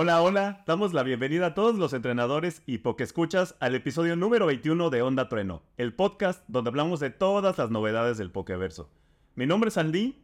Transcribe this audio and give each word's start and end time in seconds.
Hola, 0.00 0.22
hola. 0.22 0.62
Damos 0.64 0.94
la 0.94 1.02
bienvenida 1.02 1.46
a 1.46 1.54
todos 1.54 1.74
los 1.74 1.92
entrenadores 1.92 2.62
y 2.66 2.80
escuchas 3.00 3.56
al 3.58 3.74
episodio 3.74 4.14
número 4.14 4.46
21 4.46 4.90
de 4.90 5.02
Onda 5.02 5.28
Trueno, 5.28 5.64
el 5.76 5.92
podcast 5.92 6.44
donde 6.46 6.68
hablamos 6.68 7.00
de 7.00 7.10
todas 7.10 7.58
las 7.58 7.70
novedades 7.72 8.16
del 8.16 8.30
Pokeverso. 8.30 8.88
Mi 9.34 9.44
nombre 9.44 9.70
es 9.70 9.76
Andy. 9.76 10.14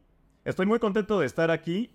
Estoy 0.45 0.67
muy 0.67 0.79
contento 0.79 1.19
de 1.19 1.27
estar 1.27 1.51
aquí 1.51 1.91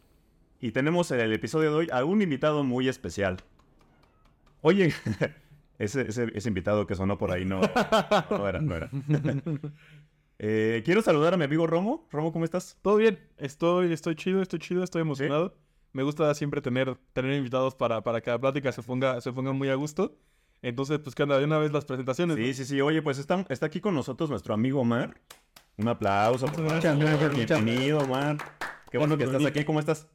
y 0.60 0.72
tenemos 0.72 1.10
en 1.12 1.22
el 1.22 1.32
episodio 1.32 1.72
de 1.72 1.78
hoy 1.78 1.88
a 1.94 2.04
un 2.04 2.22
invitado 2.22 2.66
muy 2.66 2.90
especial. 2.90 3.38
Oye, 4.60 4.94
ese, 5.80 6.02
ese, 6.10 6.50
invitado 6.50 6.86
que 6.86 6.96
sonó 6.96 7.18
por 7.18 7.32
ahí 7.32 7.46
no, 7.46 7.62
no 8.30 8.50
era, 8.50 8.60
no 8.60 8.76
era. 8.76 8.90
Eh, 10.42 10.84
quiero 10.86 11.02
saludar 11.02 11.34
a 11.34 11.38
mi 11.38 11.44
amigo 11.44 11.68
Romo. 11.68 12.08
Romo, 12.12 12.32
¿cómo 12.32 12.46
estás? 12.46 12.78
Todo 12.82 12.96
bien. 12.96 13.20
Estoy, 13.38 13.92
estoy 13.92 14.16
chido, 14.16 14.42
estoy 14.42 14.60
chido, 14.60 14.84
estoy 14.86 15.02
emocionado. 15.02 15.54
Me 15.92 16.04
gusta 16.04 16.34
siempre 16.36 16.62
tener, 16.62 16.98
tener 17.14 17.34
invitados 17.34 17.76
para, 17.76 18.02
para 18.02 18.22
que 18.22 18.30
la 18.30 18.40
plática 18.40 18.72
se 18.72 18.84
ponga, 18.84 19.20
se 19.22 19.32
ponga 19.34 19.52
muy 19.54 19.70
a 19.70 19.76
gusto. 19.76 20.16
Entonces, 20.62 21.00
pues 21.00 21.16
que 21.16 21.24
anda 21.24 21.38
de 21.40 21.46
una 21.46 21.58
vez 21.58 21.72
las 21.72 21.86
presentaciones. 21.86 22.38
Sí, 22.38 22.54
sí, 22.54 22.66
sí. 22.66 22.82
Oye, 22.82 23.02
pues 23.02 23.18
está, 23.18 23.46
está 23.50 23.66
aquí 23.68 23.80
con 23.80 23.96
nosotros 23.96 24.30
nuestro 24.30 24.54
amigo 24.54 24.82
Omar. 24.82 25.16
Un 25.78 25.88
aplauso. 25.88 26.48
Bienvenido, 27.34 28.00
Omar. 28.00 28.38
Qué 28.92 28.98
bueno 28.98 29.18
que 29.18 29.24
estás 29.24 29.46
aquí. 29.46 29.64
¿Cómo 29.64 29.80
estás? 29.80 30.08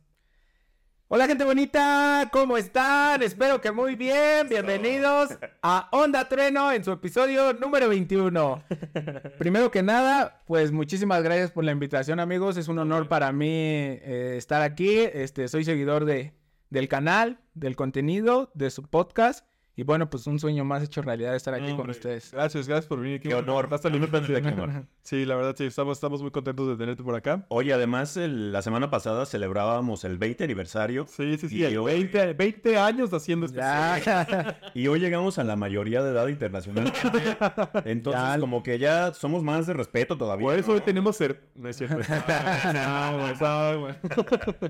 Hola 1.14 1.28
gente 1.28 1.44
bonita, 1.44 2.28
¿cómo 2.32 2.56
están? 2.56 3.22
Espero 3.22 3.60
que 3.60 3.70
muy 3.70 3.94
bien. 3.94 4.48
Bienvenidos 4.48 5.30
a 5.62 5.88
Onda 5.92 6.28
Trueno 6.28 6.72
en 6.72 6.82
su 6.82 6.90
episodio 6.90 7.52
número 7.52 7.88
21. 7.88 8.64
Primero 9.38 9.70
que 9.70 9.84
nada, 9.84 10.42
pues 10.44 10.72
muchísimas 10.72 11.22
gracias 11.22 11.52
por 11.52 11.62
la 11.62 11.70
invitación 11.70 12.18
amigos. 12.18 12.56
Es 12.56 12.66
un 12.66 12.80
honor 12.80 13.06
para 13.06 13.30
mí 13.30 13.46
eh, 13.46 14.34
estar 14.36 14.60
aquí. 14.62 14.98
Este, 14.98 15.46
soy 15.46 15.62
seguidor 15.64 16.04
de, 16.04 16.34
del 16.70 16.88
canal, 16.88 17.38
del 17.54 17.76
contenido, 17.76 18.50
de 18.54 18.70
su 18.70 18.82
podcast. 18.82 19.46
Y 19.76 19.82
bueno, 19.82 20.08
pues 20.08 20.26
un 20.28 20.38
sueño 20.38 20.64
más 20.64 20.84
hecho 20.84 21.02
realidad 21.02 21.34
estar 21.34 21.52
aquí 21.52 21.74
con 21.74 21.90
ustedes. 21.90 22.30
Gracias, 22.32 22.68
gracias 22.68 22.86
por 22.86 23.00
venir 23.00 23.18
aquí. 23.18 23.28
Qué 23.28 23.34
honor. 23.34 23.68
Hasta 23.72 23.88
el 23.94 24.00
de 24.00 24.36
aquí, 24.36 24.86
Sí, 25.02 25.24
la 25.24 25.34
verdad, 25.34 25.54
sí, 25.58 25.64
estamos, 25.64 25.98
estamos 25.98 26.22
muy 26.22 26.30
contentos 26.30 26.68
de 26.68 26.76
tenerte 26.76 27.02
por 27.02 27.14
acá. 27.14 27.44
Oye, 27.48 27.72
además, 27.72 28.16
la 28.16 28.62
semana 28.62 28.88
pasada 28.88 29.26
celebrábamos 29.26 30.04
el 30.04 30.16
20 30.16 30.44
aniversario. 30.44 31.06
Sí, 31.08 31.36
sí, 31.38 31.48
sí. 31.48 31.76
20, 31.76 32.34
20, 32.34 32.78
años 32.78 33.12
haciendo 33.12 33.46
esto. 33.46 33.60
y 34.74 34.86
hoy 34.86 35.00
llegamos 35.00 35.38
a 35.38 35.44
la 35.44 35.56
mayoría 35.56 36.02
de 36.02 36.10
edad 36.10 36.28
internacional. 36.28 36.92
Entonces, 37.84 38.38
como 38.38 38.62
que 38.62 38.78
ya 38.78 39.12
somos 39.12 39.42
más 39.42 39.66
de 39.66 39.72
respeto 39.72 40.16
todavía. 40.16 40.46
Por 40.46 40.58
eso 40.58 40.72
hoy 40.72 40.80
tenemos 40.80 41.16
ser. 41.16 41.48
No 41.54 41.68
es 41.68 41.76
cierto. 41.76 41.98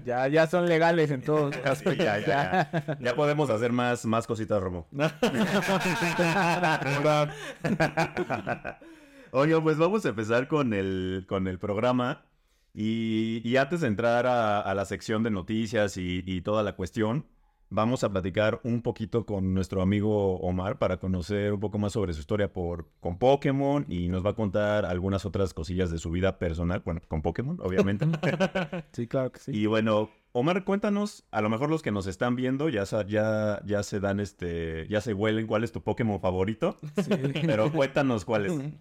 ya, 0.04 0.28
ya 0.28 0.46
son 0.46 0.66
legales 0.66 1.10
en 1.10 1.22
todos 1.22 1.54
aspectos. 1.64 2.04
Ya, 2.04 2.18
ya, 2.18 2.96
ya, 3.00 3.14
podemos 3.14 3.50
hacer 3.50 3.70
más, 3.72 4.04
más 4.06 4.26
cositas, 4.26 4.62
Romo. 4.62 4.86
Oye, 9.32 9.60
pues 9.60 9.76
vamos 9.76 10.06
a 10.06 10.10
empezar 10.10 10.46
con 10.46 10.72
el, 10.72 11.24
con 11.28 11.48
el 11.48 11.58
programa. 11.58 12.24
Y, 12.72 13.56
antes 13.56 13.80
de 13.82 13.88
entrar 13.88 14.26
a, 14.26 14.74
la 14.74 14.84
sección 14.84 15.22
de 15.22 15.30
noticias 15.30 15.96
y, 15.96 16.40
toda 16.42 16.62
la 16.62 16.76
cuestión, 16.76 17.26
vamos 17.70 18.04
a 18.04 18.10
platicar 18.10 18.60
un 18.64 18.82
poquito 18.82 19.26
con 19.26 19.54
nuestro 19.54 19.82
amigo 19.82 20.36
Omar 20.38 20.78
para 20.78 20.98
conocer 20.98 21.52
un 21.52 21.60
poco 21.60 21.78
más 21.78 21.92
sobre 21.92 22.12
su 22.12 22.20
historia 22.20 22.52
por, 22.52 22.88
con 23.00 23.18
Pokémon 23.18 23.86
y 23.88 24.08
nos 24.08 24.24
va 24.24 24.30
a 24.30 24.34
contar 24.34 24.86
algunas 24.86 25.24
otras 25.24 25.54
cosillas 25.54 25.90
de 25.90 25.98
su 25.98 26.10
vida 26.10 26.38
personal, 26.38 26.82
bueno, 26.84 27.00
con 27.08 27.22
Pokémon, 27.22 27.58
obviamente. 27.60 28.06
sí, 28.92 29.06
claro 29.06 29.32
que 29.32 29.40
sí. 29.40 29.52
Y 29.52 29.66
bueno, 29.66 30.10
Omar, 30.36 30.64
cuéntanos, 30.64 31.22
a 31.30 31.40
lo 31.40 31.48
mejor 31.48 31.70
los 31.70 31.80
que 31.80 31.92
nos 31.92 32.08
están 32.08 32.34
viendo 32.34 32.68
ya, 32.68 32.82
ya, 33.06 33.62
ya 33.64 33.82
se 33.84 34.00
dan 34.00 34.18
este, 34.18 34.84
ya 34.88 35.00
se 35.00 35.14
huelen 35.14 35.46
cuál 35.46 35.62
es 35.62 35.70
tu 35.70 35.80
Pokémon 35.80 36.20
favorito, 36.20 36.76
sí. 36.96 37.10
pero 37.46 37.70
cuéntanos 37.70 38.24
cuál 38.24 38.46
es. 38.46 38.52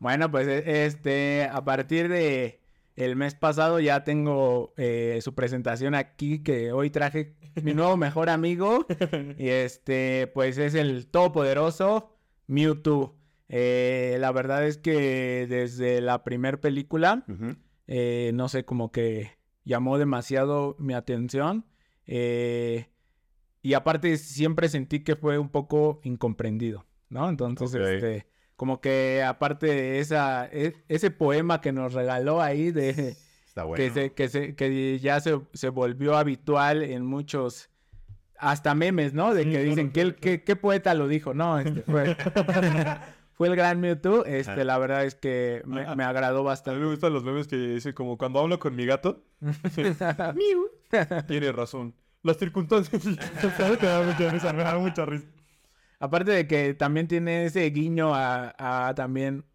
Bueno, 0.00 0.30
pues 0.30 0.48
e, 0.48 0.86
este, 0.86 1.44
a 1.52 1.62
partir 1.62 2.08
de 2.08 2.58
el 2.96 3.16
mes 3.16 3.34
pasado 3.34 3.80
ya 3.80 4.02
tengo 4.02 4.72
eh, 4.78 5.20
su 5.22 5.34
presentación 5.34 5.94
aquí 5.94 6.42
que 6.42 6.72
hoy 6.72 6.88
traje 6.88 7.34
mi 7.62 7.74
nuevo 7.74 7.98
mejor 7.98 8.30
amigo 8.30 8.86
y 9.38 9.48
este, 9.48 10.26
pues 10.34 10.56
es 10.56 10.74
el 10.74 11.06
todopoderoso 11.06 12.16
Mewtwo. 12.46 13.14
Eh, 13.48 14.16
la 14.20 14.32
verdad 14.32 14.66
es 14.66 14.78
que 14.78 15.46
desde 15.48 16.00
la 16.00 16.24
primera 16.24 16.58
película, 16.58 17.24
eh, 17.86 18.32
no 18.32 18.48
sé, 18.48 18.64
como 18.64 18.90
que 18.90 19.38
llamó 19.64 19.98
demasiado 19.98 20.76
mi 20.78 20.94
atención. 20.94 21.66
y 22.06 23.74
aparte 23.74 24.16
siempre 24.16 24.68
sentí 24.68 25.00
que 25.00 25.16
fue 25.16 25.38
un 25.38 25.48
poco 25.48 26.00
incomprendido, 26.04 26.86
¿no? 27.08 27.28
Entonces, 27.28 27.74
este 27.74 28.30
como 28.60 28.82
que 28.82 29.22
aparte 29.26 29.68
de 29.68 30.00
esa, 30.00 30.46
e, 30.52 30.74
ese 30.86 31.10
poema 31.10 31.62
que 31.62 31.72
nos 31.72 31.94
regaló 31.94 32.42
ahí 32.42 32.70
de... 32.72 33.16
que, 33.74 34.12
que, 34.14 34.54
que 34.54 34.98
ya 34.98 35.18
se, 35.20 35.40
se, 35.54 35.70
volvió 35.70 36.14
habitual 36.14 36.82
en 36.82 37.06
muchos, 37.06 37.70
hasta 38.36 38.74
memes, 38.74 39.14
¿no? 39.14 39.32
De 39.32 39.48
que 39.48 39.64
dicen, 39.64 39.90
¿qué, 39.92 40.14
qué, 40.14 40.44
qué 40.44 40.56
poeta 40.56 40.92
lo 40.92 41.08
dijo? 41.08 41.32
No, 41.32 41.58
este 41.58 41.80
fue, 41.80 42.14
fue 43.40 43.48
el 43.48 43.56
gran 43.56 43.80
Mewtwo. 43.80 44.26
Este, 44.26 44.66
la 44.66 44.76
verdad 44.76 45.06
es 45.06 45.14
que 45.14 45.62
me, 45.64 45.96
me, 45.96 46.04
agradó 46.04 46.44
bastante. 46.44 46.72
A 46.72 46.78
mí 46.78 46.84
me 46.84 46.90
gustan 46.90 47.14
los 47.14 47.24
memes 47.24 47.48
que 47.48 47.56
dicen 47.56 47.94
como 47.94 48.18
cuando 48.18 48.38
hablo 48.38 48.58
con 48.58 48.76
mi 48.76 48.84
gato. 48.84 49.24
Tiene 51.26 51.50
razón. 51.50 51.94
Las 52.22 52.36
circunstancias. 52.36 53.02
me 53.06 53.16
da 54.62 54.78
mucha 54.78 55.06
risa. 55.06 55.26
Aparte 55.98 56.32
de 56.32 56.46
que 56.46 56.74
también 56.74 57.08
tiene 57.08 57.46
ese 57.46 57.64
guiño 57.70 58.12
a, 58.14 58.92
también 58.94 59.46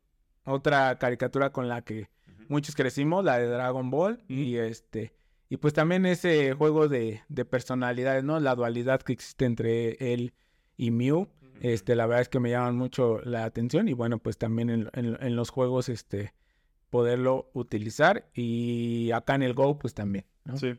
otra 0.46 0.98
caricatura 0.98 1.52
con 1.52 1.68
la 1.68 1.84
que 1.84 2.10
muchos 2.50 2.74
crecimos, 2.74 3.24
la 3.24 3.38
de 3.38 3.46
Dragon 3.46 3.92
Ball. 3.92 4.24
Y 4.28 4.56
este. 4.56 5.14
Y 5.48 5.58
pues 5.58 5.76
también 5.76 6.08
ese 6.08 6.54
juego 6.54 6.88
de, 6.88 7.22
personalidades, 7.52 8.24
¿no? 8.24 8.40
La 8.40 8.56
dualidad 8.56 9.04
que 9.04 9.14
existe 9.14 9.46
entre 9.46 10.12
él 10.12 10.34
y 10.76 10.90
Mew. 10.90 11.28
Este, 11.62 11.96
la 11.96 12.06
verdad 12.06 12.22
es 12.22 12.30
que 12.30 12.40
me 12.40 12.50
llaman 12.50 12.76
mucho 12.76 13.20
la 13.22 13.46
atención. 13.46 13.88
Y 13.88 13.94
bueno, 13.94 14.20
pues 14.20 14.38
también 14.38 14.90
en, 14.94 15.36
los 15.36 15.50
juegos, 15.50 15.90
este, 15.90 16.34
poderlo 16.90 17.50
utilizar. 17.54 18.30
Y 18.34 19.12
acá 19.12 19.36
en 19.36 19.44
el 19.44 19.54
Go, 19.54 19.80
pues 19.80 19.94
también. 19.94 20.26
Sí. 20.56 20.76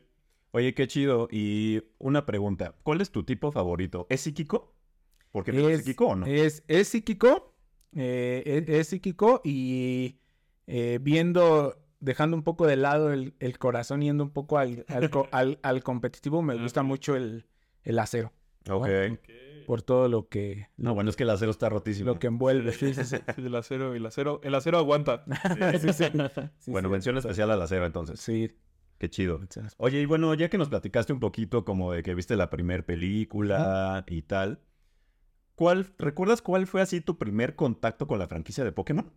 Oye, 0.51 0.73
qué 0.73 0.87
chido. 0.87 1.27
Y 1.31 1.83
una 1.97 2.25
pregunta. 2.25 2.75
¿Cuál 2.83 3.01
es 3.01 3.11
tu 3.11 3.23
tipo 3.23 3.51
favorito? 3.51 4.07
¿Es 4.09 4.21
psíquico? 4.21 4.73
Porque 5.31 5.51
es, 5.51 5.79
psíquico, 5.79 6.15
¿no? 6.15 6.25
Es, 6.25 6.63
es 6.67 6.87
psíquico, 6.87 7.53
eh, 7.95 8.65
es, 8.67 8.87
psíquico 8.87 9.41
y 9.43 10.17
eh, 10.65 10.99
viendo, 11.01 11.77
dejando 11.99 12.35
un 12.35 12.43
poco 12.43 12.65
de 12.65 12.75
lado 12.75 13.11
el, 13.11 13.33
corazón, 13.59 14.01
yendo 14.01 14.23
un 14.23 14.31
poco 14.31 14.57
al, 14.57 14.85
al, 15.61 15.83
competitivo, 15.83 16.41
me 16.41 16.55
gusta 16.55 16.81
mucho 16.81 17.15
el, 17.15 17.45
acero. 17.99 18.31
Ok. 18.69 18.87
Por 19.67 19.81
todo 19.81 20.07
lo 20.07 20.29
que... 20.29 20.69
No, 20.77 20.95
bueno, 20.95 21.09
es 21.09 21.17
que 21.17 21.23
el 21.23 21.29
acero 21.29 21.51
está 21.51 21.67
rotísimo. 21.67 22.07
Lo 22.07 22.19
que 22.19 22.27
envuelve. 22.27 22.71
Sí, 22.71 22.93
sí, 22.93 23.03
sí. 23.03 23.17
el 23.35 23.53
acero, 23.53 23.93
el 23.93 24.05
acero, 24.05 24.39
el 24.43 24.55
acero 24.55 24.77
aguanta. 24.77 25.25
bueno, 26.67 26.89
mención 26.89 27.17
especial 27.17 27.51
al 27.51 27.61
acero 27.61 27.85
entonces. 27.85 28.19
Sí. 28.19 28.49
Qué 28.97 29.09
chido. 29.09 29.41
Oye, 29.77 29.99
y 29.99 30.05
bueno, 30.05 30.33
ya 30.33 30.49
que 30.49 30.57
nos 30.57 30.69
platicaste 30.69 31.11
un 31.11 31.19
poquito 31.19 31.65
como 31.65 31.91
de 31.91 32.01
que 32.01 32.15
viste 32.15 32.37
la 32.37 32.49
primera 32.49 32.83
película 32.83 34.05
y 34.07 34.23
tal, 34.23 34.61
¿Cuál, 35.57 35.91
¿Recuerdas 35.97 36.43
cuál 36.43 36.67
fue 36.67 36.81
así 36.81 37.01
tu 37.01 37.17
primer 37.17 37.55
contacto 37.55 38.05
con 38.05 38.19
la 38.19 38.27
franquicia 38.27 38.63
de 38.63 38.71
Pokémon? 38.71 39.11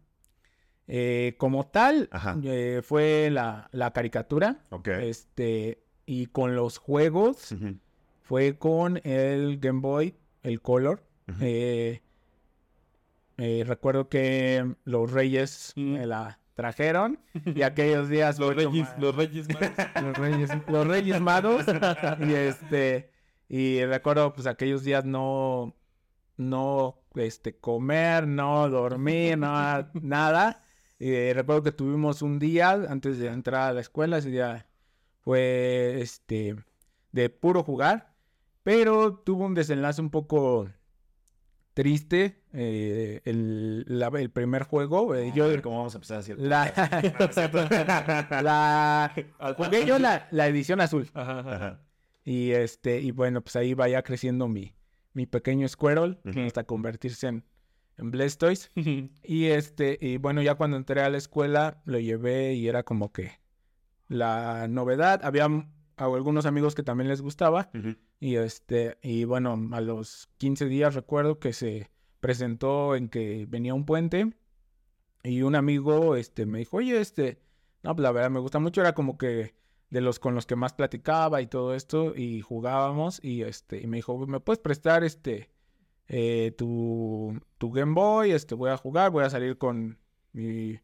Eh, 0.89 1.35
como 1.37 1.67
tal, 1.67 2.09
eh, 2.43 2.81
fue 2.83 3.29
la, 3.31 3.69
caricatura. 3.95 4.65
Ok. 4.71 4.89
Este, 4.89 5.85
y 6.07 6.27
con 6.27 6.57
los 6.57 6.79
juegos, 6.79 7.55
fue 8.23 8.57
con 8.57 9.03
el 9.05 9.59
Game 9.59 9.81
Boy, 9.81 10.17
el 10.43 10.61
Color. 10.61 11.03
Eh, 11.41 12.01
recuerdo 13.67 14.09
que 14.09 14.75
los 14.85 15.11
Reyes 15.11 15.73
me 15.77 16.07
la 16.07 16.39
trajeron 16.55 17.19
y 17.55 17.63
aquellos 17.63 18.09
días 18.11 18.39
los 18.39 18.55
reyes 18.55 18.89
los 18.99 19.17
reyes 19.17 19.49
los 20.03 20.19
reyes 20.19 20.51
los 20.69 20.87
reyes 20.87 21.19
magos 21.19 21.65
y 22.21 22.35
este 22.35 23.11
y 23.49 23.83
recuerdo 23.87 24.35
pues 24.35 24.47
aquellos 24.47 24.85
días 24.85 25.07
no 25.07 25.75
no 26.37 27.01
este, 27.15 27.57
comer, 27.57 28.27
no 28.27 28.69
dormir, 28.69 29.39
no, 29.39 29.51
nada. 29.95 30.63
Y 30.99 31.33
recuerdo 31.33 31.63
que 31.63 31.73
tuvimos 31.73 32.23
un 32.23 32.39
día 32.39 32.73
antes 32.73 33.19
de 33.19 33.29
entrar 33.29 33.71
a 33.71 33.73
la 33.73 33.81
escuela, 33.81 34.19
ese 34.19 34.31
día 34.31 34.67
fue 35.21 36.01
este, 36.01 36.57
de 37.13 37.31
puro 37.31 37.63
jugar, 37.63 38.10
pero 38.63 39.15
tuvo 39.15 39.47
un 39.47 39.55
desenlace 39.55 40.01
un 40.01 40.11
poco 40.11 40.69
triste 41.75 42.43
eh, 42.53 43.23
el, 43.25 43.85
el, 43.89 44.31
primer 44.31 44.65
juego. 44.65 45.15
Eh, 45.15 45.33
yo, 45.35 45.47
¿Cómo 45.63 45.79
vamos 45.79 45.95
a 45.95 45.99
empezar 45.99 46.17
a 46.17 46.19
decir? 46.19 46.39
La, 46.39 46.73
la, 48.43 49.55
jugué 49.57 49.87
yo 49.87 49.99
la, 49.99 50.29
la 50.31 50.47
edición 50.47 50.81
azul. 50.81 51.09
Ajá, 51.15 51.41
ajá. 51.41 51.81
Y 52.25 52.51
este, 52.51 53.01
y 53.01 53.13
bueno, 53.13 53.41
pues 53.41 53.57
ahí 53.57 53.75
vaya 53.75 54.03
creciendo 54.03 54.47
mi, 54.47 54.75
mi 55.15 55.27
pequeño 55.27 55.67
Squirrel 55.67 56.19
hasta 56.47 56.65
convertirse 56.65 57.29
en, 57.29 57.45
en 57.97 58.11
Blastoise. 58.11 58.71
Y 59.23 59.47
este, 59.47 59.99
y 60.01 60.19
bueno, 60.19 60.43
ya 60.43 60.55
cuando 60.55 60.77
entré 60.77 61.01
a 61.03 61.09
la 61.09 61.19
escuela 61.19 61.81
lo 61.87 61.99
llevé 61.99 62.55
y 62.55 62.69
era 62.69 62.83
como 62.83 63.13
que 63.13 63.41
la 64.09 64.69
novedad. 64.69 65.21
Había 65.25 65.49
a 66.01 66.07
algunos 66.07 66.47
amigos 66.47 66.75
que 66.75 66.83
también 66.83 67.09
les 67.09 67.21
gustaba. 67.21 67.71
Y 68.19 68.37
este, 68.37 68.97
y 69.03 69.25
bueno, 69.25 69.69
a 69.73 69.81
los 69.81 70.31
15 70.39 70.67
días 70.67 70.95
recuerdo 70.95 71.39
que 71.39 71.53
se 71.53 71.91
presentó 72.21 72.97
en 72.97 73.09
que 73.09 73.47
venía 73.49 73.75
un 73.75 73.85
puente. 73.85 74.35
Y 75.23 75.43
un 75.43 75.55
amigo 75.55 76.17
este, 76.17 76.47
me 76.47 76.61
dijo, 76.61 76.79
oye, 76.79 76.99
este, 76.99 77.43
no, 77.83 77.95
pues 77.95 78.03
la 78.03 78.13
verdad 78.13 78.31
me 78.31 78.41
gusta 78.41 78.59
mucho. 78.59 78.81
Era 78.81 78.95
como 78.95 79.19
que 79.19 79.55
de 79.91 80.01
los 80.01 80.19
con 80.19 80.35
los 80.35 80.47
que 80.47 80.57
más 80.57 80.73
platicaba 80.73 81.43
y 81.43 81.47
todo 81.47 81.75
esto. 81.75 82.17
Y 82.17 82.41
jugábamos. 82.41 83.23
Y 83.23 83.43
este, 83.43 83.83
y 83.83 83.87
me 83.87 83.99
dijo, 83.99 84.27
¿me 84.27 84.41
puedes 84.41 84.61
prestar 84.61 85.05
este 85.05 85.51
eh, 86.09 86.55
tu, 86.57 87.39
tu 87.59 87.71
Game 87.71 87.93
Boy? 87.93 88.33
Este, 88.33 88.55
voy 88.55 88.71
a 88.71 88.79
jugar, 88.79 89.11
voy 89.11 89.25
a 89.25 89.31
salir 89.31 89.59
con 89.59 89.99
mi, 90.33 90.81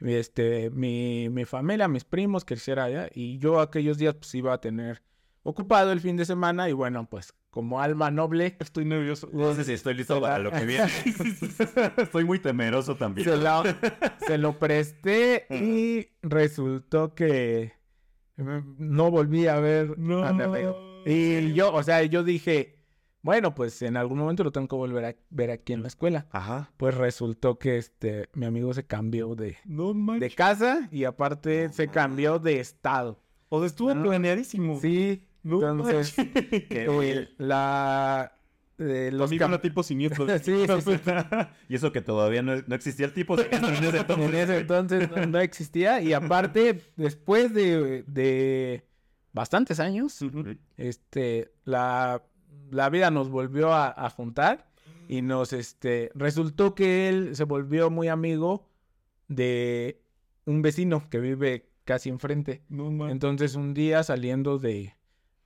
este, 0.00 0.70
mi, 0.70 1.28
mi 1.30 1.44
familia, 1.44 1.88
mis 1.88 2.04
primos, 2.04 2.44
que 2.44 2.56
era 2.66 2.84
allá. 2.84 3.08
Y 3.14 3.38
yo 3.38 3.60
aquellos 3.60 3.98
días 3.98 4.14
pues 4.14 4.34
iba 4.34 4.52
a 4.52 4.60
tener 4.60 5.02
ocupado 5.42 5.92
el 5.92 6.00
fin 6.00 6.16
de 6.16 6.24
semana. 6.24 6.68
Y 6.68 6.72
bueno, 6.72 7.06
pues 7.10 7.34
como 7.50 7.80
alma 7.80 8.10
noble, 8.10 8.56
Estoy 8.60 8.84
nervioso. 8.84 9.28
No 9.32 9.54
sé 9.54 9.64
si 9.64 9.72
estoy 9.72 9.94
listo 9.94 10.20
para 10.20 10.38
lo 10.38 10.52
que 10.52 10.64
viene. 10.64 10.88
Estoy 11.96 12.24
muy 12.24 12.38
temeroso 12.38 12.94
también. 12.96 13.28
se 13.28 13.36
lo, 13.36 13.62
se 14.26 14.38
lo 14.38 14.58
presté 14.58 15.46
y 15.50 16.08
resultó 16.22 17.14
que 17.14 17.72
mm, 18.36 18.58
no 18.78 19.10
volví 19.10 19.46
a 19.48 19.58
ver 19.58 19.98
No. 19.98 20.22
a 20.24 20.32
mi 20.32 20.42
amigo. 20.44 20.76
Y 21.06 21.52
yo, 21.54 21.72
o 21.72 21.82
sea, 21.82 22.02
yo 22.04 22.22
dije, 22.22 22.79
bueno, 23.22 23.54
pues 23.54 23.82
en 23.82 23.96
algún 23.96 24.18
momento 24.18 24.42
lo 24.44 24.50
tengo 24.52 24.66
que 24.68 24.76
volver 24.76 25.04
a 25.04 25.16
ver 25.30 25.50
aquí 25.50 25.72
en 25.72 25.82
la 25.82 25.88
escuela. 25.88 26.26
Ajá. 26.30 26.70
Pues 26.76 26.94
resultó 26.94 27.58
que 27.58 27.76
este, 27.76 28.28
mi 28.34 28.46
amigo 28.46 28.72
se 28.74 28.86
cambió 28.86 29.34
de, 29.34 29.56
No 29.64 29.92
de 30.18 30.30
casa 30.30 30.88
y 30.90 31.04
aparte 31.04 31.68
se 31.70 31.88
cambió 31.88 32.38
de 32.38 32.60
estado. 32.60 33.20
O 33.48 33.58
sea, 33.58 33.66
estuvo 33.66 33.94
No. 33.94 34.02
planeadísimo. 34.04 34.78
Sí, 34.80 35.26
No 35.42 35.56
entonces, 35.56 36.14
eh, 36.18 37.28
la... 37.38 38.36
eh, 38.78 39.10
los 39.12 39.30
cam- 39.32 39.60
tipo 39.60 39.82
siniestro. 39.82 40.26
Sí, 40.38 40.64
sí, 40.66 40.80
sí. 40.82 41.00
y 41.68 41.74
eso 41.74 41.92
que 41.92 42.00
todavía 42.00 42.42
no, 42.42 42.54
no 42.66 42.74
existía 42.74 43.06
el 43.06 43.12
tipo 43.12 43.36
de 43.36 43.42
en 43.50 43.64
ese 43.64 43.98
entonces. 43.98 44.28
En 44.28 44.34
ese 44.34 44.58
entonces 44.58 45.10
no, 45.10 45.26
no 45.26 45.38
existía. 45.40 46.00
Y 46.00 46.12
aparte, 46.12 46.80
después 46.96 47.52
de, 47.52 48.04
de 48.06 48.86
bastantes 49.32 49.80
años, 49.80 50.20
Ujú. 50.22 50.56
este, 50.76 51.52
la, 51.64 52.22
la 52.70 52.88
vida 52.90 53.10
nos 53.10 53.28
volvió 53.28 53.72
a, 53.72 53.88
a 53.88 54.10
juntar 54.10 54.68
y 55.08 55.22
nos, 55.22 55.52
este, 55.52 56.10
resultó 56.14 56.74
que 56.74 57.08
él 57.08 57.34
se 57.36 57.44
volvió 57.44 57.90
muy 57.90 58.08
amigo 58.08 58.68
de 59.28 60.00
un 60.46 60.62
vecino 60.62 61.08
que 61.10 61.18
vive 61.20 61.68
casi 61.84 62.08
enfrente. 62.08 62.62
No. 62.68 63.08
Entonces, 63.08 63.54
un 63.54 63.74
día 63.74 64.02
saliendo 64.02 64.58
de, 64.58 64.94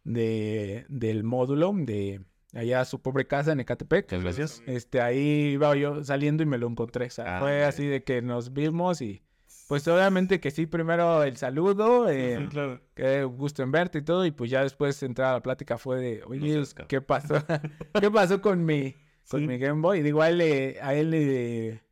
de, 0.04 0.84
del 0.88 1.24
módulo 1.24 1.72
de 1.74 2.20
allá 2.54 2.82
a 2.82 2.84
su 2.84 3.00
pobre 3.00 3.26
casa 3.26 3.52
en 3.52 3.60
Ecatepec, 3.60 4.04
Muchas 4.06 4.22
gracias. 4.22 4.62
este, 4.66 5.00
ahí 5.00 5.52
iba 5.54 5.74
yo 5.76 6.04
saliendo 6.04 6.42
y 6.42 6.46
me 6.46 6.58
lo 6.58 6.68
encontré. 6.68 7.06
O 7.06 7.10
sea, 7.10 7.36
Ah, 7.38 7.40
fue 7.40 7.64
así 7.64 7.86
de 7.86 8.04
que 8.04 8.22
nos 8.22 8.52
vimos 8.52 9.00
y 9.00 9.22
pues 9.68 9.86
obviamente 9.88 10.40
que 10.40 10.50
sí, 10.50 10.66
primero 10.66 11.22
el 11.22 11.36
saludo, 11.36 12.08
eh, 12.08 12.38
Sí, 12.40 12.46
claro. 12.48 12.80
qué 12.94 13.24
gusto 13.24 13.62
en 13.62 13.72
verte 13.72 13.98
y 13.98 14.02
todo, 14.02 14.24
y 14.26 14.30
pues 14.30 14.50
ya 14.50 14.62
después 14.62 15.02
entrar 15.02 15.30
a 15.30 15.32
la 15.34 15.42
plática 15.42 15.78
fue 15.78 15.98
de, 16.00 16.22
oye, 16.26 16.40
cabrón. 16.74 16.88
¿qué 16.88 17.00
pasó? 17.00 17.34
¿Qué 18.00 18.10
pasó 18.10 18.40
con 18.42 18.64
mi, 18.64 18.94
con 19.30 19.40
Sí. 19.40 19.46
mi 19.46 19.58
Game 19.58 19.80
Boy? 19.80 20.00
Y 20.00 20.02
digo, 20.02 20.22
a 20.22 20.28
él, 20.28 20.38
le- 20.38 20.78
a 20.82 20.94
él 20.94 21.10
le, 21.10 21.82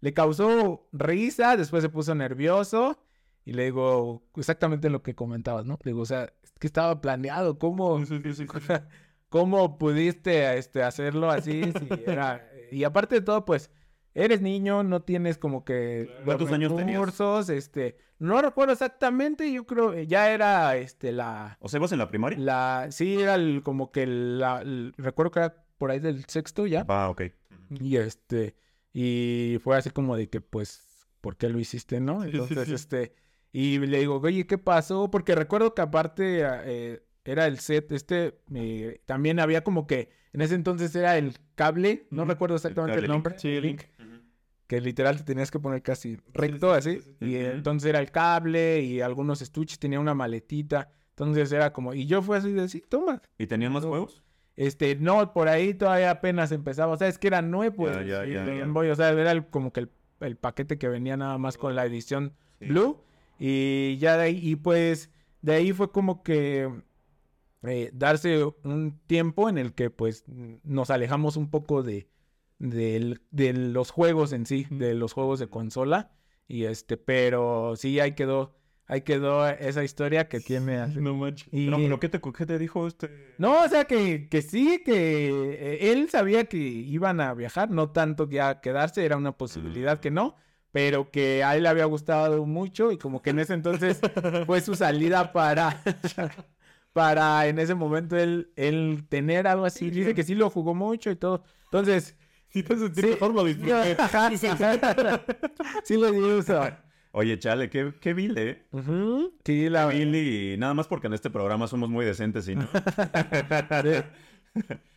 le 0.00 0.14
causó 0.14 0.86
risa, 0.92 1.56
después 1.56 1.82
se 1.82 1.88
puso 1.88 2.14
nervioso. 2.14 2.98
Y 3.46 3.52
le 3.52 3.64
digo 3.64 4.22
exactamente 4.36 4.88
lo 4.88 5.02
que 5.02 5.14
comentabas, 5.14 5.66
¿no? 5.66 5.78
Le 5.82 5.90
digo, 5.90 6.00
o 6.00 6.06
sea, 6.06 6.32
es 6.42 6.52
que 6.58 6.66
estaba 6.66 7.02
planeado, 7.02 7.58
¿cómo, 7.58 8.02
sí. 8.06 8.22
¿Cómo 9.28 9.76
pudiste 9.78 10.56
este, 10.56 10.82
hacerlo 10.82 11.28
así? 11.30 11.62
Si 11.64 11.88
era... 12.06 12.48
Y 12.70 12.84
aparte 12.84 13.16
de 13.16 13.20
todo, 13.20 13.44
pues, 13.44 13.70
eres 14.14 14.40
niño, 14.40 14.82
no 14.82 15.02
tienes 15.02 15.38
como 15.38 15.64
que... 15.64 16.08
¿Cuántos 16.24 16.50
años 16.52 16.74
tenías? 16.74 16.98
recursos, 16.98 17.48
este... 17.48 17.96
No 18.18 18.40
recuerdo 18.40 18.72
exactamente, 18.72 19.52
yo 19.52 19.66
creo 19.66 19.92
eh, 19.92 20.06
ya 20.06 20.30
era, 20.30 20.76
este, 20.76 21.12
la... 21.12 21.58
¿O 21.60 21.68
sea, 21.68 21.78
ibas 21.78 21.92
en 21.92 21.98
la 21.98 22.08
primaria? 22.08 22.38
la 22.38 22.86
sí, 22.90 23.20
era 23.20 23.34
el- 23.34 23.62
como 23.62 23.90
que 23.90 24.06
la... 24.06 24.62
el- 24.62 24.94
recuerdo 24.96 25.32
que 25.32 25.38
era 25.40 25.64
por 25.78 25.90
ahí 25.90 25.98
del 25.98 26.24
sexto 26.26 26.66
ya. 26.66 26.84
Ah, 26.88 27.08
ok. 27.10 27.22
Y 27.80 27.96
este... 27.96 28.54
Y 28.92 29.58
fue 29.62 29.76
así 29.76 29.90
como 29.90 30.16
de 30.16 30.30
que, 30.30 30.40
pues, 30.40 31.08
¿por 31.20 31.36
qué 31.36 31.48
lo 31.48 31.58
hiciste, 31.58 32.00
no? 32.00 32.22
Sí, 32.22 32.30
sí, 32.30 32.36
Entonces, 32.36 32.68
sí. 32.68 32.74
este... 32.74 33.14
Y 33.52 33.78
le 33.78 33.98
digo, 34.00 34.20
oye, 34.20 34.46
¿qué 34.46 34.58
pasó? 34.58 35.10
Porque 35.10 35.34
recuerdo 35.34 35.74
que 35.74 35.82
aparte 35.82 36.42
eh, 36.44 37.02
era 37.24 37.46
el 37.46 37.58
set, 37.60 37.90
este, 37.92 38.40
eh, 38.52 39.00
también 39.06 39.38
había 39.38 39.62
como 39.62 39.86
que, 39.86 40.10
en 40.32 40.40
ese 40.40 40.56
entonces 40.56 40.94
era 40.96 41.16
el 41.16 41.36
cable, 41.54 42.06
no 42.10 42.24
recuerdo 42.24 42.56
exactamente 42.56 42.96
el, 42.96 43.02
link. 43.02 43.10
nombre. 43.12 43.38
Sí, 43.38 43.48
el 43.48 43.62
link. 43.62 43.82
Que 44.66 44.80
literal 44.80 45.16
te 45.18 45.24
tenías 45.24 45.50
que 45.50 45.58
poner 45.60 45.82
casi 45.82 46.16
recto 46.32 46.72
sí, 46.80 46.90
así. 46.90 47.00
sí, 47.00 47.16
sí, 47.20 47.24
Y 47.26 47.36
entonces 47.36 47.88
era 47.88 47.98
el 48.00 48.10
cable 48.10 48.80
y 48.80 49.00
algunos 49.00 49.42
estuches, 49.42 49.78
tenía 49.78 50.00
una 50.00 50.14
maletita. 50.14 50.90
Entonces 51.10 51.52
era 51.52 51.72
como, 51.72 51.92
y 51.94 52.06
yo 52.06 52.22
fue 52.22 52.38
así 52.38 52.52
de, 52.52 52.68
sí, 52.68 52.82
toma. 52.88 53.20
¿Y 53.38 53.46
tenían 53.46 53.72
más 53.72 53.84
juegos? 53.84 54.22
Este, 54.56 54.94
no, 54.96 55.32
por 55.32 55.48
ahí 55.48 55.74
todavía 55.74 56.10
apenas 56.10 56.50
empezaba. 56.52 56.92
O 56.92 56.96
sea, 56.96 57.08
es 57.08 57.18
que 57.18 57.26
era 57.26 57.42
nuevo. 57.42 57.88
Ya, 57.90 58.24
Game 58.24 58.58
ya. 58.58 58.64
Boy, 58.66 58.88
O 58.88 58.96
sea, 58.96 59.10
era 59.10 59.32
el- 59.32 59.46
como 59.46 59.72
que 59.72 59.80
el, 59.80 59.90
el 60.20 60.36
paquete 60.36 60.78
que 60.78 60.88
venía 60.88 61.16
nada 61.16 61.36
más 61.38 61.58
con 61.58 61.74
la 61.74 61.84
edición 61.84 62.32
Sí. 62.60 62.66
Blue. 62.66 63.00
Y 63.38 63.96
ya 63.98 64.16
de 64.16 64.22
ahí, 64.24 64.38
y 64.42 64.56
pues 64.56 65.10
de 65.42 65.54
ahí 65.54 65.72
fue 65.72 65.90
como 65.90 66.22
que 66.22 66.70
eh, 67.62 67.90
darse 67.92 68.44
un 68.62 68.98
tiempo 69.06 69.48
en 69.48 69.58
el 69.58 69.72
que 69.74 69.90
pues 69.90 70.24
nos 70.62 70.90
alejamos 70.90 71.36
un 71.36 71.50
poco 71.50 71.82
de, 71.82 72.06
del- 72.70 73.20
de 73.30 73.52
los 73.52 73.90
juegos 73.90 74.32
en 74.32 74.46
sí, 74.46 74.66
de 74.70 74.94
los 74.94 75.12
juegos 75.12 75.38
de 75.38 75.48
consola. 75.48 76.10
Y 76.48 76.64
este, 76.64 76.96
pero 76.96 77.74
sí, 77.76 78.00
ahí 78.00 78.12
quedó, 78.12 78.54
ahí 78.86 79.02
quedó 79.02 79.48
esa 79.48 79.82
historia 79.84 80.28
que 80.28 80.40
tiene. 80.40 80.86
No 80.88 81.14
manches. 81.14 81.48
Y- 81.52 81.66
No, 81.68 81.76
pero 81.78 82.00
¿qué 82.00 82.08
te, 82.08 82.20
qué 82.20 82.46
te 82.46 82.58
dijo 82.58 82.86
este? 82.86 83.34
no, 83.38 83.62
o 83.64 83.68
sea 83.68 83.84
que, 83.84 84.28
que 84.28 84.42
sí, 84.42 84.82
que 84.84 85.28
eh, 85.28 85.92
él 85.92 86.08
sabía 86.10 86.44
que 86.44 86.56
iban 86.58 87.20
a 87.20 87.32
viajar, 87.34 87.70
no 87.70 87.90
tanto 87.90 88.28
que 88.28 88.40
a 88.40 88.60
quedarse, 88.60 89.04
era 89.04 89.16
una 89.16 89.32
posibilidad 89.36 90.00
que 90.00 90.10
no, 90.10 90.36
pero 90.72 91.10
que 91.10 91.42
a 91.44 91.56
él 91.56 91.62
le 91.62 91.68
había 91.68 91.84
gustado 91.86 92.44
mucho 92.46 92.92
y 92.92 92.98
como 92.98 93.22
que 93.22 93.30
en 93.30 93.38
ese 93.38 93.54
entonces 93.54 94.00
fue 94.46 94.60
su 94.60 94.74
salida 94.74 95.32
para, 95.32 95.82
para 96.92 97.46
en 97.46 97.58
ese 97.58 97.74
momento 97.74 98.16
él, 98.16 98.52
él 98.56 99.04
tener 99.08 99.46
algo 99.46 99.64
así. 99.64 99.90
Dice 99.90 100.14
que 100.14 100.22
sí 100.24 100.34
lo 100.34 100.50
jugó 100.50 100.74
mucho 100.74 101.10
y 101.10 101.16
todo. 101.16 101.42
Entonces, 101.64 102.16
Si 102.54 102.62
te 102.62 102.76
sentí 102.78 103.00
Sí. 103.02 103.06
mejor, 103.08 103.34
lo 103.34 103.44
disfruté. 103.44 103.96
sí 105.84 105.96
lo 105.96 106.10
dio 106.12 106.38
uso. 106.38 106.62
Oye, 107.10 107.38
chale, 107.38 107.68
qué, 107.68 107.92
qué 108.00 108.14
vil, 108.14 108.36
¿eh? 108.38 108.62
Ujú, 108.72 109.34
Sí, 109.44 109.68
la 109.68 109.86
Vil 109.86 110.14
y 110.14 110.56
nada 110.56 110.72
más 110.74 110.86
porque 110.88 111.06
en 111.08 111.14
este 111.14 111.30
programa 111.30 111.66
somos 111.68 111.88
muy 111.90 112.04
decentes, 112.06 112.44
¿sí? 112.44 112.54
no? 112.56 112.66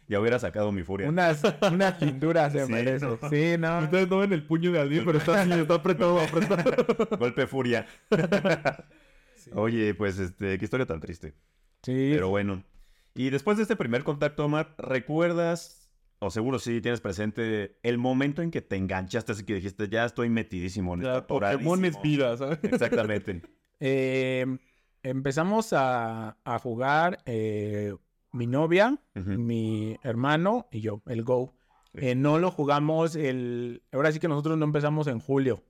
ya 0.08 0.20
hubiera 0.20 0.40
sacado 0.40 0.72
mi 0.72 0.84
furia. 0.84 1.10
Unas, 1.10 1.42
unas 1.72 1.94
pinturas 1.96 2.54
se 2.54 2.66
Sí, 2.66 2.72
merece. 2.72 3.06
no. 3.06 3.20
Sí, 3.30 3.56
no. 3.60 3.80
Ustedes 3.80 4.10
no 4.10 4.20
ven 4.20 4.34
el 4.34 4.44
puño 4.46 4.72
de 4.72 4.80
Aldir, 4.80 5.04
pero 5.06 5.18
está 5.18 5.42
así, 5.42 5.52
está 5.52 5.76
apretado, 5.76 6.20
apretado. 6.20 7.18
Golpe 7.18 7.48
furia. 7.48 7.86
Oye, 9.54 9.94
pues, 9.94 10.20
este, 10.20 10.58
qué 10.58 10.66
historia 10.66 10.86
tan 10.86 11.00
triste. 11.00 11.34
Sí, 11.84 12.12
Pero 12.14 12.30
bueno. 12.30 12.64
Y 13.16 13.30
después 13.32 13.58
de 13.58 13.64
este 13.64 13.76
primer 13.76 14.04
contacto, 14.04 14.46
Omar, 14.46 14.76
¿recuerdas, 14.78 15.87
o 16.20 16.30
seguro 16.30 16.60
sí 16.60 16.82
tienes 16.82 17.02
presente, 17.02 17.78
el 17.84 17.98
momento 17.98 18.42
en 18.42 18.52
que 18.52 18.62
te 18.62 18.76
enganchaste 18.76 19.32
así 19.32 19.44
que 19.44 19.56
dijiste, 19.56 19.88
ya 19.90 20.06
estoy 20.06 20.30
metidísimo 20.30 20.94
en 20.96 21.02
esto, 21.02 21.28
Pokémon 21.28 21.86
es 21.86 21.96
atoradísimo"? 21.96 22.02
vida, 22.04 22.38
¿sabes? 22.38 22.60
Exactamente. 22.64 23.42
Eh, 23.80 24.44
empezamos 25.04 25.72
a, 25.72 26.36
a 26.44 26.58
jugar 26.58 27.20
eh, 27.28 27.94
mi 28.32 28.48
novia, 28.48 29.00
mi 29.14 29.98
hermano 30.02 30.68
y 30.72 30.82
yo, 30.82 31.04
el 31.06 31.24
Go. 31.24 31.54
Eh, 31.94 32.16
no 32.16 32.40
lo 32.40 32.50
jugamos 32.50 33.16
el... 33.16 33.84
Ahora 33.92 34.12
sí 34.12 34.20
que 34.20 34.28
nosotros 34.28 34.58
no 34.58 34.66
empezamos 34.66 35.06
en 35.06 35.20
julio, 35.20 35.64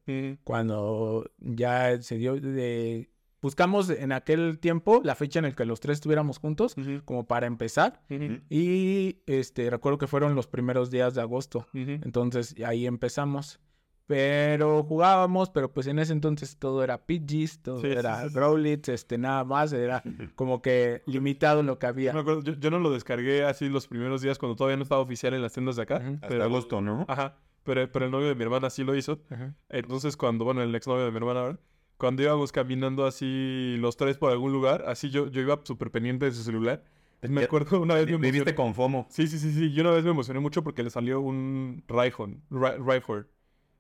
cuando 0.46 1.30
ya 1.39 2.01
se 2.01 2.18
dio 2.18 2.39
de... 2.39 3.10
Buscamos 3.48 3.89
en 3.89 4.12
aquel 4.12 4.60
tiempo 4.60 5.00
la 5.06 5.16
fecha 5.16 5.39
en 5.39 5.46
la 5.46 5.51
que 5.54 5.63
los 5.63 5.80
tres 5.80 5.96
estuviéramos 6.00 6.38
juntos, 6.38 6.75
como 7.06 7.25
para 7.27 7.48
empezar. 7.48 8.01
Y 8.50 9.20
este 9.25 9.70
recuerdo 9.70 9.98
que 9.98 10.08
fueron 10.08 10.36
los 10.36 10.48
primeros 10.48 10.92
días 10.92 11.13
de 11.16 11.22
agosto. 11.22 11.66
Entonces 11.74 12.54
ahí 12.66 12.86
empezamos. 12.86 13.62
Pero 14.06 14.84
jugábamos, 14.84 15.50
pero 15.50 15.74
pues 15.74 15.88
en 15.88 16.00
ese 16.00 16.12
entonces 16.13 16.58
todo 16.58 16.84
era 16.84 17.06
Pidgeys, 17.06 17.62
todo 17.62 17.80
Sí, 17.82 17.88
era 17.88 18.24
sí, 18.24 18.30
sí. 18.30 18.36
Growlithe, 18.36 18.94
este, 18.94 19.18
nada 19.18 19.44
más, 19.46 19.72
era 19.74 20.01
como 20.36 20.62
que 20.62 21.04
limitado 21.06 21.63
lo 21.63 21.77
que 21.80 21.88
había. 21.88 22.12
Me 22.13 22.20
acuerdo, 22.22 22.42
yo, 22.44 22.54
yo 22.54 22.70
no 22.70 22.80
lo 22.80 22.89
descargué 22.92 23.44
así 23.46 23.70
los 23.70 23.88
primeros 23.88 24.22
días 24.22 24.38
cuando 24.38 24.56
todavía 24.58 24.77
no 24.77 24.84
estaba 24.84 25.01
oficial 25.01 25.34
en 25.34 25.42
las 25.42 25.54
tiendas 25.54 25.75
de 25.77 25.84
acá. 25.84 25.96
Hasta 25.98 26.27
pero- 26.27 26.44
agosto, 26.44 26.82
¿no? 26.82 27.06
Ajá. 27.08 27.38
Pero, 27.63 27.89
pero 27.92 28.06
el 28.06 28.12
novio 28.12 28.27
de 28.27 28.36
mi 28.36 28.44
hermana 28.44 28.70
sí 28.70 28.86
lo 28.86 28.96
hizo. 28.96 29.20
Entonces, 29.68 30.16
cuando, 30.16 30.46
bueno, 30.46 30.62
el 30.63 30.74
exnovio 30.74 31.04
de 31.04 31.12
mi 31.12 31.18
hermana 31.18 31.39
ahora, 31.42 31.60
cuando 31.98 32.22
íbamos 32.24 32.51
caminando 32.51 33.06
así 33.06 33.75
los 33.80 33.98
tres 33.98 34.18
por 34.18 34.32
algún 34.32 34.51
lugar, 34.51 34.84
así 34.88 35.10
yo, 35.10 35.27
yo 35.27 35.42
iba 35.42 35.60
súper 35.63 35.92
pendiente 35.92 36.25
de 36.25 36.32
su 36.32 36.44
celular. 36.44 36.84
Me 37.27 37.44
acuerdo 37.44 37.82
una 37.82 37.96
vez 37.96 38.06
me 38.06 38.12
Viviste 38.18 38.51
emocioné. 38.51 38.56
con 38.56 38.75
FOMO. 38.75 39.08
Sí, 39.10 39.27
sí, 39.27 39.39
sí, 39.39 39.51
sí. 39.51 39.74
Yo 39.74 39.82
una 39.82 39.92
vez 39.92 40.04
me 40.04 40.12
emocioné 40.12 40.39
mucho 40.39 40.63
porque 40.63 40.84
le 40.84 40.89
salió 40.92 41.20
un 41.20 41.84
Raihon. 41.88 42.44
Ra 42.51 42.77
Raihor. 42.77 43.27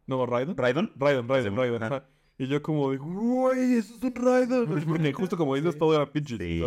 No, 0.07 0.25
Raidon. 0.25 0.57
¿Raidon? 0.57 0.91
Raidon, 0.95 1.27
Raidon, 1.27 1.55
Raidon. 1.55 1.83
ajá. 1.83 2.05
Y 2.39 2.47
yo 2.47 2.61
como 2.61 2.91
de, 2.91 2.97
güey, 2.97 3.73
eso 3.73 3.95
es 3.95 4.03
un 4.03 4.15
Raidon. 4.15 4.67
Porque 4.87 5.13
justo 5.13 5.37
como 5.37 5.55
dices, 5.55 5.77
todo 5.77 5.95
era 5.95 6.11
Pidgeys, 6.11 6.39
Sí. 6.39 6.61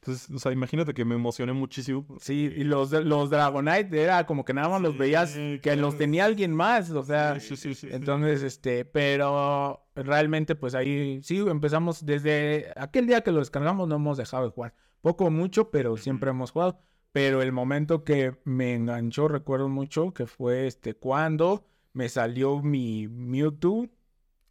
Entonces, 0.00 0.30
o 0.30 0.38
sea, 0.38 0.52
imagínate 0.52 0.94
que 0.94 1.04
me 1.04 1.16
emocioné 1.16 1.52
muchísimo. 1.52 2.06
Sí, 2.20 2.52
y 2.56 2.64
los, 2.64 2.92
los 2.92 3.30
Dragonite 3.30 4.00
era 4.00 4.24
como 4.26 4.44
que 4.44 4.54
nada 4.54 4.68
más 4.68 4.80
los 4.80 4.96
veías 4.96 5.32
que 5.34 5.58
claro. 5.60 5.80
los 5.82 5.98
tenía 5.98 6.24
alguien 6.24 6.54
más, 6.54 6.90
o 6.90 7.02
sea, 7.02 7.38
Sí, 7.40 7.56
sí, 7.56 7.74
sí, 7.74 7.74
sí. 7.74 7.88
entonces, 7.90 8.42
este, 8.42 8.84
pero 8.84 9.84
realmente 9.96 10.54
pues 10.54 10.74
ahí 10.76 11.20
sí 11.22 11.38
empezamos 11.38 12.06
desde 12.06 12.72
aquel 12.76 13.06
día 13.08 13.22
que 13.22 13.32
lo 13.32 13.40
descargamos 13.40 13.88
no 13.88 13.96
hemos 13.96 14.16
dejado 14.18 14.44
de 14.44 14.50
jugar, 14.50 14.74
poco 15.00 15.24
o 15.24 15.30
mucho, 15.30 15.70
pero 15.70 15.96
siempre 15.96 16.30
hemos 16.30 16.52
jugado, 16.52 16.78
pero 17.10 17.42
el 17.42 17.50
momento 17.50 18.04
que 18.04 18.36
me 18.44 18.74
enganchó, 18.74 19.26
recuerdo 19.26 19.68
mucho, 19.68 20.14
que 20.14 20.26
fue 20.26 20.68
este, 20.68 20.94
cuando 20.94 21.66
me 21.92 22.08
salió 22.08 22.62
mi 22.62 23.08
Mewtwo 23.08 23.88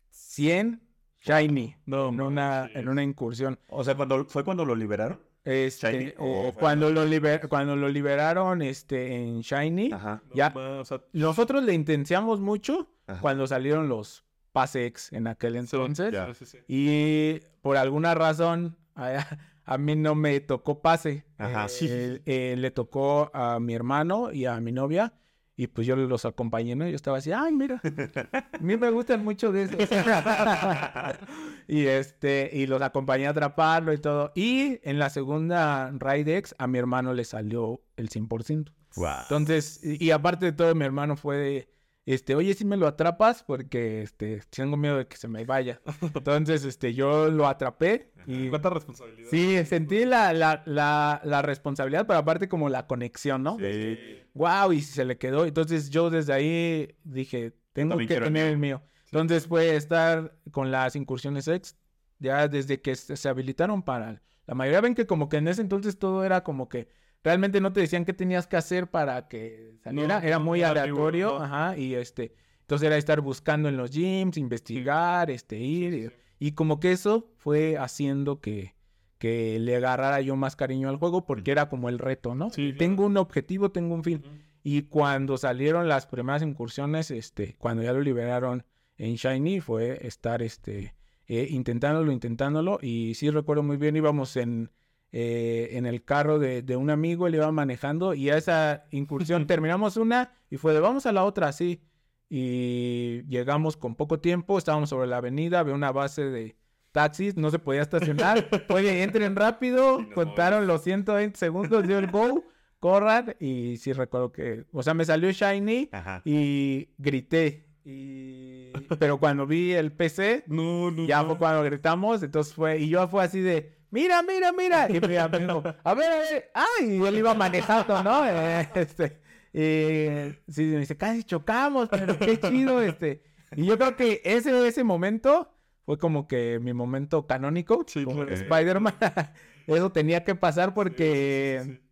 100 0.10 0.82
Shiny 1.22 1.76
No, 1.86 2.10
en 2.10 2.22
una, 2.22 2.70
en 2.74 2.90
una 2.90 3.04
incursión. 3.04 3.60
O 3.70 3.84
sea, 3.84 3.96
cuando, 3.96 4.26
¿fue 4.26 4.44
cuando 4.44 4.66
lo 4.66 4.76
liberaron? 4.76 5.20
Este, 5.50 5.92
Shiny, 5.92 6.06
eh, 6.10 6.16
o- 6.18 6.52
cuando, 6.54 6.90
lo 6.92 7.06
liber- 7.06 7.48
cuando 7.48 7.76
lo 7.76 7.88
liberaron 7.88 8.62
este, 8.62 9.16
en 9.16 9.40
Shiny, 9.42 9.92
Ajá. 9.94 10.22
Ya. 10.34 10.54
o 10.56 10.84
sea, 10.84 11.02
nosotros 11.14 11.64
le 11.64 11.74
intenciamos 11.74 12.40
mucho 12.42 12.90
Ajá. 13.08 13.22
cuando 13.22 13.48
salieron 13.48 13.88
los 13.88 14.26
Pasex 14.52 15.14
en 15.14 15.28
aquel 15.28 15.56
entonces. 15.56 16.14
sí. 16.44 16.58
Y 16.68 17.40
por 17.62 17.78
alguna 17.78 18.14
razón, 18.14 18.76
a, 18.96 19.26
a 19.66 19.78
mí 19.78 19.96
no 19.96 20.16
me 20.16 20.40
tocó 20.42 20.82
pase. 20.82 21.24
Ajá. 21.38 21.66
Eh, 21.66 21.70
Sí. 21.70 21.88
eh, 22.26 22.56
le 22.58 22.72
tocó 22.72 23.32
a 23.34 23.60
mi 23.60 23.74
hermano 23.74 24.32
y 24.34 24.46
a 24.46 24.60
mi 24.60 24.72
novia. 24.72 25.14
Y 25.60 25.66
pues 25.66 25.88
yo 25.88 25.96
los 25.96 26.24
acompañé, 26.24 26.76
¿no? 26.76 26.88
Yo 26.88 26.96
estaba 26.96 27.18
así, 27.18 27.32
ay, 27.32 27.52
mira, 27.52 27.82
a 28.54 28.58
mí 28.60 28.78
me 28.78 28.92
gustan 28.92 29.24
mucho 29.24 29.52
de 29.52 29.64
eso. 29.64 29.76
y 31.68 31.88
este, 31.88 32.52
y 32.54 32.68
los 32.68 32.80
acompañé 32.84 33.26
a 33.26 33.32
atraparlo 33.32 33.92
y 33.92 33.98
todo. 33.98 34.32
Y 34.36 34.80
en 34.84 35.00
la 35.00 35.10
segunda 35.10 35.92
Raidex, 35.96 36.54
a 36.60 36.68
mi 36.68 36.78
hermano 36.78 37.16
le 37.16 37.26
salió 37.26 37.82
el 37.96 38.10
100%. 38.10 38.72
Wow. 38.98 39.08
Entonces, 39.24 39.84
y, 39.84 40.06
y 40.06 40.12
aparte 40.12 40.46
de 40.46 40.52
todo, 40.52 40.76
mi 40.76 40.86
hermano 40.86 41.18
fue 41.18 41.38
de, 41.38 41.77
este, 42.14 42.36
oye, 42.36 42.54
si 42.54 42.64
me 42.66 42.78
lo 42.78 42.88
atrapas, 42.88 43.44
porque, 43.44 44.02
este, 44.02 44.42
tengo 44.50 44.78
miedo 44.78 44.98
de 44.98 45.08
que 45.08 45.18
se 45.18 45.28
me 45.28 45.44
vaya. 45.46 45.82
Entonces, 46.02 46.64
este, 46.64 46.94
yo 46.94 47.30
lo 47.30 47.48
atrapé 47.48 48.12
y 48.26 48.50
¿Cuánta 48.50 48.70
responsabilidad? 48.70 49.30
sí, 49.30 49.64
sentí 49.66 50.06
la, 50.06 50.34
la, 50.34 50.64
la, 50.66 51.22
la 51.24 51.42
responsabilidad, 51.42 52.08
pero 52.08 52.20
aparte 52.20 52.48
como 52.48 52.70
la 52.70 52.88
conexión, 52.88 53.44
¿no? 53.44 53.58
Sí. 53.60 53.98
Wow, 54.34 54.72
y 54.74 54.82
se 54.82 55.06
le 55.06 55.18
quedó. 55.18 55.46
Entonces, 55.46 55.90
yo 55.90 56.10
desde 56.10 56.34
ahí 56.34 56.96
dije, 57.04 57.54
tengo 57.74 57.98
que 57.98 58.08
tener 58.08 58.48
el 58.48 58.58
mío. 58.58 58.82
Entonces, 59.06 59.48
fue 59.48 59.76
estar 59.76 60.38
con 60.52 60.72
las 60.72 60.96
incursiones 60.96 61.48
X, 61.48 61.78
ya 62.20 62.48
desde 62.48 62.82
que 62.82 62.96
se 62.96 63.30
habilitaron 63.30 63.84
para... 63.84 64.22
La 64.46 64.56
mayoría 64.56 64.80
ven 64.80 64.96
que 64.96 65.06
como 65.06 65.28
que 65.28 65.38
en 65.38 65.50
ese 65.50 65.62
entonces 65.62 66.00
todo 66.00 66.24
era 66.24 66.42
como 66.42 66.70
que 66.70 66.88
realmente 67.28 67.60
no 67.60 67.74
te 67.74 67.82
decían 67.82 68.06
qué 68.06 68.14
tenías 68.14 68.48
que 68.48 68.56
hacer 68.56 68.88
para 68.90 69.28
que 69.28 69.76
saliera, 69.84 70.22
No, 70.22 70.26
era 70.26 70.40
muy 70.40 70.64
aleatorio, 70.64 71.42
ajá, 71.42 71.78
y 71.78 71.94
este, 71.94 72.34
entonces 72.62 72.88
era 72.88 72.96
estar 72.96 73.20
buscando 73.20 73.68
en 73.68 73.76
los 73.76 73.92
gyms, 73.92 74.38
investigar, 74.38 75.30
este, 75.30 75.60
ir, 75.60 75.94
y, 76.40 76.48
y 76.48 76.52
como 76.54 76.80
que 76.80 76.94
eso 76.94 77.30
fue 77.36 77.78
haciendo 77.78 78.40
que, 78.40 78.76
que 79.18 79.60
le 79.60 79.76
agarrara 79.76 80.22
yo 80.22 80.38
más 80.38 80.56
cariño 80.56 80.88
al 80.88 80.96
juego 80.96 81.26
porque 81.26 81.52
era 81.52 81.68
como 81.68 81.90
el 81.90 82.00
reto, 82.00 82.34
¿no? 82.34 82.50
Sí, 82.50 82.68
claro. 82.68 82.78
Tengo 82.78 83.06
un 83.06 83.18
objetivo, 83.18 83.72
tengo 83.72 83.94
un 83.94 84.06
fin. 84.06 84.24
Y 84.64 84.84
cuando 84.84 85.38
salieron 85.38 85.90
las 85.90 86.08
primeras 86.08 86.44
incursiones, 86.44 87.12
este, 87.12 87.56
cuando 87.58 87.84
ya 87.84 87.92
lo 87.92 88.00
liberaron 88.00 88.64
en 88.98 89.16
Shiny, 89.16 89.60
fue 89.60 90.08
estar 90.08 90.42
este, 90.42 90.96
eh, 91.28 91.48
intentándolo, 91.50 92.10
intentándolo. 92.14 92.80
Y 92.82 93.16
sí 93.16 93.30
recuerdo 93.30 93.64
muy 93.64 93.76
bien, 93.76 93.98
íbamos 93.98 94.38
en, 94.38 94.72
eh, 95.12 95.70
en 95.74 95.86
el 95.86 96.04
carro 96.04 96.38
de, 96.40 96.62
de 96.62 96.76
un 96.76 96.90
amigo, 96.90 97.28
él 97.28 97.36
iba 97.36 97.52
manejando 97.52 98.14
y 98.14 98.30
a 98.30 98.38
esa 98.38 98.86
incursión 98.92 99.48
terminamos 99.48 99.98
una 99.98 100.32
y 100.50 100.58
fue 100.58 100.74
de 100.74 100.80
vamos 100.80 101.06
a 101.06 101.12
la 101.12 101.24
otra, 101.24 101.52
sí. 101.52 101.82
Y 102.30 103.24
llegamos 103.28 103.78
con 103.78 103.96
poco 103.96 104.20
tiempo, 104.20 104.58
estábamos 104.58 104.90
sobre 104.90 105.08
la 105.08 105.18
avenida, 105.18 105.60
había 105.60 105.74
una 105.74 105.92
base 105.94 106.26
de 106.26 106.58
taxis, 106.92 107.38
no 107.38 107.50
se 107.52 107.60
podía 107.60 107.82
estacionar. 107.82 108.48
Oye, 108.70 109.04
entren 109.04 109.36
rápido, 109.36 110.00
contaron 110.14 110.68
los 110.68 110.84
120 110.84 111.38
segundos, 111.40 111.88
dio 111.88 112.00
el 112.00 112.08
go, 112.12 112.44
corran 112.80 113.36
y 113.40 113.78
sí 113.78 113.94
recuerdo 113.94 114.32
que, 114.34 114.66
o 114.74 114.84
sea, 114.84 114.94
me 114.94 115.06
salió 115.06 115.32
Shiny 115.32 115.90
Ajá. 115.92 116.22
y 116.26 116.90
grité. 116.98 117.66
Y... 117.86 118.72
Pero 119.00 119.18
cuando 119.20 119.48
vi 119.48 119.72
el 119.72 119.94
PC, 119.94 120.44
No, 120.48 120.92
no. 120.92 121.06
ya 121.08 121.22
no. 121.22 121.30
fue 121.30 121.38
cuando 121.38 121.64
gritamos, 121.64 122.22
entonces 122.24 122.54
fue, 122.54 122.78
y 122.80 122.90
yo 122.90 123.08
fue 123.08 123.24
así 123.24 123.40
de, 123.40 123.77
mira, 123.92 124.22
mira, 124.24 124.52
mira, 124.52 124.88
y 124.90 125.00
mi 125.00 125.16
amigo, 125.18 125.64
a 125.84 125.94
ver, 125.94 126.12
a 126.12 126.18
ver, 126.20 126.52
ay, 126.54 126.98
y 126.98 127.06
él 127.06 127.18
iba 127.18 127.34
manejando, 127.34 128.02
¿no? 128.04 128.24
Este, 128.76 129.22
y 129.54 130.52
sí, 130.52 130.64
me 130.64 130.80
dice, 130.80 130.98
casi 130.98 131.24
chocamos, 131.24 131.90
pero 131.90 132.18
qué 132.20 132.40
chido, 132.40 132.82
este, 132.82 133.24
y 133.56 133.66
yo 133.66 133.78
creo 133.78 133.96
que 133.96 134.22
ese, 134.24 134.68
ese 134.68 134.84
momento 134.84 135.52
fue 135.86 135.98
como 135.98 136.28
que 136.28 136.60
mi 136.62 136.74
momento 136.74 137.26
canónico, 137.28 137.86
Sí, 137.88 138.04
como 138.04 138.26
claro. 138.26 138.34
Spider-Man, 138.34 138.94
eso 139.68 139.92
tenía 139.92 140.24
que 140.24 140.36
pasar 140.36 140.74
porque... 140.74 141.62
Sí, 141.64 141.72
sí, 141.72 141.78
sí. 141.78 141.84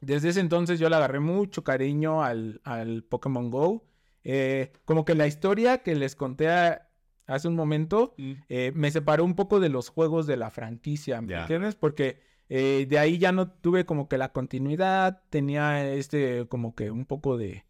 Desde 0.00 0.30
ese 0.30 0.40
entonces 0.40 0.80
yo 0.80 0.88
le 0.88 0.96
agarré 0.96 1.20
mucho 1.20 1.62
cariño 1.62 2.24
al, 2.24 2.60
al 2.64 3.04
Pokémon 3.04 3.50
Go. 3.52 3.84
Eh, 4.24 4.72
como 4.84 5.04
que 5.04 5.14
la 5.14 5.28
historia 5.28 5.78
que 5.78 5.94
les 5.94 6.16
conté 6.16 6.48
a- 6.48 6.88
hace 7.26 7.48
un 7.48 7.54
momento 7.56 8.14
Mm. 8.18 8.32
eh, 8.48 8.72
me 8.74 8.90
separó 8.90 9.24
un 9.24 9.34
poco 9.34 9.60
de 9.60 9.68
los 9.68 9.88
juegos 9.88 10.26
de 10.26 10.36
la 10.36 10.50
franquicia, 10.50 11.20
¿me 11.20 11.34
entiendes? 11.34 11.74
Porque 11.76 12.20
eh, 12.48 12.86
de 12.88 12.98
ahí 12.98 13.18
ya 13.18 13.32
no 13.32 13.48
tuve 13.50 13.86
como 13.86 14.08
que 14.08 14.18
la 14.18 14.32
continuidad, 14.32 15.22
tenía 15.30 15.90
este 15.92 16.46
como 16.48 16.74
que 16.74 16.90
un 16.90 17.06
poco 17.06 17.36
de, 17.38 17.64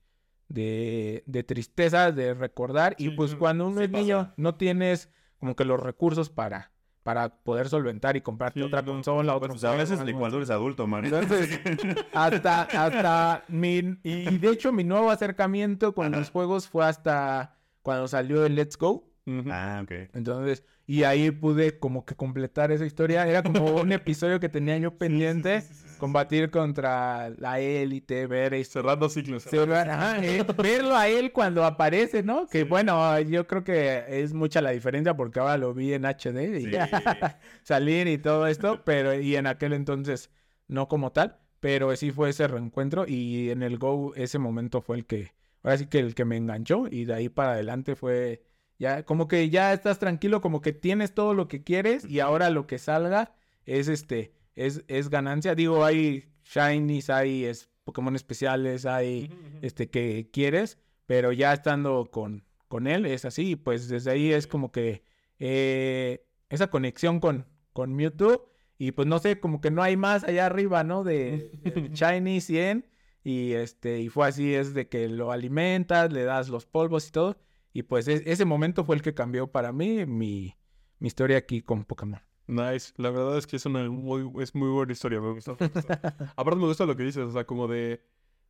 de, 0.49 1.23
de 1.27 1.43
tristeza 1.45 2.13
de 2.13 2.35
recordar 2.35 2.95
y 2.99 3.11
pues 3.11 3.35
cuando 3.35 3.67
uno 3.69 3.81
es 3.81 3.91
niño 3.91 4.33
no 4.37 4.55
tienes 4.57 5.09
como 5.39 5.55
que 5.57 5.65
los 5.65 5.79
recursos 5.81 6.31
para, 6.31 6.71
para 7.03 7.37
poder 7.43 7.69
solventar 7.69 8.17
y 8.17 8.21
comprarte 8.21 8.61
Sí, 8.61 8.67
otra 8.67 8.83
no, 8.83 8.93
consola, 8.93 9.35
otro 9.37 9.49
Pues 9.51 9.65
a 9.65 9.75
veces 9.75 10.01
ni 10.05 10.13
cuando 10.13 10.37
eres 10.39 10.51
adulto, 10.51 10.87
man. 10.87 11.05
entonces, 11.05 11.61
hasta, 12.13 12.63
hasta 12.63 13.45
mi, 13.49 13.99
y 14.03 14.39
de 14.39 14.49
hecho 14.51 14.73
mi 14.73 14.85
nuevo 14.85 15.11
acercamiento 15.11 15.95
con 15.95 16.11
los 16.13 16.31
juegos 16.31 16.69
fue 16.69 16.85
hasta 16.85 17.57
cuando 17.83 18.07
salió 18.09 18.45
el 18.47 18.55
Let's 18.57 18.77
Go. 18.79 19.09
Ah, 19.51 19.81
ok. 19.85 19.93
Entonces, 20.15 20.65
y 20.85 21.05
ahí 21.05 21.31
pude 21.31 21.79
como 21.79 22.05
que 22.05 22.17
completar 22.17 22.73
esa 22.73 22.85
historia. 22.85 23.27
Era 23.27 23.43
como 23.43 23.81
un 23.81 23.93
episodio 23.93 24.41
que 24.41 24.49
tenía 24.49 24.77
yo 24.79 24.99
pendiente, 24.99 25.61
Sí, 25.61 25.69
sí, 25.69 25.75
sí, 25.75 25.81
sí, 25.83 25.89
sí. 25.91 25.99
combatir 25.99 26.51
contra 26.51 27.31
la 27.31 27.61
élite, 27.61 28.27
ver 28.27 28.53
este, 28.55 28.81
Cerrando 28.81 29.09
ciclos. 29.09 29.47
Ajá, 29.47 30.19
eh, 30.25 30.45
verlo 30.59 30.97
a 30.97 31.07
él 31.09 31.31
cuando 31.33 31.65
aparece, 31.65 32.23
¿no? 32.25 32.49
Que 32.49 32.65
bueno, 32.65 33.19
yo 33.21 33.47
creo 33.47 33.63
que 33.63 34.05
es 34.09 34.33
mucha 34.35 34.61
la 34.61 34.71
diferencia 34.71 35.15
porque 35.17 35.39
ahora 35.39 35.57
lo 35.57 35.73
vi 35.73 35.93
en 35.95 36.05
HD 36.05 36.61
y 36.61 36.73
salir 37.63 38.09
y 38.09 38.19
todo 38.19 38.47
esto, 38.49 38.83
pero 38.85 39.15
y 39.15 39.37
en 39.37 39.47
aquel 39.47 39.73
entonces 39.73 40.31
no 40.67 40.89
como 40.89 41.13
tal, 41.13 41.39
pero 41.61 41.95
sí 41.97 42.11
fue 42.11 42.31
ese 42.31 42.49
reencuentro 42.49 43.05
y 43.07 43.51
en 43.51 43.63
el 43.63 43.79
Go 43.79 44.15
ese 44.17 44.39
momento 44.39 44.81
fue 44.81 44.97
el 44.97 45.07
que, 45.07 45.33
ahora 45.63 45.79
sí 45.79 45.87
que 45.87 46.01
el 46.01 46.15
que 46.15 46.25
me 46.25 46.37
enganchó 46.37 46.87
y 46.91 47.05
de 47.05 47.15
ahí 47.15 47.29
para 47.29 47.53
adelante 47.53 47.95
fue 47.95 48.43
ya 48.83 49.05
como 49.05 49.29
que 49.29 49.49
ya 49.49 49.73
estás 49.73 50.01
tranquilo, 50.01 50.41
como 50.41 50.61
que 50.61 50.73
tienes 50.73 51.15
todo 51.15 51.35
lo 51.35 51.47
que 51.47 51.63
quieres 51.63 52.05
y 52.05 52.19
ahora 52.19 52.51
lo 52.51 52.67
que 52.67 52.79
salga 52.79 53.33
es 53.65 53.87
este, 53.87 54.35
es, 54.57 54.83
es 54.89 55.09
ganancia. 55.09 55.55
Digo, 55.55 55.85
hay 55.85 56.33
shinies, 56.45 57.09
hay 57.09 57.45
es, 57.45 57.71
Pokémon 57.85 58.17
especiales, 58.17 58.85
hay 58.85 59.31
este 59.63 59.89
que 59.89 60.31
quieres, 60.33 60.81
pero 61.07 61.31
ya 61.31 61.53
estando 61.53 62.11
con, 62.11 62.45
con 62.67 62.89
él 62.89 63.07
es 63.07 63.25
así, 63.25 63.53
y 63.53 63.57
pues 63.57 63.89
desde 63.89 64.11
ahí 64.11 64.33
es 64.33 64.49
como 64.49 64.73
que 64.73 65.05
eh, 65.39 66.27
esa 66.49 66.67
conexión 66.67 67.21
con, 67.21 67.47
con 67.73 67.95
Mewtwo, 67.95 68.49
y 68.79 68.91
pues 68.91 69.07
no 69.07 69.21
sé, 69.21 69.39
como 69.39 69.61
que 69.61 69.71
no 69.71 69.85
hay 69.85 69.97
más 69.97 70.25
allá 70.25 70.47
arriba, 70.47 70.83
¿no? 70.83 71.05
De, 71.05 71.53
de 71.63 71.89
Shiny 71.93 72.41
100, 72.41 72.85
y 73.23 73.53
este, 73.53 74.01
y 74.01 74.09
fue 74.09 74.27
así, 74.27 74.53
es 74.53 74.75
de 74.75 74.89
que 74.89 75.09
lo 75.09 75.31
alimentas, 75.31 76.13
le 76.13 76.25
das 76.25 76.49
los 76.49 76.67
polvos 76.67 77.07
y 77.07 77.13
todo, 77.13 77.37
Y 77.73 77.83
pues 77.85 78.09
e- 78.09 78.23
ese 78.27 78.45
momento 78.45 78.85
fue 78.85 78.97
el 78.97 79.03
que 79.03 79.15
cambió 79.15 79.47
para 79.47 79.73
mí 79.73 80.05
mi, 80.07 80.55
mi 80.99 81.07
historia 81.09 81.39
aquí 81.39 81.63
con 81.63 81.85
Pokémon. 81.85 82.21
Nice. 82.47 82.93
La 82.97 83.11
verdad 83.11 83.39
es 83.39 83.47
que 83.47 83.57
es 83.57 83.65
una 83.67 83.89
muy, 83.89 84.31
es 84.43 84.55
muy 84.55 84.69
buena 84.69 84.93
historia. 84.93 85.21
Me 85.21 85.33
gusta. 85.33 85.53
Aparte 86.37 86.57
me 86.61 86.67
gusta 86.67 86.85
lo 86.87 86.97
que 86.97 87.05
dices, 87.05 87.23
o 87.25 87.33
sea, 87.33 87.45
como 87.45 87.69
de... 87.69 88.03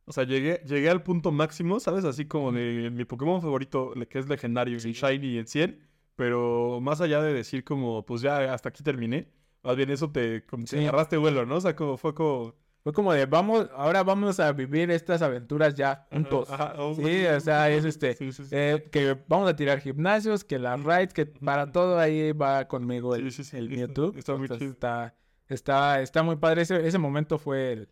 O 0.05 0.11
sea, 0.11 0.25
llegué, 0.25 0.61
llegué 0.65 0.89
al 0.89 1.01
punto 1.03 1.31
máximo, 1.31 1.79
¿sabes? 1.79 2.03
Así 2.03 2.25
como 2.25 2.51
de 2.51 2.89
mi 2.91 3.05
Pokémon 3.05 3.41
favorito, 3.41 3.93
que 4.09 4.19
es 4.19 4.27
legendario, 4.27 4.75
y 4.75 4.79
Shiny 4.91 5.37
en 5.37 5.47
100. 5.47 5.79
Pero 6.15 6.79
más 6.81 6.99
allá 6.99 7.21
de 7.21 7.33
decir 7.33 7.63
como, 7.63 8.05
pues 8.05 8.21
ya 8.21 8.53
hasta 8.53 8.69
aquí 8.69 8.83
terminé, 8.83 9.29
más 9.63 9.75
bien 9.77 9.89
eso 9.89 10.11
te, 10.11 10.45
como, 10.45 10.65
te 10.65 10.71
Sí. 10.77 10.83
agarraste 10.83 11.15
vuelo, 11.17 11.45
¿no? 11.45 11.55
O 11.55 11.61
sea, 11.61 11.75
como 11.75 11.95
fue 11.97 12.13
como... 12.13 12.53
Fue 12.83 12.91
como 12.91 13.13
de, 13.13 13.25
vamos, 13.25 13.69
ahora 13.75 14.03
vamos 14.03 14.39
a 14.41 14.51
vivir 14.51 14.91
estas 14.91 15.21
aventuras 15.21 15.73
ya 15.73 16.05
juntos. 16.11 16.49
Ajá, 16.51 16.73
oh, 16.77 16.93
Sí, 16.95 17.25
o 17.25 17.39
sea, 17.39 17.69
es 17.69 17.85
este, 17.85 18.13
Sí, 18.15 18.33
sí, 18.33 18.43
sí. 18.43 18.49
eh, 18.51 18.89
que 18.91 19.17
vamos 19.29 19.49
a 19.49 19.55
tirar 19.55 19.79
gimnasios, 19.79 20.43
que 20.43 20.59
las 20.59 20.83
rides, 20.83 21.13
que 21.13 21.25
para 21.25 21.71
todo 21.71 21.97
ahí 21.97 22.33
va 22.33 22.67
conmigo 22.67 23.15
el, 23.15 23.31
Sí, 23.31 23.43
sí, 23.43 23.49
sí, 23.51 23.57
el 23.57 23.71
está- 23.71 23.87
Mewtwo. 24.01 24.19
está 24.19 24.33
muy 24.35 24.41
Entonces, 24.43 24.69
está, 24.71 25.15
está, 25.47 26.01
está 26.01 26.23
muy 26.23 26.35
padre. 26.35 26.63
Ese, 26.63 26.85
ese 26.85 26.97
momento 26.97 27.37
fue 27.37 27.71
el, 27.71 27.89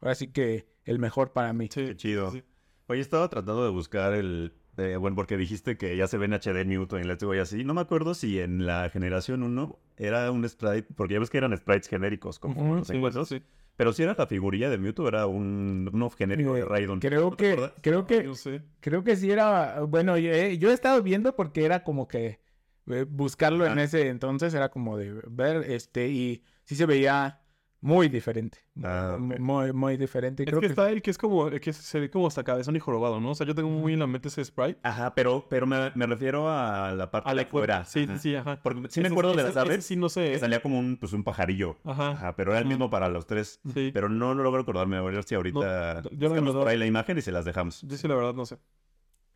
ahora 0.00 0.14
sí 0.14 0.28
que 0.28 0.66
el 0.86 0.98
mejor 0.98 1.32
para 1.34 1.52
mí. 1.52 1.68
Sí, 1.70 1.84
Qué 1.88 1.96
chido. 1.96 2.30
sí. 2.30 2.42
Oye, 2.86 3.00
estaba 3.02 3.28
tratando 3.28 3.64
de 3.64 3.70
buscar 3.70 4.14
el... 4.14 4.54
eh, 4.78 4.96
bueno, 4.96 5.14
porque 5.14 5.36
dijiste 5.36 5.76
que 5.76 5.94
ya 5.96 6.06
se 6.08 6.16
ve 6.16 6.24
en 6.24 6.32
HD 6.32 6.64
Newton 6.64 7.00
y 7.02 7.04
Let's 7.04 7.22
Go 7.22 7.34
y 7.34 7.38
así. 7.38 7.64
No 7.64 7.74
me 7.74 7.82
acuerdo 7.82 8.14
si 8.14 8.40
en 8.40 8.64
la 8.66 8.88
generación 8.88 9.42
1 9.42 9.78
era 9.98 10.30
un 10.30 10.48
sprite, 10.48 10.88
porque 10.96 11.14
ya 11.14 11.20
ves 11.20 11.28
que 11.28 11.36
eran 11.38 11.54
sprites 11.56 11.88
genéricos, 11.88 12.38
como 12.38 12.76
los 12.76 12.88
Sí, 12.88 12.96
encuentros. 12.96 13.28
sí. 13.28 13.42
Pero 13.76 13.92
si 13.92 14.02
era 14.02 14.14
la 14.16 14.26
figurilla 14.26 14.68
de 14.70 14.78
Mewtwo, 14.78 15.08
era 15.08 15.26
un, 15.26 15.90
uno 15.92 16.10
genérico 16.10 16.54
de 16.54 16.64
Raidon. 16.64 17.00
Creo 17.00 17.30
¿No 17.30 17.36
que, 17.36 17.72
creo 17.80 18.06
que, 18.06 18.22
No 18.24 18.34
sé. 18.34 18.62
creo 18.80 19.02
que 19.02 19.16
sí 19.16 19.30
era, 19.30 19.80
bueno, 19.82 20.18
yo, 20.18 20.30
eh, 20.30 20.58
yo 20.58 20.70
he 20.70 20.74
estado 20.74 21.02
viendo 21.02 21.34
porque 21.34 21.64
era 21.64 21.82
como 21.82 22.06
que 22.06 22.40
eh, 22.88 23.06
buscarlo 23.08 23.66
en 23.66 23.78
ese 23.78 24.08
entonces 24.08 24.52
era 24.54 24.68
como 24.70 24.96
de 24.98 25.14
ver, 25.28 25.70
este, 25.70 26.08
y 26.08 26.44
sí 26.64 26.74
se 26.76 26.86
veía 26.86 27.41
muy 27.82 28.08
diferente. 28.08 28.58
Ah. 28.82 29.16
Muy, 29.18 29.72
muy 29.72 29.96
diferente. 29.98 30.44
Es 30.44 30.48
Creo 30.48 30.60
que 30.60 30.68
que, 30.68 30.72
está 30.72 30.88
el 30.90 31.02
que 31.02 31.10
es 31.10 31.18
como, 31.18 31.48
el 31.48 31.60
que 31.60 31.72
se 31.74 32.00
ve 32.00 32.08
como 32.10 32.28
hasta 32.28 32.42
cabezón 32.44 32.74
y 32.76 32.78
jorobado, 32.78 33.20
¿no? 33.20 33.32
O 33.32 33.34
sea, 33.34 33.46
yo 33.46 33.54
tengo 33.54 33.68
muy 33.68 33.92
en 33.92 33.98
la 33.98 34.06
mente 34.06 34.28
ese 34.28 34.44
sprite. 34.44 34.78
Ajá, 34.82 35.14
pero, 35.14 35.46
pero 35.50 35.66
me, 35.66 35.90
me 35.94 36.06
refiero 36.06 36.48
a 36.48 36.92
la 36.92 37.10
parte 37.10 37.28
A 37.28 37.32
de 37.32 37.36
la 37.36 37.42
afuera. 37.42 37.84
Sí, 37.84 38.04
Ajá. 38.04 38.14
sí, 38.14 38.30
sí, 38.30 38.36
ajá. 38.36 38.60
Porque 38.62 38.88
sí 38.88 39.00
me 39.00 39.08
Ese- 39.08 39.12
acuerdo 39.14 39.34
de 39.34 39.42
las 39.42 39.56
aves. 39.56 39.84
Sí, 39.84 39.96
no 39.96 40.08
sé. 40.08 40.30
que 40.32 40.38
salía 40.38 40.62
como 40.62 40.78
un, 40.78 40.96
pues, 40.96 41.12
un 41.12 41.24
pajarillo. 41.24 41.76
Ajá. 41.84 42.10
Ajá, 42.12 42.36
pero 42.36 42.52
era 42.52 42.60
el 42.60 42.64
Ajá. 42.66 42.70
mismo 42.70 42.88
para 42.88 43.08
los 43.08 43.26
tres. 43.26 43.60
Sí. 43.74 43.90
Pero 43.92 44.08
no, 44.08 44.34
no 44.34 44.42
logro 44.42 44.62
acordarme. 44.62 44.96
A 44.96 45.02
ver 45.02 45.22
si 45.24 45.34
ahorita 45.34 46.02
No, 46.04 46.10
yo 46.12 46.28
no 46.34 46.40
me 46.40 46.52
por 46.52 46.68
ahí 46.68 46.78
la 46.78 46.86
imagen 46.86 47.18
y 47.18 47.20
se 47.20 47.32
las 47.32 47.44
dejamos. 47.44 47.82
Yo 47.82 47.96
sí, 47.96 48.06
la 48.08 48.14
verdad, 48.14 48.32
no 48.34 48.46
sé. 48.46 48.58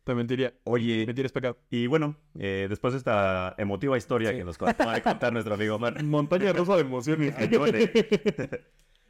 Te 0.07 0.15
mentiría. 0.15 0.53
Oye, 0.63 1.05
Mentir 1.05 1.25
es 1.25 1.31
pecado. 1.31 1.57
y 1.69 1.85
bueno, 1.87 2.15
eh, 2.39 2.65
después 2.69 2.93
de 2.93 2.97
esta 2.99 3.53
emotiva 3.57 3.97
historia 3.97 4.31
Sí. 4.31 4.37
que 4.37 4.43
nos 4.45 4.59
acaba 4.61 4.93
de 4.95 5.01
contar 5.01 5.33
nuestro 5.33 5.53
amigo 5.53 5.75
Omar, 5.75 6.01
Montaña 6.03 6.53
rosa 6.53 6.75
de 6.75 6.81
emociones. 6.81 7.35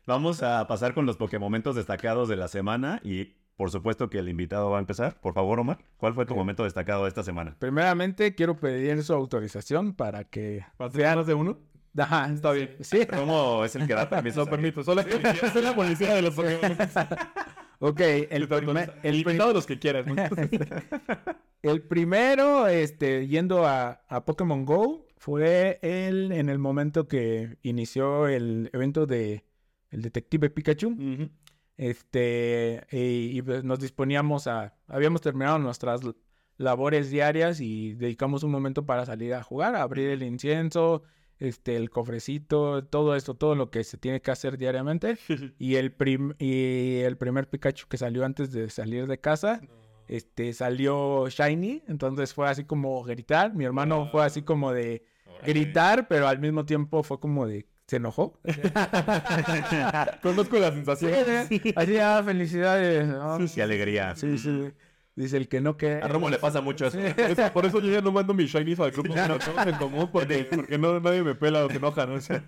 Vamos 0.07 0.41
a 0.41 0.65
pasar 0.67 0.93
con 0.93 1.05
los 1.05 1.17
Pokémomentos 1.17 1.75
destacados 1.75 2.29
de 2.29 2.35
la 2.35 2.47
semana 2.47 2.99
y 3.03 3.35
por 3.57 3.71
supuesto 3.71 4.09
que 4.09 4.19
el 4.19 4.29
invitado 4.29 4.69
va 4.71 4.77
a 4.77 4.79
empezar. 4.79 5.19
Por 5.19 5.33
favor, 5.33 5.59
Omar, 5.59 5.77
¿cuál 5.97 6.13
fue 6.13 6.25
tu 6.25 6.35
momento 6.35 6.63
destacado 6.63 7.03
de 7.03 7.09
esta 7.09 7.23
semana? 7.23 7.55
primeramente 7.59 8.33
quiero 8.35 8.55
pedir 8.55 9.03
su 9.03 9.13
autorización 9.13 9.93
para 9.93 10.23
que... 10.23 10.65
¿Para 10.77 11.15
más 11.15 11.27
de 11.27 11.33
uno? 11.33 11.57
Ajá, 11.97 12.31
Está 12.31 12.51
bien. 12.51 12.75
Sí, 12.81 13.05
¿Cómo 13.07 13.65
es 13.65 13.75
el 13.75 13.87
que 13.87 13.93
da 13.93 14.07
permiso? 14.09 14.39
Lo 14.45 14.49
permito. 14.49 14.83
Soy 14.83 14.95
la 14.95 15.75
policía 15.75 16.13
de 16.15 16.21
los 16.21 16.33
Pokémon. 16.35 16.77
Ok, 17.79 17.99
el, 18.29 18.47
primer- 18.47 18.93
el, 19.03 19.23
de 19.23 19.53
los 19.53 19.65
que 19.65 19.79
quieras. 19.79 20.05
¿no? 20.07 20.15
el 21.61 21.81
primero, 21.83 22.67
este, 22.67 23.27
yendo 23.27 23.65
a, 23.65 24.01
a 24.07 24.25
Pokémon 24.25 24.65
Go, 24.65 25.05
fue 25.17 25.79
el, 25.81 26.31
en 26.31 26.49
el 26.49 26.59
momento 26.59 27.07
que 27.07 27.57
inició 27.63 28.27
el 28.27 28.69
evento 28.73 29.05
de 29.05 29.45
el 29.89 30.01
Detective 30.01 30.49
Pikachu. 30.49 31.29
Este, 31.77 32.85
y, 32.91 33.37
y, 33.37 33.41
pues, 33.41 33.63
nos 33.63 33.79
disponíamos 33.79 34.47
a, 34.47 34.75
habíamos 34.87 35.21
terminado 35.21 35.59
nuestras 35.59 36.01
labores 36.57 37.11
diarias 37.11 37.59
y 37.61 37.93
dedicamos 37.93 38.43
un 38.43 38.51
momento 38.51 38.85
para 38.85 39.05
salir 39.05 39.33
a 39.35 39.43
jugar, 39.43 39.75
a 39.75 39.83
abrir 39.83 40.09
el 40.09 40.23
incienso, 40.23 41.03
este, 41.39 41.75
el 41.75 41.89
cofrecito, 41.89 42.83
todo 42.83 43.15
esto, 43.15 43.33
todo 43.35 43.55
lo 43.55 43.69
que 43.69 43.83
se 43.83 43.97
tiene 43.97 44.21
que 44.21 44.31
hacer 44.31 44.57
diariamente. 44.57 45.17
Y 45.59 45.75
el, 45.75 45.91
prim- 45.91 46.33
y 46.39 46.97
el 46.99 47.17
primer 47.17 47.47
Pikachu 47.49 47.87
que 47.87 47.97
salió 47.97 48.25
antes 48.25 48.51
de 48.51 48.69
salir 48.69 49.07
de 49.07 49.19
casa, 49.19 49.61
este, 50.07 50.53
salió 50.53 51.27
Shiny, 51.29 51.83
entonces 51.87 52.33
fue 52.33 52.47
así 52.49 52.63
como 52.63 53.03
gritar, 53.03 53.53
mi 53.53 53.65
hermano 53.65 54.07
fue 54.11 54.23
así 54.25 54.41
como 54.41 54.71
de 54.71 55.03
gritar, 55.45 56.07
pero 56.07 56.27
al 56.27 56.39
mismo 56.39 56.65
tiempo 56.65 57.03
fue 57.03 57.19
como 57.19 57.45
de, 57.45 57.67
se 57.87 57.97
enojó. 57.97 58.39
Conozco 60.21 60.57
la 60.59 60.71
sensación. 60.71 61.13
Así, 61.75 61.97
ah, 61.97 62.21
felicidades. 62.25 63.07
¿no? 63.07 63.37
Qué 63.53 63.61
alegría. 63.61 64.15
Sí, 64.15 64.37
sí. 64.37 64.71
Dice 65.17 65.35
el 65.37 65.47
que 65.49 65.59
no 65.61 65.77
que. 65.77 65.95
A 65.95 66.07
Romo 66.07 66.29
le 66.29 66.37
pasa 66.37 66.61
mucho 66.61 66.85
eso. 66.85 66.99
Es- 66.99 67.49
Por 67.49 67.65
eso 67.65 67.81
yo 67.81 67.91
ya 67.91 68.01
no 68.01 68.11
mando 68.11 68.35
mis 68.35 68.51
shinies 68.51 68.79
al 68.79 68.91
grupo. 68.91 69.15
No 69.15 69.37
en 69.63 69.75
común 69.77 70.09
porque, 70.11 70.45
porque 70.55 70.77
no, 70.77 70.99
nadie 70.99 71.23
me 71.23 71.33
pela 71.33 71.65
o 71.65 71.69
se 71.69 71.77
enoja, 71.77 72.05
¿no? 72.05 72.13
O, 72.13 72.21
sea, 72.21 72.43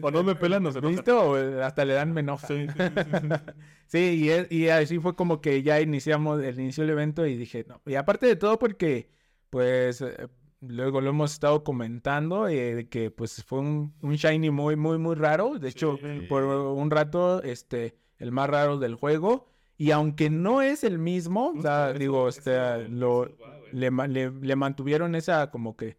o 0.00 0.10
no 0.10 0.22
me 0.22 0.34
pelan 0.34 0.64
o 0.64 0.72
se 0.72 0.78
enojan. 0.78 0.96
¿Listo? 0.96 1.20
O 1.22 1.36
eh, 1.38 1.62
hasta 1.62 1.84
le 1.84 1.92
dan 1.92 2.12
me 2.14 2.20
enoja. 2.22 2.46
Sí, 2.46 2.66
sí, 2.66 2.72
sí, 2.78 3.02
sí, 3.04 3.10
sí. 3.20 3.28
Sí, 3.86 3.98
y, 4.24 4.30
es- 4.30 4.50
y 4.50 4.68
así 4.70 4.98
fue 4.98 5.14
como 5.14 5.42
que 5.42 5.62
ya 5.62 5.80
iniciamos, 5.82 6.42
el 6.42 6.58
inicio 6.58 6.82
del 6.84 6.92
evento 6.92 7.26
y 7.26 7.36
dije, 7.36 7.66
no. 7.68 7.82
Y 7.84 7.94
aparte 7.96 8.24
de 8.26 8.36
todo 8.36 8.58
porque, 8.58 9.10
pues, 9.50 10.00
eh, 10.00 10.26
luego 10.62 11.02
lo 11.02 11.10
hemos 11.10 11.32
estado 11.34 11.62
comentando, 11.62 12.48
eh, 12.48 12.74
de 12.74 12.88
que 12.88 13.10
pues 13.10 13.44
fue 13.44 13.58
un, 13.60 13.94
un 14.00 14.14
shiny 14.14 14.48
muy, 14.50 14.76
muy, 14.76 14.96
muy 14.96 15.14
raro. 15.14 15.58
De 15.58 15.68
hecho, 15.68 15.98
Sí. 16.00 16.22
por 16.26 16.42
un 16.44 16.90
rato, 16.90 17.42
este, 17.42 17.94
el 18.18 18.32
más 18.32 18.48
raro 18.48 18.78
del 18.78 18.94
juego. 18.94 19.52
Y 19.76 19.90
aunque 19.90 20.30
no 20.30 20.62
es 20.62 20.84
el 20.84 20.98
mismo, 20.98 21.52
o 21.56 21.62
sea, 21.62 21.92
digo, 21.92 22.28
este, 22.28 22.88
lo, 22.88 23.28
le, 23.72 23.90
ma- 23.90 24.06
le, 24.06 24.30
le 24.30 24.56
mantuvieron 24.56 25.14
esa 25.14 25.50
como 25.50 25.76
que 25.76 25.96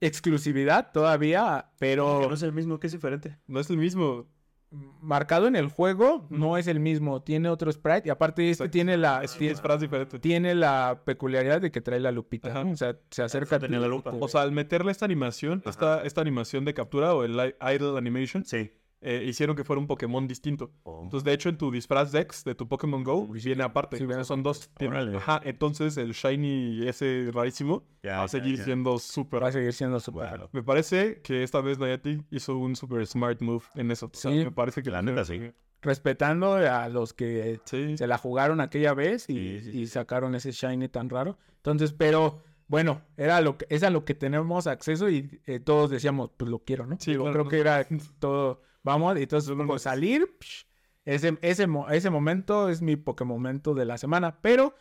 exclusividad 0.00 0.92
todavía, 0.92 1.70
pero 1.78 2.26
no 2.28 2.34
es 2.34 2.42
el 2.42 2.52
mismo, 2.52 2.78
que 2.78 2.86
es 2.86 2.92
diferente. 2.92 3.36
No 3.46 3.58
es 3.60 3.68
el 3.70 3.76
mismo. 3.76 4.26
marcado 5.00 5.46
en 5.48 5.56
el 5.56 5.68
juego 5.68 6.26
no 6.30 6.58
es 6.58 6.66
el 6.66 6.78
mismo, 6.78 7.22
tiene 7.22 7.48
otro 7.48 7.72
sprite 7.72 8.02
y 8.06 8.10
aparte 8.10 8.42
este 8.50 8.64
Exacto. 8.64 8.70
tiene 8.72 8.96
la 8.98 9.22
Es, 9.24 9.32
tiene, 10.20 10.54
la 10.54 11.00
peculiaridad 11.06 11.60
de 11.62 11.70
que 11.70 11.80
trae 11.80 11.98
la 12.00 12.12
lupita, 12.12 12.60
o 12.60 12.76
sea, 12.76 12.96
se 13.10 13.22
acerca 13.22 13.56
a 13.56 13.58
tenía 13.58 13.78
ti 13.78 13.82
la 13.82 13.88
lupa. 13.88 14.12
O 14.20 14.28
sea, 14.28 14.42
al 14.42 14.52
meterle 14.52 14.92
esta 14.92 15.06
animación, 15.06 15.62
esta, 15.64 16.02
esta 16.02 16.20
animación 16.20 16.64
de 16.66 16.74
captura 16.74 17.14
o 17.14 17.24
el 17.24 17.32
idle 17.60 17.96
animation, 17.98 18.44
Sí. 18.44 18.70
Eh, 19.00 19.24
hicieron 19.26 19.54
que 19.54 19.64
fuera 19.64 19.78
un 19.80 19.86
Pokémon 19.86 20.26
distinto. 20.26 20.72
Oh. 20.82 21.00
Entonces, 21.04 21.24
de 21.24 21.32
hecho, 21.32 21.48
en 21.48 21.56
tu 21.58 21.70
disfraz 21.70 22.10
Dex 22.12 22.42
de 22.44 22.54
tu 22.54 22.66
Pokémon 22.68 23.04
Go 23.04 23.26
viene 23.28 23.62
aparte. 23.62 23.96
Sí, 23.96 24.02
O 24.02 24.06
sea, 24.06 24.08
viene 24.08 24.24
son 24.24 24.42
dos. 24.42 24.68
Tiene- 24.76 24.96
Órale. 24.96 25.16
Ajá, 25.18 25.40
entonces 25.44 25.96
el 25.96 26.12
Shiny 26.12 26.86
ese 26.88 27.30
rarísimo 27.32 27.84
va 28.04 28.24
a 28.24 28.28
seguir 28.28 28.58
siendo 28.62 28.98
súper. 28.98 29.42
va 29.42 29.48
a 29.48 29.52
seguir 29.52 29.72
siendo 29.72 29.98
raro. 30.14 30.48
Me 30.52 30.62
parece 30.62 31.20
que 31.22 31.42
esta 31.42 31.60
vez 31.60 31.78
Nayati 31.78 32.22
hizo 32.30 32.56
un 32.56 32.74
super 32.76 33.06
smart 33.06 33.40
move 33.40 33.64
en 33.76 33.90
eso. 33.90 34.06
O 34.06 34.10
sea, 34.16 34.30
Sí. 34.32 34.38
me 34.38 34.50
parece 34.50 34.82
que 34.82 34.90
La 34.90 35.02
neta, 35.02 35.24
sí. 35.24 35.52
Respetando 35.80 36.54
a 36.54 36.88
los 36.88 37.12
que 37.14 37.60
Sí. 37.64 37.96
se 37.96 38.06
la 38.08 38.18
jugaron 38.18 38.60
aquella 38.60 38.94
vez 38.94 39.30
y, 39.30 39.86
sacaron 39.86 40.34
ese 40.34 40.50
shiny 40.50 40.88
tan 40.88 41.08
raro. 41.08 41.38
Entonces, 41.56 41.92
pero 41.92 42.42
bueno, 42.66 43.00
era 43.16 43.40
lo 43.40 43.56
que, 43.56 43.66
es 43.70 43.82
a 43.82 43.90
lo 43.90 44.04
que 44.04 44.14
tenemos 44.14 44.66
acceso 44.66 45.08
y 45.08 45.40
eh, 45.46 45.60
todos 45.60 45.88
decíamos, 45.90 46.30
pues 46.36 46.50
lo 46.50 46.58
quiero, 46.58 46.84
¿no? 46.86 46.96
Sí, 46.98 47.14
claro, 47.14 47.32
creo 47.32 47.48
que 47.48 47.60
era 47.60 47.86
todo, 48.18 48.60
vamos, 48.88 49.18
y 49.18 49.22
entonces 49.22 49.54
como 49.54 49.78
salir, 49.78 50.26
psh, 50.40 50.64
ese, 51.04 51.38
ese, 51.40 51.66
ese 51.90 52.10
momento 52.10 52.68
es 52.68 52.82
mi 52.82 52.96
Pokémon 52.96 53.36
momento 53.36 53.74
de 53.74 53.84
la 53.84 53.96
semana, 53.96 54.40
pero 54.42 54.74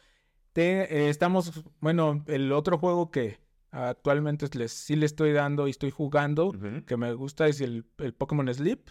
te, 0.54 0.82
eh, 0.94 1.10
estamos, 1.10 1.64
bueno, 1.80 2.24
el 2.28 2.52
otro 2.52 2.78
juego 2.78 3.12
que 3.12 3.40
actualmente 3.72 4.48
les, 4.58 4.72
sí 4.72 4.96
le 4.96 5.06
estoy 5.06 5.32
dando 5.32 5.68
y 5.68 5.72
estoy 5.72 5.92
jugando, 5.92 6.54
que 6.86 6.98
me 6.98 7.14
gusta 7.14 7.48
es 7.48 7.62
el, 7.62 7.86
el 8.00 8.14
Pokémon 8.14 8.54
Sleep. 8.54 8.82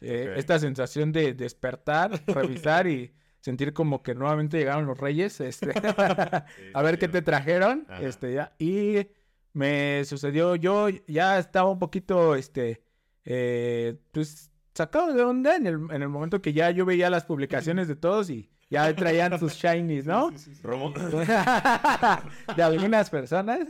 Eh. 0.00 0.34
Esta 0.36 0.58
sensación 0.58 1.12
de 1.12 1.34
despertar, 1.34 2.12
revisar 2.26 2.86
y 2.86 3.12
sentir 3.40 3.72
como 3.72 4.02
que 4.02 4.14
nuevamente 4.14 4.58
llegaron 4.58 4.86
los 4.86 4.98
reyes, 4.98 5.40
este, 5.40 5.72
a 6.74 6.82
ver 6.82 6.98
qué 6.98 7.08
te 7.08 7.22
trajeron, 7.22 7.86
Ajá. 7.88 8.02
este, 8.02 8.34
ya. 8.34 8.54
Y 8.58 9.08
me 9.52 10.04
sucedió, 10.04 10.56
yo 10.56 10.88
ya 11.06 11.38
estaba 11.38 11.70
un 11.70 11.78
poquito, 11.78 12.34
este, 12.34 12.82
eh, 13.24 13.98
pues, 14.12 14.49
sacado 14.74 15.12
de 15.12 15.22
onda 15.22 15.56
en 15.56 15.66
el, 15.66 15.80
en 15.90 16.02
el 16.02 16.08
momento 16.08 16.40
que 16.42 16.52
ya 16.52 16.70
yo 16.70 16.84
veía 16.84 17.10
las 17.10 17.24
publicaciones 17.24 17.88
de 17.88 17.96
todos 17.96 18.30
y 18.30 18.50
ya 18.70 18.94
traían 18.94 19.36
sus 19.38 19.54
shinies, 19.54 20.06
¿no? 20.06 20.30
Romo. 20.62 20.92
de 22.56 22.62
algunas 22.62 23.10
personas. 23.10 23.66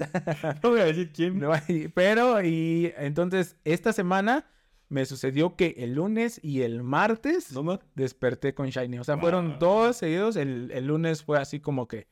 No 0.63 0.71
voy 0.71 0.81
a 0.81 0.85
decir 0.85 1.11
quién. 1.11 1.39
No, 1.39 1.53
Pero, 1.95 2.43
y 2.43 2.93
entonces, 2.99 3.57
esta 3.65 3.95
semana 3.95 4.47
me 4.91 5.07
sucedió 5.07 5.57
que 5.57 5.75
el 5.79 5.95
lunes 5.95 6.39
y 6.43 6.63
el 6.63 6.83
martes 6.83 7.53
¿No, 7.53 7.63
no? 7.63 7.81
desperté 7.95 8.55
con 8.55 8.69
Shiny. 8.69 8.99
O 8.99 9.05
sea, 9.05 9.17
fueron 9.17 9.59
dos 9.59 9.97
seguidos. 9.97 10.37
El, 10.37 10.71
el 10.73 10.87
lunes 10.87 11.23
fue 11.23 11.39
así 11.39 11.61
como 11.61 11.89
que 11.89 12.09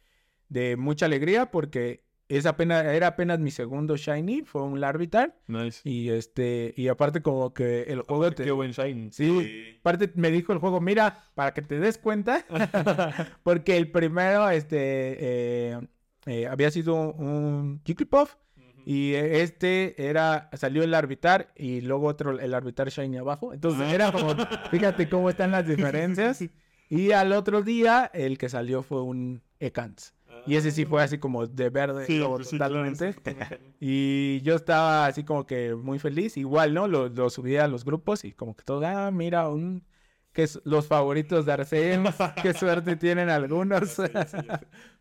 de 0.48 0.76
mucha 0.76 1.06
alegría 1.06 1.50
porque 1.50 2.04
es 2.28 2.46
apenas, 2.46 2.84
era 2.84 3.08
apenas 3.08 3.38
mi 3.38 3.50
segundo 3.50 3.96
Shiny, 3.96 4.42
fue 4.42 4.62
un 4.62 4.80
Larvitar. 4.80 5.34
Nice. 5.46 5.80
Y 5.88 6.10
este, 6.10 6.74
y 6.76 6.88
aparte 6.88 7.22
como 7.22 7.54
que 7.54 7.82
el 7.82 8.02
juego 8.02 8.30
te... 8.32 8.44
Qué 8.44 8.50
buen 8.50 8.72
shine. 8.72 9.10
Sí, 9.12 9.76
aparte 9.80 10.12
me 10.14 10.30
dijo 10.30 10.52
el 10.52 10.58
juego, 10.58 10.80
mira, 10.80 11.24
para 11.34 11.54
que 11.54 11.62
te 11.62 11.78
des 11.78 11.98
cuenta, 11.98 12.44
porque 13.42 13.76
el 13.76 13.90
primero, 13.90 14.50
este, 14.50 14.76
eh, 14.78 15.80
eh, 16.26 16.46
había 16.46 16.70
sido 16.70 16.94
un 16.94 17.80
Jigglypuff 17.84 18.36
y 18.84 19.14
este 19.14 20.08
era, 20.08 20.48
salió 20.54 20.82
el 20.82 20.94
Arbitar 20.94 21.52
y 21.56 21.82
luego 21.82 22.06
otro, 22.06 22.38
el 22.38 22.54
Arbitar 22.54 22.88
Shiny 22.88 23.18
abajo. 23.18 23.52
Entonces 23.52 23.92
era 23.92 24.10
como, 24.12 24.34
fíjate 24.70 25.08
cómo 25.08 25.28
están 25.28 25.50
las 25.50 25.66
diferencias. 25.66 26.42
Y 26.90 27.12
al 27.12 27.32
otro 27.32 27.62
día, 27.62 28.10
el 28.14 28.38
que 28.38 28.48
salió 28.48 28.82
fue 28.82 29.02
un 29.02 29.42
Ekans. 29.60 30.14
Y 30.48 30.56
ese 30.56 30.70
sí 30.70 30.84
fue 30.86 31.02
así 31.02 31.18
como 31.18 31.46
de 31.46 31.70
verde 31.70 32.06
Sí, 32.06 32.20
sí, 32.44 32.58
totalmente. 32.58 33.14
Y 33.80 34.40
yo 34.42 34.54
estaba 34.56 35.06
así 35.06 35.24
como 35.24 35.46
que 35.46 35.74
muy 35.74 35.98
feliz. 35.98 36.36
Igual, 36.36 36.74
¿no? 36.74 36.88
Lo, 36.88 37.08
lo 37.08 37.30
subí 37.30 37.56
a 37.56 37.68
los 37.68 37.84
grupos 37.84 38.24
y 38.24 38.32
como 38.32 38.56
que 38.56 38.64
todo, 38.64 38.84
ah, 38.86 39.10
mira, 39.10 39.48
un... 39.48 39.84
que 40.32 40.46
los 40.64 40.86
favoritos 40.86 41.46
de 41.46 41.52
Arceus. 41.52 42.14
Qué 42.42 42.54
suerte 42.54 42.96
tienen 42.96 43.28
algunos. 43.28 43.96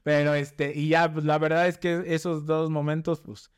Pero 0.04 0.34
este, 0.34 0.74
y 0.76 0.90
ya, 0.90 1.12
pues 1.12 1.26
la 1.26 1.38
verdad 1.38 1.68
es 1.68 1.78
que 1.78 2.04
esos 2.08 2.46
dos 2.46 2.70
momentos, 2.70 3.22
pues, 3.22 3.52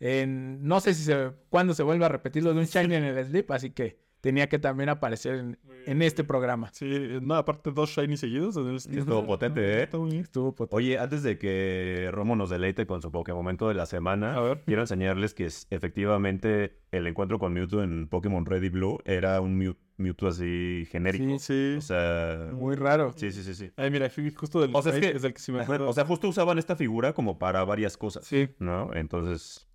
en- 0.00 0.62
no 0.66 0.80
sé 0.80 0.94
si 0.94 1.02
se, 1.04 1.32
cuándo 1.50 1.74
se 1.74 1.82
vuelve 1.82 2.04
a 2.04 2.08
repetir 2.08 2.44
lo 2.44 2.54
de 2.54 2.60
un 2.60 2.66
Shiny 2.66 2.94
en 2.94 3.04
el 3.04 3.24
Sleep, 3.26 3.50
así 3.52 3.70
que 3.70 3.98
tenía 4.20 4.48
que 4.48 4.58
también 4.58 4.88
aparecer 4.88 5.34
en, 5.36 5.58
en 5.86 6.02
este 6.02 6.24
programa. 6.24 6.70
Sí, 6.72 7.18
no, 7.22 7.34
aparte 7.36 7.70
dos 7.70 7.90
shiny 7.90 8.16
seguidos. 8.16 8.56
Estuvo 8.56 9.24
potente, 9.26 9.80
¿eh? 9.80 9.88
Estuvo 10.20 10.54
potente. 10.54 10.76
Oye, 10.76 10.98
antes 10.98 11.22
de 11.22 11.38
que 11.38 12.08
Romo 12.12 12.34
nos 12.36 12.50
deleite 12.50 12.86
con 12.86 13.00
su 13.02 13.10
Pokémon 13.12 13.38
momento 13.38 13.68
de 13.68 13.74
la 13.74 13.86
semana, 13.86 14.34
A 14.34 14.40
ver. 14.40 14.62
quiero 14.66 14.82
enseñarles 14.82 15.34
que 15.34 15.46
es- 15.46 15.66
efectivamente 15.70 16.80
el 16.90 17.06
encuentro 17.06 17.38
con 17.38 17.52
Mewtwo 17.52 17.82
en 17.82 18.08
Pokémon 18.08 18.44
Red 18.46 18.62
y 18.62 18.68
Blue 18.70 18.98
era 19.04 19.40
un 19.40 19.56
Mew- 19.58 19.76
Mewtwo 19.96 20.28
así 20.28 20.86
genérico. 20.90 21.24
Sí, 21.24 21.38
Sí. 21.38 21.74
O 21.78 21.80
sea, 21.80 22.50
Muy 22.52 22.76
raro. 22.76 23.12
sí, 23.16 23.30
sí, 23.32 23.42
sí, 23.42 23.54
sí. 23.54 23.70
Ay, 23.76 23.90
mira, 23.90 24.08
justo 24.36 24.60
del 24.60 24.74
O 24.74 24.82
sea, 24.82 24.90
es 24.92 24.96
Sprite, 24.98 25.12
que- 25.12 25.16
es 25.18 25.24
el 25.24 25.32
que 25.34 25.40
sí 25.40 25.52
me 25.52 25.60
acuerdo. 25.62 25.88
O 25.88 25.92
sea, 25.92 26.04
justo 26.04 26.28
usaban 26.28 26.58
esta 26.58 26.76
figura 26.76 27.12
como 27.12 27.38
para 27.38 27.64
varias 27.64 27.96
cosas, 27.96 28.24
sí. 28.26 28.48
¿no? 28.58 28.90
Entonces, 28.94 29.68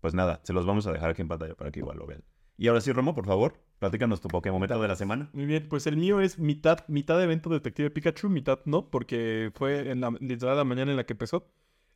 pues 0.00 0.14
nada, 0.14 0.40
se 0.44 0.52
los 0.52 0.66
vamos 0.66 0.86
a 0.86 0.92
dejar 0.92 1.10
aquí 1.10 1.22
en 1.22 1.28
pantalla 1.28 1.54
para 1.54 1.70
que 1.70 1.80
igual 1.80 1.98
lo 1.98 2.06
vean. 2.06 2.22
Y 2.56 2.68
ahora 2.68 2.80
sí, 2.80 2.92
Romo, 2.92 3.14
por 3.14 3.26
favor, 3.26 3.54
platícanos 3.84 4.20
tu 4.20 4.28
Pokémon 4.28 4.58
momento 4.58 4.80
de 4.80 4.88
la 4.88 4.96
semana. 4.96 5.28
Muy 5.32 5.46
bien, 5.46 5.66
pues 5.68 5.86
el 5.86 5.96
mío 5.96 6.20
es 6.20 6.38
mitad, 6.38 6.78
mitad 6.88 7.22
evento 7.22 7.50
Detective 7.50 7.90
Pikachu, 7.90 8.28
mitad 8.30 8.60
no, 8.64 8.88
porque 8.90 9.50
fue 9.54 9.90
en 9.90 10.00
la 10.00 10.10
literal 10.20 10.56
la 10.56 10.64
mañana 10.64 10.90
en 10.90 10.96
la 10.96 11.04
que 11.04 11.12
empezó. 11.12 11.46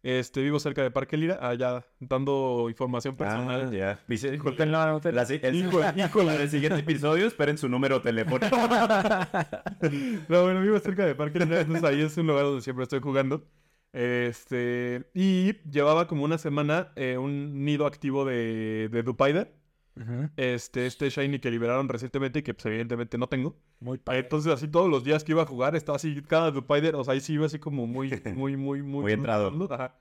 Este, 0.04 0.42
vivo 0.42 0.60
cerca 0.60 0.80
de 0.82 0.92
Parque 0.92 1.16
Lira, 1.16 1.38
allá 1.40 1.84
dando 1.98 2.66
información 2.68 3.16
personal. 3.16 3.68
Ah, 3.68 3.74
ya. 3.76 4.00
Dice, 4.06 4.30
Disculpen, 4.30 4.70
Pues, 4.70 4.70
no, 4.70 4.86
no 4.92 5.00
te- 5.00 5.10
la, 5.12 5.22
el, 5.24 5.54
híjole, 5.56 6.36
el 6.42 6.50
siguiente 6.50 6.78
episodio, 6.80 7.26
esperen 7.26 7.58
su 7.58 7.68
número 7.68 8.00
telefónico. 8.00 8.54
No, 10.28 10.42
bueno, 10.44 10.60
vivo 10.60 10.78
cerca 10.78 11.04
de 11.04 11.14
Parque 11.14 11.40
Lira, 11.40 11.60
entonces 11.60 11.84
ahí 11.84 12.00
es 12.02 12.16
un 12.16 12.26
lugar 12.26 12.44
donde 12.44 12.62
siempre 12.62 12.84
estoy 12.84 13.00
jugando. 13.00 13.44
Este, 13.92 15.04
y 15.14 15.54
llevaba 15.68 16.06
como 16.06 16.22
una 16.24 16.38
semana 16.38 16.92
eh, 16.96 17.16
un 17.18 17.64
nido 17.64 17.86
activo 17.86 18.24
de, 18.24 18.88
de 18.92 19.02
Dupaider. 19.02 19.52
Ujú. 19.98 20.30
Este, 20.36 20.86
este 20.86 21.10
Shiny 21.10 21.38
que 21.38 21.50
liberaron 21.50 21.88
recientemente 21.88 22.40
y 22.40 22.42
que 22.42 22.54
pues 22.54 22.66
evidentemente 22.66 23.18
no 23.18 23.28
tengo. 23.28 23.56
Muy 23.80 23.98
padre. 23.98 24.20
Entonces 24.20 24.52
así 24.52 24.68
todos 24.68 24.88
los 24.88 25.04
días 25.04 25.24
que 25.24 25.32
iba 25.32 25.42
a 25.42 25.46
jugar 25.46 25.76
estaba 25.76 25.96
así, 25.96 26.22
cada 26.22 26.50
Dupaider, 26.50 26.94
o 26.94 27.04
sea, 27.04 27.14
ahí 27.14 27.20
sí 27.20 27.34
iba 27.34 27.46
así 27.46 27.58
como 27.58 27.86
muy, 27.86 28.10
muy, 28.34 28.56
muy, 28.56 28.82
muy... 28.82 29.02
Muy 29.02 29.12
entrado. 29.12 29.52
Ajá. 29.70 29.96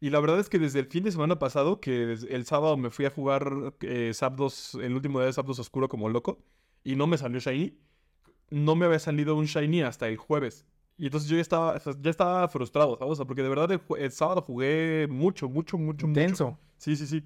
Y 0.00 0.10
la 0.10 0.20
verdad 0.20 0.38
es 0.38 0.48
que 0.48 0.58
desde 0.58 0.78
el 0.78 0.86
fin 0.86 1.04
de 1.04 1.10
semana 1.10 1.38
pasado, 1.38 1.80
que 1.80 2.12
el 2.12 2.44
sábado 2.44 2.76
me 2.76 2.90
fui 2.90 3.04
a 3.04 3.10
jugar 3.10 3.74
eh, 3.80 4.12
Zapdos, 4.14 4.74
el 4.74 4.94
último 4.94 5.18
día 5.18 5.26
de 5.26 5.32
Zapdos 5.32 5.58
Oscuro 5.58 5.88
como 5.88 6.08
loco, 6.08 6.38
y 6.84 6.94
no 6.94 7.06
me 7.08 7.18
salió 7.18 7.40
Shiny, 7.40 7.76
no 8.50 8.76
me 8.76 8.86
había 8.86 9.00
salido 9.00 9.34
un 9.34 9.46
Shiny 9.46 9.82
hasta 9.82 10.08
el 10.08 10.16
jueves. 10.16 10.64
Y 10.96 11.06
entonces 11.06 11.28
yo 11.28 11.36
ya 11.36 11.42
estaba, 11.42 11.80
ya 12.00 12.10
estaba 12.10 12.48
frustrado, 12.48 12.96
¿sabes? 12.96 13.12
O 13.12 13.16
sea, 13.16 13.24
porque 13.24 13.42
de 13.42 13.48
verdad 13.48 13.80
el 13.98 14.12
sábado 14.12 14.42
jugué 14.42 15.06
mucho, 15.08 15.48
mucho, 15.48 15.78
mucho, 15.78 16.06
mucho. 16.06 16.20
Intenso. 16.20 16.58
Sí, 16.76 16.96
sí, 16.96 17.06
sí. 17.06 17.24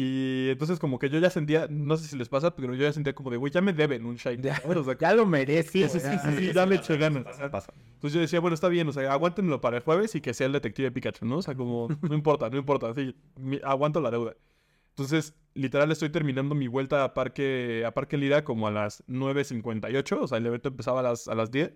Y 0.00 0.50
entonces 0.50 0.78
como 0.78 0.96
que 1.00 1.10
yo 1.10 1.18
ya 1.18 1.28
sentía, 1.28 1.66
no 1.68 1.96
sé 1.96 2.06
si 2.06 2.16
les 2.16 2.28
pasa, 2.28 2.54
pero 2.54 2.72
yo 2.72 2.84
ya 2.84 2.92
sentía 2.92 3.16
como 3.16 3.32
de, 3.32 3.36
güey, 3.36 3.52
ya 3.52 3.60
me 3.60 3.72
deben 3.72 4.06
un 4.06 4.14
Shiny. 4.14 4.44
Ya. 4.44 4.62
O 4.64 4.84
sea, 4.84 4.96
ya 5.00 5.12
lo 5.12 5.26
merezco. 5.26 5.72
Sí, 5.72 5.88
sí, 5.88 5.98
sí, 5.98 6.06
ya. 6.06 6.36
sí, 6.36 6.52
ya 6.52 6.66
le 6.66 6.76
eché 6.76 6.96
ganas. 6.96 7.24
Pasa. 7.50 7.72
Entonces 7.94 8.14
yo 8.14 8.20
decía, 8.20 8.38
bueno, 8.38 8.54
está 8.54 8.68
bien, 8.68 8.86
o 8.86 8.92
sea, 8.92 9.12
aguántenlo 9.12 9.60
para 9.60 9.78
el 9.78 9.82
jueves 9.82 10.14
y 10.14 10.20
que 10.20 10.34
sea 10.34 10.46
el 10.46 10.52
detective 10.52 10.92
Pikachu, 10.92 11.26
¿no? 11.26 11.38
O 11.38 11.42
sea, 11.42 11.56
como, 11.56 11.88
no 12.00 12.14
importa, 12.14 12.48
no 12.48 12.58
importa, 12.58 12.94
sí, 12.94 13.12
aguanto 13.64 14.00
la 14.00 14.12
deuda. 14.12 14.36
Entonces, 14.90 15.34
literal, 15.54 15.90
estoy 15.90 16.10
terminando 16.10 16.54
mi 16.54 16.68
vuelta 16.68 17.02
a 17.02 17.12
Parque, 17.12 17.82
a 17.84 17.90
Parque 17.90 18.16
Lira 18.16 18.44
como 18.44 18.68
a 18.68 18.70
las 18.70 19.04
9.58, 19.08 20.16
o 20.20 20.28
sea, 20.28 20.38
el 20.38 20.46
evento 20.46 20.68
empezaba 20.68 21.00
a 21.00 21.02
las, 21.02 21.26
a 21.26 21.34
las 21.34 21.50
10. 21.50 21.74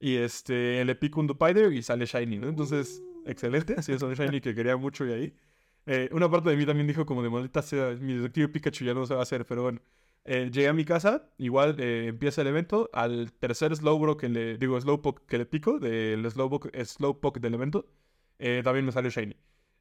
Y 0.00 0.16
este, 0.16 0.84
le 0.84 0.94
pico 0.96 1.18
un 1.18 1.28
Dupider 1.28 1.72
y 1.72 1.80
sale 1.80 2.04
Shiny, 2.04 2.40
¿no? 2.40 2.48
Entonces, 2.48 3.02
excelente, 3.24 3.82
sí, 3.82 3.92
es 3.92 4.02
un 4.02 4.12
Shiny 4.12 4.42
que 4.42 4.54
quería 4.54 4.76
mucho 4.76 5.06
y 5.06 5.12
ahí. 5.12 5.34
Eh, 5.86 6.08
una 6.12 6.30
parte 6.30 6.50
de 6.50 6.56
mí 6.56 6.64
también 6.66 6.86
dijo 6.86 7.04
como 7.06 7.22
de 7.22 7.30
maldita 7.30 7.62
sea, 7.62 7.90
mi 8.00 8.14
detective 8.14 8.48
Pikachu 8.48 8.84
ya 8.84 8.94
no 8.94 9.06
se 9.06 9.14
va 9.14 9.20
a 9.20 9.22
hacer, 9.24 9.46
pero 9.46 9.62
bueno. 9.62 9.80
Eh, 10.26 10.50
llegué 10.50 10.68
a 10.68 10.72
mi 10.72 10.84
casa, 10.86 11.30
igual 11.36 11.76
eh, 11.78 12.06
empieza 12.08 12.40
el 12.40 12.46
evento, 12.48 12.88
al 12.94 13.32
tercer 13.32 13.76
Slowbro 13.76 14.16
que 14.16 14.28
le, 14.30 14.56
digo, 14.56 14.80
Slowpoke 14.80 15.26
que 15.26 15.36
le 15.38 15.44
pico, 15.46 15.78
del 15.78 16.30
Slowpoke, 16.30 16.70
Slowpoke 16.84 17.40
del 17.40 17.54
evento, 17.54 17.86
eh, 18.38 18.62
también 18.64 18.86
me 18.86 18.92
salió 18.92 19.10
Shiny. 19.10 19.36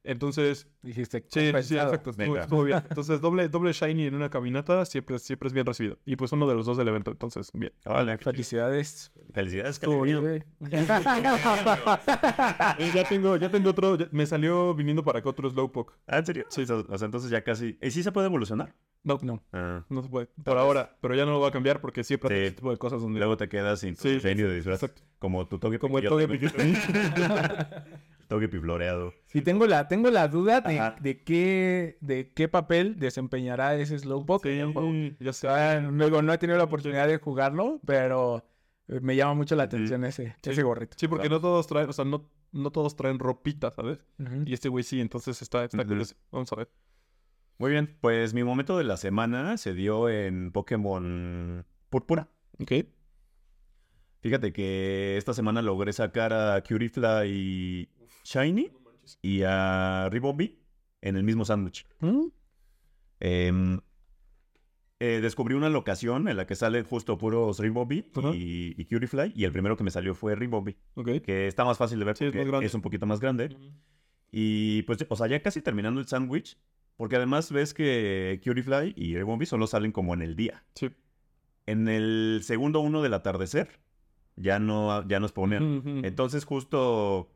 Entonces, 0.05 0.67
Dijiste, 0.81 1.23
sí, 1.29 1.39
sí, 1.61 1.77
exacto, 1.77 2.09
estuvo, 2.09 2.63
bien. 2.63 2.83
Entonces, 2.89 3.21
doble, 3.21 3.47
doble 3.47 3.71
Shiny 3.71 4.07
en 4.07 4.15
una 4.15 4.29
caminata 4.29 4.83
siempre, 4.83 5.17
siempre 5.17 5.47
es 5.47 5.53
bien 5.53 5.65
recibido. 5.65 5.97
Y 6.05 6.17
pues 6.17 6.31
uno 6.33 6.45
de 6.45 6.55
los 6.55 6.65
dos 6.65 6.75
del 6.77 6.89
evento, 6.89 7.11
entonces, 7.11 7.49
bien. 7.53 7.71
Vale. 7.85 8.17
Felicidades. 8.17 9.13
Felicidades, 9.33 9.79
bien. 9.79 10.43
Ya 12.93 13.03
tengo, 13.07 13.37
ya 13.37 13.49
tengo 13.49 13.69
otro, 13.69 13.95
ya- 13.97 14.07
me 14.11 14.25
salió 14.25 14.73
viniendo 14.75 15.03
para 15.03 15.19
acá 15.19 15.29
otro 15.29 15.49
Slowpoke. 15.49 15.93
Ah, 16.07 16.17
¿en 16.19 16.25
serio? 16.25 16.45
Sí. 16.49 16.63
O 16.63 16.97
sea, 16.97 17.05
entonces 17.05 17.29
ya 17.29 17.43
casi... 17.43 17.77
¿Y 17.81 17.91
sí 17.91 18.03
se 18.03 18.11
puede 18.11 18.27
evolucionar? 18.27 18.73
No, 19.03 19.19
No. 19.21 19.43
Ah. 19.51 19.83
no 19.89 20.01
se 20.01 20.09
puede. 20.09 20.27
Por 20.43 20.57
ahora, 20.57 20.95
pero 21.01 21.15
ya 21.15 21.25
no 21.25 21.31
lo 21.31 21.39
va 21.41 21.49
a 21.49 21.51
cambiar 21.51 21.81
porque 21.81 22.03
siempre 22.03 22.29
Sí. 22.29 22.35
hay 22.35 22.47
ese 22.47 22.55
tipo 22.55 22.71
de 22.71 22.77
cosas 22.77 23.01
donde... 23.01 23.19
Luego 23.19 23.37
te 23.37 23.47
quedas 23.49 23.79
sin 23.81 23.95
tu 23.95 24.01
Sí, 24.03 24.19
de 24.19 24.55
disfraz. 24.55 24.83
exacto. 24.83 25.01
Como 25.19 25.47
tu 25.47 25.59
toque 25.59 25.79
Como 25.79 25.99
el 25.99 26.07
toque 26.07 26.27
tengo- 28.39 28.61
floreado. 28.61 29.13
Sí, 29.27 29.41
tengo 29.41 29.65
la, 29.67 29.87
tengo 29.87 30.09
la 30.11 30.27
duda 30.27 30.61
de, 30.61 30.93
de 31.01 31.23
qué, 31.23 31.97
de 32.01 32.31
qué 32.33 32.47
papel 32.47 32.99
desempeñará 32.99 33.75
ese 33.75 33.97
Slowpoke. 33.99 34.45
en 34.47 34.59
el 34.59 34.73
juego. 34.73 34.91
Sí, 34.91 35.15
ya 35.19 35.33
sé. 35.33 35.47
Ah, 35.47 35.79
Luego 35.79 36.21
no 36.21 36.33
he 36.33 36.37
tenido 36.37 36.57
la 36.57 36.65
oportunidad 36.65 37.07
de 37.07 37.17
jugarlo, 37.17 37.79
pero 37.85 38.45
me 38.87 39.15
llama 39.15 39.33
mucho 39.33 39.55
la 39.55 39.63
atención 39.63 40.03
ese, 40.05 40.35
Sí. 40.43 40.49
ese 40.51 40.63
gorrito. 40.63 40.95
Sí, 40.99 41.07
porque 41.07 41.29
no 41.29 41.39
todos 41.39 41.65
traen, 41.67 41.89
o 41.89 41.93
sea, 41.93 42.05
no, 42.05 42.29
no 42.51 42.71
todos 42.71 42.95
traen 42.95 43.17
ropita, 43.19 43.71
¿sabes? 43.71 43.99
Y 44.45 44.53
este 44.53 44.69
güey 44.69 44.83
sí, 44.83 44.99
entonces 45.01 45.41
está, 45.41 45.63
está. 45.63 45.83
Vamos 46.31 46.51
a 46.51 46.55
ver. 46.55 46.69
Muy 47.59 47.71
bien, 47.71 47.97
pues 48.01 48.33
mi 48.33 48.43
momento 48.43 48.77
de 48.77 48.83
la 48.83 48.97
semana 48.97 49.57
se 49.57 49.73
dio 49.73 50.09
en 50.09 50.51
Pokémon 50.51 51.65
Púrpura. 51.89 52.27
Ok. 52.59 52.71
Fíjate 54.21 54.53
que 54.53 55.17
esta 55.17 55.33
semana 55.33 55.61
logré 55.61 55.91
sacar 55.91 56.31
a 56.33 56.61
Curifla 56.63 57.25
y 57.25 57.89
Shiny 58.23 58.71
y 59.21 59.41
a 59.43 60.09
Ribombee 60.11 60.59
en 61.01 61.15
el 61.17 61.23
mismo 61.23 61.45
sándwich. 61.45 61.85
¿Mm? 61.99 62.27
Em, 63.19 63.79
eh, 64.99 65.19
descubrí 65.21 65.55
una 65.55 65.69
locación 65.69 66.27
en 66.29 66.37
la 66.37 66.45
que 66.47 66.55
salen 66.55 66.85
justo 66.85 67.17
puros 67.17 67.59
Ribombee 67.59 68.09
Ajá. 68.15 68.29
y, 68.35 68.73
y 68.77 68.85
Curifly 68.85 69.33
y 69.35 69.43
el 69.43 69.51
primero 69.51 69.75
que 69.75 69.83
me 69.83 69.91
salió 69.91 70.15
fue 70.15 70.35
Ribombee, 70.35 70.77
Ok. 70.95 71.21
que 71.23 71.47
está 71.47 71.65
más 71.65 71.77
fácil 71.77 71.99
de 71.99 72.05
ver 72.05 72.17
Sí, 72.17 72.25
es 72.25 72.29
porque 72.31 72.39
más 72.43 72.47
grande. 72.47 72.65
es 72.67 72.73
un 72.73 72.81
poquito 72.81 73.05
más 73.05 73.19
grande. 73.19 73.55
Y 74.31 74.81
pues, 74.83 75.05
o 75.09 75.15
sea, 75.15 75.27
ya 75.27 75.41
casi 75.41 75.61
terminando 75.61 75.99
el 75.99 76.07
sándwich, 76.07 76.57
porque 76.95 77.17
además 77.17 77.51
ves 77.51 77.73
que 77.73 78.39
Curifly 78.43 78.93
y 78.95 79.15
Ribombee 79.15 79.45
solo 79.45 79.67
salen 79.67 79.91
como 79.91 80.13
en 80.13 80.21
el 80.21 80.35
día. 80.35 80.63
Sí. 80.75 80.89
En 81.65 81.87
el 81.87 82.41
segundo 82.43 82.79
uno 82.79 83.01
del 83.01 83.13
atardecer, 83.13 83.79
ya 84.35 84.59
no, 84.59 85.05
ya 85.07 85.19
nos 85.19 85.31
ponían. 85.33 85.77
Ujú. 85.79 85.89
Entonces 86.03 86.45
justo, 86.45 87.29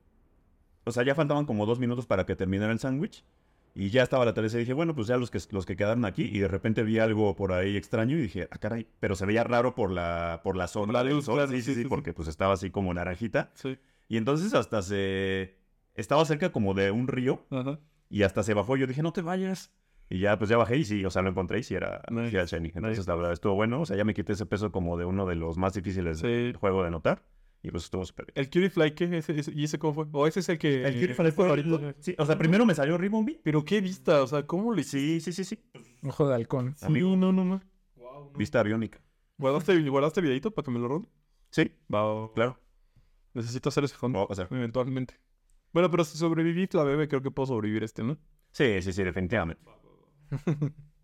o 0.88 0.92
sea, 0.92 1.04
ya 1.04 1.16
faltaban 1.16 1.46
como 1.46 1.66
dos 1.66 1.80
minutos 1.80 2.06
para 2.06 2.26
que 2.26 2.36
terminara 2.36 2.72
el 2.72 2.80
sándwich. 2.80 3.24
Y 3.76 3.92
ya 3.92 4.02
estaba 4.02 4.26
la 4.26 4.34
tarde 4.34 4.50
y 4.52 4.58
dije, 4.58 4.74
bueno, 4.74 4.96
pues 4.96 5.06
ya 5.06 5.18
los 5.18 5.30
que, 5.30 5.40
los 5.52 5.68
que 5.68 5.76
quedaron 5.76 6.04
aquí. 6.06 6.24
Y 6.24 6.40
de 6.40 6.48
repente 6.48 6.82
vi 6.82 6.98
algo 6.98 7.36
por 7.36 7.54
ahí 7.54 7.78
extraño 7.78 8.18
y 8.18 8.22
dije, 8.22 8.48
ah, 8.50 8.58
caray. 8.58 8.88
Pero 9.00 9.16
se 9.16 9.28
veía 9.28 9.44
raro 9.44 9.76
por 9.76 9.92
la, 9.92 10.42
por 10.44 10.56
la 10.58 10.68
zona. 10.68 10.94
La 10.94 11.02
claro, 11.04 11.48
sí, 11.48 11.62
sí, 11.62 11.76
sí, 11.76 11.86
porque 11.86 12.12
pues 12.12 12.28
estaba 12.28 12.54
así 12.54 12.72
como 12.72 12.92
naranjita. 12.92 13.52
Sí. 13.54 13.78
Y 14.08 14.18
entonces 14.18 14.56
hasta 14.56 14.82
se... 14.82 15.58
Estaba 15.94 16.26
cerca 16.26 16.52
como 16.52 16.74
de 16.74 16.90
un 16.90 17.08
río 17.08 17.46
Ajá. 17.52 17.80
y 18.10 18.24
hasta 18.24 18.42
se 18.42 18.56
bajó. 18.56 18.78
Yo 18.78 18.88
dije, 18.88 19.04
no 19.04 19.14
te 19.14 19.22
vayas. 19.22 19.72
Y 20.10 20.20
ya, 20.20 20.38
pues 20.40 20.50
ya 20.50 20.58
bajé 20.58 20.78
y 20.78 20.86
sí, 20.86 21.06
o 21.06 21.12
sea, 21.12 21.22
lo 21.22 21.30
encontré 21.30 21.60
y 21.60 21.64
sí 21.64 21.76
era, 21.76 22.02
Nice. 22.10 22.30
sí 22.48 22.56
era. 22.56 22.66
Entonces, 22.66 23.00
Nice. 23.00 23.10
la 23.10 23.16
verdad, 23.16 23.34
estuvo 23.34 23.54
bueno. 23.54 23.82
O 23.82 23.86
sea, 23.86 23.96
ya 23.98 24.06
me 24.06 24.14
quité 24.16 24.34
ese 24.34 24.46
peso 24.48 24.72
como 24.72 24.98
de 24.98 25.06
uno 25.06 25.26
de 25.28 25.36
los 25.36 25.58
más 25.58 25.74
difíciles 25.74 26.20
Sí. 26.20 26.28
del 26.28 26.56
juego 26.56 26.84
de 26.84 26.90
notar. 26.92 27.24
Y 27.68 27.72
pues 27.72 27.84
estuvo 27.84 28.06
súper 28.06 28.28
bien. 28.28 28.34
¿El 28.36 28.46
Cutie 28.46 28.70
Fly 28.70 28.92
qué? 28.96 29.18
¿Ese- 29.18 29.38
ese- 29.38 29.52
¿Y 29.54 29.66
ese 29.66 29.78
cómo 29.78 29.94
fue? 29.94 30.06
¿O 30.14 30.26
ese 30.26 30.40
es 30.40 30.48
el 30.48 30.58
que...? 30.58 30.86
El 30.88 30.94
Cutie 30.94 31.14
Fly 31.16 31.32
fue 31.32 31.46
favorito. 31.46 31.94
Sí, 32.00 32.16
o 32.18 32.26
sea, 32.26 32.38
primero 32.38 32.66
me 32.66 32.74
salió 32.74 32.98
Ribbon 32.98 33.26
Pero 33.44 33.66
qué 33.66 33.82
vista, 33.82 34.24
o 34.24 34.28
sea, 34.28 34.46
¿cómo 34.48 34.74
le 34.74 34.82
hiciste? 34.82 35.32
Sí, 35.32 35.34
sí, 35.34 35.44
sí, 35.44 35.56
sí. 35.74 35.82
Ojo 36.08 36.28
de 36.30 36.36
halcón. 36.36 36.76
Sí, 36.78 36.86
amigo. 36.86 37.16
no, 37.18 37.34
no, 37.34 37.44
no. 37.44 37.62
Vista 38.38 38.62
aviónica. 38.62 39.02
¿Guardaste, 39.38 39.82
¿Guardaste 39.90 40.22
videito 40.22 40.52
para 40.52 40.64
que 40.66 40.72
me 40.72 40.80
lo 40.80 40.88
roben? 40.88 41.10
Sí, 41.52 41.72
Va, 41.94 42.04
va, 42.04 42.22
va. 42.22 42.34
claro. 42.34 42.60
Necesito 43.34 43.68
hacer 43.70 43.84
ese 43.84 43.96
fondo 43.96 44.20
voy 44.20 44.26
a 44.26 44.30
pasar. 44.30 44.48
eventualmente. 44.50 45.20
Bueno, 45.74 45.92
pero 45.92 46.04
si 46.06 46.18
sobreviví 46.18 46.68
la 46.72 46.84
bebé, 46.84 47.08
creo 47.10 47.22
que 47.22 47.32
puedo 47.32 47.48
sobrevivir 47.48 47.84
este, 47.84 48.02
¿no? 48.04 48.18
Sí, 48.52 48.82
sí, 48.82 48.94
sí, 48.94 49.04
definitivamente. 49.04 49.62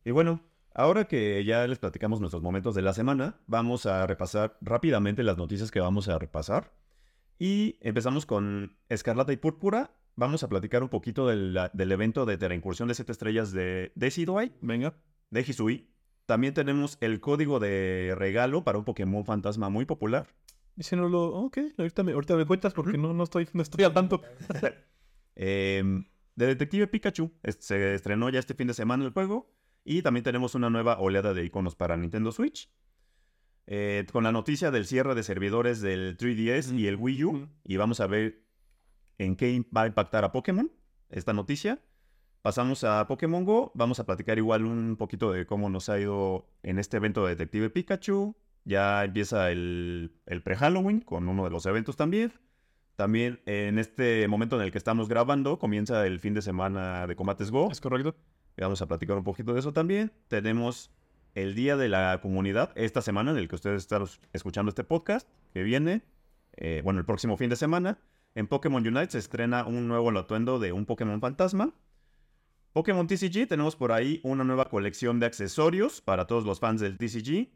y 0.05 0.11
bueno, 0.11 0.41
ahora 0.73 1.05
que 1.05 1.43
ya 1.45 1.67
les 1.67 1.79
platicamos 1.79 2.19
nuestros 2.19 2.41
momentos 2.43 2.75
de 2.75 2.81
la 2.81 2.93
semana, 2.93 3.37
vamos 3.47 3.85
a 3.85 4.05
repasar 4.07 4.57
rápidamente 4.61 5.23
las 5.23 5.37
noticias 5.37 5.71
que 5.71 5.79
vamos 5.79 6.07
a 6.07 6.19
repasar. 6.19 6.71
Y 7.39 7.77
empezamos 7.81 8.25
con 8.25 8.77
Escarlata 8.89 9.33
y 9.33 9.37
Púrpura. 9.37 9.91
Vamos 10.15 10.43
a 10.43 10.49
platicar 10.49 10.83
un 10.83 10.89
poquito 10.89 11.27
del, 11.27 11.57
del 11.73 11.91
evento 11.91 12.25
de 12.25 12.37
la 12.47 12.55
incursión 12.55 12.87
de 12.87 12.93
siete 12.93 13.11
estrellas 13.11 13.51
de 13.51 13.91
Decidueye, 13.95 14.53
Venga. 14.61 14.93
de 15.31 15.41
Hisui. 15.41 15.89
También 16.25 16.53
tenemos 16.53 16.97
el 17.01 17.19
código 17.19 17.59
de 17.59 18.13
regalo 18.17 18.63
para 18.63 18.77
un 18.77 18.85
Pokémon 18.85 19.25
fantasma 19.25 19.69
muy 19.69 19.85
popular. 19.85 20.27
Y 20.77 20.83
si 20.83 20.95
no 20.95 21.09
lo... 21.09 21.25
Ok, 21.33 21.57
ahorita 21.77 22.03
me, 22.03 22.13
ahorita 22.13 22.35
me 22.35 22.45
cuentas 22.45 22.73
porque 22.73 22.97
no, 22.97 23.13
no, 23.13 23.23
estoy, 23.23 23.47
no 23.53 23.61
estoy 23.61 23.83
al 23.83 23.93
tanto. 23.93 24.21
Em, 25.35 26.05
de 26.35 26.45
Detective 26.45 26.85
Pikachu. 26.87 27.31
Se 27.59 27.95
estrenó 27.95 28.29
ya 28.29 28.39
este 28.39 28.53
fin 28.53 28.67
de 28.67 28.75
semana 28.75 29.03
el 29.03 29.11
juego. 29.11 29.51
Y 29.83 30.01
también 30.01 30.23
tenemos 30.23 30.55
una 30.55 30.69
nueva 30.69 30.99
oleada 30.99 31.33
de 31.33 31.43
iconos 31.45 31.75
para 31.75 31.97
Nintendo 31.97 32.31
Switch. 32.31 32.69
Eh, 33.65 34.05
con 34.11 34.25
la 34.25 34.31
noticia 34.31 34.71
del 34.71 34.85
cierre 34.85 35.15
de 35.15 35.23
servidores 35.23 35.79
del 35.79 36.17
3DS 36.17 36.77
y 36.77 36.87
el 36.87 36.95
Wii 36.95 37.23
U. 37.23 37.49
Y 37.63 37.77
vamos 37.77 37.99
a 37.99 38.07
ver 38.07 38.43
en 39.17 39.35
qué 39.35 39.63
va 39.75 39.83
a 39.83 39.87
impactar 39.87 40.23
a 40.23 40.31
Pokémon 40.31 40.71
esta 41.09 41.33
noticia. 41.33 41.81
Pasamos 42.41 42.83
a 42.83 43.07
Pokémon 43.07 43.45
Go. 43.45 43.71
Vamos 43.73 43.99
a 43.99 44.05
platicar 44.05 44.37
igual 44.37 44.65
un 44.65 44.97
poquito 44.97 45.31
de 45.31 45.45
cómo 45.45 45.69
nos 45.69 45.89
ha 45.89 45.99
ido 45.99 46.49
en 46.61 46.79
este 46.79 46.97
evento 46.97 47.23
de 47.25 47.35
Detective 47.35 47.69
Pikachu. 47.69 48.35
Ya 48.65 49.03
empieza 49.03 49.51
el, 49.51 50.13
el 50.25 50.41
pre-Halloween 50.41 51.01
con 51.01 51.27
uno 51.27 51.45
de 51.45 51.49
los 51.49 51.65
eventos 51.65 51.95
también. 51.95 52.33
También 52.95 53.41
en 53.45 53.79
este 53.79 54.27
momento 54.27 54.57
en 54.57 54.63
el 54.63 54.71
que 54.71 54.77
estamos 54.77 55.09
grabando 55.09 55.57
comienza 55.57 56.05
el 56.05 56.19
fin 56.19 56.33
de 56.33 56.41
semana 56.41 57.07
de 57.07 57.15
Combates 57.15 57.49
Go. 57.49 57.71
¿Es 57.71 57.81
correcto? 57.81 58.15
Vamos 58.57 58.81
a 58.81 58.87
platicar 58.87 59.17
un 59.17 59.23
poquito 59.23 59.53
de 59.53 59.59
eso 59.59 59.73
también. 59.73 60.11
Tenemos 60.27 60.91
el 61.35 61.55
Día 61.55 61.75
de 61.75 61.89
la 61.89 62.19
Comunidad 62.21 62.71
esta 62.75 63.01
semana 63.01 63.31
en 63.31 63.37
el 63.37 63.47
que 63.47 63.55
ustedes 63.55 63.81
están 63.81 64.05
escuchando 64.33 64.69
este 64.69 64.83
podcast 64.83 65.27
que 65.51 65.63
viene. 65.63 66.03
eh, 66.55 66.81
bueno, 66.83 66.99
el 66.99 67.05
próximo 67.05 67.35
fin 67.37 67.49
de 67.49 67.55
semana. 67.55 67.99
En 68.35 68.47
Pokémon 68.47 68.85
Unite 68.85 69.11
se 69.11 69.17
estrena 69.19 69.65
un 69.65 69.87
nuevo 69.87 70.09
atuendo 70.17 70.59
de 70.59 70.71
un 70.71 70.85
Pokémon 70.85 71.19
fantasma. 71.19 71.73
Pokémon 72.73 73.05
TCG 73.07 73.47
tenemos 73.47 73.75
por 73.75 73.91
ahí 73.91 74.19
una 74.23 74.43
nueva 74.43 74.65
colección 74.65 75.19
de 75.19 75.27
accesorios 75.27 76.01
para 76.01 76.25
todos 76.25 76.43
los 76.43 76.59
fans 76.59 76.81
del 76.81 76.97
TCG. 76.97 77.51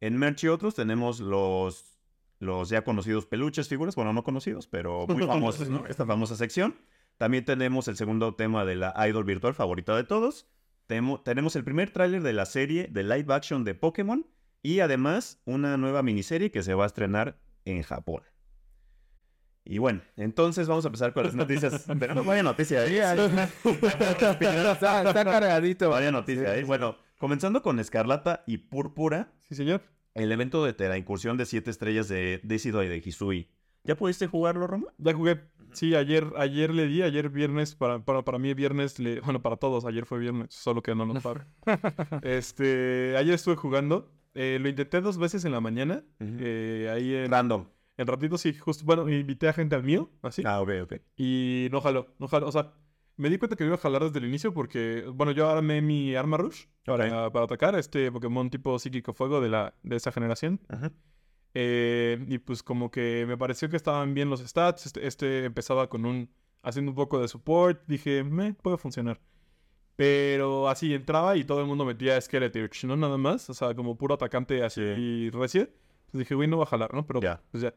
En 0.00 0.16
Merch 0.16 0.44
y 0.44 0.48
otros 0.48 0.74
tenemos 0.74 1.20
los, 1.20 1.98
los 2.38 2.68
ya 2.68 2.82
conocidos 2.82 3.26
peluches, 3.26 3.68
figuras, 3.68 3.96
bueno, 3.96 4.12
no 4.12 4.22
conocidos, 4.22 4.66
pero 4.68 5.06
muy 5.08 5.22
famosos, 5.26 5.68
¿no? 5.68 5.86
Esta 5.86 6.06
famosa 6.06 6.36
sección. 6.36 6.76
También 7.22 7.44
tenemos 7.44 7.86
el 7.86 7.96
segundo 7.96 8.34
tema 8.34 8.64
de 8.64 8.74
la 8.74 8.92
idol 9.08 9.22
virtual 9.22 9.54
favorita 9.54 9.94
de 9.94 10.02
todos. 10.02 10.48
Temo- 10.88 11.22
tenemos 11.22 11.54
el 11.54 11.62
primer 11.62 11.92
tráiler 11.92 12.20
de 12.20 12.32
la 12.32 12.46
serie 12.46 12.88
de 12.90 13.04
live 13.04 13.32
action 13.32 13.62
de 13.62 13.76
Pokémon 13.76 14.26
y 14.60 14.80
además 14.80 15.40
una 15.44 15.76
nueva 15.76 16.02
miniserie 16.02 16.50
que 16.50 16.64
se 16.64 16.74
va 16.74 16.82
a 16.82 16.88
estrenar 16.88 17.38
en 17.64 17.84
Japón. 17.84 18.24
Y 19.64 19.78
bueno, 19.78 20.00
entonces 20.16 20.66
vamos 20.66 20.84
a 20.84 20.88
empezar 20.88 21.12
con 21.12 21.22
las 21.22 21.36
noticias. 21.36 21.84
Pero 22.00 22.16
no 22.16 22.24
vaya 22.24 22.42
noticia 22.42 22.80
ahí- 22.80 22.96
está, 22.98 23.44
está 25.04 25.24
cargadito. 25.24 25.90
Vaya 25.90 26.10
noticia 26.10 26.50
ahí. 26.50 26.64
Bueno, 26.64 26.96
comenzando 27.18 27.62
con 27.62 27.78
Escarlata 27.78 28.42
y 28.48 28.58
Púrpura, 28.58 29.30
Sí, 29.48 29.54
señor. 29.54 29.82
el 30.14 30.32
evento 30.32 30.64
de 30.64 30.88
la 30.88 30.98
incursión 30.98 31.36
de 31.36 31.46
siete 31.46 31.70
estrellas 31.70 32.08
de 32.08 32.40
Decidueye 32.42 32.90
de 32.90 32.96
Hisui. 32.96 33.48
¿Ya 33.84 33.96
pudiste 33.96 34.26
jugarlo, 34.26 34.66
Roma? 34.66 34.86
Ya 34.98 35.12
jugué. 35.14 35.40
Sí, 35.72 35.94
ayer, 35.94 36.26
ayer 36.36 36.72
le 36.72 36.86
di, 36.86 37.02
ayer 37.02 37.30
viernes, 37.30 37.74
para, 37.74 38.04
para, 38.04 38.22
para 38.22 38.38
mí 38.38 38.52
viernes, 38.52 38.98
le- 38.98 39.20
bueno, 39.20 39.40
para 39.40 39.56
todos, 39.56 39.84
ayer 39.86 40.04
fue 40.04 40.18
viernes, 40.18 40.48
solo 40.54 40.82
que 40.82 40.94
no 40.94 41.06
nos 41.06 41.22
sabe. 41.22 41.40
este, 42.22 43.16
ayer 43.16 43.34
estuve 43.34 43.56
jugando, 43.56 44.10
eh, 44.34 44.58
lo 44.60 44.68
intenté 44.68 45.00
dos 45.00 45.16
veces 45.18 45.44
en 45.44 45.52
la 45.52 45.60
mañana, 45.60 46.04
eh, 46.20 46.90
ahí 46.92 47.14
en, 47.14 47.30
Random. 47.30 47.66
en 47.96 48.06
ratito 48.06 48.36
sí, 48.38 48.52
justo, 48.54 48.84
bueno, 48.84 49.08
invité 49.08 49.48
a 49.48 49.52
gente 49.54 49.74
al 49.74 49.82
mío, 49.82 50.10
así, 50.22 50.42
Ah, 50.44 50.60
ok, 50.60 50.70
ok. 50.82 50.92
y 51.16 51.68
no 51.72 51.80
jaló, 51.80 52.14
no 52.18 52.28
jaló, 52.28 52.48
o 52.48 52.52
sea, 52.52 52.74
me 53.16 53.30
di 53.30 53.38
cuenta 53.38 53.56
que 53.56 53.64
iba 53.64 53.74
a 53.74 53.78
jalar 53.78 54.04
desde 54.04 54.18
el 54.18 54.26
inicio 54.26 54.52
porque, 54.52 55.04
bueno, 55.14 55.32
yo 55.32 55.48
armé 55.48 55.80
mi 55.80 56.14
arma 56.14 56.36
rush 56.36 56.64
Ahora, 56.86 57.08
para, 57.08 57.30
para 57.32 57.44
atacar 57.46 57.74
a 57.74 57.78
este 57.78 58.10
Pokémon 58.12 58.50
tipo 58.50 58.78
psíquico 58.78 59.12
fuego 59.14 59.40
de, 59.40 59.48
la, 59.48 59.74
de 59.82 59.96
esa 59.96 60.12
generación. 60.12 60.60
Ajá. 60.68 60.92
Eh, 61.54 62.24
y 62.28 62.38
pues 62.38 62.62
como 62.62 62.90
que 62.90 63.24
me 63.26 63.36
pareció 63.36 63.68
que 63.68 63.76
estaban 63.76 64.14
bien 64.14 64.30
los 64.30 64.40
stats. 64.40 64.86
Este, 64.86 65.06
este 65.06 65.44
empezaba 65.44 65.88
con 65.88 66.04
un... 66.06 66.30
haciendo 66.62 66.90
un 66.92 66.96
poco 66.96 67.20
de 67.20 67.28
support. 67.28 67.82
Dije, 67.86 68.24
me 68.24 68.54
puede 68.54 68.78
funcionar. 68.78 69.20
Pero 69.96 70.68
así 70.68 70.94
entraba 70.94 71.36
y 71.36 71.44
todo 71.44 71.60
el 71.60 71.66
mundo 71.66 71.84
metía 71.84 72.20
Skeletorch, 72.20 72.84
¿no? 72.84 72.96
Nada 72.96 73.18
más. 73.18 73.48
O 73.50 73.54
sea, 73.54 73.74
como 73.74 73.96
puro 73.96 74.14
atacante 74.14 74.62
así 74.64 74.80
y 74.80 75.30
recién. 75.30 75.70
Pues 76.10 76.20
dije, 76.20 76.34
güey, 76.34 76.48
no 76.48 76.56
va 76.58 76.64
a 76.64 76.66
jalar, 76.66 76.92
¿no? 76.94 77.06
Pero 77.06 77.20
Ya. 77.20 77.40
pues 77.50 77.62
ya. 77.62 77.74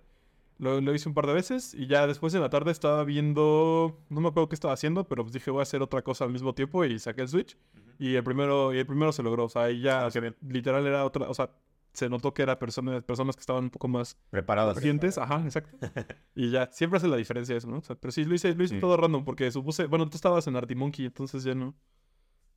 Lo, 0.57 0.79
lo 0.79 0.95
hice 0.95 1.09
un 1.09 1.13
par 1.15 1.27
de 1.27 1.33
veces 1.33 1.73
y 1.73 1.85
ya 1.87 2.07
después 2.07 2.33
en 2.33 2.39
la 2.39 2.49
tarde 2.49 2.71
estaba 2.71 3.03
viendo... 3.03 3.99
No 4.09 4.21
me 4.21 4.29
acuerdo 4.29 4.47
qué 4.47 4.55
estaba 4.55 4.73
haciendo, 4.73 5.05
pero 5.05 5.23
pues 5.23 5.33
dije, 5.33 5.51
voy 5.51 5.59
a 5.59 5.63
hacer 5.63 5.81
otra 5.81 6.01
cosa 6.01 6.23
al 6.23 6.31
mismo 6.31 6.55
tiempo 6.55 6.85
y 6.85 6.97
saqué 6.97 7.21
el 7.23 7.27
Switch. 7.27 7.57
Y 7.99 8.15
el 8.15 8.23
primero, 8.23 8.73
y 8.73 8.77
el 8.77 8.85
primero 8.85 9.11
se 9.11 9.21
logró. 9.21 9.43
O 9.45 9.49
sea, 9.49 9.63
ahí 9.63 9.81
ya 9.81 10.07
literal 10.47 10.87
era 10.87 11.03
otra... 11.03 11.29
O 11.29 11.33
sea, 11.33 11.49
se 11.95 12.09
notó 12.09 12.33
que 12.33 12.43
eran 12.43 12.57
personas, 12.59 13.03
personas 13.03 13.35
que 13.35 13.39
estaban 13.41 13.63
un 13.65 13.69
poco 13.69 13.87
más 13.87 14.17
Preparadas. 14.29 14.75
pacientes, 14.75 15.17
ajá, 15.17 15.41
exacto. 15.43 15.77
Y 16.35 16.51
ya, 16.51 16.69
siempre 16.71 16.97
hace 16.97 17.07
la 17.07 17.17
diferencia 17.17 17.55
eso, 17.55 17.67
¿no? 17.69 17.77
O 17.77 17.81
sea, 17.81 17.95
pero 17.95 18.11
sí, 18.11 18.25
lo 18.25 18.35
hice, 18.35 18.53
lo 18.53 18.63
hice 18.63 18.75
Sí. 18.75 18.81
todo 18.81 18.97
random 18.97 19.23
porque 19.25 19.49
supuse, 19.51 19.85
bueno, 19.85 20.07
tú 20.09 20.15
estabas 20.17 20.45
en 20.47 20.55
Artimonkey, 20.55 21.05
entonces 21.05 21.43
ya 21.43 21.55
no, 21.55 21.73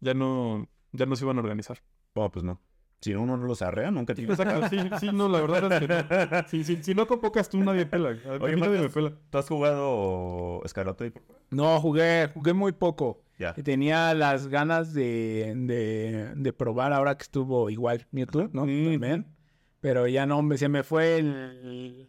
ya 0.01 0.15
no, 0.15 0.69
ya 0.93 1.07
no 1.07 1.17
se 1.17 1.25
iban 1.25 1.37
a 1.39 1.41
organizar. 1.41 1.79
Oh, 2.15 2.31
pues 2.31 2.45
no. 2.45 2.61
Si 3.01 3.15
uno 3.15 3.37
no 3.37 3.45
los 3.47 3.63
arrea, 3.63 3.93
nunca 3.93 4.13
tiene. 4.13 4.33
Exacto, 4.33 4.69
sí, 4.69 4.79
sí, 4.99 5.11
no, 5.13 5.29
la 5.29 5.41
verdad 5.41 5.73
es 5.73 5.79
que 5.79 5.87
no. 5.89 6.43
Sí, 6.49 6.65
sí, 6.65 6.83
si 6.83 6.95
no 6.97 7.07
convocas 7.07 7.49
tú, 7.49 7.59
nadie 7.59 7.87
pela. 7.87 8.09
A 8.27 8.33
Oye, 8.43 8.57
mí 8.57 8.61
nadie 8.61 8.81
me 8.81 8.89
pela. 8.89 9.13
¿Tú 9.31 9.39
has 9.39 9.47
jugado 9.49 10.61
Escarlata? 10.65 11.05
No, 11.51 11.81
jugué, 11.81 12.29
jugué 12.35 12.53
muy 12.55 12.73
poco. 12.73 13.23
Ya. 13.39 13.55
Y 13.57 13.63
tenía 13.63 14.13
las 14.15 14.49
ganas 14.49 14.93
de, 14.95 15.53
de, 15.57 16.33
de 16.35 16.53
probar 16.53 16.93
ahora 16.93 17.17
que 17.17 17.23
estuvo 17.23 17.71
igual 17.71 18.07
Mewtwo, 18.11 18.49
¿no? 18.53 18.63
También. 18.63 19.27
Pero 19.81 20.09
ya 20.09 20.27
no, 20.27 20.43
me- 20.43 20.59
se 20.59 20.69
me 20.69 20.83
fue 20.83 21.19
el, 21.19 22.09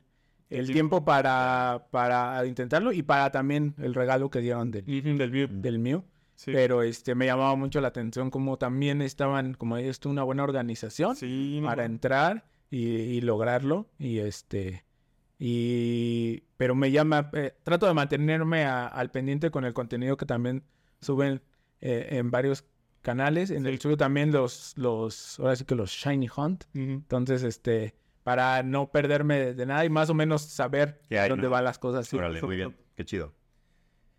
el 0.50 0.72
tiempo 0.72 1.06
para, 1.06 1.86
para 1.92 2.44
intentarlo 2.48 2.92
y 2.92 3.04
para 3.04 3.32
también 3.32 3.76
el 3.78 3.94
regalo 3.94 4.32
que 4.32 4.40
dieron 4.42 4.72
del, 4.72 4.84
Ujú, 4.86 5.18
Del 5.20 5.32
Mew. 5.32 5.48
del 5.52 5.78
Mew. 5.80 6.04
Sí. 6.34 6.52
Pero 6.54 6.82
este 6.84 7.14
me 7.16 7.26
llamaba 7.28 7.56
mucho 7.56 7.80
la 7.82 7.90
atención 7.90 8.32
como 8.32 8.58
también 8.58 9.02
estaban, 9.04 9.54
como 9.54 9.78
esto, 9.78 10.10
una 10.10 10.24
buena 10.24 10.44
organización 10.44 11.16
Sí, 11.16 11.60
no, 11.62 11.68
para 11.68 11.86
entrar 11.86 12.46
y, 12.72 12.86
y 12.88 13.22
lograrlo. 13.22 13.88
Y 14.00 14.20
este. 14.20 14.84
Y. 15.38 16.44
Pero 16.58 16.76
me 16.76 16.92
llama. 16.92 17.30
eh, 17.34 17.54
trato 17.64 17.86
de 17.88 17.94
mantenerme 17.94 18.64
a- 18.66 18.88
al 18.88 19.12
pendiente 19.12 19.52
con 19.52 19.66
el 19.66 19.74
contenido 19.74 20.18
que 20.18 20.26
también 20.26 20.64
suben 21.02 21.42
eh, 21.82 22.08
en 22.12 22.32
varios 22.32 22.66
canales. 23.02 23.52
En 23.52 23.66
el 23.66 23.80
suyo 23.80 23.98
también 23.98 24.32
los. 24.32 24.74
los 24.78 25.40
ahora 25.40 25.56
sí 25.56 25.66
que 25.66 25.76
los 25.76 25.92
Shiny 25.92 26.28
Hunt. 26.36 26.66
Entonces, 26.74 27.44
este. 27.44 27.96
Para 28.24 28.62
no 28.64 28.92
perderme 28.92 29.54
de, 29.56 29.66
nada 29.66 29.86
y 29.86 29.90
más 29.90 30.10
o 30.10 30.14
menos 30.14 30.44
saber 30.44 31.02
¿Qué 31.10 31.18
hay, 31.20 31.30
dónde 31.30 31.46
no? 31.46 31.52
van 31.52 31.64
las 31.64 31.80
cosas. 31.80 32.08
sí. 32.08 32.16
Órale, 32.18 32.42
muy 32.44 32.58
bien. 32.58 32.76
Qué 32.96 33.04
chido. 33.06 33.34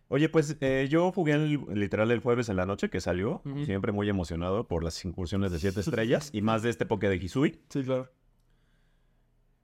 Oye, 0.09 0.29
pues 0.29 0.57
eh, 0.61 0.89
yo 0.91 1.13
jugué 1.13 1.35
el- 1.35 1.61
literal 1.75 2.11
el 2.11 2.19
jueves 2.19 2.49
en 2.49 2.57
la 2.57 2.67
noche 2.67 2.91
que 2.91 3.01
salió. 3.01 3.43
Siempre 3.67 3.93
muy 3.93 4.09
emocionado 4.09 4.67
por 4.67 4.83
las 4.83 5.05
incursiones 5.05 5.53
de 5.53 5.61
siete 5.61 5.79
estrellas 5.81 6.31
y 6.33 6.43
más 6.43 6.63
de 6.63 6.71
este 6.71 6.87
Poké 6.87 7.09
de 7.09 7.17
Hisui. 7.17 7.61
Sí, 7.69 7.85
claro. 7.85 8.11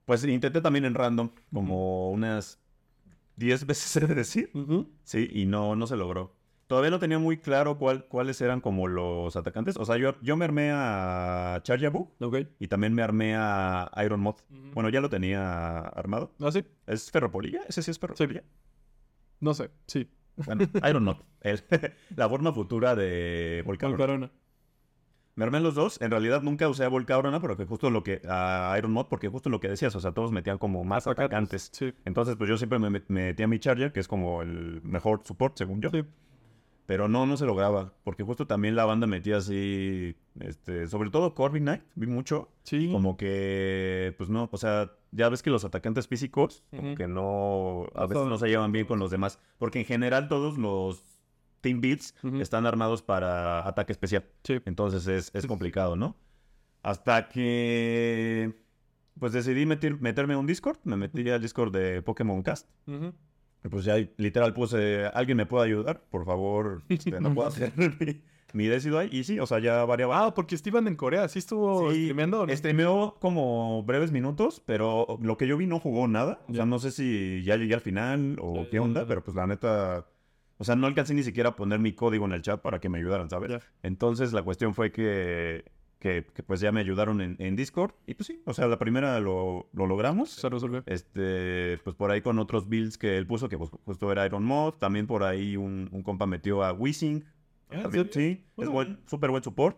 Pues 0.05 0.23
intenté 0.25 0.61
también 0.61 0.85
en 0.85 0.95
random, 0.95 1.31
como 1.53 2.11
unas 2.13 2.61
10 3.35 3.67
veces 3.67 3.97
he 3.97 4.07
de 4.07 4.15
decir. 4.15 4.53
Sí, 5.03 5.29
y 5.33 5.47
no, 5.47 5.75
no 5.75 5.89
se 5.89 5.97
logró. 5.97 6.36
Todavía 6.67 6.91
no 6.91 6.99
tenía 6.99 7.19
muy 7.21 7.37
claro 7.37 7.79
cuál, 7.79 8.07
cuáles 8.07 8.41
eran 8.41 8.61
como 8.61 8.89
los 8.89 9.37
atacantes. 9.37 9.77
O 9.77 9.85
sea, 9.85 9.97
yo, 9.99 10.15
yo 10.21 10.37
me 10.37 10.45
armé 10.45 10.71
a 10.75 11.61
Charjaboo 11.63 12.13
Ok. 12.21 12.39
y 12.59 12.67
también 12.67 12.93
me 12.93 13.03
armé 13.03 13.35
a 13.37 13.91
Iron 14.05 14.21
Moth. 14.21 14.41
Ujú. 14.51 14.71
Bueno, 14.75 14.89
ya 14.89 15.01
lo 15.01 15.09
tenía 15.09 15.79
armado. 15.81 16.33
¿Ah, 16.41 16.51
sí? 16.51 16.65
¿Es 16.87 17.11
Ferropolilla? 17.11 17.61
¿Ese 17.69 17.83
sí 17.83 17.91
es 17.93 17.99
Ferropolilla? 18.01 18.43
No 19.41 19.55
sé, 19.55 19.71
sí. 19.87 20.11
Bueno, 20.45 20.67
Iron 20.89 21.05
Moth. 21.05 21.21
el- 21.43 21.63
la 22.17 22.29
forma 22.29 22.53
futura 22.53 22.95
de 22.97 23.63
Volcán. 23.65 23.91
Con 23.91 23.99
corona. 23.99 24.31
Me 25.37 25.45
armé 25.45 25.61
los 25.61 25.75
dos. 25.75 26.01
En 26.01 26.11
realidad 26.11 26.41
nunca 26.43 26.67
usé 26.69 26.83
a 26.85 26.89
Volcabrona, 26.89 27.41
pero 27.41 27.57
que 27.57 27.65
justo 27.67 27.91
lo 27.91 28.03
que. 28.03 28.23
a 28.29 28.75
Iron 28.79 28.91
Mod, 28.93 29.07
porque 29.09 29.29
justo 29.29 29.51
lo 29.51 29.61
que 29.61 29.69
decías, 29.69 29.95
o 29.95 30.01
sea, 30.01 30.13
todos 30.13 30.33
metían 30.33 30.57
como 30.59 30.83
más 30.83 31.07
atacantes. 31.07 31.69
Sí. 31.73 31.93
Entonces, 32.07 32.37
pues 32.37 32.49
yo 32.49 32.57
siempre 32.57 32.79
me 32.79 32.89
met- 32.91 33.05
metí 33.09 33.43
a 33.43 33.47
mi 33.47 33.59
Charger, 33.59 33.93
que 33.93 34.01
es 34.01 34.09
como 34.09 34.41
el 34.43 34.81
mejor 34.83 35.21
support, 35.25 35.57
según 35.59 35.81
yo. 35.83 35.91
Sí. 35.91 36.03
Pero 36.87 37.09
no, 37.09 37.27
no 37.27 37.37
se 37.37 37.45
lograba. 37.47 37.93
Porque 38.05 38.23
justo 38.23 38.47
también 38.47 38.77
la 38.77 38.85
banda 38.85 39.07
metía 39.09 39.39
así. 39.39 40.17
Este, 40.39 40.87
sobre 40.87 41.11
todo 41.11 41.35
Corby 41.35 41.59
Knight, 41.61 41.83
vi 41.97 42.07
mucho. 42.07 42.49
Sí. 42.63 42.91
Como 42.93 43.17
que, 43.17 44.15
pues 44.19 44.31
no, 44.31 44.49
o 44.53 44.57
sea, 44.57 44.93
ya 45.11 45.29
ves 45.29 45.43
que 45.43 45.51
los 45.51 45.65
atacantes 45.65 46.07
físicos, 46.07 46.63
como 46.71 46.89
Ujú. 46.91 46.95
que 46.97 47.09
no, 47.09 47.87
a 47.95 48.07
veces 48.07 48.27
no 48.27 48.39
se 48.39 48.49
llevan 48.49 48.71
bien 48.73 48.87
con 48.87 48.99
los 49.01 49.11
demás. 49.11 49.41
Porque 49.59 49.81
en 49.81 49.85
general 49.85 50.29
todos 50.29 50.59
los 50.59 51.03
team 51.61 51.81
beats 51.81 52.15
están 52.41 52.67
armados 52.67 53.03
para 53.03 53.67
ataque 53.67 53.91
especial. 53.93 54.25
Sí. 54.45 54.61
Entonces 54.65 55.07
es, 55.09 55.31
es 55.35 55.47
complicado, 55.47 55.97
¿no? 55.97 56.17
Hasta 56.85 57.29
que, 57.29 58.55
pues 59.19 59.33
decidí 59.33 59.67
meter- 59.67 60.01
meterme 60.01 60.35
a 60.35 60.39
un 60.39 60.47
Discord. 60.47 60.79
Me 60.85 60.97
metí 60.97 61.29
al 61.31 61.41
Discord 61.43 61.73
de 61.73 62.01
Pokémon 62.03 62.43
Cast. 62.45 62.69
Y 62.87 63.13
pues 63.71 63.85
ya 63.85 63.97
literal 64.17 64.53
puse, 64.55 65.07
¿alguien 65.07 65.37
me 65.39 65.47
puede 65.47 65.67
ayudar? 65.67 66.01
Por 66.11 66.25
favor, 66.25 66.83
este, 66.89 67.21
no 67.21 67.35
puedo 67.35 67.49
hacer 67.49 67.73
mi, 68.01 68.21
mi 68.53 68.67
Decidueye. 68.69 69.11
ahí. 69.13 69.19
Y 69.21 69.25
sí, 69.25 69.39
o 69.41 69.47
sea, 69.47 69.59
ya 69.59 69.85
variaba. 69.85 70.25
Ah, 70.27 70.35
porque 70.35 70.57
Steven 70.57 70.87
en 70.87 70.97
Corea, 70.97 71.27
¿sí 71.29 71.39
estuvo 71.41 71.91
Sí, 71.91 72.03
streameando? 72.05 72.47
no? 72.47 72.57
Streameó 72.57 73.17
como 73.21 73.83
breves 73.83 74.13
minutos, 74.13 74.63
pero 74.65 75.19
lo 75.21 75.37
que 75.37 75.47
yo 75.47 75.57
vi 75.57 75.67
no 75.67 75.81
jugó 75.81 76.07
nada. 76.09 76.41
O 76.49 76.53
sea, 76.55 76.63
Ya. 76.63 76.67
no 76.67 76.79
sé 76.79 76.91
si 76.93 77.43
ya 77.45 77.57
llegué 77.57 77.75
al 77.75 77.81
final 77.81 78.37
o 78.41 78.55
Ya, 78.63 78.71
qué 78.71 78.77
ya, 78.77 78.83
onda, 78.83 79.01
ya. 79.03 79.07
pero 79.09 79.23
pues 79.25 79.35
la 79.37 79.47
neta... 79.47 80.07
O 80.59 80.65
sea, 80.65 80.75
no 80.75 80.87
alcancé 80.87 81.13
ni 81.13 81.23
siquiera 81.23 81.51
a 81.51 81.57
poner 81.57 81.81
mi 81.81 81.93
código 81.93 82.25
en 82.25 82.33
el 82.33 82.41
chat 82.41 82.63
para 82.63 82.79
que 82.81 82.89
me 82.89 82.97
ayudaran, 82.99 83.29
¿sabes? 83.29 83.51
Ya. 83.51 83.61
Entonces 83.83 84.33
la 84.33 84.43
cuestión 84.43 84.73
fue 84.75 84.91
que, 84.91 85.65
que, 85.99 86.27
que, 86.35 86.43
pues 86.43 86.61
ya 86.61 86.73
me 86.73 86.81
ayudaron 86.81 87.21
en, 87.21 87.37
en 87.39 87.57
Discord. 87.57 87.93
Y 88.07 88.15
pues 88.15 88.27
sí, 88.27 88.43
o 88.45 88.53
sea, 88.53 88.67
la 88.67 88.79
primera 88.79 89.19
lo, 89.21 89.69
lo 89.73 89.87
logramos. 89.87 90.31
Se 90.31 90.49
resolvió. 90.49 90.83
Este, 90.87 91.79
pues 91.85 91.97
por 91.97 92.11
ahí 92.11 92.23
con 92.23 92.39
otros 92.39 92.69
builds 92.69 92.99
que 92.99 93.17
él 93.17 93.27
puso, 93.27 93.49
que 93.49 93.59
pues, 93.59 93.71
justo 93.85 94.13
era 94.13 94.27
Iron 94.27 94.45
Mod. 94.45 94.75
También 94.75 95.07
por 95.07 95.23
ahí 95.25 95.57
un, 95.57 95.89
un 95.93 96.03
compa 96.03 96.27
metió 96.27 96.63
a 96.65 96.73
Wizzing. 96.73 97.25
Ah, 97.71 97.89
¿sí? 97.93 98.01
sí, 98.13 98.45
es 98.59 98.69
buen, 98.69 99.01
súper 99.07 99.31
buen 99.31 99.43
support. 99.43 99.77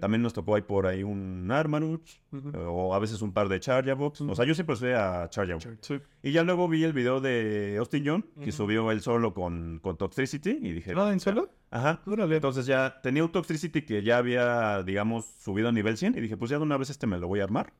También 0.00 0.20
nos 0.20 0.32
tocó 0.34 0.56
ahí 0.56 0.62
por 0.62 0.86
ahí 0.86 1.02
un 1.02 1.50
Armanuch, 1.50 2.18
Ujú. 2.32 2.50
o 2.58 2.94
a 2.94 2.98
veces 2.98 3.22
un 3.22 3.32
par 3.32 3.48
de 3.48 3.58
Charjabooks. 3.60 4.20
O 4.22 4.34
sea, 4.34 4.44
yo 4.44 4.54
siempre 4.54 4.74
usé 4.74 4.94
a 4.94 5.28
Charjabooks. 5.30 5.68
Sí. 5.80 6.00
Y 6.22 6.32
ya 6.32 6.42
luego 6.42 6.68
vi 6.68 6.84
el 6.84 6.92
video 6.92 7.20
de 7.20 7.76
Austin 7.78 8.02
John, 8.04 8.26
que 8.42 8.52
subió 8.52 8.90
él 8.90 9.00
solo 9.00 9.32
con, 9.32 9.78
con 9.80 9.96
Toxtricity, 9.96 10.58
y 10.60 10.72
dije, 10.72 10.92
Ah, 10.96 11.12
¿en 11.12 11.20
suelo? 11.20 11.50
ajá. 11.70 12.02
Órale. 12.06 12.34
Entonces 12.36 12.66
ya 12.66 13.00
tenía 13.00 13.24
un 13.24 13.32
Toxtricity 13.32 13.82
que 13.82 14.02
ya 14.02 14.18
había, 14.18 14.82
digamos, 14.82 15.24
subido 15.38 15.68
a 15.68 15.72
nivel 15.72 15.96
100, 15.96 16.18
y 16.18 16.20
dije, 16.20 16.36
pues 16.36 16.50
ya 16.50 16.58
de 16.58 16.64
una 16.64 16.76
vez 16.76 16.90
este 16.90 17.06
me 17.06 17.18
lo 17.18 17.26
voy 17.28 17.40
a 17.40 17.44
armar. 17.44 17.72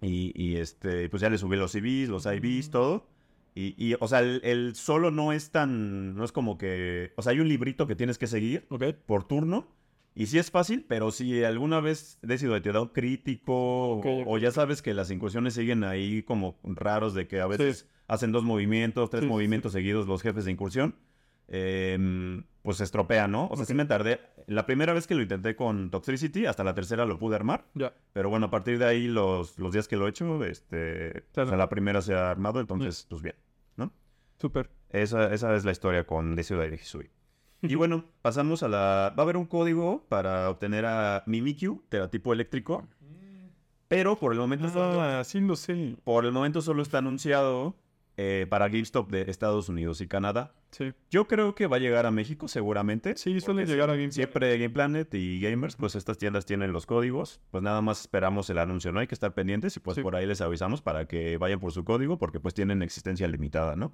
Y, 0.00 0.32
y, 0.40 0.56
este, 0.56 1.08
pues 1.08 1.20
ya 1.22 1.28
le 1.30 1.38
subí 1.38 1.56
los 1.56 1.72
CVs, 1.72 2.08
los 2.08 2.26
IVs, 2.26 2.70
todo. 2.70 3.08
Y, 3.60 3.74
y, 3.76 3.96
o 3.98 4.06
sea, 4.06 4.20
el, 4.20 4.40
el 4.44 4.76
solo 4.76 5.10
no 5.10 5.32
es 5.32 5.50
tan, 5.50 6.14
no 6.14 6.22
es 6.24 6.30
como 6.30 6.58
que, 6.58 7.12
o 7.16 7.22
sea, 7.22 7.32
hay 7.32 7.40
un 7.40 7.48
librito 7.48 7.88
que 7.88 7.96
tienes 7.96 8.16
que 8.16 8.28
seguir 8.28 8.68
por 9.06 9.26
turno. 9.26 9.66
Y 10.14 10.26
sí 10.26 10.38
es 10.38 10.50
fácil, 10.52 10.84
pero 10.88 11.10
si 11.10 11.42
alguna 11.42 11.80
vez 11.80 12.18
decido 12.22 12.60
te 12.62 12.70
da 12.72 12.80
un 12.82 12.88
crítico 12.88 14.00
o, 14.00 14.38
ya 14.38 14.50
sabes 14.52 14.80
que 14.82 14.94
las 14.94 15.10
incursiones 15.10 15.54
siguen 15.54 15.82
ahí 15.84 16.22
como 16.22 16.58
raros 16.62 17.14
de 17.14 17.26
que 17.26 17.40
a 17.40 17.46
veces 17.48 17.88
hacen 18.06 18.30
dos 18.32 18.44
movimientos, 18.44 19.10
tres 19.10 19.20
Sí, 19.22 19.24
sí, 19.24 19.28
sí. 19.28 19.32
movimientos 19.32 19.72
seguidos 19.72 20.06
los 20.06 20.22
jefes 20.22 20.44
de 20.44 20.52
incursión, 20.52 20.94
em, 21.48 22.44
pues 22.62 22.76
se 22.78 22.84
estropea, 22.84 23.28
¿no? 23.28 23.48
O 23.48 23.56
sea, 23.56 23.64
sí 23.64 23.74
me 23.74 23.84
tardé. 23.86 24.20
La 24.46 24.66
primera 24.66 24.92
vez 24.92 25.06
que 25.06 25.14
lo 25.14 25.22
intenté 25.22 25.56
con 25.56 25.90
Toxtricity, 25.90 26.46
hasta 26.46 26.64
la 26.64 26.74
tercera 26.74 27.06
lo 27.06 27.18
pude 27.18 27.36
armar. 27.36 27.66
Pero 28.12 28.28
bueno, 28.30 28.46
a 28.46 28.50
partir 28.50 28.78
de 28.78 28.84
ahí, 28.86 29.06
los, 29.08 29.58
los 29.58 29.72
días 29.72 29.88
que 29.88 29.96
lo 29.96 30.06
he 30.06 30.10
hecho, 30.10 30.44
este, 30.44 31.24
Claro. 31.32 31.48
o 31.48 31.50
sea, 31.50 31.58
la 31.58 31.68
primera 31.68 32.02
se 32.02 32.14
ha 32.14 32.30
armado, 32.30 32.60
entonces, 32.60 33.06
pues 33.08 33.22
bien. 33.22 33.34
Súper. 34.40 34.70
Esa, 34.90 35.32
esa 35.34 35.54
es 35.54 35.64
la 35.64 35.72
historia 35.72 36.06
con 36.06 36.34
Decidueye 36.36 36.70
de 36.70 36.76
Hisui. 36.76 37.10
Y 37.62 37.74
bueno, 37.74 38.04
pasamos 38.22 38.62
a 38.62 38.68
la... 38.68 39.12
Va 39.16 39.22
a 39.22 39.22
haber 39.22 39.36
un 39.36 39.46
código 39.46 40.04
para 40.08 40.48
obtener 40.48 40.86
a 40.86 41.22
Mimikyu, 41.26 41.82
tipo 42.10 42.32
eléctrico. 42.32 42.86
Pero 43.88 44.16
por 44.16 44.32
el 44.32 44.38
momento, 44.38 44.68
solo, 44.68 45.00
Ah, 45.00 45.24
sí 45.24 45.40
lo 45.40 45.56
sé. 45.56 45.96
por 46.04 46.26
el 46.26 46.32
momento 46.32 46.60
solo 46.60 46.82
está 46.82 46.98
anunciado 46.98 47.74
eh, 48.20 48.46
para 48.50 48.68
GameStop 48.68 49.10
de 49.10 49.30
Estados 49.30 49.68
Unidos 49.68 50.00
y 50.00 50.08
Canadá. 50.08 50.52
Sí. 50.72 50.92
Yo 51.08 51.28
creo 51.28 51.54
que 51.54 51.66
va 51.68 51.76
a 51.76 51.78
llegar 51.78 52.04
a 52.04 52.10
México 52.10 52.48
seguramente. 52.48 53.16
Sí, 53.16 53.40
suele 53.40 53.64
llegar 53.64 53.88
a 53.90 53.94
Game 53.94 54.10
Siempre 54.10 54.58
Game 54.58 54.70
Planet 54.70 55.14
y 55.14 55.40
Gamers, 55.40 55.76
pues 55.76 55.94
estas 55.94 56.18
tiendas 56.18 56.44
tienen 56.44 56.72
los 56.72 56.84
códigos. 56.84 57.40
Pues 57.50 57.62
nada 57.62 57.80
más 57.80 58.00
esperamos 58.00 58.50
el 58.50 58.58
anuncio, 58.58 58.90
¿no? 58.92 58.98
Hay 59.00 59.06
que 59.06 59.14
estar 59.14 59.32
pendientes 59.34 59.76
y 59.76 59.80
pues 59.80 59.94
Sí. 59.94 60.02
por 60.02 60.16
ahí 60.16 60.26
les 60.26 60.40
avisamos 60.40 60.82
para 60.82 61.06
que 61.06 61.38
vayan 61.38 61.60
por 61.60 61.70
su 61.72 61.84
código 61.84 62.18
porque 62.18 62.40
pues 62.40 62.54
tienen 62.54 62.82
existencia 62.82 63.28
limitada, 63.28 63.76
¿no? 63.76 63.92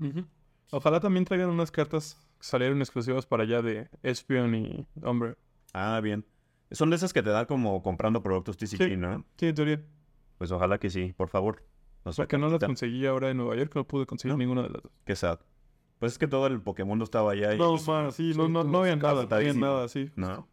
Ojalá 0.71 0.99
también 1.01 1.25
traigan 1.27 1.51
unas 1.51 1.71
cartas 1.71 2.17
que 2.41 2.47
salieron 2.47 2.79
exclusivas 2.81 3.27
para 3.27 3.43
allá 3.43 3.61
de 3.63 3.89
Espion 4.03 4.55
y 4.55 4.87
Hombre. 5.03 5.35
Ah, 5.75 6.01
bien. 6.03 6.25
Son 6.71 6.89
de 6.89 6.97
esas 6.97 7.13
que 7.13 7.23
te 7.23 7.29
dan 7.31 7.45
como 7.47 7.83
comprando 7.83 8.23
productos 8.23 8.57
TCG, 8.57 8.89
Sí. 8.89 8.97
¿no? 8.97 9.25
Sí, 9.37 9.47
en 9.49 9.55
teoría. 9.55 9.83
Pues 10.39 10.51
ojalá 10.51 10.79
que 10.79 10.89
sí, 10.91 11.13
por 11.17 11.29
favor. 11.29 11.63
Nos 12.05 12.17
Porque 12.17 12.37
no 12.39 12.49
las 12.49 12.59
conseguí 12.63 13.07
ahora 13.07 13.31
en 13.31 13.39
Nueva 13.39 13.57
York, 13.57 13.73
no 13.75 13.85
pude 13.87 14.05
conseguir 14.07 14.35
No. 14.35 14.39
ninguna 14.39 14.63
de 14.63 14.69
las 14.71 14.83
dos. 14.83 14.93
Qué 15.05 15.17
sad. 15.17 15.39
Pues 15.99 16.13
es 16.13 16.19
que 16.19 16.27
todo 16.27 16.47
el 16.47 16.61
Pokémon 16.61 17.01
estaba 17.01 17.33
allá 17.33 17.55
y... 17.55 17.59
No, 17.59 17.77
man, 17.87 18.13
sí, 18.13 18.33
no, 18.37 18.49
no, 18.49 18.63
no 18.65 18.81
había 18.81 18.97
nada, 18.97 19.27
no 19.27 19.37
había 19.37 19.55
nada, 19.55 19.89
sí. 19.89 20.11
No. 20.17 20.47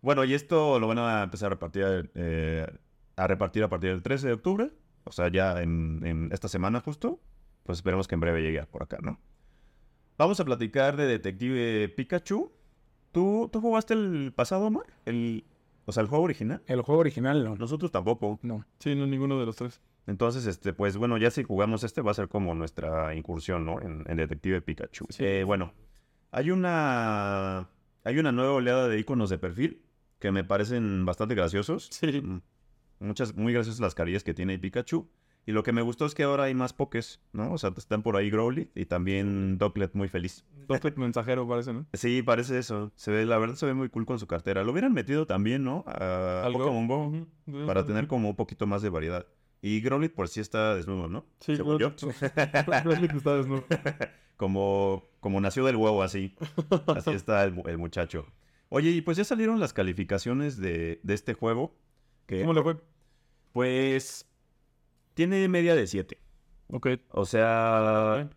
Bueno, 0.00 0.24
y 0.24 0.34
esto 0.34 0.80
lo 0.80 0.88
van 0.88 0.98
a 0.98 1.22
empezar 1.22 1.46
a 1.46 1.50
repartir, 1.50 2.10
eh, 2.14 2.66
a 3.16 3.26
repartir 3.26 3.62
a 3.62 3.68
partir 3.68 3.90
del 3.90 4.02
13 4.02 4.26
de 4.28 4.32
octubre. 4.32 4.70
O 5.04 5.12
sea, 5.12 5.28
ya 5.28 5.62
en, 5.62 6.00
en 6.04 6.30
esta 6.32 6.48
semana 6.48 6.80
justo. 6.80 7.20
Pues 7.62 7.78
esperemos 7.78 8.08
que 8.08 8.16
en 8.16 8.20
breve 8.20 8.42
llegue 8.42 8.64
por 8.66 8.82
acá, 8.82 8.98
¿no? 9.00 9.20
Vamos 10.18 10.40
a 10.40 10.44
platicar 10.44 10.96
de 10.96 11.06
Detective 11.06 11.88
Pikachu. 11.90 12.50
¿Tú, 13.12 13.48
¿tú 13.52 13.60
jugaste 13.60 13.94
el 13.94 14.32
pasado, 14.34 14.66
Omar? 14.66 14.86
El, 15.04 15.44
o 15.84 15.92
sea, 15.92 16.02
el 16.02 16.08
juego 16.08 16.24
original. 16.24 16.62
El 16.66 16.82
juego 16.82 17.00
original 17.00 17.44
no. 17.44 17.54
Nosotros 17.54 17.92
tampoco. 17.92 18.40
No. 18.42 18.64
Sí, 18.80 18.96
no, 18.96 19.06
ninguno 19.06 19.38
de 19.38 19.46
los 19.46 19.54
tres. 19.56 19.80
Entonces, 20.06 20.46
este, 20.46 20.72
pues 20.72 20.96
bueno, 20.96 21.16
ya 21.16 21.30
si 21.30 21.42
jugamos 21.44 21.84
este 21.84 22.00
va 22.02 22.10
a 22.10 22.14
ser 22.14 22.28
como 22.28 22.54
nuestra 22.54 23.14
incursión, 23.14 23.64
¿no? 23.64 23.80
En, 23.80 24.04
en 24.06 24.16
Detective 24.16 24.60
Pikachu. 24.60 25.06
Sí. 25.10 25.24
Eh, 25.24 25.44
bueno, 25.44 25.72
hay 26.30 26.50
una 26.50 27.68
hay 28.04 28.18
una 28.18 28.32
nueva 28.32 28.52
oleada 28.52 28.88
de 28.88 28.98
iconos 28.98 29.30
de 29.30 29.38
perfil 29.38 29.82
que 30.18 30.32
me 30.32 30.44
parecen 30.44 31.04
bastante 31.04 31.34
graciosos. 31.34 31.88
Sí. 31.90 32.20
Mm, 32.20 32.40
Muchas, 33.00 33.34
muy 33.34 33.52
graciosas 33.52 33.80
las 33.80 33.94
carillas 33.96 34.22
que 34.22 34.32
tiene 34.32 34.58
Pikachu. 34.58 35.08
Y 35.44 35.50
lo 35.50 35.64
que 35.64 35.72
me 35.72 35.82
gustó 35.82 36.06
es 36.06 36.14
que 36.14 36.22
ahora 36.22 36.44
hay 36.44 36.54
más 36.54 36.72
pokés, 36.72 37.20
¿no? 37.32 37.52
O 37.52 37.58
sea, 37.58 37.72
están 37.76 38.04
por 38.04 38.16
ahí 38.16 38.30
Growly 38.30 38.70
y 38.76 38.84
también 38.86 39.58
Docklet 39.58 39.92
muy 39.94 40.06
feliz. 40.06 40.44
Doctor 40.68 40.96
mensajero 40.96 41.48
parece, 41.48 41.72
¿no? 41.72 41.84
Sí, 41.94 42.22
parece 42.22 42.58
eso. 42.58 42.92
Se 42.94 43.10
ve, 43.10 43.26
la 43.26 43.38
verdad 43.38 43.56
se 43.56 43.66
ve 43.66 43.74
muy 43.74 43.88
cool 43.88 44.06
con 44.06 44.20
su 44.20 44.28
cartera. 44.28 44.62
Lo 44.62 44.70
hubieran 44.70 44.92
metido 44.92 45.26
también, 45.26 45.64
¿no? 45.64 45.82
A 45.88 46.44
Algo. 46.44 46.60
Pokémon 46.60 46.86
Go 46.86 47.66
para 47.66 47.84
tener 47.84 48.06
como 48.06 48.30
un 48.30 48.36
poquito 48.36 48.68
más 48.68 48.82
de 48.82 48.90
variedad. 48.90 49.26
Y 49.64 49.80
Growlithe 49.80 50.12
por 50.14 50.28
sí 50.28 50.40
está 50.40 50.74
desnudo, 50.74 51.06
¿no? 51.08 51.24
Sí, 51.40 51.56
Según 51.56 51.78
yo. 51.78 51.92
Growlithe 52.82 53.16
está 53.16 53.36
desnudo. 53.36 53.64
como, 54.36 55.08
como 55.20 55.40
nació 55.40 55.64
del 55.64 55.76
huevo 55.76 56.02
así. 56.02 56.34
Así 56.88 57.10
está 57.12 57.44
el, 57.44 57.52
mu- 57.52 57.62
el 57.66 57.78
muchacho. 57.78 58.26
Oye, 58.70 58.90
y 58.90 59.00
pues 59.02 59.16
ya 59.16 59.24
salieron 59.24 59.60
las 59.60 59.72
calificaciones 59.72 60.56
de, 60.58 60.98
de 61.04 61.14
este 61.14 61.34
juego. 61.34 61.76
Que, 62.26 62.40
¿Cómo 62.40 62.54
le 62.54 62.62
fue? 62.62 62.76
pues, 63.52 64.26
tiene 65.14 65.46
media 65.48 65.74
de 65.74 65.86
7. 65.86 66.18
Ok. 66.68 66.88
O 67.10 67.24
sea, 67.24 68.28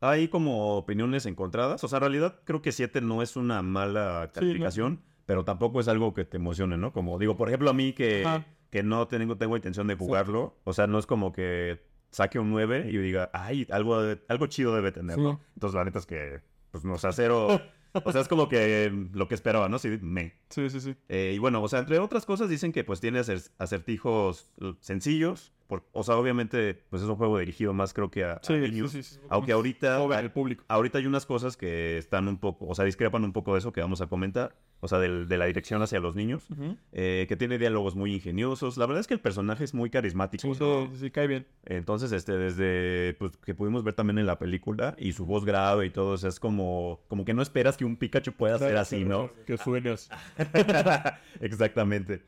hay 0.00 0.28
como 0.28 0.76
opiniones 0.76 1.26
encontradas. 1.26 1.84
O 1.84 1.88
sea, 1.88 1.98
en 1.98 2.02
realidad 2.02 2.40
creo 2.44 2.62
que 2.62 2.72
7 2.72 3.00
no 3.02 3.22
es 3.22 3.36
una 3.36 3.62
mala 3.62 4.30
Sí, 4.32 4.40
calificación, 4.40 5.02
pero 5.26 5.44
tampoco 5.44 5.78
es 5.80 5.88
algo 5.88 6.14
que 6.14 6.24
te 6.24 6.38
emocione, 6.38 6.76
¿no? 6.76 6.92
Como 6.92 7.18
digo, 7.18 7.36
por 7.36 7.48
ejemplo, 7.48 7.70
a 7.70 7.74
mí 7.74 7.92
que, 7.92 8.24
Ajá. 8.24 8.46
Que 8.76 8.82
no 8.82 9.08
tengo, 9.08 9.36
tengo 9.36 9.56
intención 9.56 9.86
de 9.86 9.94
jugarlo. 9.96 10.56
O 10.64 10.72
sea, 10.72 10.86
no 10.86 10.98
es 10.98 11.06
como 11.06 11.32
que 11.32 11.80
saque 12.10 12.38
un 12.38 12.50
9 12.50 12.88
y 12.90 12.96
diga, 12.98 13.30
ay, 13.32 13.66
algo, 13.70 13.98
algo 14.28 14.46
chido 14.46 14.74
debe 14.74 14.92
tener, 14.92 15.18
¿no? 15.18 15.34
Sí. 15.34 15.38
Entonces, 15.54 15.74
la 15.76 15.84
neta 15.84 15.98
es 15.98 16.06
que, 16.06 16.40
pues, 16.70 16.84
no, 16.84 16.94
o 16.94 16.98
sea, 16.98 17.12
cero... 17.12 17.60
O 18.04 18.12
sea, 18.12 18.20
es 18.20 18.28
como 18.28 18.46
que 18.50 18.92
lo 19.14 19.26
que 19.26 19.34
esperaba, 19.34 19.70
¿no? 19.70 19.78
Sí, 19.78 19.88
me. 20.02 20.34
Sí, 20.50 20.68
sí, 20.68 20.80
sí. 20.82 20.94
Eh, 21.08 21.32
y 21.34 21.38
bueno, 21.38 21.62
o 21.62 21.68
sea, 21.68 21.78
entre 21.78 21.98
otras 21.98 22.26
cosas 22.26 22.50
dicen 22.50 22.70
que 22.70 22.84
pues 22.84 23.00
tiene 23.00 23.20
acer- 23.20 23.50
acertijos 23.58 24.52
eh, 24.60 24.74
sencillos. 24.80 25.54
por- 25.66 25.84
o 25.92 26.02
sea, 26.02 26.16
obviamente, 26.16 26.74
pues 26.90 27.00
es 27.00 27.08
un 27.08 27.16
juego 27.16 27.38
dirigido 27.38 27.72
más 27.72 27.94
creo 27.94 28.10
que 28.10 28.24
a, 28.24 28.38
Sí, 28.42 28.52
sí, 28.54 28.60
niños. 28.70 28.92
sí, 28.92 29.02
sí. 29.02 29.18
Aunque 29.30 29.52
ahorita, 29.52 29.96
Joven, 29.98 30.18
el 30.18 30.30
público. 30.30 30.62
ahorita 30.68 30.98
hay 30.98 31.06
unas 31.06 31.24
cosas 31.24 31.56
que 31.56 31.96
están 31.96 32.28
un 32.28 32.36
poco, 32.38 32.66
o 32.66 32.74
sea, 32.74 32.84
discrepan 32.84 33.24
un 33.24 33.32
poco 33.32 33.54
de 33.54 33.60
eso 33.60 33.72
que 33.72 33.80
vamos 33.80 34.02
a 34.02 34.08
comentar. 34.08 34.54
O 34.80 34.88
sea, 34.88 34.98
del- 34.98 35.26
de 35.26 35.38
la 35.38 35.46
dirección 35.46 35.80
hacia 35.82 35.98
los 36.00 36.14
niños, 36.14 36.46
eh, 36.92 37.26
que 37.28 37.36
tiene 37.36 37.58
diálogos 37.58 37.96
muy 37.96 38.14
ingeniosos. 38.14 38.76
La 38.76 38.86
verdad 38.86 39.00
es 39.00 39.06
que 39.06 39.14
el 39.14 39.20
personaje 39.20 39.64
es 39.64 39.72
muy 39.74 39.90
carismático. 39.90 40.54
Sí, 40.54 40.90
sí, 40.92 41.00
sí, 41.00 41.10
cae 41.10 41.26
bien. 41.26 41.46
Entonces, 41.64 42.12
este, 42.12 42.32
desde 42.36 43.14
pues, 43.18 43.36
que 43.38 43.54
pudimos 43.54 43.84
ver 43.84 43.94
también 43.94 44.18
en 44.18 44.26
la 44.26 44.38
película 44.38 44.94
y 44.98 45.12
su 45.12 45.24
voz 45.26 45.44
grave 45.44 45.86
y 45.86 45.90
todo, 45.90 46.10
o 46.10 46.16
sea, 46.18 46.28
es 46.28 46.38
como, 46.40 47.00
como 47.08 47.24
que 47.24 47.34
no 47.34 47.42
esperas 47.42 47.76
que 47.76 47.84
un 47.84 47.96
Pikachu 47.96 48.32
pueda 48.32 48.58
ser 48.58 48.76
así, 48.76 49.04
¿no? 49.04 49.30
Que 49.46 49.56
sueños. 49.56 50.10
Exactamente. 51.40 52.22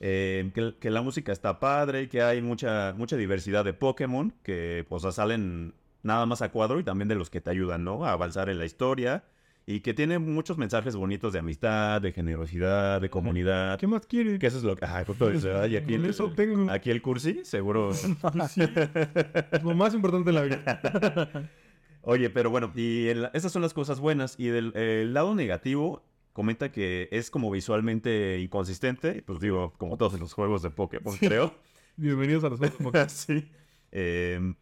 Eh, 0.00 0.50
que, 0.54 0.74
que 0.78 0.90
la 0.90 1.02
música 1.02 1.32
está 1.32 1.60
padre, 1.60 2.08
que 2.08 2.20
hay 2.22 2.42
mucha, 2.42 2.92
mucha 2.96 3.16
diversidad 3.16 3.64
de 3.64 3.72
Pokémon, 3.72 4.34
que 4.42 4.84
pues 4.88 5.02
salen 5.14 5.74
nada 6.02 6.26
más 6.26 6.42
a 6.42 6.50
cuadro 6.50 6.78
y 6.80 6.84
también 6.84 7.08
de 7.08 7.14
los 7.14 7.30
que 7.30 7.40
te 7.40 7.50
ayudan, 7.50 7.84
¿no? 7.84 8.04
A 8.04 8.12
avanzar 8.12 8.50
en 8.50 8.58
la 8.58 8.66
historia. 8.66 9.24
Y 9.66 9.80
que 9.80 9.94
tiene 9.94 10.18
muchos 10.18 10.58
mensajes 10.58 10.94
bonitos 10.94 11.32
de 11.32 11.38
amistad, 11.38 12.02
de 12.02 12.12
generosidad, 12.12 13.00
de 13.00 13.08
comunidad. 13.08 13.78
¿Qué 13.78 13.86
más 13.86 14.04
quiere? 14.06 14.38
Que 14.38 14.46
eso 14.48 14.58
es 14.58 14.62
lo 14.64 14.76
que... 14.76 14.84
Ay, 14.84 15.04
justo 15.06 15.30
eso, 15.30 15.56
aquí, 15.58 15.78
Con 15.96 16.04
eso 16.04 16.30
tengo. 16.32 16.70
aquí 16.70 16.90
el 16.90 17.00
cursi, 17.00 17.40
seguro... 17.44 17.90
Lo 19.62 19.74
más 19.74 19.94
importante 19.94 20.30
en 20.30 20.34
la 20.34 20.42
vida. 20.42 21.48
Oye, 22.02 22.28
pero 22.28 22.50
bueno, 22.50 22.70
y 22.74 23.06
el- 23.08 23.30
esas 23.32 23.52
son 23.52 23.62
las 23.62 23.72
cosas 23.72 24.00
buenas. 24.00 24.34
Y 24.38 24.48
del 24.48 24.76
el 24.76 25.14
lado 25.14 25.34
negativo, 25.34 26.04
comenta 26.34 26.70
que 26.70 27.08
es 27.10 27.30
como 27.30 27.50
visualmente 27.50 28.38
inconsistente. 28.40 29.22
Pues 29.22 29.40
digo, 29.40 29.72
como 29.78 29.96
todos 29.96 30.20
los 30.20 30.34
juegos 30.34 30.60
de 30.60 30.68
Pokémon, 30.70 31.16
creo. 31.16 31.54
Bienvenidos 31.96 32.44
a 32.44 32.50
los 32.50 32.60
Pokémon. 32.60 32.92
sí. 33.08 33.48
Eh, 33.92 34.54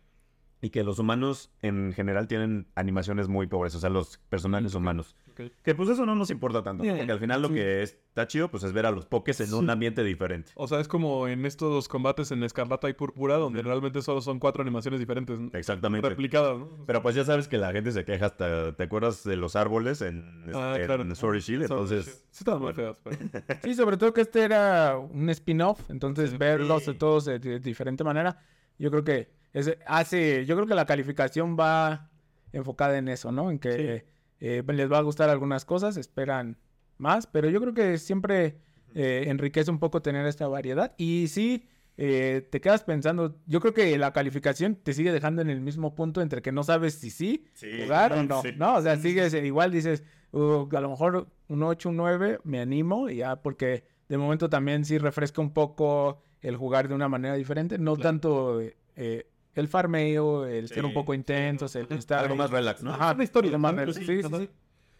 y 0.64 0.70
que 0.70 0.84
los 0.84 1.00
humanos 1.00 1.50
en 1.60 1.92
general 1.92 2.28
tienen 2.28 2.68
animaciones 2.76 3.26
muy 3.26 3.48
pobres, 3.48 3.74
o 3.74 3.80
sea, 3.80 3.90
los 3.90 4.18
personajes 4.28 4.74
humanos. 4.76 5.16
Ok. 5.32 5.50
Que 5.64 5.74
pues 5.74 5.88
eso 5.88 6.06
no 6.06 6.14
nos 6.14 6.30
importa 6.30 6.62
tanto, 6.62 6.84
Yeah, 6.84 6.96
porque 6.98 7.10
al 7.12 7.18
final 7.18 7.42
lo 7.42 7.48
sí. 7.48 7.54
que 7.54 7.82
está 7.82 8.28
chido 8.28 8.48
pues 8.48 8.62
es 8.62 8.72
ver 8.72 8.86
a 8.86 8.92
los 8.92 9.06
Pokés 9.06 9.40
en 9.40 9.52
un 9.54 9.64
Sí. 9.64 9.70
ambiente 9.72 10.04
diferente. 10.04 10.52
O 10.54 10.68
sea, 10.68 10.78
es 10.78 10.86
como 10.86 11.26
en 11.26 11.46
estos 11.46 11.88
combates 11.88 12.30
en 12.30 12.44
Escarlata 12.44 12.88
y 12.88 12.92
Púrpura, 12.92 13.38
donde 13.38 13.60
realmente 13.62 14.02
solo 14.02 14.20
son 14.20 14.38
cuatro 14.38 14.62
animaciones 14.62 15.00
diferentes. 15.00 15.36
¿no? 15.40 15.50
Exactamente. 15.52 16.08
Replicadas, 16.08 16.56
¿no? 16.58 16.68
Pero 16.86 17.02
pues 17.02 17.16
ya 17.16 17.24
sabes 17.24 17.48
que 17.48 17.58
la 17.58 17.72
gente 17.72 17.90
se 17.90 18.04
queja 18.04 18.26
hasta, 18.26 18.76
¿te 18.76 18.84
acuerdas 18.84 19.24
de 19.24 19.34
los 19.36 19.56
árboles 19.56 20.00
en, 20.00 20.44
Ah, 20.54 20.76
en 20.78 20.86
claro. 20.86 21.14
Sword 21.16 21.34
and 21.34 21.42
Shield? 21.42 21.62
Entonces, 21.62 22.24
Sí, 22.30 22.38
estaban 22.44 22.62
muy 22.62 22.72
feas, 22.72 23.00
pero... 23.02 23.16
Sí, 23.64 23.74
sobre 23.74 23.96
todo 23.96 24.12
que 24.14 24.20
este 24.20 24.42
era 24.44 24.96
un 24.96 25.28
spin-off, 25.30 25.90
entonces 25.90 26.30
Sí. 26.30 26.36
verlos 26.36 26.86
de 26.86 26.94
todos 26.94 27.24
de, 27.24 27.40
de 27.40 27.58
diferente 27.58 28.04
manera, 28.04 28.38
yo 28.78 28.90
creo 28.92 29.02
que 29.02 29.41
ese 29.52 29.78
hace, 29.86 30.44
yo 30.46 30.54
creo 30.56 30.66
que 30.66 30.74
la 30.74 30.86
calificación 30.86 31.56
va 31.58 32.10
enfocada 32.52 32.98
en 32.98 33.08
eso, 33.08 33.32
¿no? 33.32 33.50
En 33.50 33.58
que 33.58 34.06
eh, 34.40 34.62
les 34.66 34.90
va 34.90 34.98
a 34.98 35.02
gustar 35.02 35.30
algunas 35.30 35.64
cosas, 35.64 35.96
esperan 35.96 36.58
más, 36.98 37.26
pero 37.26 37.48
yo 37.48 37.60
creo 37.60 37.74
que 37.74 37.98
siempre 37.98 38.58
eh, 38.94 39.24
enriquece 39.28 39.70
un 39.70 39.78
poco 39.78 40.02
tener 40.02 40.26
esta 40.26 40.48
variedad 40.48 40.94
y 40.98 41.28
sí. 41.28 41.66
eh, 41.96 42.46
te 42.50 42.60
quedas 42.60 42.82
pensando, 42.84 43.36
yo 43.46 43.60
creo 43.60 43.72
que 43.74 43.96
la 43.98 44.12
calificación 44.12 44.76
te 44.76 44.92
sigue 44.94 45.12
dejando 45.12 45.42
en 45.42 45.50
el 45.50 45.60
mismo 45.60 45.94
punto 45.94 46.20
entre 46.22 46.42
que 46.42 46.52
no 46.52 46.62
sabes 46.64 46.94
si 46.94 47.10
sí 47.10 47.46
Sí, 47.54 47.68
jugar 47.82 48.12
o 48.12 48.22
no, 48.22 48.42
sí. 48.42 48.50
¿no? 48.56 48.76
O 48.76 48.82
sea, 48.82 48.96
sigues, 48.96 49.32
igual 49.34 49.70
dices, 49.72 50.02
"Uh, 50.32 50.68
a 50.74 50.80
lo 50.80 50.90
mejor 50.90 51.28
un 51.48 51.62
8, 51.62 51.88
un 51.90 51.96
9, 51.96 52.38
me 52.44 52.60
animo, 52.60 53.08
y 53.10 53.16
ya, 53.16 53.36
porque 53.42 53.84
de 54.08 54.18
momento 54.18 54.48
también 54.50 54.84
sí 54.84 54.98
refresca 54.98 55.40
un 55.40 55.52
poco 55.52 56.20
el 56.40 56.56
jugar 56.56 56.88
de 56.88 56.94
una 56.94 57.08
manera 57.08 57.34
diferente, 57.34 57.78
no 57.78 57.94
Claro. 57.94 58.08
tanto 58.08 58.60
eh, 58.96 59.26
el 59.54 59.68
farmeo, 59.68 60.46
el 60.46 60.68
ser 60.68 60.84
un 60.84 60.90
Sí, 60.90 60.94
poco 60.94 61.14
intensos, 61.14 61.74
el 61.76 61.86
estar 61.90 62.20
algo 62.20 62.32
ahí. 62.32 62.38
más 62.38 62.50
relax, 62.50 62.82
¿no? 62.82 62.92
Ajá, 62.92 63.12
Una 63.12 63.24
historia, 63.24 63.50
lo 63.50 63.58
más. 63.58 63.74
Sí, 63.94 64.04
Sí, 64.04 64.22
sí, 64.22 64.28
sí. 64.38 64.48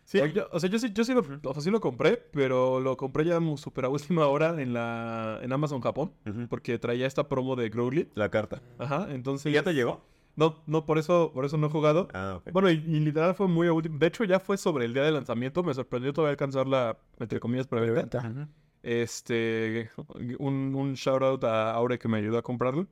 Sí, 0.05 0.19
yo- 0.35 0.49
o 0.51 0.59
sea, 0.59 0.69
yo 0.69 0.79
sí, 0.81 0.91
yo 0.93 1.05
sí 1.05 1.15
lo, 1.15 1.21
o 1.45 1.53
sea, 1.55 1.63
sí 1.63 1.71
lo 1.71 1.81
compré, 1.81 2.17
pero 2.33 2.81
lo 2.81 2.97
compré 2.97 3.25
ya 3.25 3.39
super 3.57 3.85
a 3.85 3.89
última 3.89 4.27
hora 4.27 4.61
en 4.61 4.75
la 4.75 5.39
en 5.43 5.53
Amazon 5.53 5.81
Japón, 5.81 6.13
porque 6.51 6.79
traía 6.79 7.07
esta 7.07 7.29
promo 7.29 7.55
de 7.57 7.69
Growly. 7.71 8.11
La 8.15 8.29
carta. 8.29 8.61
Ajá, 8.79 9.07
entonces... 9.11 9.51
¿Y 9.51 9.55
ya 9.55 9.63
te 9.63 9.73
llegó? 9.73 10.05
No, 10.35 10.63
no, 10.67 10.87
por 10.87 10.99
eso, 10.99 11.31
por 11.33 11.45
eso 11.45 11.57
no 11.59 11.67
he 11.67 11.71
jugado. 11.71 12.09
Ah, 12.15 12.37
ok. 12.39 12.51
Bueno, 12.53 12.71
y, 12.71 12.75
y 12.75 13.01
literal 13.01 13.35
fue 13.35 13.49
muy. 13.49 13.69
De 13.89 14.07
hecho, 14.07 14.25
ya 14.25 14.41
fue 14.41 14.57
sobre 14.57 14.87
el 14.87 14.95
día 14.95 15.03
de 15.03 15.13
lanzamiento. 15.13 15.63
Me 15.63 15.75
sorprendió 15.75 16.13
todavía 16.15 16.31
alcanzar 16.33 16.67
la, 16.67 16.97
entre 17.21 17.39
comillas, 17.39 17.67
preventa. 17.67 18.49
Este, 18.83 19.91
un, 20.39 20.75
un 20.75 20.95
shout 20.95 21.23
out 21.23 21.45
a 21.45 21.73
Aure 21.73 21.99
que 21.99 22.09
me 22.09 22.17
ayudó 22.19 22.39
a 22.39 22.43
comprarlo. 22.43 22.87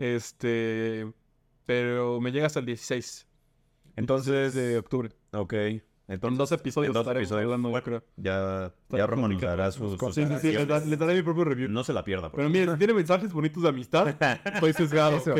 Este, 0.00 1.10
pero 1.64 2.20
me 2.20 2.30
llega 2.32 2.46
hasta 2.46 2.60
el 2.60 2.66
16 2.66 3.26
Entonces, 3.96 4.54
de 4.54 4.78
octubre. 4.78 5.10
ok. 5.32 5.52
En 5.52 5.82
Entonces, 6.14 6.38
dos 6.38 6.52
episodios 6.52 6.94
en 6.96 7.02
dos 7.02 7.16
episodios. 7.16 7.44
hablando, 7.46 7.70
Bueno, 7.70 7.84
creo. 7.84 8.04
ya, 8.16 8.72
ya 8.90 9.06
Roman 9.08 9.22
nos 9.22 9.40
complicado. 9.40 9.56
dará 9.56 9.72
sus, 9.72 9.98
sus 9.98 10.14
Sí, 10.14 10.24
sí, 10.24 10.34
sí, 10.40 10.52
les, 10.52 10.68
da- 10.68 10.78
les 10.78 10.96
daré 10.98 11.14
mi 11.16 11.22
propio 11.22 11.42
review. 11.44 11.68
No 11.68 11.82
se 11.82 11.92
la 11.92 12.04
pierda. 12.04 12.30
por 12.30 12.36
Pero 12.38 12.48
miren, 12.48 12.78
tiene 12.78 12.92
mensajes 12.94 13.32
bonitos 13.32 13.60
de 13.64 13.68
amistad, 13.70 14.08
estoy 14.54 14.72
sesgado, 14.72 15.16
Eso, 15.16 15.32
¿ok? 15.32 15.38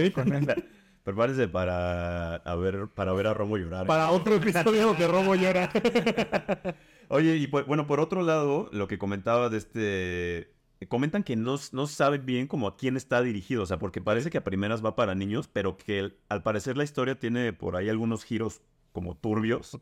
Prepárese 1.05 1.47
para, 1.47 2.35
a 2.35 2.57
ver, 2.57 2.89
para 2.93 3.13
ver 3.13 3.29
a 3.29 3.35
Romo 3.35 3.57
llorar. 3.59 3.85
¿eh? 3.85 3.87
Para 3.87 4.11
otro 4.11 4.35
episodio 4.35 4.93
de 4.95 5.07
Robo 5.07 5.37
llora. 5.37 5.71
Oye, 7.09 7.37
y 7.37 7.47
pues, 7.47 7.65
bueno, 7.65 7.87
por 7.87 8.01
otro 8.01 8.23
lado, 8.23 8.69
lo 8.73 8.89
que 8.89 8.99
comentaba 8.99 9.49
de 9.49 9.59
este... 9.59 10.56
Comentan 10.89 11.23
que 11.25 11.37
no, 11.37 11.57
no 11.73 11.87
saben 11.87 12.27
bien 12.27 12.47
como 12.47 12.69
a 12.69 12.77
quién 12.77 12.97
está 12.97 13.23
dirigido, 13.23 13.63
o 13.63 13.67
sea, 13.67 13.79
porque 13.79 14.01
parece 14.03 14.29
que 14.31 14.39
a 14.39 14.45
primeras 14.45 14.85
va 14.85 14.95
para 14.95 15.15
niños, 15.15 15.49
pero 15.49 15.77
que 15.77 15.99
el- 15.99 16.17
al 16.29 16.43
parecer 16.43 16.77
la 16.77 16.85
historia 16.85 17.19
tiene 17.19 17.53
por 17.53 17.77
ahí 17.77 17.89
algunos 17.89 18.25
giros 18.25 18.61
como 18.93 19.17
turbios, 19.17 19.77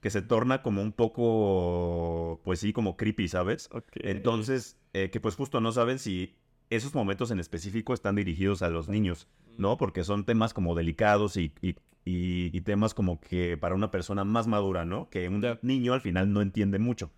que 0.00 0.10
se 0.10 0.22
torna 0.22 0.62
como 0.62 0.82
un 0.82 0.92
poco, 0.92 2.40
pues 2.44 2.60
sí, 2.60 2.72
como 2.72 2.96
creepy, 2.96 3.28
¿sabes? 3.28 3.68
Entonces, 4.10 4.76
eh, 4.92 5.10
que 5.10 5.20
pues 5.20 5.34
justo 5.36 5.60
no 5.60 5.72
saben 5.72 5.98
si 5.98 6.34
esos 6.70 6.94
momentos 6.94 7.30
en 7.30 7.40
específico 7.40 7.94
están 7.94 8.16
dirigidos 8.16 8.62
a 8.62 8.68
los 8.68 8.88
niños, 8.88 9.26
¿no? 9.56 9.76
Porque 9.78 10.04
son 10.04 10.24
temas 10.24 10.52
como 10.54 10.74
delicados 10.74 11.36
y, 11.36 11.52
y- 11.62 11.76
y- 12.04 12.50
y 12.56 12.60
temas 12.62 12.94
como 12.94 13.20
que 13.20 13.56
para 13.56 13.74
una 13.74 13.90
persona 13.90 14.24
más 14.24 14.46
madura, 14.46 14.84
¿no? 14.84 15.08
Que 15.10 15.28
un 15.28 15.44
niño 15.62 15.92
al 15.94 16.00
final 16.00 16.32
no 16.32 16.40
entiende 16.42 16.78
mucho. 16.78 17.10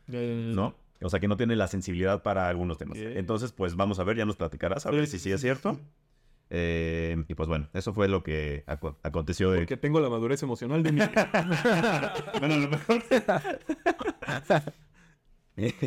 ¿no? 0.55 0.75
O 1.03 1.09
sea, 1.09 1.19
que 1.21 1.29
no 1.29 1.37
tiene 1.37 1.57
la 1.57 1.67
sensibilidad 1.69 2.23
para 2.23 2.49
algunos 2.49 2.77
temas. 2.79 2.99
Entonces, 2.99 3.53
pues 3.53 3.75
vamos 3.77 3.99
a 3.99 4.05
ver, 4.05 4.17
ya 4.17 4.25
nos 4.27 4.37
platicarás, 4.37 4.85
a 4.87 4.91
ver 4.91 5.07
si 5.07 5.19
sí, 5.19 5.33
es 5.33 5.41
cierto. 5.41 5.79
Eh, 6.53 7.25
y 7.29 7.35
pues 7.35 7.49
bueno, 7.49 7.69
eso 7.75 7.95
fue 7.95 8.09
lo 8.09 8.23
que 8.25 8.65
aco- 8.67 8.99
aconteció 9.05 9.51
de... 9.53 9.59
Porque 9.61 9.77
tengo 9.77 10.01
la 10.01 10.09
madurez 10.11 10.43
emocional 10.43 10.83
de 10.83 10.93
mi... 10.93 11.01
bueno, 12.41 12.55
a 12.55 12.59
lo 12.59 12.69
mejor... 12.69 13.03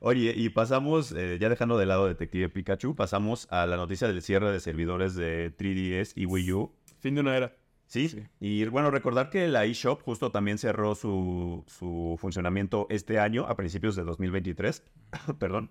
Oye, 0.00 0.32
y 0.36 0.48
pasamos, 0.50 1.12
eh, 1.12 1.38
ya 1.40 1.48
dejando 1.48 1.76
de 1.76 1.86
lado 1.86 2.06
Detective 2.06 2.48
Pikachu, 2.48 2.94
pasamos 2.94 3.48
a 3.50 3.66
la 3.66 3.76
noticia 3.76 4.06
del 4.06 4.22
cierre 4.22 4.52
de 4.52 4.60
servidores 4.60 5.14
de 5.16 5.52
3DS 5.56 6.12
y 6.14 6.24
Wii 6.26 6.52
U. 6.52 6.72
fin 7.00 7.14
de 7.16 7.20
una 7.20 7.36
era. 7.36 7.56
Sí, 7.88 8.22
y 8.38 8.66
bueno, 8.66 8.90
recordar 8.90 9.30
que 9.30 9.48
la 9.48 9.64
eShop 9.64 10.02
justo 10.02 10.30
también 10.30 10.58
cerró 10.58 10.94
su, 10.94 11.64
su 11.66 12.16
funcionamiento 12.20 12.86
este 12.90 13.18
año, 13.18 13.46
a 13.46 13.56
principios 13.56 13.96
de 13.96 14.04
2023. 14.04 14.82
Perdón. 15.38 15.70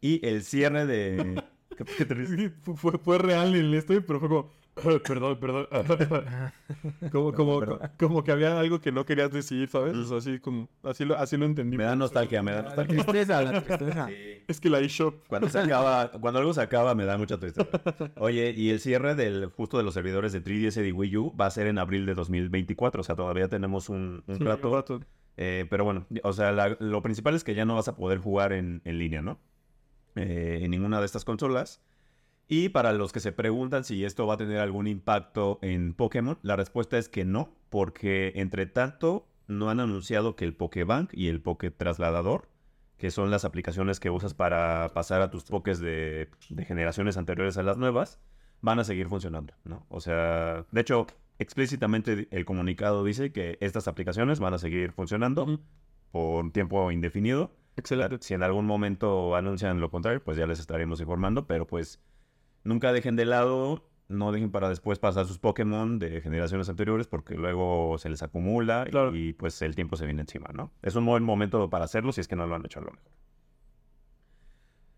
Y 0.00 0.24
el 0.24 0.44
cierre 0.44 0.86
de... 0.86 1.42
¿Qué, 1.76 1.84
qué 1.84 2.04
te 2.04 2.14
ríes? 2.14 2.52
Fue, 2.76 2.96
fue 2.98 3.18
real 3.18 3.56
el 3.56 3.74
esto, 3.74 3.92
pero 4.06 4.20
fue 4.20 4.28
como... 4.28 4.52
Perdón, 5.06 5.38
perdón. 5.38 5.66
como, 7.12 7.32
como, 7.32 7.60
Perdón. 7.60 7.78
como 7.98 8.24
que 8.24 8.32
había 8.32 8.58
algo 8.58 8.80
que 8.80 8.92
no 8.92 9.04
querías 9.04 9.30
decir, 9.30 9.68
¿sabes? 9.68 9.94
O 9.96 10.04
sea, 10.04 10.18
así, 10.18 10.38
como, 10.38 10.68
así, 10.82 11.04
lo, 11.04 11.16
así 11.16 11.36
lo 11.36 11.44
entendí. 11.46 11.76
Me 11.76 11.84
da 11.84 11.96
nostalgia, 11.96 12.42
me 12.42 12.52
da 12.52 12.58
La 12.58 12.62
nostalgia. 12.68 12.96
tristeza, 13.04 13.42
la 13.42 13.62
tristeza. 13.62 14.08
Es 14.48 14.60
que 14.60 14.70
la 14.70 14.78
eShop... 14.80 15.26
Cuando 15.28 15.48
se 15.48 15.58
acaba, 15.58 16.10
cuando 16.12 16.40
algo 16.40 16.54
se 16.54 16.60
acaba 16.62 16.94
me 16.94 17.04
da 17.04 17.18
mucha 17.18 17.38
tristeza. 17.38 17.68
Oye, 18.16 18.52
y 18.56 18.70
el 18.70 18.80
cierre 18.80 19.14
del 19.14 19.46
justo 19.46 19.76
de 19.76 19.82
los 19.84 19.92
servidores 19.94 20.32
de 20.32 20.42
3DS 20.42 20.86
y 20.88 20.92
Wii 20.92 21.16
U 21.16 21.36
va 21.36 21.46
a 21.46 21.50
ser 21.50 21.66
en 21.66 21.78
abril 21.78 22.06
de 22.06 22.14
2024, 22.14 23.00
o 23.00 23.04
sea, 23.04 23.16
todavía 23.16 23.48
tenemos 23.48 23.88
un, 23.88 24.22
un 24.26 24.36
Sí, 24.38 24.44
rato. 24.44 24.68
un 24.70 24.74
rato. 24.74 25.00
Eh, 25.36 25.66
pero 25.70 25.84
bueno, 25.84 26.06
o 26.22 26.32
sea, 26.32 26.52
la- 26.52 26.76
lo 26.80 27.02
principal 27.02 27.34
es 27.34 27.44
que 27.44 27.54
ya 27.54 27.64
no 27.64 27.74
vas 27.74 27.88
a 27.88 27.96
poder 27.96 28.18
jugar 28.18 28.52
en, 28.52 28.82
en 28.84 28.98
línea, 28.98 29.20
¿no? 29.22 29.38
Eh, 30.16 30.60
en 30.62 30.70
ninguna 30.70 31.00
de 31.00 31.06
estas 31.06 31.24
consolas. 31.24 31.80
Y 32.52 32.70
para 32.70 32.92
los 32.92 33.12
que 33.12 33.20
se 33.20 33.30
preguntan 33.30 33.84
si 33.84 34.04
esto 34.04 34.26
va 34.26 34.34
a 34.34 34.36
tener 34.36 34.58
algún 34.58 34.88
impacto 34.88 35.60
en 35.62 35.94
Pokémon, 35.94 36.36
la 36.42 36.56
respuesta 36.56 36.98
es 36.98 37.08
que 37.08 37.24
no, 37.24 37.54
porque 37.68 38.32
entre 38.34 38.66
tanto 38.66 39.28
no 39.46 39.70
han 39.70 39.78
anunciado 39.78 40.34
que 40.34 40.46
el 40.46 40.56
Pokébank 40.56 41.10
y 41.14 41.28
el 41.28 41.40
Poké 41.40 41.70
Trasladador, 41.70 42.48
que 42.98 43.12
son 43.12 43.30
las 43.30 43.44
aplicaciones 43.44 44.00
que 44.00 44.10
usas 44.10 44.34
para 44.34 44.90
pasar 44.92 45.22
a 45.22 45.30
tus 45.30 45.44
Pokés 45.44 45.78
de, 45.78 46.28
de 46.48 46.64
generaciones 46.64 47.16
anteriores 47.16 47.56
a 47.56 47.62
las 47.62 47.78
nuevas, 47.78 48.18
van 48.62 48.80
a 48.80 48.84
seguir 48.84 49.06
funcionando, 49.06 49.54
¿no? 49.62 49.86
O 49.88 50.00
sea, 50.00 50.66
de 50.72 50.80
hecho, 50.80 51.06
explícitamente 51.38 52.26
el 52.32 52.44
comunicado 52.44 53.04
dice 53.04 53.30
que 53.30 53.58
estas 53.60 53.86
aplicaciones 53.86 54.40
van 54.40 54.54
a 54.54 54.58
seguir 54.58 54.90
funcionando 54.90 55.60
por 56.10 56.44
un 56.44 56.50
tiempo 56.50 56.90
indefinido. 56.90 57.52
Excelente. 57.76 58.18
Si 58.22 58.34
en 58.34 58.42
algún 58.42 58.66
momento 58.66 59.36
anuncian 59.36 59.80
lo 59.80 59.88
contrario, 59.88 60.20
pues 60.24 60.36
ya 60.36 60.48
les 60.48 60.58
estaremos 60.58 60.98
informando, 60.98 61.46
pero 61.46 61.68
pues 61.68 62.00
nunca 62.64 62.92
dejen 62.92 63.16
de 63.16 63.24
lado 63.26 63.86
no 64.08 64.32
dejen 64.32 64.50
para 64.50 64.68
después 64.68 64.98
pasar 64.98 65.24
sus 65.26 65.38
Pokémon 65.38 66.00
de 66.00 66.20
generaciones 66.20 66.68
anteriores 66.68 67.06
porque 67.06 67.36
luego 67.36 67.96
se 67.98 68.08
les 68.10 68.22
acumula 68.24 68.84
y- 68.88 68.90
Claro. 68.90 69.14
y, 69.14 69.32
pues 69.34 69.62
el 69.62 69.76
tiempo 69.76 69.94
se 69.96 70.04
viene 70.04 70.22
encima, 70.22 70.48
¿no? 70.52 70.72
Es 70.82 70.96
un 70.96 71.06
buen 71.06 71.22
momento 71.22 71.70
para 71.70 71.84
hacerlo 71.84 72.10
si 72.10 72.20
es 72.20 72.26
que 72.26 72.34
no 72.34 72.44
lo 72.46 72.56
han 72.56 72.64
hecho 72.66 72.80
a 72.80 72.82
lo 72.82 72.90
mejor. 72.90 73.08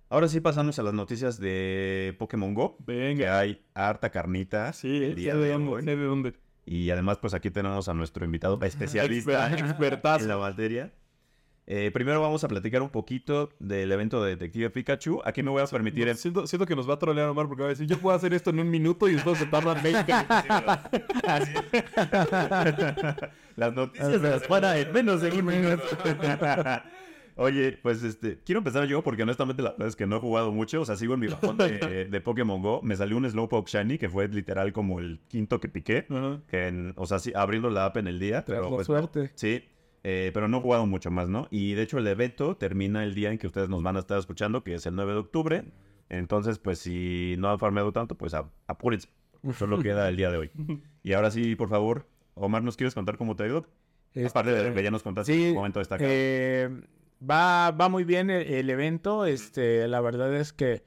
Ahora 0.08 0.28
sí 0.28 0.40
pasamos 0.40 0.78
a 0.78 0.82
las 0.82 0.92
noticias 0.94 1.38
de 1.38 2.14
Pokémon 2.18 2.54
Go. 2.54 2.76
Que 2.86 2.92
Venga. 2.92 3.38
hay 3.38 3.64
harta 3.74 4.10
carnita. 4.10 4.72
Sí, 4.72 5.14
día 5.14 5.34
de 5.34 5.48
de 5.58 5.96
dónde. 5.96 6.34
Y 6.64 6.90
además, 6.90 7.18
pues 7.18 7.34
aquí 7.34 7.50
tenemos 7.50 7.88
a 7.88 7.94
nuestro 7.94 8.24
invitado 8.24 8.58
especialista 8.62 9.52
expertazo. 9.52 10.22
en 10.24 10.28
la 10.28 10.36
materia. 10.38 10.92
Eh, 11.66 11.90
primero 11.92 12.20
vamos 12.20 12.42
a 12.42 12.48
platicar 12.48 12.82
un 12.82 12.90
poquito 12.90 13.50
del 13.60 13.92
evento 13.92 14.22
de 14.22 14.30
Detective 14.30 14.70
Pikachu. 14.70 15.20
Aquí 15.24 15.42
me 15.44 15.50
voy 15.50 15.62
a 15.62 15.66
permitir... 15.66 16.12
Siento, 16.16 16.46
siento 16.46 16.66
que 16.66 16.74
nos 16.74 16.88
va 16.90 16.94
a 16.94 16.98
trolear 16.98 17.28
Omar 17.28 17.46
porque 17.46 17.62
va 17.62 17.68
a 17.68 17.70
decir, 17.70 17.86
yo 17.86 17.98
puedo 17.98 18.16
hacer 18.16 18.34
esto 18.34 18.50
en 18.50 18.58
un 18.60 18.68
minuto 18.68 19.08
y 19.08 19.14
después 19.14 19.38
se 19.38 19.46
tardan 19.46 19.80
20. 19.82 20.12
Las 23.56 23.74
noticias 23.74 24.10
se 24.10 24.18
las 24.18 24.46
para 24.46 24.78
en 24.78 24.92
menos 24.92 25.20
de 25.20 25.30
un 25.30 25.44
minuto. 25.44 25.82
Oye, 27.36 27.78
pues 27.82 28.02
este, 28.02 28.38
quiero 28.44 28.58
empezar 28.58 28.84
yo 28.86 29.02
porque 29.02 29.22
honestamente 29.22 29.62
la 29.62 29.70
verdad 29.70 29.88
es 29.88 29.96
que 29.96 30.06
no 30.06 30.16
he 30.16 30.20
jugado 30.20 30.52
mucho. 30.52 30.82
O 30.82 30.84
sea, 30.84 30.96
sigo 30.96 31.14
en 31.14 31.20
mi 31.20 31.28
bajón 31.28 31.56
de, 31.56 32.06
de 32.10 32.20
Pokémon 32.20 32.60
Go. 32.60 32.82
Me 32.82 32.96
salió 32.96 33.16
un 33.16 33.28
Slowpoke 33.30 33.68
Shiny 33.68 33.98
que 33.98 34.08
fue 34.10 34.28
literal 34.28 34.72
como 34.72 35.00
el 35.00 35.20
quinto 35.28 35.60
que 35.60 35.68
piqué. 35.68 36.06
Ajá. 36.10 36.40
Que 36.48 36.68
en- 36.68 36.92
o 36.96 37.06
sea, 37.06 37.18
sí, 37.18 37.32
abriendo 37.34 37.70
la 37.70 37.86
app 37.86 37.96
en 37.98 38.06
el 38.08 38.18
día. 38.18 38.44
Pero 38.46 38.68
pues, 38.68 38.86
suerte. 38.86 39.30
Sí, 39.34 39.64
eh, 40.04 40.30
pero 40.34 40.48
no 40.48 40.58
he 40.58 40.60
jugado 40.60 40.86
mucho 40.86 41.10
más, 41.10 41.28
¿no? 41.28 41.46
Y 41.50 41.74
de 41.74 41.82
hecho 41.82 41.98
el 41.98 42.06
evento 42.06 42.56
termina 42.56 43.04
el 43.04 43.14
día 43.14 43.30
en 43.30 43.38
que 43.38 43.46
ustedes 43.46 43.68
nos 43.68 43.82
van 43.82 43.96
a 43.96 44.00
estar 44.00 44.18
escuchando, 44.18 44.64
que 44.64 44.74
es 44.74 44.86
el 44.86 44.94
9 44.96 45.12
de 45.12 45.18
octubre. 45.18 45.64
Entonces, 46.08 46.58
pues 46.58 46.78
si 46.78 47.36
no 47.38 47.50
han 47.50 47.58
farmeado 47.58 47.92
tanto, 47.92 48.16
pues 48.16 48.34
apúrense. 48.66 49.08
Solo 49.56 49.78
queda 49.82 50.08
el 50.08 50.16
día 50.16 50.30
de 50.30 50.38
hoy. 50.38 50.50
Y 51.02 51.12
ahora 51.14 51.30
sí, 51.30 51.54
por 51.56 51.68
favor, 51.68 52.06
Omar, 52.34 52.62
¿nos 52.62 52.76
quieres 52.76 52.94
contar 52.94 53.16
cómo 53.16 53.36
te 53.36 53.44
ha 53.44 53.46
ido? 53.46 53.66
Aparte 54.26 54.52
de 54.52 54.74
que 54.74 54.82
ya 54.82 54.90
nos 54.90 55.02
contaste 55.02 55.32
sí, 55.32 55.48
un 55.50 55.54
momento 55.54 55.78
destacado. 55.78 56.10
eh, 56.12 56.68
va, 57.28 57.70
va 57.70 57.88
muy 57.88 58.04
bien 58.04 58.28
el, 58.30 58.42
el 58.46 58.70
evento. 58.70 59.24
Este, 59.24 59.88
la 59.88 60.00
verdad 60.02 60.34
es 60.36 60.52
que, 60.52 60.84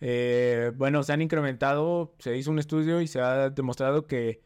eh, 0.00 0.70
bueno, 0.76 1.02
se 1.02 1.12
han 1.12 1.20
incrementado, 1.22 2.14
se 2.20 2.36
hizo 2.36 2.50
un 2.52 2.58
estudio 2.60 3.00
y 3.00 3.08
se 3.08 3.20
ha 3.20 3.50
demostrado 3.50 4.06
que 4.06 4.40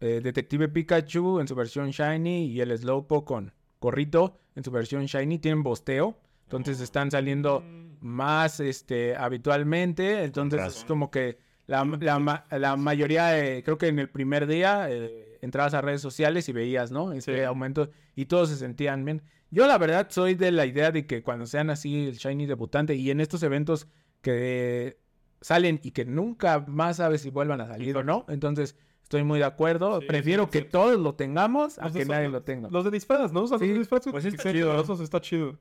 eh, 0.00 0.20
Detective 0.22 0.68
Pikachu 0.68 1.40
en 1.40 1.48
su 1.48 1.54
versión 1.54 1.90
Shiny 1.90 2.46
y 2.46 2.60
el 2.60 2.76
Slowpoke 2.76 3.26
con 3.26 3.52
Corrito 3.78 4.38
en 4.54 4.64
su 4.64 4.70
versión 4.70 5.06
Shiny 5.06 5.38
tienen 5.38 5.62
bosteo. 5.62 6.18
Entonces 6.44 6.80
están 6.80 7.10
saliendo 7.10 7.62
más 8.00 8.60
este, 8.60 9.16
habitualmente. 9.16 10.22
Entonces 10.24 10.60
es 10.68 10.84
como 10.84 11.10
que 11.10 11.38
la, 11.66 11.84
la 12.00 12.18
ma- 12.18 12.44
la 12.50 12.76
mayoría, 12.76 13.38
eh, 13.44 13.62
creo 13.64 13.78
que 13.78 13.88
en 13.88 13.98
el 13.98 14.08
primer 14.08 14.46
día 14.46 14.86
eh, 14.88 15.38
entrabas 15.42 15.74
a 15.74 15.80
redes 15.80 16.00
sociales 16.02 16.48
y 16.48 16.52
veías, 16.52 16.92
¿no? 16.92 17.12
Sí. 17.20 17.40
aumento 17.40 17.90
y 18.14 18.26
todos 18.26 18.48
se 18.50 18.56
sentían 18.56 19.04
bien. 19.04 19.22
Yo 19.50 19.66
la 19.66 19.78
verdad 19.78 20.06
soy 20.10 20.34
de 20.34 20.52
la 20.52 20.66
idea 20.66 20.90
de 20.92 21.06
que 21.06 21.22
cuando 21.22 21.46
sean 21.46 21.70
así 21.70 22.06
el 22.08 22.16
Shiny 22.16 22.46
debutante 22.46 22.94
y 22.94 23.10
en 23.10 23.20
estos 23.20 23.42
eventos 23.42 23.88
que 24.22 24.98
salen 25.40 25.80
y 25.82 25.90
que 25.92 26.04
nunca 26.04 26.64
más 26.66 26.96
sabes 26.96 27.20
si 27.22 27.30
vuelvan 27.30 27.60
a 27.60 27.66
salir 27.66 27.96
o 27.96 28.02
no, 28.04 28.24
entonces 28.28 28.76
estoy 29.06 29.22
muy 29.22 29.38
de 29.38 29.44
acuerdo. 29.44 30.00
Sí, 30.00 30.06
Prefiero 30.08 30.44
sí, 30.46 30.50
que 30.50 30.58
sí. 30.62 30.64
todos 30.70 30.98
lo 30.98 31.14
tengamos 31.14 31.78
a 31.78 31.84
Los 31.84 31.92
que 31.92 32.00
de- 32.00 32.06
nadie 32.06 32.28
lo 32.28 32.42
tenga. 32.42 32.68
Los 32.70 32.84
de 32.84 32.90
disfraz, 32.90 33.32
¿no? 33.32 33.44
O 33.44 33.46
sea, 33.46 33.58
Sí, 33.58 33.66
los 33.66 33.74
de 33.74 33.78
disfraz 33.78 34.02
pues 34.10 34.24
está 34.24 34.52
chido, 34.52 34.80
está 35.02 35.20
chido. 35.20 35.58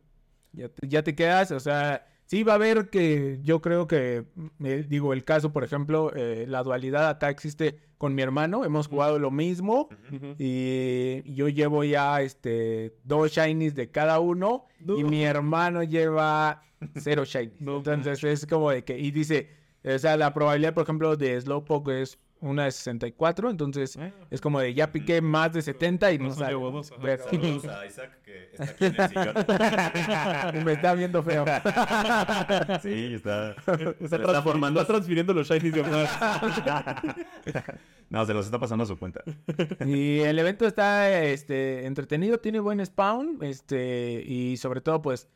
Ya 0.51 0.69
te, 0.69 0.87
ya 0.87 1.03
te 1.03 1.13
quedas, 1.15 1.51
o 1.51 1.59
sea, 1.59 2.07
sí 2.25 2.43
va 2.43 2.53
a 2.53 2.55
haber 2.55 2.89
que 2.89 3.39
yo 3.43 3.61
creo 3.61 3.87
que, 3.87 4.25
eh, 4.63 4.85
digo, 4.87 5.13
el 5.13 5.23
caso, 5.23 5.51
por 5.53 5.63
ejemplo, 5.63 6.11
eh, 6.15 6.45
la 6.47 6.63
dualidad 6.63 7.07
acá 7.09 7.29
existe 7.29 7.77
con 7.97 8.15
mi 8.15 8.21
hermano, 8.23 8.65
hemos 8.65 8.87
jugado 8.87 9.19
lo 9.19 9.31
mismo 9.31 9.89
y 10.39 11.21
yo 11.33 11.47
llevo 11.49 11.83
ya 11.83 12.21
este 12.21 12.95
dos 13.03 13.31
shinies 13.31 13.75
de 13.75 13.91
cada 13.91 14.19
uno 14.19 14.65
y 14.79 15.03
mi 15.03 15.23
hermano 15.23 15.83
lleva 15.83 16.63
cero 16.95 17.25
shinies. 17.25 17.59
No 17.61 17.77
Entonces 17.77 18.23
es 18.23 18.45
como 18.45 18.71
de 18.71 18.83
que, 18.83 18.97
y 18.97 19.11
dice, 19.11 19.49
o 19.83 19.97
sea, 19.99 20.17
la 20.17 20.33
probabilidad, 20.33 20.73
por 20.73 20.83
ejemplo, 20.83 21.15
de 21.15 21.39
Slowpoke 21.39 21.89
es 22.01 22.17
una 22.45 22.65
de 22.65 22.71
64, 22.71 23.49
entonces 23.49 23.97
es 24.29 24.41
como 24.41 24.59
de 24.59 24.73
ya 24.73 24.91
piqué 24.91 25.21
más 25.21 25.53
de 25.53 25.61
70 25.61 26.11
y 26.13 26.17
no 26.19 26.25
Más 26.29 26.37
sale. 26.37 26.55
Pero- 27.01 27.23
Saludos 27.29 27.65
a 27.65 27.85
Isaac, 27.85 28.19
que 28.23 28.49
está 28.51 28.63
aquí 28.63 28.85
en 28.85 28.95
el 29.01 29.09
sillón. 29.09 29.35
me 30.65 30.71
está 30.73 30.93
viendo 30.93 31.21
feo. 31.23 31.45
Sí, 32.81 33.13
está, 33.15 33.51
Está, 33.57 33.73
está 33.73 34.17
transfiriendo- 34.17 34.43
formando. 34.43 34.81
está 34.81 34.93
transfiriendo 34.93 35.33
los 35.33 35.47
shinies 35.49 35.73
de 35.73 35.81
Omar. 35.81 37.15
No, 38.09 38.25
se 38.25 38.33
los 38.33 38.45
está 38.45 38.59
pasando 38.59 38.83
a 38.83 38.87
su 38.87 38.97
cuenta. 38.97 39.21
Y 39.85 40.19
el 40.19 40.37
evento 40.39 40.65
está 40.67 41.23
este, 41.23 41.85
entretenido, 41.85 42.37
tiene 42.39 42.59
buen 42.59 42.83
spawn, 42.85 43.39
este, 43.41 44.23
y 44.25 44.57
sobre 44.57 44.81
todo, 44.81 45.01
pues, 45.01 45.27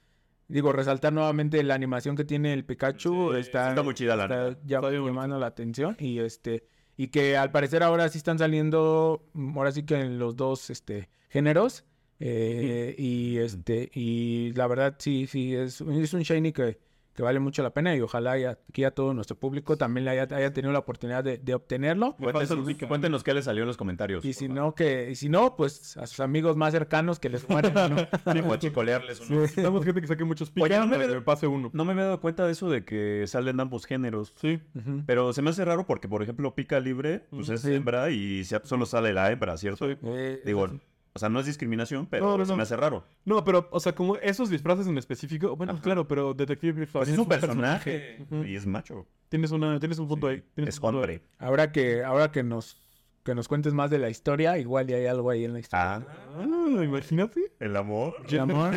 digo, 0.48 0.72
resaltar 0.72 1.12
nuevamente 1.14 1.62
la 1.64 1.74
animación 1.76 2.16
que 2.16 2.24
tiene 2.26 2.54
el 2.54 2.66
Pikachu. 2.66 3.32
Sí, 3.34 3.40
está, 3.40 3.70
está 3.70 3.84
muy 3.84 3.94
chida, 3.96 4.16
la 4.16 4.24
está 4.24 4.60
ya- 4.66 4.78
Está 4.78 4.92
llamando 4.92 5.40
la 5.40 5.48
atención. 5.48 5.96
Y 6.00 6.20
este, 6.20 6.64
y 7.00 7.08
que 7.08 7.38
al 7.38 7.50
parecer 7.50 7.82
ahora 7.82 8.10
sí 8.10 8.18
están 8.18 8.38
saliendo, 8.40 9.24
mm, 9.32 9.58
ahora 9.58 9.72
sí 9.72 9.84
que 9.84 9.96
en 10.02 10.20
los 10.20 10.36
dos 10.36 10.70
este, 10.70 11.08
géneros. 11.30 11.86
eh, 12.20 12.94
y 12.98 13.38
este, 13.38 13.90
y 13.94 14.52
la 14.54 14.68
verdad, 14.68 14.96
sí, 15.00 15.26
sí, 15.26 15.56
es, 15.56 15.80
es 15.80 16.14
un 16.14 16.22
Shiny 16.24 16.52
que, 16.52 16.78
que 17.20 17.24
vale 17.24 17.42
mucho 17.42 17.62
la 17.64 17.72
pena. 17.74 17.94
Y 17.98 18.00
ojalá 18.00 18.38
ya, 18.38 18.58
que 18.72 18.84
ya 18.84 18.92
todo 18.92 19.14
nuestro 19.14 19.38
público 19.38 19.76
también 19.78 20.06
le 20.06 20.12
haya, 20.12 20.24
haya 20.34 20.54
tenido 20.54 20.72
la 20.72 20.80
oportunidad 20.80 21.22
de, 21.22 21.38
de 21.38 21.54
obtenerlo. 21.54 22.16
Cuéntenos, 22.16 22.66
cuéntenos 22.88 23.24
qué 23.26 23.34
les 23.34 23.44
salió 23.44 23.64
en 23.64 23.68
los 23.68 23.76
comentarios. 23.76 24.24
Y 24.24 24.32
si 24.32 24.48
no, 24.48 24.74
que, 24.74 25.12
y 25.12 25.16
si 25.16 25.28
no, 25.28 25.58
pues 25.58 25.98
a 25.98 26.08
sus 26.08 26.22
amigos 26.22 26.56
más 26.56 26.72
cercanos 26.72 27.20
que 27.20 27.28
les 27.28 27.50
mueren, 27.50 27.74
¿no? 27.74 27.98
favor. 28.24 28.44
O 28.48 28.54
a 28.54 28.60
chicolearles 28.60 29.20
uno. 29.30 29.42
Necesitamos 29.42 29.84
gente 29.84 30.00
que 30.00 30.08
saque 30.08 30.24
muchos 30.24 30.50
Oye, 30.56 30.64
picos 30.70 30.80
no 30.80 30.86
me 30.86 30.92
para 30.92 31.02
que 31.04 31.08
veo- 31.10 31.20
me 31.20 31.26
pase 31.26 31.48
uno. 31.48 31.70
No 31.74 31.84
me 31.84 31.92
había 31.92 32.06
dado 32.06 32.22
cuenta 32.22 32.46
de 32.46 32.54
eso 32.54 32.70
de 32.70 32.86
que 32.86 33.26
salen 33.28 33.60
ambos 33.60 33.86
géneros. 33.86 34.34
Sí. 34.38 34.62
Ujú. 34.76 35.04
Pero 35.06 35.34
se 35.34 35.42
me 35.42 35.50
hace 35.50 35.66
raro 35.66 35.86
porque, 35.86 36.08
por 36.08 36.24
ejemplo, 36.24 36.56
Pica 36.56 36.80
Libre, 36.80 37.26
pues 37.32 37.50
es 37.50 37.60
Sí. 37.64 37.74
hembra 37.74 38.12
y 38.12 38.46
se- 38.46 38.62
solo 38.64 38.86
sale 38.86 39.12
la 39.14 39.30
hembra, 39.30 39.58
¿cierto? 39.58 39.90
Sí. 39.90 39.98
Eh, 40.04 40.42
Digo, 40.46 40.70
o 41.20 41.22
sea, 41.22 41.30
no 41.30 41.40
es 41.42 41.46
discriminación, 41.46 42.06
pero 42.08 42.26
No, 42.26 42.38
no, 42.38 42.46
se 42.46 42.52
no. 42.52 42.58
me 42.58 42.64
hace 42.64 42.78
raro. 42.78 43.04
No, 43.26 43.44
pero, 43.44 43.68
o 43.72 43.80
sea, 43.82 43.94
como 43.94 44.16
esos 44.18 44.50
disfraces 44.50 44.88
en 44.88 44.98
específico, 44.98 45.56
bueno, 45.58 45.74
Ajá. 45.74 45.82
claro, 45.82 46.08
pero 46.08 46.34
Detective 46.34 46.74
Pikachu 46.74 46.94
Pues 46.94 47.10
es 47.10 47.18
un 47.18 47.28
personaje 47.28 48.26
y 48.46 48.56
es 48.56 48.66
macho. 48.66 49.06
Tienes, 49.28 49.52
una, 49.52 49.80
tienes 49.80 50.00
un 50.00 50.08
punto 50.08 50.28
ahí. 50.28 50.42
tienes 50.56 50.76
Es 50.76 50.80
un 50.80 50.92
punto 50.92 51.00
ahí. 51.00 51.16
hombre. 51.18 51.22
ahora 51.38 51.72
que, 51.74 52.04
ahora 52.04 52.32
que 52.32 52.42
nos, 52.44 52.82
que 53.24 53.36
nos 53.36 53.48
cuentes 53.50 53.74
más 53.74 53.92
de 53.92 54.00
la 54.00 54.10
historia, 54.10 54.58
igual 54.58 54.88
ya 54.88 54.96
hay 54.96 55.06
algo 55.08 55.30
ahí 55.30 55.44
en 55.44 55.52
la 55.54 55.60
historia. 55.60 55.96
Ah, 55.98 56.04
Ah, 56.40 56.84
imagínate. 56.84 57.52
el 57.60 57.76
amor. 57.76 58.16
El 58.30 58.40
amor. 58.40 58.74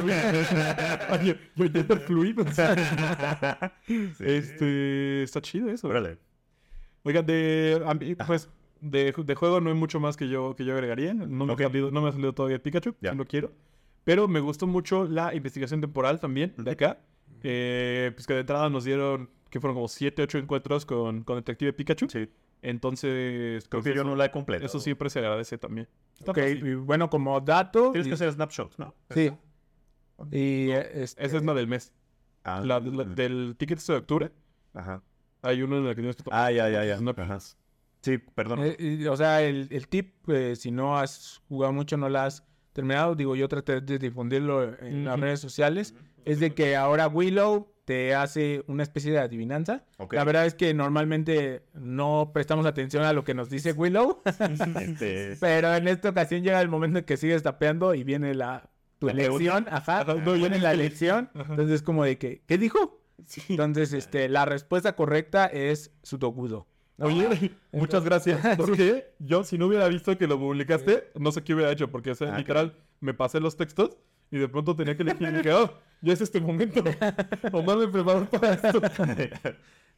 Oye, 1.10 1.38
yo 1.56 2.52
sea, 2.52 3.72
Este, 4.20 5.22
está 5.22 5.40
chido 5.40 5.70
eso. 5.70 5.88
Órale. 5.88 6.18
Oigan, 7.04 7.24
de, 7.26 7.82
pues, 8.26 8.48
de, 8.82 9.12
de 9.16 9.34
juego 9.34 9.60
no 9.62 9.70
hay 9.70 9.76
mucho 9.76 9.98
más 10.00 10.16
que 10.18 10.28
yo, 10.28 10.54
que 10.54 10.64
yo 10.66 10.74
agregaría. 10.74 11.14
No 11.14 11.46
me, 11.46 11.52
Ok. 11.54 11.60
ha 11.62 11.64
salido, 11.68 11.90
no 11.90 12.02
me 12.02 12.08
ha 12.10 12.12
salido 12.12 12.34
todavía 12.34 12.62
Pikachu, 12.62 12.94
Ya. 13.00 13.12
si 13.12 13.16
lo 13.16 13.24
quiero. 13.24 13.50
Pero 14.04 14.28
me 14.28 14.40
gustó 14.40 14.66
mucho 14.66 15.04
la 15.04 15.34
investigación 15.34 15.80
temporal 15.80 16.20
también 16.20 16.52
de 16.58 16.70
acá. 16.72 16.98
Eh, 17.44 18.10
pues 18.14 18.26
que 18.26 18.34
de 18.34 18.40
entrada 18.40 18.68
nos 18.68 18.84
dieron, 18.84 19.30
que 19.48 19.60
fueron 19.60 19.74
como 19.76 19.88
7, 19.88 20.22
8 20.22 20.38
encuentros 20.38 20.84
con, 20.84 21.22
con 21.22 21.36
Detective 21.36 21.72
Pikachu. 21.72 22.08
Sí. 22.10 22.28
Entonces, 22.62 23.64
Creo 23.68 23.80
pues, 23.80 23.84
que 23.84 23.94
yo 23.96 24.02
eso, 24.02 24.10
no 24.10 24.16
la 24.16 24.26
he 24.26 24.30
completado. 24.30 24.66
eso 24.66 24.78
siempre 24.78 25.10
se 25.10 25.18
agradece 25.20 25.58
también. 25.58 25.88
Ok, 26.26 26.38
y 26.38 26.74
bueno, 26.74 27.08
como 27.10 27.40
dato. 27.40 27.90
Tienes 27.92 28.06
y- 28.06 28.10
que 28.10 28.14
hacer 28.14 28.32
snapshots, 28.32 28.78
¿no? 28.78 28.94
Sí. 29.10 29.32
Y 30.30 30.70
eh, 30.70 31.02
este, 31.02 31.24
Esa 31.24 31.36
es 31.38 31.44
la 31.44 31.54
del 31.54 31.66
mes. 31.66 31.92
Ah, 32.44 32.60
La, 32.64 32.78
la- 32.80 33.04
del 33.04 33.54
ticket 33.58 33.80
de 33.84 33.94
octubre. 33.94 34.32
Ajá. 34.74 35.02
Hay 35.42 35.62
uno 35.62 35.78
en 35.78 35.86
el 35.86 35.90
que 35.90 36.02
tienes 36.02 36.16
que 36.16 36.22
tomar. 36.22 36.40
Ah, 36.44 36.52
ya, 36.52 36.68
ya, 36.68 36.84
ya. 36.84 36.98
Ajá. 37.22 37.38
Sí, 38.02 38.18
perdón. 38.18 38.60
eh, 38.62 38.76
y, 38.78 39.06
o 39.06 39.16
sea, 39.16 39.42
el, 39.42 39.68
el 39.70 39.88
tip, 39.88 40.28
eh, 40.28 40.54
si 40.56 40.70
no 40.70 40.98
has 40.98 41.40
jugado 41.48 41.72
mucho, 41.72 41.96
no 41.96 42.08
la 42.08 42.26
has 42.26 42.44
terminado, 42.72 43.14
digo, 43.14 43.34
yo 43.36 43.48
traté 43.48 43.80
de 43.80 43.98
difundirlo 43.98 44.76
en 44.80 45.04
las 45.04 45.18
redes 45.20 45.40
sociales, 45.40 45.94
es 46.24 46.40
de 46.40 46.52
que 46.54 46.76
ahora 46.76 47.06
Willow 47.08 47.68
te 47.84 48.14
hace 48.14 48.64
una 48.68 48.82
especie 48.84 49.10
de 49.12 49.18
adivinanza. 49.18 49.84
La 50.12 50.24
verdad 50.24 50.46
es 50.46 50.54
que 50.54 50.72
normalmente 50.72 51.64
no 51.74 52.30
prestamos 52.32 52.64
atención 52.66 53.04
a 53.04 53.12
lo 53.12 53.24
que 53.24 53.34
nos 53.34 53.50
dice 53.50 53.72
Willow, 53.72 54.22
Este, 54.80 55.36
pero 55.40 55.74
en 55.74 55.88
esta 55.88 56.10
ocasión 56.10 56.42
llega 56.42 56.60
el 56.60 56.68
momento 56.68 57.00
en 57.00 57.04
que 57.04 57.16
sigues 57.16 57.42
tapeando 57.42 57.94
y 57.94 58.04
viene 58.04 58.34
la 58.34 58.70
tu 58.98 59.08
La 59.08 59.14
pregunta. 59.14 59.42
elección, 59.44 59.66
ajá, 59.74 60.00
Ajá, 60.02 60.14
no, 60.14 60.32
viene 60.34 60.58
la 60.60 60.72
elección, 60.72 61.28
Ajá. 61.34 61.50
entonces 61.50 61.76
es 61.76 61.82
como 61.82 62.04
de 62.04 62.18
que, 62.18 62.42
¿qué 62.46 62.56
dijo? 62.56 63.00
Sí. 63.26 63.42
Entonces, 63.50 63.92
este, 63.92 64.28
la 64.28 64.44
respuesta 64.44 64.94
correcta 64.96 65.46
es 65.46 65.92
Sudogudo. 66.02 66.66
Oye, 67.02 67.50
muchas 67.72 68.04
gracias. 68.04 68.40
Porque 68.56 69.12
yo, 69.18 69.44
si 69.44 69.58
no 69.58 69.66
hubiera 69.66 69.88
visto 69.88 70.16
que 70.16 70.26
lo 70.26 70.38
publicaste, 70.38 71.10
no 71.18 71.32
sé 71.32 71.42
qué 71.42 71.54
hubiera 71.54 71.70
hecho. 71.72 71.90
Porque, 71.90 72.10
o 72.10 72.14
sea, 72.14 72.34
Ah, 72.34 72.38
literal, 72.38 72.76
me 73.00 73.14
pasé 73.14 73.40
los 73.40 73.56
textos 73.56 73.96
y 74.30 74.38
de 74.38 74.48
pronto 74.48 74.74
tenía 74.76 74.96
que 74.96 75.02
elegir. 75.02 75.28
Y 75.28 75.32
dije, 75.32 75.52
oh, 75.52 75.72
ya 76.00 76.12
es 76.12 76.20
este 76.20 76.40
momento. 76.40 76.82
Omar 77.52 77.78
me 77.78 77.88
preparó 77.88 78.28
para 78.30 78.54
esto. 78.54 78.80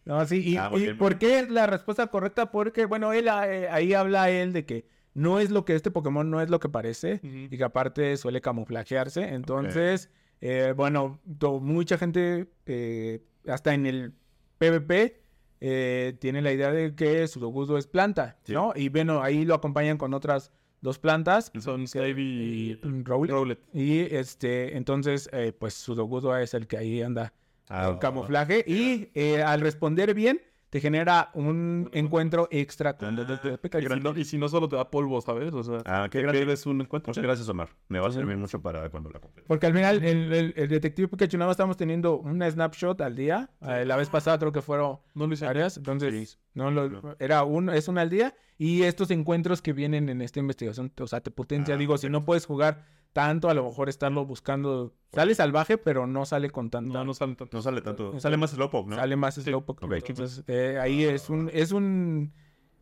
No, 0.04 0.24
sí, 0.26 0.42
y, 0.44 0.56
Ah, 0.56 0.70
y 0.74 0.80
bien. 0.80 0.98
¿por 0.98 1.18
qué 1.18 1.40
es 1.40 1.50
la 1.50 1.66
respuesta 1.66 2.06
correcta? 2.08 2.50
Porque, 2.50 2.84
bueno, 2.86 3.12
él 3.12 3.28
eh, 3.28 3.68
ahí 3.70 3.94
habla 3.94 4.28
él 4.30 4.52
de 4.52 4.66
que 4.66 4.86
no 5.14 5.40
es 5.40 5.50
lo 5.50 5.64
que 5.64 5.74
este 5.74 5.90
Pokémon 5.90 6.28
no 6.30 6.40
es 6.40 6.50
lo 6.50 6.58
que 6.60 6.68
parece 6.68 7.20
y 7.22 7.56
que 7.56 7.64
aparte 7.64 8.16
suele 8.16 8.40
camuflajearse. 8.40 9.34
Entonces, 9.34 10.10
eh, 10.40 10.74
bueno, 10.76 11.20
mucha 11.60 11.96
gente, 11.96 12.48
eh, 12.66 13.22
hasta 13.46 13.72
en 13.74 13.86
el 13.86 14.12
PvP, 14.58 15.20
eh, 15.66 16.14
tiene 16.20 16.42
la 16.42 16.52
idea 16.52 16.70
de 16.70 16.94
que 16.94 17.26
Sudowoodo 17.26 17.78
es 17.78 17.86
planta, 17.86 18.36
Sí. 18.44 18.52
¿no? 18.52 18.72
Y 18.76 18.90
bueno, 18.90 19.22
ahí 19.22 19.44
lo 19.46 19.54
acompañan 19.54 19.96
con 19.96 20.12
otras 20.12 20.52
dos 20.82 20.98
plantas. 20.98 21.50
Son 21.58 21.88
Slavy 21.88 22.22
y 22.22 22.74
Rowlet. 22.82 23.30
Rowlet. 23.32 23.58
Y 23.72 24.00
este, 24.14 24.76
entonces, 24.76 25.30
eh, 25.32 25.52
pues 25.58 25.72
Sudowoodo 25.72 26.36
es 26.36 26.52
el 26.52 26.66
que 26.66 26.76
ahí 26.76 27.00
anda 27.00 27.32
Ah, 27.68 27.88
en 27.92 27.98
camuflaje. 27.98 28.62
Y 28.66 29.08
eh, 29.14 29.42
al 29.42 29.62
responder 29.62 30.12
bien, 30.12 30.42
te 30.74 30.80
genera 30.80 31.30
un 31.34 31.88
encuentro 31.92 32.48
extra 32.50 32.96
con 32.96 33.14
los 33.14 33.28
de 33.28 33.58
Peca. 33.58 33.78
Y 33.78 33.86
si, 33.86 34.00
no, 34.00 34.18
y 34.18 34.24
si 34.24 34.38
no 34.38 34.48
solo 34.48 34.68
te 34.68 34.74
da 34.74 34.90
polvo, 34.90 35.20
¿sabes? 35.20 35.54
O 35.54 35.62
sea, 35.62 35.82
Ah, 35.86 36.08
qué 36.10 36.18
que 36.18 36.22
gracias. 36.22 36.40
pierdes 36.40 36.66
un 36.66 36.80
encuentro. 36.80 37.10
Muchas 37.10 37.22
gracias, 37.22 37.48
Omar. 37.48 37.68
Me 37.86 38.00
va 38.00 38.08
a 38.08 38.10
servir 38.10 38.36
mucho 38.36 38.60
para 38.60 38.90
cuando 38.90 39.08
la 39.08 39.20
complete. 39.20 39.46
Porque 39.46 39.66
al 39.66 39.72
final, 39.72 40.02
el, 40.02 40.32
el- 40.32 40.52
el 40.56 40.68
detective 40.68 41.06
Pikachu 41.06 41.38
nada 41.38 41.46
más 41.46 41.54
estamos 41.54 41.76
teniendo 41.76 42.18
una 42.18 42.50
snapshot 42.50 43.00
al 43.02 43.14
día. 43.14 43.50
Eh, 43.60 43.84
la 43.86 43.94
vez 43.96 44.08
pasada 44.08 44.36
creo 44.40 44.50
que 44.50 44.62
fueron 44.62 44.98
No 45.14 45.28
lo 45.28 45.34
hice. 45.34 45.44
varias. 45.46 45.76
Entonces, 45.76 46.30
Sí. 46.30 46.38
no 46.54 46.72
lo, 46.72 47.14
era 47.20 47.44
un, 47.44 47.68
es 47.70 47.86
una 47.86 48.00
al 48.00 48.10
día. 48.10 48.34
Y 48.58 48.82
estos 48.82 49.12
encuentros 49.12 49.62
que 49.62 49.72
vienen 49.72 50.08
en 50.08 50.22
esta 50.22 50.40
investigación, 50.40 50.92
o 51.00 51.06
sea, 51.06 51.20
te 51.20 51.30
potencia. 51.30 51.76
Ah, 51.76 51.78
Digo, 51.78 51.96
si 51.98 52.08
no 52.08 52.24
puedes 52.24 52.46
jugar 52.46 52.84
tanto, 53.14 53.48
a 53.48 53.54
lo 53.54 53.64
mejor 53.64 53.88
estarlo 53.88 54.26
buscando. 54.26 54.92
Sale 55.14 55.34
salvaje, 55.34 55.78
pero 55.78 56.06
no 56.06 56.26
sale 56.26 56.50
con 56.50 56.68
tanta. 56.68 56.92
No, 56.92 57.04
no 57.06 57.14
salen 57.14 57.36
tanto. 57.36 57.56
No 57.56 57.62
sale 57.62 57.80
tanto. 57.80 58.12
No 58.12 58.20
Sale 58.20 58.36
más 58.36 58.50
Slowpoke, 58.50 58.88
¿no? 58.90 58.96
Sale 58.96 59.16
más 59.16 59.36
Slowpoke. 59.36 59.84
Ok. 59.84 59.92
Entonces, 60.10 60.44
eh, 60.48 60.78
ahí 60.78 61.04
es 61.04 61.30
un, 61.30 61.48
es 61.54 61.72
un, 61.72 62.32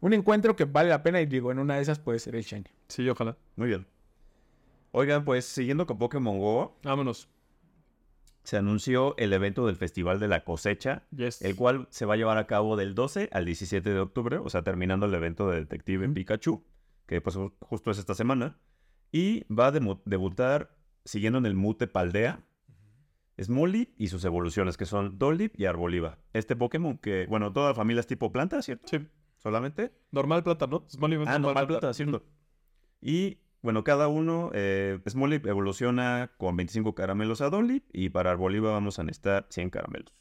un 0.01 0.13
encuentro 0.13 0.57
que 0.57 0.65
vale 0.65 0.89
la 0.89 1.05
pena. 1.05 1.21
Y 1.21 1.27
digo, 1.27 1.53
en 1.53 1.61
una 1.61 1.77
de 1.77 1.83
esas 1.83 2.01
puede 2.01 2.19
ser 2.19 2.35
el 2.35 2.43
Shiny. 2.43 2.65
Sí, 2.89 3.09
ojalá. 3.09 3.37
Muy 3.55 3.69
bien. 3.69 3.87
Oigan, 4.91 5.25
pues 5.25 5.45
siguiendo 5.45 5.87
con 5.87 5.99
Pokémon 5.99 6.39
Go, 6.39 6.77
Vámonos. 6.83 7.29
se 8.45 8.57
anunció 8.57 9.15
el 9.19 9.33
evento 9.33 9.67
del 9.67 9.77
Festival 9.77 10.19
de 10.21 10.29
la 10.29 10.45
Cosecha, 10.45 11.05
Yes. 11.17 11.41
el 11.43 11.57
cual 11.57 11.87
se 11.91 12.05
va 12.07 12.15
a 12.15 12.17
llevar 12.17 12.37
a 12.39 12.47
cabo 12.47 12.77
del 12.77 12.95
12 12.95 13.29
al 13.33 13.45
17 13.47 13.89
de 13.91 14.01
octubre, 14.01 14.37
o 14.39 14.49
sea, 14.51 14.63
terminando 14.63 15.07
el 15.07 15.15
evento 15.15 15.49
de 15.49 15.61
Detective 15.61 16.07
Ujú. 16.07 16.15
Pikachu, 16.15 16.63
que 17.07 17.21
pues 17.21 17.37
ju- 17.37 17.53
justo 17.61 17.91
es 17.91 17.99
esta 17.99 18.15
semana, 18.15 18.59
y 19.13 19.45
va 19.53 19.67
a 19.67 19.73
debutar 19.73 20.75
siguiendo 21.05 21.39
en 21.39 21.47
el 21.47 21.55
Mute 21.55 21.87
Paldea, 21.87 22.41
Smolly 23.41 23.95
y 23.97 24.09
sus 24.09 24.25
evoluciones, 24.25 24.77
que 24.77 24.87
son 24.87 25.19
Dolip 25.19 25.59
y 25.59 25.67
Arboliva. 25.67 26.19
Este 26.33 26.57
Pokémon 26.57 26.99
que, 26.99 27.27
bueno, 27.29 27.53
toda 27.53 27.69
la 27.69 27.75
familia 27.75 28.01
es 28.01 28.07
tipo 28.07 28.33
planta, 28.33 28.63
¿cierto? 28.63 28.89
Sí. 28.89 29.07
Solamente. 29.37 29.93
Normal 30.13 30.43
plata, 30.43 30.67
¿no? 30.67 30.85
Smiley 30.89 31.23
es 31.23 31.29
Ah, 31.29 31.39
normal 31.39 31.67
plata, 31.67 31.93
cierto. 31.93 32.25
Y 33.01 33.39
bueno, 33.61 33.85
cada 33.85 34.09
uno, 34.09 34.51
eh, 34.55 35.01
Smolip 35.09 35.47
evoluciona 35.47 36.31
con 36.37 36.57
25 36.57 36.95
caramelos 36.95 37.41
a 37.41 37.51
Dolip 37.51 37.85
y 37.93 38.11
para 38.11 38.31
Arboliva 38.31 38.71
vamos 38.71 38.99
a 38.99 39.03
necesitar 39.03 39.47
100 39.51 39.71
caramelos. 39.71 40.15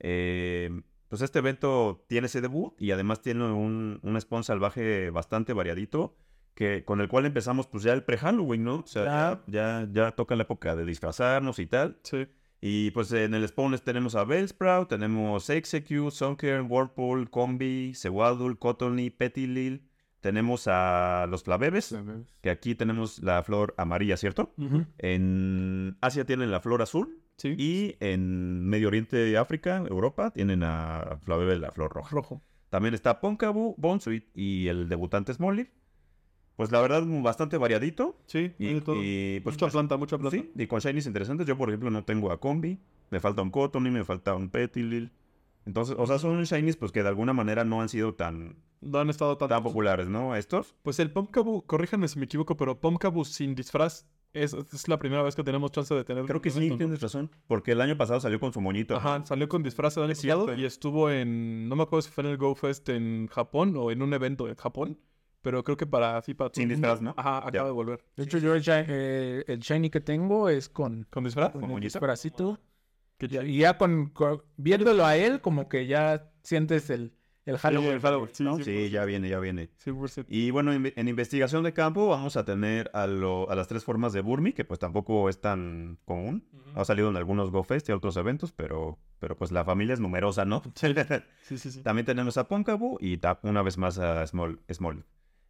Eh, 0.00 0.82
pues 1.08 1.22
este 1.22 1.38
evento 1.38 2.04
tiene 2.08 2.26
ese 2.26 2.40
debut 2.40 2.74
y 2.80 2.90
además 2.90 3.22
tiene 3.22 3.44
un, 3.44 4.00
un 4.02 4.20
spawn 4.20 4.44
salvaje 4.44 5.10
bastante 5.10 5.52
variadito 5.52 6.16
que, 6.54 6.84
con 6.84 7.00
el 7.00 7.08
cual 7.08 7.26
empezamos 7.26 7.66
pues 7.66 7.82
ya 7.82 7.92
el 7.92 8.04
pre-Halloween, 8.04 8.64
¿no? 8.64 8.76
O 8.76 8.86
sea, 8.86 9.04
ya, 9.04 9.42
ya, 9.46 9.88
ya 9.92 10.10
toca 10.12 10.36
la 10.36 10.42
época 10.44 10.76
de 10.76 10.84
disfrazarnos 10.84 11.58
y 11.58 11.66
tal. 11.66 11.98
Sí. 12.02 12.26
Y 12.60 12.92
pues 12.92 13.12
en 13.12 13.34
el 13.34 13.46
spawn 13.46 13.76
tenemos 13.84 14.14
a 14.14 14.24
Bellsprout, 14.24 14.88
tenemos 14.88 15.50
Execute, 15.50 16.10
Sunker, 16.10 16.62
Whirlpool, 16.62 17.28
Combi, 17.28 17.92
Sewaddle, 17.94 18.56
Cottonee, 18.56 19.10
Petilil. 19.10 19.86
Tenemos 20.20 20.66
a 20.68 21.26
los 21.28 21.42
Flavebes, 21.42 21.94
que 22.40 22.48
aquí 22.48 22.74
tenemos 22.74 23.22
la 23.22 23.42
flor 23.42 23.74
amarilla, 23.76 24.16
¿cierto? 24.16 24.54
En 24.96 25.98
Asia 26.00 26.24
tienen 26.24 26.50
la 26.50 26.60
flor 26.60 26.80
azul 26.80 27.20
Sí. 27.36 27.54
y 27.58 27.96
en 28.00 28.64
Medio 28.64 28.88
Oriente 28.88 29.36
África, 29.36 29.84
Europa, 29.90 30.30
tienen 30.30 30.62
a 30.62 31.18
Flavebe 31.24 31.58
la 31.58 31.72
flor 31.72 31.92
roja. 31.92 32.08
rojo. 32.14 32.42
También 32.70 32.94
está 32.94 33.20
Ponkabu, 33.20 33.74
Bonsuit 33.76 34.24
y 34.34 34.68
el 34.68 34.88
debutante 34.88 35.34
Smolly. 35.34 35.68
Pues 36.56 36.70
la 36.70 36.80
verdad, 36.80 37.02
bastante 37.22 37.56
variadito. 37.56 38.16
Sí. 38.26 38.52
Y, 38.58 38.74
de 38.74 38.80
todo. 38.80 38.96
y, 39.02 39.40
pues, 39.40 39.56
mucha 39.56 39.68
planta, 39.68 39.96
mucha 39.96 40.18
planta. 40.18 40.36
Sí, 40.36 40.52
y 40.54 40.66
con 40.66 40.80
shinies 40.80 41.06
interesantes. 41.06 41.46
Yo, 41.46 41.56
por 41.56 41.68
ejemplo, 41.68 41.90
no 41.90 42.04
tengo 42.04 42.30
a 42.30 42.40
Combi. 42.40 42.78
Me 43.10 43.20
falta 43.20 43.42
un 43.42 43.50
Cottonee, 43.50 43.90
me 43.90 44.04
falta 44.04 44.34
un 44.34 44.50
Petilil. 44.50 45.12
Entonces, 45.66 45.96
o 45.98 46.06
sea, 46.06 46.18
son 46.18 46.42
shinies 46.44 46.76
pues 46.76 46.92
que 46.92 47.02
de 47.02 47.08
alguna 47.08 47.32
manera 47.32 47.64
no 47.64 47.80
han 47.80 47.88
sido 47.88 48.14
tan, 48.14 48.56
No 48.80 48.98
han 48.98 49.08
estado 49.08 49.36
tan, 49.36 49.48
tan 49.48 49.62
populares, 49.62 50.08
¿no? 50.08 50.36
Estos. 50.36 50.74
Pues 50.82 50.98
el 51.00 51.10
Pomkabu, 51.10 51.64
corríjanme 51.66 52.06
si 52.08 52.18
me 52.18 52.26
equivoco, 52.26 52.56
pero 52.56 52.80
Pomkabu 52.80 53.24
sin 53.24 53.54
disfraz 53.54 54.06
es, 54.34 54.52
es 54.52 54.88
la 54.88 54.98
primera 54.98 55.22
vez 55.22 55.34
que 55.34 55.42
tenemos 55.42 55.72
chance 55.72 55.94
de 55.94 56.04
tener. 56.04 56.24
Creo 56.24 56.42
que 56.42 56.50
sí, 56.50 56.58
evento, 56.58 56.74
¿no? 56.74 56.78
tienes 56.78 57.00
razón. 57.00 57.30
Porque 57.46 57.72
el 57.72 57.80
año 57.80 57.96
pasado 57.96 58.20
salió 58.20 58.38
con 58.40 58.52
su 58.52 58.60
moñito. 58.60 58.96
Ajá, 58.96 59.24
salió 59.24 59.48
con 59.48 59.62
disfraz 59.62 59.96
el 59.96 60.04
año 60.04 60.14
pasado 60.14 60.54
y 60.54 60.64
estuvo 60.64 61.10
en. 61.10 61.68
No 61.68 61.76
me 61.76 61.84
acuerdo 61.84 62.02
si 62.02 62.10
fue 62.10 62.24
en 62.24 62.30
el 62.30 62.36
Go 62.36 62.54
Fest 62.54 62.88
en 62.90 63.28
Japón 63.28 63.74
o 63.76 63.90
en 63.90 64.02
un 64.02 64.12
evento 64.12 64.48
en 64.48 64.56
Japón. 64.56 64.98
Pero 65.44 65.62
creo 65.62 65.76
que 65.76 65.86
para 65.86 66.20
sí, 66.22 66.32
para 66.32 66.50
Sin 66.54 66.68
disfraz, 66.70 67.02
¿no? 67.02 67.14
Ajá, 67.18 67.36
acaba 67.38 67.52
Ya. 67.52 67.64
de 67.64 67.70
volver. 67.70 68.02
De 68.16 68.24
hecho, 68.24 68.38
yo 68.38 68.54
el, 68.54 68.62
eh, 68.66 69.44
el 69.46 69.60
Shiny 69.60 69.90
que 69.90 70.00
tengo 70.00 70.48
es 70.48 70.70
con, 70.70 71.06
¿Con 71.10 71.22
disfraz? 71.24 71.52
con 71.52 71.60
¿Con 71.68 71.80
disfrazito. 71.80 72.58
Qué. 73.18 73.26
Y 73.46 73.58
ya 73.58 73.76
con, 73.76 74.06
con- 74.08 74.42
viéndolo 74.56 75.04
a 75.04 75.16
él, 75.16 75.40
como 75.42 75.68
que 75.68 75.86
ya 75.86 76.32
sientes 76.42 76.88
el, 76.88 77.12
el 77.44 77.58
Halloween. 77.58 77.92
el 77.92 78.00
Halloween, 78.00 78.30
sí, 78.32 78.42
¿no? 78.42 78.56
sí. 78.56 78.64
Sí, 78.64 78.88
ya 78.90 79.04
viene, 79.04 79.28
ya 79.28 79.38
viene. 79.38 79.68
Sí, 79.76 79.92
por 79.92 80.08
cierto. 80.08 80.32
Y 80.34 80.50
bueno, 80.50 80.72
en, 80.72 80.92
en 80.96 81.08
investigación 81.08 81.62
de 81.62 81.74
campo 81.74 82.08
vamos 82.08 82.38
a 82.38 82.44
tener 82.46 82.90
a, 82.94 83.06
lo- 83.06 83.48
a 83.50 83.54
las 83.54 83.68
tres 83.68 83.84
formas 83.84 84.14
de 84.14 84.22
Burmy, 84.22 84.54
que 84.54 84.64
pues 84.64 84.80
tampoco 84.80 85.28
es 85.28 85.40
tan 85.42 85.98
común. 86.06 86.48
Ha 86.74 86.86
salido 86.86 87.10
en 87.10 87.16
algunos 87.16 87.50
GoFest 87.50 87.88
y 87.90 87.92
otros 87.92 88.16
eventos, 88.16 88.50
pero, 88.50 88.98
pero 89.20 89.36
pues 89.36 89.52
la 89.52 89.62
familia 89.64 89.92
es 89.92 90.00
numerosa, 90.00 90.44
¿no? 90.46 90.62
Sí, 90.74 90.88
sí, 91.58 91.70
sí. 91.70 91.82
También 91.82 92.06
tenemos 92.06 92.38
a 92.38 92.48
Ponkabu 92.48 92.96
y 92.98 93.20
una 93.42 93.60
vez 93.62 93.76
más 93.76 93.98
a 93.98 94.26
Small. 94.26 94.58
Small. 94.72 95.04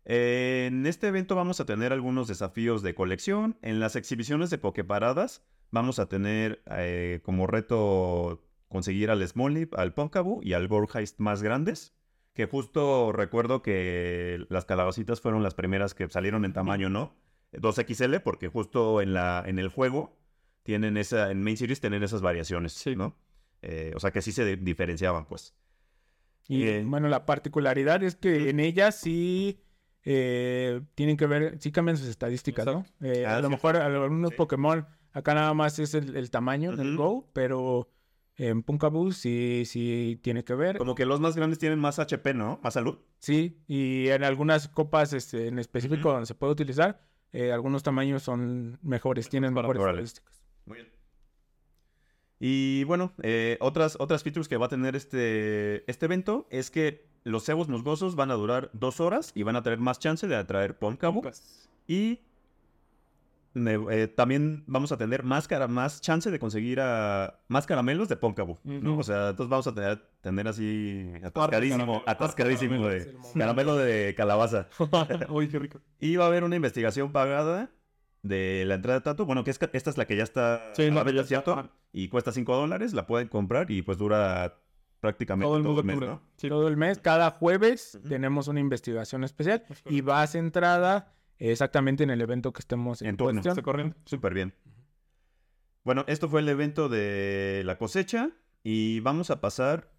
Eh, 0.06 0.66
en 0.68 0.86
este 0.86 1.08
evento 1.08 1.34
vamos 1.34 1.60
a 1.60 1.64
tener 1.66 1.92
algunos 1.92 2.28
desafíos 2.28 2.82
de 2.82 2.94
colección. 2.94 3.56
En 3.62 3.80
las 3.80 3.96
exhibiciones 3.96 4.50
de 4.50 4.58
Poképaradas 4.58 5.42
vamos 5.70 5.98
a 5.98 6.08
tener 6.08 6.62
eh, 6.70 7.20
como 7.22 7.46
reto 7.46 8.42
conseguir 8.68 9.10
al 9.10 9.26
Smolip, 9.26 9.74
al 9.74 9.94
Ponkabu 9.94 10.40
y 10.42 10.52
al 10.52 10.68
Gorgeist 10.68 11.18
más 11.20 11.42
grandes. 11.42 11.94
Que 12.34 12.46
justo 12.46 13.12
recuerdo 13.12 13.62
que 13.62 14.44
las 14.48 14.64
calabacitas 14.64 15.20
fueron 15.20 15.42
las 15.42 15.54
primeras 15.54 15.94
que 15.94 16.08
salieron 16.08 16.44
en 16.44 16.52
tamaño, 16.52 16.88
¿no? 16.90 17.14
2XL, 17.52 18.20
porque 18.22 18.48
justo 18.48 19.00
en, 19.00 19.14
la, 19.14 19.44
en 19.46 19.60
el 19.60 19.68
juego 19.68 20.16
tienen 20.64 20.96
esa, 20.96 21.30
en 21.30 21.42
Main 21.44 21.56
Series 21.56 21.80
tienen 21.80 22.02
esas 22.02 22.22
variaciones, 22.22 22.72
Sí. 22.72 22.96
¿no? 22.96 23.16
Eh, 23.62 23.92
o 23.94 24.00
sea 24.00 24.10
que 24.10 24.20
sí 24.20 24.32
se 24.32 24.56
diferenciaban, 24.56 25.26
pues. 25.26 25.54
Y 26.48 26.64
Eh, 26.64 26.82
bueno, 26.84 27.08
la 27.08 27.24
particularidad 27.24 28.02
es 28.02 28.16
que 28.16 28.50
en 28.50 28.58
ellas 28.60 28.98
sí 29.00 29.60
eh, 30.04 30.80
tienen 30.94 31.16
que 31.16 31.26
ver, 31.26 31.56
sí 31.60 31.72
cambian 31.72 31.96
sus 31.96 32.08
estadísticas, 32.08 32.66
¿no? 32.66 32.84
Eh, 33.00 33.24
Ah, 33.26 33.36
a 33.36 33.40
lo 33.40 33.50
mejor 33.50 33.76
algunos 33.76 34.30
Sí. 34.30 34.36
Pokémon, 34.36 34.86
acá 35.12 35.34
nada 35.34 35.54
más 35.54 35.78
es 35.78 35.94
el, 35.94 36.16
el 36.16 36.30
tamaño 36.30 36.76
del 36.76 36.94
Ujú. 36.94 37.02
Go, 37.02 37.30
pero 37.32 37.88
en 38.36 38.62
Punkaboo 38.62 39.12
sí, 39.12 39.62
sí 39.66 40.18
tiene 40.22 40.44
que 40.44 40.54
ver. 40.54 40.76
Como 40.78 40.94
que 40.94 41.06
los 41.06 41.20
más 41.20 41.36
grandes 41.36 41.58
tienen 41.58 41.78
más 41.78 41.98
HP, 41.98 42.34
¿no? 42.34 42.58
Más 42.62 42.74
salud. 42.74 42.98
Sí, 43.20 43.62
y 43.68 44.08
en 44.08 44.24
algunas 44.24 44.68
copas 44.68 45.12
este, 45.12 45.46
en 45.48 45.58
específico 45.58 46.10
donde 46.12 46.26
se 46.26 46.34
puede 46.34 46.52
utilizar, 46.52 47.00
eh, 47.32 47.52
algunos 47.52 47.82
tamaños 47.82 48.22
son 48.22 48.78
mejores, 48.82 49.28
tienen 49.28 49.54
para- 49.54 49.68
mejores 49.68 49.86
estadísticas. 49.90 50.42
Muy 50.66 50.76
bien. 50.78 50.88
Y 52.40 52.84
bueno, 52.84 53.14
eh, 53.22 53.56
otras, 53.60 53.96
otras 54.00 54.22
features 54.22 54.48
que 54.48 54.56
va 54.56 54.66
a 54.66 54.68
tener 54.68 54.96
este, 54.96 55.88
este 55.90 56.06
evento 56.06 56.46
es 56.50 56.70
que 56.70 57.08
los 57.24 57.44
cebos 57.44 57.68
musgosos 57.68 58.16
van 58.16 58.30
a 58.30 58.34
durar 58.34 58.70
dos 58.72 59.00
horas 59.00 59.32
y 59.34 59.42
van 59.42 59.56
a 59.56 59.62
tener 59.62 59.78
más 59.78 59.98
chance 59.98 60.26
de 60.28 60.36
atraer 60.36 60.78
Ponkabu. 60.78 61.22
Y 61.86 62.20
me- 63.54 63.78
eh, 63.90 64.08
también 64.08 64.64
vamos 64.66 64.90
a 64.90 64.96
tener 64.96 65.22
más, 65.22 65.46
cara- 65.46 65.68
más 65.68 66.00
chance 66.00 66.30
de 66.30 66.38
conseguir 66.40 66.80
a, 66.80 67.38
más 67.48 67.66
caramelos 67.66 68.08
de. 68.08 68.16
Ujú. 68.16 68.98
O 68.98 69.02
sea, 69.04 69.30
entonces 69.30 69.48
vamos 69.48 69.66
a 69.68 69.74
tener, 69.74 70.02
tener 70.20 70.48
así 70.48 71.08
atascadísimo, 71.22 72.02
atascadísimo 72.04 72.88
de 72.88 73.14
caramelo 73.38 73.76
de 73.76 74.14
calabaza. 74.16 74.68
Uy, 75.30 75.48
qué 75.48 75.58
rico. 75.60 75.80
Y 76.00 76.16
va 76.16 76.24
a 76.24 76.28
haber 76.28 76.42
una 76.44 76.56
investigación 76.56 77.12
pagada 77.12 77.70
de 78.22 78.64
la 78.66 78.74
entrada 78.74 78.98
de 78.98 79.04
Tato. 79.04 79.24
Bueno, 79.24 79.44
que 79.44 79.50
es, 79.52 79.60
esta 79.72 79.90
es 79.90 79.98
la 79.98 80.06
que 80.06 80.16
ya 80.16 80.24
está 80.24 80.72
Sí, 80.74 80.82
a 80.82 80.90
la 80.90 81.04
que 81.04 81.12
ya 81.14 81.38
está. 81.38 81.70
Y 81.92 82.08
cuesta 82.08 82.32
5 82.32 82.56
dólares, 82.56 82.92
la 82.92 83.06
pueden 83.06 83.28
comprar 83.28 83.70
y 83.70 83.82
pues 83.82 83.98
dura 83.98 84.56
prácticamente 85.04 85.46
Todo 85.46 85.56
el 85.80 85.84
mes, 85.84 85.94
cubre. 85.96 86.06
¿no? 86.08 86.22
Sí. 86.36 86.48
Todo 86.48 86.66
el 86.68 86.76
mes, 86.76 86.98
cada 86.98 87.30
jueves 87.30 87.98
tenemos 88.08 88.48
una 88.48 88.60
investigación 88.60 89.22
especial 89.22 89.62
Es 89.68 89.82
y 89.90 90.00
va 90.00 90.26
centrada 90.26 91.12
exactamente 91.38 92.02
en 92.04 92.10
el 92.10 92.20
evento 92.22 92.52
que 92.52 92.60
estemos 92.60 93.02
en, 93.02 93.08
En 93.08 93.16
turno. 93.18 93.32
cuestión. 93.34 93.52
Está 93.52 93.62
corriendo. 93.62 93.96
Súper 94.06 94.32
bien. 94.34 94.54
Bueno, 95.84 96.04
esto 96.08 96.28
fue 96.28 96.40
el 96.40 96.48
evento 96.48 96.88
de 96.88 97.62
la 97.66 97.76
cosecha 97.76 98.30
y 98.62 99.00
vamos 99.00 99.30
a 99.30 99.40
pasar 99.42 99.90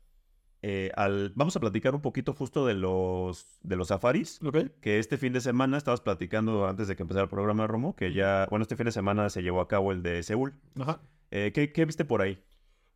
eh, 0.63 0.89
al, 0.95 1.31
vamos 1.35 1.55
a 1.55 1.59
platicar 1.59 1.93
un 1.93 2.01
poquito 2.01 2.33
justo 2.33 2.65
de 2.65 2.73
los, 2.73 3.59
de 3.61 3.75
los 3.75 3.89
safaris. 3.89 4.39
¿Ok? 4.43 4.57
Que 4.81 4.97
este 4.97 5.17
fin 5.17 5.31
de 5.33 5.41
semana, 5.41 5.77
estabas 5.77 6.01
platicando 6.01 6.67
antes 6.67 6.87
de 6.87 6.95
que 6.95 7.03
empezara 7.03 7.25
el 7.25 7.29
programa, 7.29 7.67
Romo, 7.67 7.95
que 7.95 8.13
ya, 8.13 8.47
bueno, 8.49 8.63
este 8.63 8.75
fin 8.75 8.85
de 8.87 8.91
semana 8.91 9.29
se 9.29 9.43
llevó 9.43 9.61
a 9.61 9.67
cabo 9.67 9.91
el 9.91 10.01
de 10.01 10.23
Seúl. 10.23 10.55
Ajá. 10.79 10.99
Eh, 11.29 11.51
¿qué, 11.53 11.71
qué 11.71 11.85
viste 11.85 12.03
por 12.05 12.21
ahí? 12.23 12.39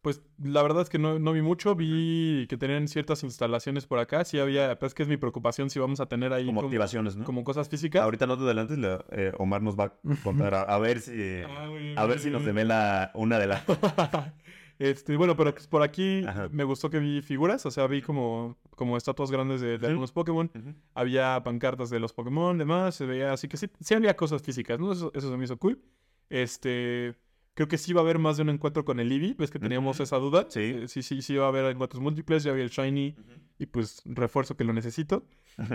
Pues 0.01 0.21
la 0.41 0.63
verdad 0.63 0.81
es 0.83 0.89
que 0.89 0.97
no, 0.97 1.19
no 1.19 1.33
vi 1.33 1.41
mucho, 1.41 1.75
vi 1.75 2.47
que 2.47 2.55
tenían 2.57 2.87
ciertas 2.87 3.21
instalaciones 3.23 3.85
por 3.85 3.99
acá, 3.99 4.23
sí 4.23 4.39
había, 4.39 4.79
pues 4.79 4.93
que 4.93 5.03
es 5.03 5.09
mi 5.09 5.17
preocupación 5.17 5.69
si 5.69 5.77
vamos 5.79 5.99
a 5.99 6.05
tener 6.05 6.31
ahí 6.31 6.45
Como 6.45 6.61
como, 6.61 6.67
activaciones, 6.69 7.17
¿no? 7.17 7.25
como 7.25 7.43
cosas 7.43 7.67
físicas. 7.67 8.01
Ahorita 8.01 8.25
no 8.25 8.37
te 8.37 8.43
adelantes, 8.45 8.77
la- 8.77 9.03
eh, 9.11 9.33
Omar 9.37 9.61
nos 9.61 9.77
va 9.77 9.83
a 9.85 9.93
contar 10.23 10.53
a, 10.53 10.61
a 10.61 10.79
ver 10.79 11.01
si 11.01 11.41
Ah, 11.45 11.69
a 11.97 12.05
ver 12.05 12.19
si 12.19 12.29
nos 12.29 12.45
devela 12.45 13.11
una 13.13 13.39
de 13.39 13.47
las 13.47 13.63
este, 14.79 15.17
bueno, 15.17 15.35
pero 15.35 15.53
pues, 15.53 15.67
por 15.67 15.83
aquí 15.83 16.23
Ajá. 16.25 16.47
me 16.49 16.63
gustó 16.63 16.89
que 16.89 16.99
vi 16.99 17.21
figuras, 17.21 17.65
o 17.65 17.71
sea, 17.71 17.85
vi 17.87 18.01
como, 18.01 18.57
como 18.77 18.95
estatuas 18.95 19.31
grandes 19.31 19.59
de, 19.59 19.75
algunos 19.85 20.13
Pokémon, 20.13 20.49
había 20.93 21.41
pancartas 21.43 21.89
de 21.89 21.99
los 21.99 22.13
Pokémon, 22.13 22.57
demás, 22.57 22.95
se 22.95 23.05
veía 23.05 23.33
así 23.33 23.49
que 23.49 23.57
sí, 23.57 23.67
sí 23.81 23.93
había 23.95 24.15
cosas 24.15 24.41
físicas, 24.41 24.79
¿no? 24.79 24.93
Eso, 24.93 25.11
eso 25.13 25.29
se 25.29 25.35
me 25.37 25.43
hizo 25.43 25.57
cool. 25.57 25.81
Este, 26.29 27.15
creo 27.59 27.67
que 27.67 27.77
sí 27.77 27.91
va 27.91 27.99
a 27.99 28.03
haber 28.05 28.19
más 28.19 28.37
de 28.37 28.43
un 28.43 28.49
encuentro 28.51 28.85
con 28.85 29.01
el 29.01 29.11
Eevee, 29.11 29.35
ves 29.37 29.51
que 29.51 29.59
teníamos 29.59 29.99
esa 29.99 30.15
duda. 30.15 30.45
Sí. 30.47 30.61
Eh, 30.61 30.87
sí, 30.87 31.03
sí, 31.03 31.21
sí 31.21 31.35
va 31.35 31.43
a 31.43 31.49
haber 31.49 31.65
encuentros 31.65 32.01
múltiples, 32.01 32.41
ya 32.43 32.51
había 32.51 32.63
el 32.63 32.69
Shiny 32.69 33.17
y 33.57 33.65
pues 33.65 34.01
refuerzo 34.05 34.55
que 34.55 34.63
lo 34.63 34.71
necesito. 34.71 35.25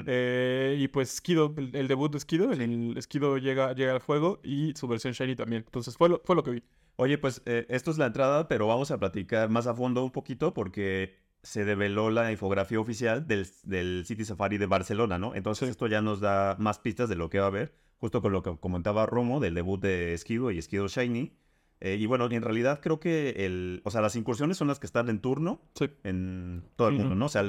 Eh, 0.07 0.77
y 0.81 0.89
pues 0.89 1.11
Skido, 1.17 1.53
el, 1.59 1.77
el 1.77 1.87
debut 1.87 2.11
de 2.11 2.21
Skido, 2.21 2.51
el 2.53 2.97
Skido 3.03 3.37
llega, 3.37 3.75
llega 3.75 3.93
al 3.93 3.99
juego 3.99 4.41
y 4.43 4.73
su 4.77 4.89
versión 4.89 5.13
Shiny 5.13 5.37
también. 5.37 5.63
Entonces 5.67 5.95
fue 5.99 6.09
lo, 6.09 6.23
fue 6.25 6.35
lo 6.35 6.43
que 6.43 6.53
vi. 6.53 6.63
Oye, 6.97 7.19
pues 7.19 7.43
eh, 7.45 7.67
esto 7.69 7.91
es 7.91 7.99
la 7.99 8.07
entrada, 8.07 8.49
pero 8.49 8.67
vamos 8.67 8.91
a 8.91 8.99
platicar 8.99 9.51
más 9.51 9.67
a 9.67 9.75
fondo 9.75 10.03
un 10.03 10.11
poquito 10.11 10.55
porque 10.55 11.17
se 11.43 11.67
develó 11.67 12.09
la 12.11 12.33
infografía 12.33 12.81
oficial 12.81 13.27
del, 13.27 13.47
del 13.65 14.05
City 14.07 14.25
Safari 14.25 14.57
de 14.57 14.65
Barcelona, 14.65 15.19
¿no? 15.19 15.35
Entonces 15.35 15.67
Sí. 15.67 15.71
esto 15.73 15.87
ya 15.87 16.01
nos 16.01 16.21
da 16.21 16.57
más 16.59 16.79
pistas 16.79 17.11
de 17.11 17.17
lo 17.17 17.29
que 17.29 17.41
va 17.41 17.45
a 17.45 17.49
haber, 17.49 17.75
justo 17.99 18.23
con 18.23 18.33
lo 18.33 18.43
que 18.43 18.57
comentaba 18.59 19.05
Romo 19.05 19.39
del 19.41 19.53
debut 19.55 19.83
de 19.83 20.15
Esquido 20.15 20.51
y 20.51 20.57
Esquido 20.57 20.89
Shiny. 20.89 21.37
Eh, 21.81 21.97
y 21.99 22.07
bueno, 22.07 22.31
en 22.31 22.43
realidad 22.43 22.81
creo 22.83 22.99
que 23.01 23.31
el, 23.45 23.83
o 23.85 23.91
sea, 23.91 24.01
las 24.01 24.17
incursiones 24.17 24.57
son 24.57 24.69
las 24.69 24.79
que 24.79 24.87
están 24.87 25.09
en 25.09 25.21
turno 25.21 25.61
Sí. 25.75 25.91
en 26.05 26.65
todo 26.77 26.89
el 26.89 26.95
mundo, 26.95 27.15
¿no? 27.15 27.27
O 27.27 27.29
sea, 27.29 27.43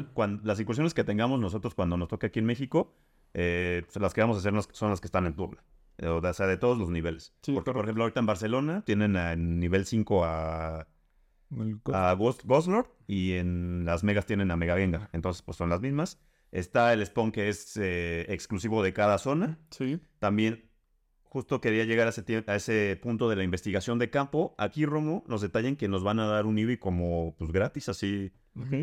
las 0.43 0.59
incursiones 0.59 0.93
que 0.93 1.03
tengamos 1.03 1.39
nosotros 1.39 1.73
cuando 1.75 1.95
nos 1.97 2.09
toque 2.09 2.25
aquí 2.27 2.39
en 2.39 2.45
México, 2.45 2.93
eh, 3.33 3.83
pues, 3.85 3.95
las 4.01 4.13
que 4.13 4.21
vamos 4.21 4.35
a 4.37 4.39
hacer 4.39 4.53
son 4.73 4.89
las 4.89 4.99
que 4.99 5.07
están 5.07 5.25
en 5.25 5.35
turno. 5.35 5.61
Eh, 5.97 6.07
O 6.07 6.33
sea, 6.33 6.47
de 6.47 6.57
todos 6.57 6.77
los 6.77 6.89
niveles. 6.89 7.33
Sí, 7.41 7.53
Porque, 7.53 7.71
por 7.71 7.85
ejemplo, 7.85 8.03
ahorita 8.03 8.19
en 8.19 8.25
Barcelona 8.25 8.83
tienen 8.85 9.15
a- 9.15 9.31
en 9.33 9.59
nivel 9.59 9.85
5 9.85 10.25
a, 10.25 10.87
a 11.93 12.13
Ghost, 12.13 12.43
y 13.07 13.33
en 13.33 13.83
las 13.85 14.03
megas 14.03 14.25
tienen 14.25 14.51
a 14.51 14.57
Mega 14.57 14.75
Gengar. 14.77 15.09
Entonces, 15.13 15.41
pues 15.41 15.55
son 15.57 15.69
las 15.69 15.79
mismas. 15.81 16.19
Está 16.51 16.91
el 16.93 17.05
spawn 17.05 17.31
que 17.31 17.49
es 17.49 17.77
eh, 17.77 18.25
exclusivo 18.29 18.81
de 18.83 18.93
cada 18.93 19.17
zona. 19.17 19.59
Sí. 19.71 19.99
También, 20.19 20.64
justo 21.35 21.59
quería 21.59 21.83
llegar 21.83 22.07
a 22.07 22.11
ese, 22.11 22.43
a 22.47 22.55
ese 22.55 22.97
punto 23.03 23.27
de 23.29 23.35
la 23.35 23.43
investigación 23.43 23.99
de 23.99 24.09
campo. 24.09 24.55
Aquí, 24.57 24.85
Romo, 24.85 25.25
nos 25.27 25.41
detallan 25.41 25.75
que 25.75 25.89
nos 25.89 26.01
van 26.01 26.19
a 26.21 26.27
dar 26.27 26.45
un 26.45 26.57
Eevee 26.57 26.79
como, 26.79 27.35
pues, 27.37 27.51
gratis, 27.51 27.89
así 27.89 28.31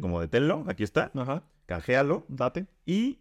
como 0.02 0.20
de 0.20 0.28
telo. 0.28 0.62
Aquí 0.68 0.82
está. 0.82 1.10
Ajá. 1.14 1.44
Canjealo. 1.64 2.26
Date. 2.28 2.66
Y 2.84 3.20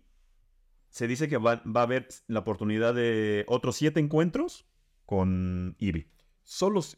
se 0.90 1.08
dice 1.08 1.30
que 1.30 1.38
va, 1.38 1.64
va 1.66 1.80
a 1.80 1.84
haber 1.84 2.10
la 2.28 2.42
oportunidad 2.42 2.94
de 2.94 3.46
otros 3.48 3.78
siete 3.78 4.02
encuentros 4.02 4.66
con 5.06 5.78
Eevee. 5.80 6.10
Solo. 6.44 6.82
si- 6.82 6.98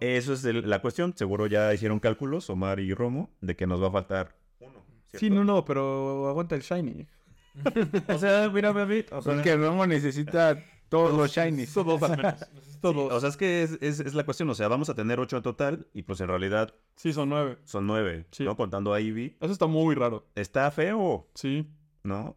Eso 0.00 0.32
es 0.32 0.44
el- 0.46 0.70
la 0.70 0.80
cuestión. 0.80 1.12
Seguro 1.14 1.46
ya 1.48 1.74
hicieron 1.74 2.00
cálculos, 2.00 2.48
Omar 2.48 2.80
y 2.80 2.94
Romo, 2.94 3.30
de 3.42 3.56
que 3.56 3.66
nos 3.66 3.82
va 3.82 3.88
a 3.88 3.92
faltar 3.92 4.38
uno. 4.58 4.82
Sí, 5.12 5.28
no, 5.28 5.44
no, 5.44 5.66
pero 5.66 6.28
aguanta 6.30 6.54
el 6.54 6.62
Shiny. 6.62 7.06
O 8.08 8.16
sea, 8.18 8.48
mira, 8.48 8.72
baby. 8.72 9.04
O 9.12 9.20
sea, 9.20 9.34
Es 9.34 9.42
que 9.42 9.54
Romo 9.54 9.86
necesita 9.86 10.64
todos 10.92 11.12
los 11.16 11.30
shinies. 11.32 11.72
Todos 11.74 12.02
al 12.02 12.16
menos. 12.16 12.34
Todos. 12.80 13.12
o 13.12 13.20
sea, 13.20 13.28
es 13.28 13.36
que 13.36 13.62
es, 13.62 13.78
es- 13.80 14.00
es 14.00 14.14
la 14.14 14.24
cuestión. 14.24 14.48
O 14.50 14.54
sea, 14.54 14.68
vamos 14.68 14.88
a 14.90 14.94
tener 14.94 15.18
ocho 15.20 15.36
en 15.36 15.42
total 15.42 15.86
y 15.94 16.02
pues 16.02 16.20
en 16.20 16.28
realidad 16.28 16.74
Sí, 16.96 17.12
son 17.12 17.28
nueve. 17.28 17.58
son 17.64 17.86
nueve, 17.86 18.26
Sí. 18.30 18.44
¿no? 18.44 18.56
Contando 18.56 18.92
a 18.92 19.00
Eevee. 19.00 19.36
Eso 19.40 19.52
está 19.52 19.66
muy 19.66 19.94
raro. 19.94 20.26
Está 20.34 20.70
feo, 20.70 21.28
Sí, 21.34 21.68
¿no? 22.04 22.36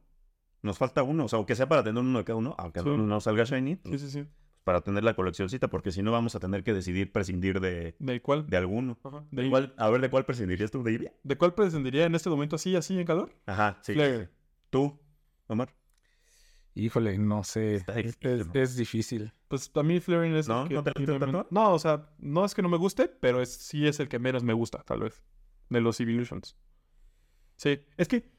Nos 0.62 0.78
falta 0.80 1.03
uno. 1.03 1.26
O 1.26 1.28
sea, 1.28 1.38
aunque 1.38 1.56
sea 1.56 1.68
para 1.70 1.84
tener 1.84 2.01
uno 2.01 2.18
de 2.20 2.26
cada 2.26 2.38
uno, 2.38 2.56
aunque 2.58 2.80
Sí. 2.82 2.89
uno 2.89 3.06
no 3.06 3.20
salga 3.22 3.43
Shiny, 3.43 3.80
sí, 3.86 3.99
sí, 3.99 4.10
sí. 4.10 4.26
para 4.64 4.82
tener 4.82 5.03
la 5.03 5.14
coleccioncita, 5.16 5.68
porque 5.68 5.91
si 5.91 6.01
no 6.01 6.12
vamos 6.12 6.34
a 6.36 6.39
tener 6.39 6.64
que 6.64 6.74
decidir 6.74 7.12
prescindir 7.12 7.60
de, 7.60 7.95
¿De 7.99 8.22
cuál? 8.22 8.47
de 8.47 8.58
alguno. 8.58 8.97
Ajá. 9.03 9.24
¿De 9.30 9.43
¿De, 9.43 9.49
cuál- 9.51 9.74
a 9.78 9.89
ver, 9.91 10.01
¿de 10.01 10.10
cuál 10.10 10.26
prescindirías 10.26 10.72
tú? 10.72 10.82
¿De 10.82 10.91
Eevee? 10.93 11.14
¿De 11.24 11.38
cuál 11.38 11.53
prescindiría 11.53 12.06
en 12.06 12.16
este 12.16 12.30
momento 12.32 12.56
así, 12.56 12.76
así 12.76 12.97
en 12.99 13.06
calor? 13.06 13.32
Ajá, 13.45 13.78
sí. 13.84 13.93
¿Tú, 14.72 14.99
Omar? 15.47 15.74
Híjole, 16.76 17.17
no 17.17 17.43
sé. 17.43 17.76
Está 17.76 17.93
Es, 17.99 18.05
difícil, 18.19 18.30
es- 18.41 18.47
¿no? 18.47 18.53
es 18.61 18.76
difícil. 18.76 19.34
Pues 19.47 19.71
a 19.73 19.82
mí 19.84 19.99
Flaring 19.99 20.36
es 20.36 20.47
¿No? 20.47 20.63
el 20.63 20.67
que 20.67 20.73
¿No 20.76 20.84
te 20.84 20.91
tanto? 20.91 21.47
No, 21.49 21.73
o 21.73 21.80
sea, 21.80 22.09
no 22.19 22.43
es 22.43 22.53
que 22.53 22.61
no 22.61 22.69
me 22.69 22.78
guste, 22.78 23.07
pero 23.07 23.41
es, 23.41 23.49
sí 23.53 23.88
es 23.88 23.99
el 23.99 24.09
que 24.09 24.19
menos 24.19 24.43
me 24.43 24.53
gusta, 24.53 24.84
tal 24.84 24.99
vez. 25.01 25.23
De 25.69 25.80
los 25.82 25.99
Evolutions. 26.01 26.55
Sí, 27.55 27.80
es 27.97 28.07
que 28.09 28.30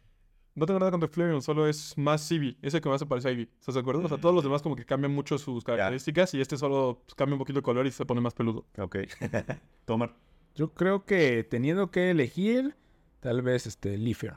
no 0.55 0.67
tengo 0.67 0.79
nada 0.79 0.91
contra 0.91 1.09
Flareon, 1.09 1.41
solo 1.43 1.67
es 1.67 1.97
más 1.97 2.31
Eevee. 2.31 2.59
Es 2.61 2.75
el 2.75 2.81
que 2.83 2.89
más 2.91 3.01
se 3.01 3.07
parece 3.07 3.29
a 3.29 3.31
Eevee. 3.31 3.49
¿Estás 3.59 3.75
de 3.75 3.81
acuerdo? 3.81 4.03
O 4.05 4.09
sea, 4.09 4.19
todos 4.19 4.35
los 4.35 4.45
demás 4.45 4.61
como 4.63 4.77
que 4.77 4.85
cambian 4.85 5.13
mucho 5.13 5.39
sus 5.39 5.65
características 5.65 6.35
y 6.35 6.41
este 6.41 6.57
solo 6.59 7.03
pues, 7.07 7.15
cambia 7.15 7.35
un 7.35 7.39
poquito 7.39 7.59
de 7.61 7.63
color 7.63 7.87
y 7.87 7.91
se 7.91 8.05
pone 8.05 8.21
más 8.21 8.35
peludo. 8.35 8.67
Ok. 8.79 8.97
¿Tú, 9.87 9.95
Omar? 9.95 10.15
Yo 10.55 10.73
creo 10.75 11.05
que 11.07 11.43
teniendo 11.45 11.91
que 11.91 12.11
elegir, 12.11 12.77
tal 13.21 13.41
vez 13.43 13.67
este 13.67 13.97
Leafer. 13.99 14.35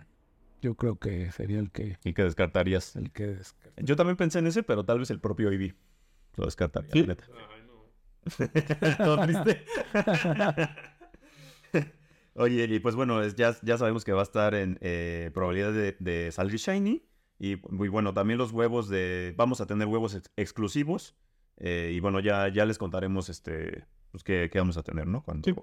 Yo 0.62 0.76
creo 0.76 0.98
que 1.00 1.32
sería 1.32 1.60
el 1.60 1.72
que 1.72 1.98
¿Y 2.04 2.14
qué 2.14 2.24
descartarías? 2.24 2.96
el 2.96 3.12
que 3.12 3.28
descarta. 3.28 3.82
Yo 3.82 3.96
también 3.96 4.18
pensé 4.18 4.40
en 4.40 4.48
ese, 4.48 4.64
pero 4.64 4.84
tal 4.86 5.00
vez 5.00 5.10
el 5.12 5.20
propio 5.20 5.50
Eevee. 5.52 5.76
Lo 6.36 6.46
descartaría, 6.46 6.92
Sí. 6.92 7.02
la 7.02 7.08
neta. 7.08 7.26
Todo 9.04 9.22
triste. 9.26 9.64
Oye, 12.36 12.66
y 12.70 12.80
pues 12.80 12.96
bueno, 12.96 13.22
es- 13.22 13.36
ya, 13.36 13.56
ya 13.64 13.78
sabemos 13.78 14.06
que 14.06 14.14
va 14.14 14.22
a 14.22 14.24
estar 14.24 14.54
en 14.56 14.78
eh, 14.82 15.32
probabilidad 15.34 15.74
de, 15.74 15.96
de 16.00 16.32
salir 16.32 16.56
Shiny. 16.58 17.04
Y 17.40 17.56
muy 17.70 17.88
bueno, 17.90 18.14
también 18.14 18.38
los 18.38 18.52
huevos 18.52 18.90
de... 18.90 19.34
Vamos 19.38 19.62
a 19.62 19.66
tener 19.66 19.88
huevos 19.88 20.14
ex- 20.16 20.30
exclusivos. 20.36 21.16
eh, 21.58 21.92
y 21.94 22.00
bueno, 22.00 22.20
ya, 22.20 22.48
ya 22.50 22.66
les 22.66 22.78
contaremos 22.78 23.30
este, 23.30 23.86
pues, 24.12 24.24
qué, 24.24 24.50
qué 24.52 24.60
vamos 24.60 24.78
a 24.78 24.84
tener, 24.84 25.08
¿no? 25.08 25.24
Cuando, 25.24 25.46
Sí. 25.50 25.56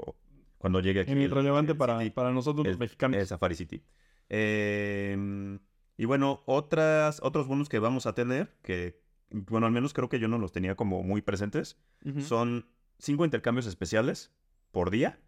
cuando 0.59 0.81
llegue 0.81 1.01
aquí. 1.01 1.13
En 1.13 1.19
el- 1.23 1.31
relevante 1.31 1.73
el 1.73 1.79
para, 1.79 1.99
City. 1.99 2.11
para 2.11 2.33
nosotros 2.33 2.67
los 2.67 2.73
el- 2.75 2.79
mexicanos. 2.79 3.19
el 3.19 3.27
Safari 3.27 3.55
City. 3.55 3.83
Eh, 4.29 5.59
y 5.97 6.05
bueno, 6.05 6.43
otras, 6.47 7.21
otros 7.23 7.47
bonus 7.47 7.69
que 7.69 7.79
vamos 7.79 8.07
a 8.07 8.15
tener, 8.15 8.55
que, 8.63 9.01
bueno, 9.31 9.67
al 9.67 9.73
menos 9.73 9.95
creo 9.95 10.09
que 10.09 10.19
yo 10.19 10.29
no 10.29 10.39
los 10.39 10.53
tenía 10.53 10.75
como 10.75 11.03
muy 11.03 11.23
presentes, 11.23 11.79
son 12.21 12.67
cinco 12.99 13.25
intercambios 13.25 13.67
especiales 13.67 14.33
por 14.71 14.91
día. 14.91 15.19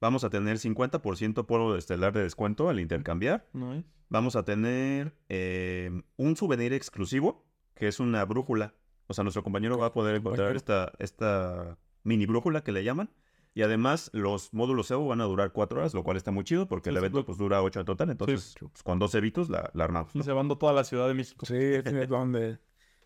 Vamos 0.00 0.22
a 0.24 0.30
tener 0.30 0.58
50% 0.58 1.46
polvo 1.46 1.76
estelar 1.76 2.12
de 2.12 2.22
descuento 2.22 2.68
al 2.68 2.78
intercambiar. 2.80 3.48
Nice. 3.52 3.88
Vamos 4.08 4.36
a 4.36 4.44
tener 4.44 5.16
eh, 5.28 6.02
un 6.16 6.36
souvenir 6.36 6.72
exclusivo, 6.72 7.46
que 7.74 7.88
es 7.88 8.00
una 8.00 8.24
brújula. 8.24 8.74
O 9.06 9.14
sea, 9.14 9.24
nuestro 9.24 9.42
compañero 9.42 9.78
va 9.78 9.86
a 9.86 9.92
poder 9.92 10.16
encontrar 10.16 10.56
esta, 10.56 10.92
esta 10.98 11.78
mini 12.02 12.26
brújula 12.26 12.62
que 12.62 12.72
le 12.72 12.84
llaman. 12.84 13.10
Y 13.54 13.62
además, 13.62 14.10
los 14.12 14.52
módulos 14.52 14.90
Evo 14.90 15.06
van 15.06 15.20
a 15.20 15.24
durar 15.24 15.52
cuatro 15.52 15.78
horas, 15.78 15.94
lo 15.94 16.02
cual 16.02 16.16
está 16.16 16.32
muy 16.32 16.42
chido 16.42 16.66
porque 16.66 16.90
el 16.90 16.96
evento 16.96 17.18
sí. 17.18 17.24
pues, 17.24 17.38
dura 17.38 17.62
ocho 17.62 17.78
en 17.78 17.86
total. 17.86 18.10
Entonces, 18.10 18.56
pues, 18.58 18.82
con 18.82 18.98
12 18.98 19.18
evitos 19.18 19.48
la, 19.48 19.70
la 19.74 19.84
armamos. 19.84 20.12
Y 20.14 20.18
¿no? 20.18 20.24
se 20.24 20.32
van 20.32 20.48
toda 20.48 20.72
la 20.72 20.82
Ciudad 20.82 21.06
de 21.06 21.14
México. 21.14 21.46
Sí, 21.46 21.54
es 21.56 22.08
donde, 22.08 22.58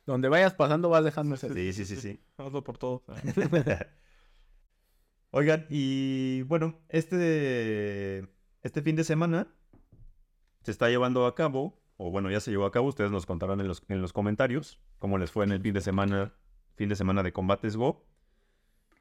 donde 0.06 0.28
vayas 0.28 0.54
pasando 0.54 0.88
vas 0.88 1.04
dejando 1.04 1.34
ese. 1.34 1.52
Sí, 1.52 1.72
sí, 1.74 1.84
sí, 1.84 1.96
sí. 1.96 2.20
Hazlo 2.38 2.64
por 2.64 2.78
todo. 2.78 3.04
Oigan, 5.30 5.66
y 5.68 6.42
bueno, 6.42 6.80
este, 6.88 8.26
este 8.62 8.80
fin 8.80 8.96
de 8.96 9.04
semana 9.04 9.48
se 10.62 10.70
está 10.70 10.88
llevando 10.88 11.26
a 11.26 11.34
cabo, 11.34 11.78
o 11.98 12.10
bueno, 12.10 12.30
ya 12.30 12.40
se 12.40 12.50
llevó 12.50 12.64
a 12.64 12.72
cabo, 12.72 12.88
ustedes 12.88 13.10
nos 13.10 13.26
contarán 13.26 13.60
en 13.60 13.68
los, 13.68 13.82
en 13.88 14.00
los 14.00 14.14
comentarios 14.14 14.80
cómo 14.98 15.18
les 15.18 15.30
fue 15.30 15.44
en 15.44 15.52
el 15.52 15.60
fin 15.60 15.74
de 15.74 15.82
semana, 15.82 16.32
fin 16.76 16.88
de 16.88 16.96
semana 16.96 17.22
de 17.22 17.32
Combates 17.34 17.76
Go. 17.76 18.06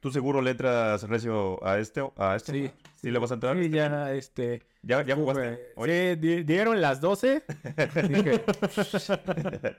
¿Tú 0.00 0.12
seguro 0.12 0.40
le 0.40 0.52
entras 0.52 1.02
recio 1.08 1.62
a 1.66 1.78
este? 1.78 2.02
A 2.16 2.36
este? 2.36 2.52
Sí. 2.52 2.70
¿Sí 2.94 3.10
le 3.10 3.18
vas 3.18 3.30
a 3.32 3.34
entrar? 3.34 3.56
Sí, 3.56 3.68
ya, 3.70 4.12
este... 4.12 4.62
¿Ya, 4.82 5.04
ya 5.04 5.16
jugaste? 5.16 5.72
Oye, 5.74 6.14
Sí, 6.14 6.20
di- 6.20 6.42
dieron 6.44 6.80
las 6.80 7.00
12. 7.00 7.42
Dije, 8.08 8.44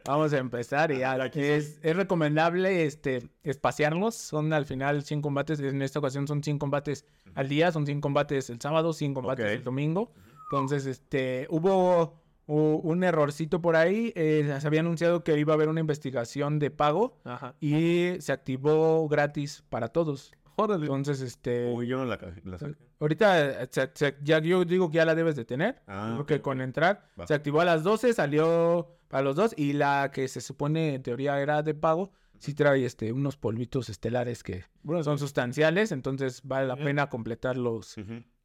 vamos 0.06 0.34
a 0.34 0.38
empezar 0.38 0.92
y 0.92 1.00
ya. 1.00 1.16
Es, 1.26 1.80
es 1.82 1.96
recomendable 1.96 2.86
este, 2.86 3.30
espaciarlos. 3.44 4.16
Son 4.16 4.52
al 4.52 4.66
final 4.66 5.04
100 5.04 5.22
combates. 5.22 5.60
En 5.62 5.82
esta 5.82 6.00
ocasión 6.00 6.28
son 6.28 6.44
100 6.44 6.60
combates 6.60 7.06
al 7.36 7.48
día. 7.48 7.72
Son 7.72 7.86
100 7.86 8.02
combates 8.02 8.50
el 8.50 8.60
sábado, 8.60 8.92
100 8.94 9.14
combates 9.14 9.46
el 9.46 9.64
domingo. 9.64 10.12
Entonces, 10.52 10.86
este, 10.86 11.48
hubo 11.50 12.22
un 12.56 13.04
errorcito 13.04 13.62
por 13.62 13.76
ahí. 13.76 14.12
eh, 14.16 14.58
se 14.60 14.68
había 14.68 14.80
anunciado 14.80 15.24
que 15.24 15.38
iba 15.38 15.54
a 15.54 15.56
haber 15.56 15.70
una 15.70 15.80
investigación 15.80 16.60
de 16.60 16.72
pago 16.72 17.18
Ajá. 17.24 17.56
y 17.62 18.14
se 18.20 18.32
activó 18.32 19.08
gratis 19.08 19.64
para 19.70 19.90
todos. 19.90 20.32
Órale. 20.56 20.82
Entonces, 20.88 21.22
este, 21.22 21.72
Uy, 21.74 21.88
yo 21.88 21.98
no 21.98 22.06
la, 22.06 22.20
la 22.44 22.58
saqué. 22.58 22.76
ahorita 23.00 23.64
eh, 23.64 23.68
se- 23.72 23.92
se- 23.94 24.18
ya 24.24 24.40
yo 24.40 24.66
digo 24.66 24.90
que 24.90 24.98
ya 24.98 25.06
la 25.06 25.16
debes 25.16 25.36
de 25.38 25.46
tener. 25.46 25.82
Ah, 25.88 26.16
porque 26.18 26.42
con 26.42 26.60
entrar 26.60 27.06
Va. 27.20 27.26
se 27.28 27.34
activó 27.34 27.62
a 27.62 27.66
las 27.66 27.84
12, 27.84 28.14
salió 28.14 28.88
para 29.08 29.24
los 29.24 29.36
dos 29.38 29.54
y 29.58 29.74
la 29.74 30.12
que 30.14 30.28
se 30.28 30.42
supone 30.42 30.96
en 30.96 31.02
teoría 31.04 31.40
era 31.40 31.64
de 31.64 31.74
pago, 31.76 32.12
sí 32.40 32.54
trae 32.54 32.86
este 32.86 33.12
unos 33.14 33.38
polvitos 33.38 33.90
estelares 33.90 34.44
que 34.44 34.64
son 35.04 35.20
sustanciales, 35.20 35.92
entonces 35.92 36.42
vale 36.44 36.68
la 36.68 36.76
pena 36.76 37.10
completar 37.10 37.58
los, 37.58 37.96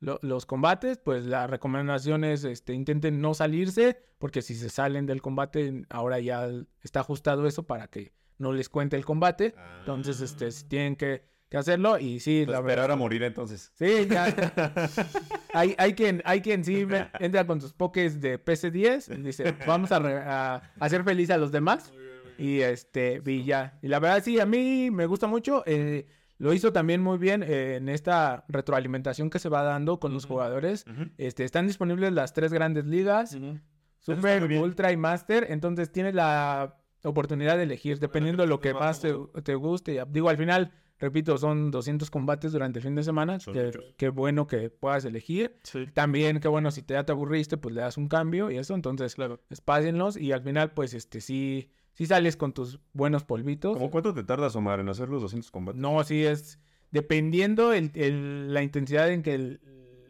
lo- 0.00 0.18
los 0.22 0.46
combates, 0.46 0.98
pues 0.98 1.24
la 1.26 1.46
recomendación 1.46 2.24
es 2.24 2.44
este, 2.44 2.74
intenten 2.74 3.20
no 3.20 3.34
salirse, 3.34 3.98
porque 4.18 4.42
si 4.42 4.54
se 4.54 4.68
salen 4.68 5.06
del 5.06 5.22
combate, 5.22 5.84
ahora 5.90 6.20
ya 6.20 6.48
está 6.82 7.00
ajustado 7.00 7.46
eso 7.46 7.62
para 7.62 7.88
que 7.88 8.12
no 8.38 8.52
les 8.52 8.68
cuente 8.68 8.96
el 8.96 9.04
combate. 9.04 9.54
Entonces, 9.80 10.20
este, 10.20 10.50
si 10.50 10.64
tienen 10.64 10.96
que, 10.96 11.24
que 11.48 11.56
hacerlo, 11.56 11.98
y 11.98 12.18
sí, 12.20 12.44
la 12.46 12.60
verdad. 12.60 12.70
Esperar 12.70 12.90
a 12.90 12.96
morir 12.96 13.22
entonces. 13.22 13.70
Sí, 13.74 14.08
ya. 14.10 14.26
hay, 15.54 15.74
hay 15.78 15.94
quien, 15.94 16.20
hay 16.24 16.40
quien 16.40 16.64
sí 16.64 16.84
entra 17.20 17.46
con 17.46 17.60
sus 17.60 17.72
pokés 17.72 18.20
de 18.20 18.42
PC10 18.44 19.16
y 19.18 19.22
dice, 19.22 19.54
vamos 19.66 19.92
a, 19.92 19.98
re- 20.00 20.18
a 20.18 20.62
hacer 20.80 21.04
feliz 21.04 21.30
a 21.30 21.38
los 21.38 21.52
demás. 21.52 21.92
Y 22.38 22.60
este, 22.60 23.20
ya. 23.44 23.78
Y 23.82 23.88
la 23.88 23.98
verdad, 24.00 24.22
sí, 24.24 24.40
a 24.40 24.46
mí 24.46 24.90
me 24.90 25.06
gusta 25.06 25.26
mucho. 25.26 25.62
eh, 25.66 26.06
lo 26.38 26.52
hizo 26.52 26.72
también 26.72 27.00
muy 27.00 27.16
bien 27.16 27.44
eh, 27.44 27.76
en 27.76 27.88
esta 27.88 28.44
retroalimentación 28.48 29.30
que 29.30 29.38
se 29.38 29.48
va 29.48 29.62
dando 29.62 30.00
con 30.00 30.12
los 30.12 30.26
jugadores. 30.26 30.84
Este, 31.16 31.44
están 31.44 31.66
disponibles 31.68 32.12
las 32.12 32.32
tres 32.32 32.52
grandes 32.52 32.84
ligas, 32.86 33.38
Super. 34.00 34.42
Ultra 34.60 34.92
y 34.92 34.96
Master. 34.96 35.46
Entonces 35.48 35.92
tienes 35.92 36.14
la 36.14 36.76
oportunidad 37.04 37.56
de 37.56 37.62
elegir 37.62 37.98
dependiendo 38.00 38.42
de 38.42 38.48
lo 38.48 38.60
que 38.60 38.74
más 38.74 39.00
te, 39.00 39.14
te 39.42 39.54
guste. 39.54 40.02
Digo, 40.10 40.28
al 40.28 40.36
final, 40.36 40.72
repito, 40.98 41.38
son 41.38 41.70
200 41.70 42.10
combates 42.10 42.50
durante 42.52 42.80
el 42.80 42.82
fin 42.82 42.94
de 42.96 43.04
semana. 43.04 43.34
Muchos. 43.34 43.56
Qué 43.96 44.08
bueno 44.08 44.46
que 44.46 44.70
puedas 44.70 45.04
elegir. 45.04 45.56
Sí. 45.62 45.86
También, 45.94 46.40
qué 46.40 46.48
bueno, 46.48 46.70
si 46.72 46.82
te, 46.82 46.94
ya 46.94 47.04
te 47.04 47.12
aburriste, 47.12 47.56
pues 47.56 47.74
le 47.74 47.80
das 47.80 47.96
un 47.96 48.08
cambio 48.08 48.50
y 48.50 48.58
eso. 48.58 48.74
Entonces, 48.74 49.14
Claro. 49.14 49.40
espácienlos 49.50 50.16
y 50.16 50.32
al 50.32 50.42
final, 50.42 50.72
pues, 50.72 50.92
este, 50.94 51.20
sí, 51.20 51.70
sí 51.94 52.06
sales 52.06 52.36
con 52.36 52.52
tus 52.52 52.78
buenos 52.92 53.24
polvitos. 53.24 53.72
¿Cómo 53.72 53.90
cuánto 53.90 54.12
te 54.14 54.22
tardas, 54.22 54.54
Omar, 54.56 54.80
en 54.80 54.88
hacer 54.90 55.08
los 55.08 55.22
200 55.22 55.50
combates? 55.50 55.80
No, 55.80 56.04
sí 56.04 56.24
es 56.24 56.58
dependiendo 56.90 57.72
el, 57.72 57.90
el- 57.94 58.52
la 58.54 58.62
intensidad 58.62 59.10
en 59.10 59.22
que, 59.22 59.34
el- 59.34 59.60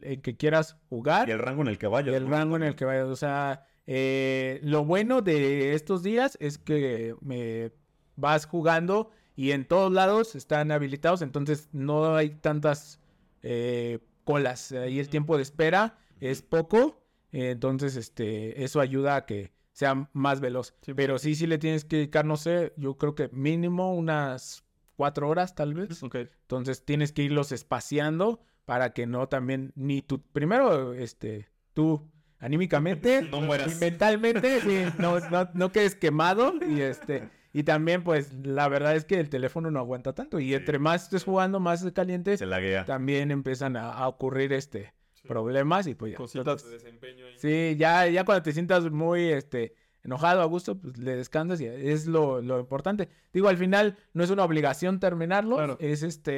en 0.02 0.20
que 0.20 0.36
quieras 0.36 0.76
jugar 0.90 1.28
Y 1.28 1.32
el 1.32 1.38
rango 1.38 1.62
en 1.62 1.68
el 1.68 1.78
que 1.78 1.86
y 1.86 1.88
vayas. 1.88 2.14
el 2.14 2.24
¿no? 2.24 2.30
rango 2.30 2.56
en 2.56 2.62
el 2.64 2.74
que 2.76 2.84
vayas. 2.84 3.06
O 3.08 3.16
sea, 3.16 3.66
eh, 3.86 4.60
lo 4.62 4.84
bueno 4.84 5.22
de 5.22 5.72
estos 5.74 6.02
días 6.02 6.36
es 6.40 6.58
que 6.58 7.14
me 7.22 7.72
vas 8.16 8.44
jugando 8.46 9.10
y 9.36 9.52
en 9.52 9.64
todos 9.66 9.90
lados 9.92 10.34
están 10.36 10.70
habilitados, 10.72 11.22
entonces 11.22 11.68
no 11.72 12.14
hay 12.16 12.30
tantas 12.30 13.00
eh, 13.42 13.98
colas. 14.24 14.72
Ahí 14.72 14.98
el 15.00 15.08
tiempo 15.08 15.36
de 15.36 15.42
espera 15.42 15.98
es 16.20 16.42
poco, 16.42 17.02
eh, 17.32 17.50
entonces 17.50 17.96
este 17.96 18.62
eso 18.62 18.80
ayuda 18.80 19.16
a 19.16 19.26
que 19.26 19.52
sea 19.74 20.08
más 20.14 20.40
veloz. 20.40 20.74
Sí. 20.80 20.94
Pero 20.94 21.18
sí, 21.18 21.34
sí 21.34 21.46
le 21.46 21.58
tienes 21.58 21.84
que 21.84 21.96
dedicar, 21.96 22.24
no 22.24 22.38
sé, 22.38 22.72
yo 22.78 22.96
creo 22.96 23.14
que 23.14 23.28
mínimo 23.32 23.94
unas 23.94 24.64
cuatro 24.96 25.28
horas 25.28 25.54
tal 25.54 25.74
vez. 25.74 26.02
Entonces 26.02 26.84
tienes 26.86 27.12
que 27.12 27.22
irlos 27.22 27.52
espaciando 27.52 28.40
para 28.64 28.94
que 28.94 29.06
no 29.06 29.28
también, 29.28 29.72
ni 29.74 30.00
tú, 30.00 30.22
primero, 30.32 30.94
este, 30.94 31.48
tú 31.74 32.00
anímicamente 32.38 33.22
No 33.30 33.40
mueras. 33.40 33.76
y 33.76 33.80
mentalmente, 33.80 34.60
sí, 34.60 34.84
no, 34.98 35.18
no, 35.28 35.50
no 35.54 35.72
quedes 35.72 35.94
quemado 35.96 36.54
y 36.66 36.80
este, 36.80 37.28
y 37.52 37.64
también 37.64 38.04
pues 38.04 38.32
la 38.44 38.68
verdad 38.68 38.96
es 38.96 39.04
que 39.04 39.18
el 39.20 39.28
teléfono 39.28 39.70
no 39.70 39.78
aguanta 39.80 40.14
tanto 40.14 40.38
y 40.40 40.54
entre 40.54 40.78
más 40.78 41.04
estés 41.04 41.24
jugando, 41.24 41.58
más 41.60 41.84
caliente, 41.92 42.36
Se 42.36 42.46
laguea. 42.46 42.84
también 42.84 43.30
empiezan 43.30 43.76
a, 43.76 43.90
a 43.92 44.08
ocurrir 44.08 44.52
este 44.52 44.92
problemas 45.28 45.86
y 45.86 45.94
pues 45.94 46.12
ya. 46.12 46.18
Cositas 46.18 46.40
Entonces, 46.46 46.68
de 46.70 46.76
desempeño 46.76 47.26
ahí. 47.26 47.34
Sí, 47.38 47.76
ya, 47.78 48.06
ya 48.06 48.24
cuando 48.24 48.42
te 48.42 48.52
sientas 48.52 48.90
muy 48.90 49.24
este, 49.28 49.74
enojado, 50.02 50.42
a 50.42 50.44
gusto, 50.44 50.78
pues 50.78 50.98
le 50.98 51.16
descansas 51.16 51.60
y 51.60 51.66
es 51.66 52.06
lo, 52.06 52.40
lo 52.42 52.60
importante. 52.60 53.08
Digo, 53.32 53.48
al 53.48 53.56
final 53.56 53.96
no 54.12 54.22
es 54.22 54.30
una 54.30 54.44
obligación 54.44 55.00
terminarlo, 55.00 55.56
Claro. 55.56 55.76
es, 55.80 56.02
este, 56.02 56.32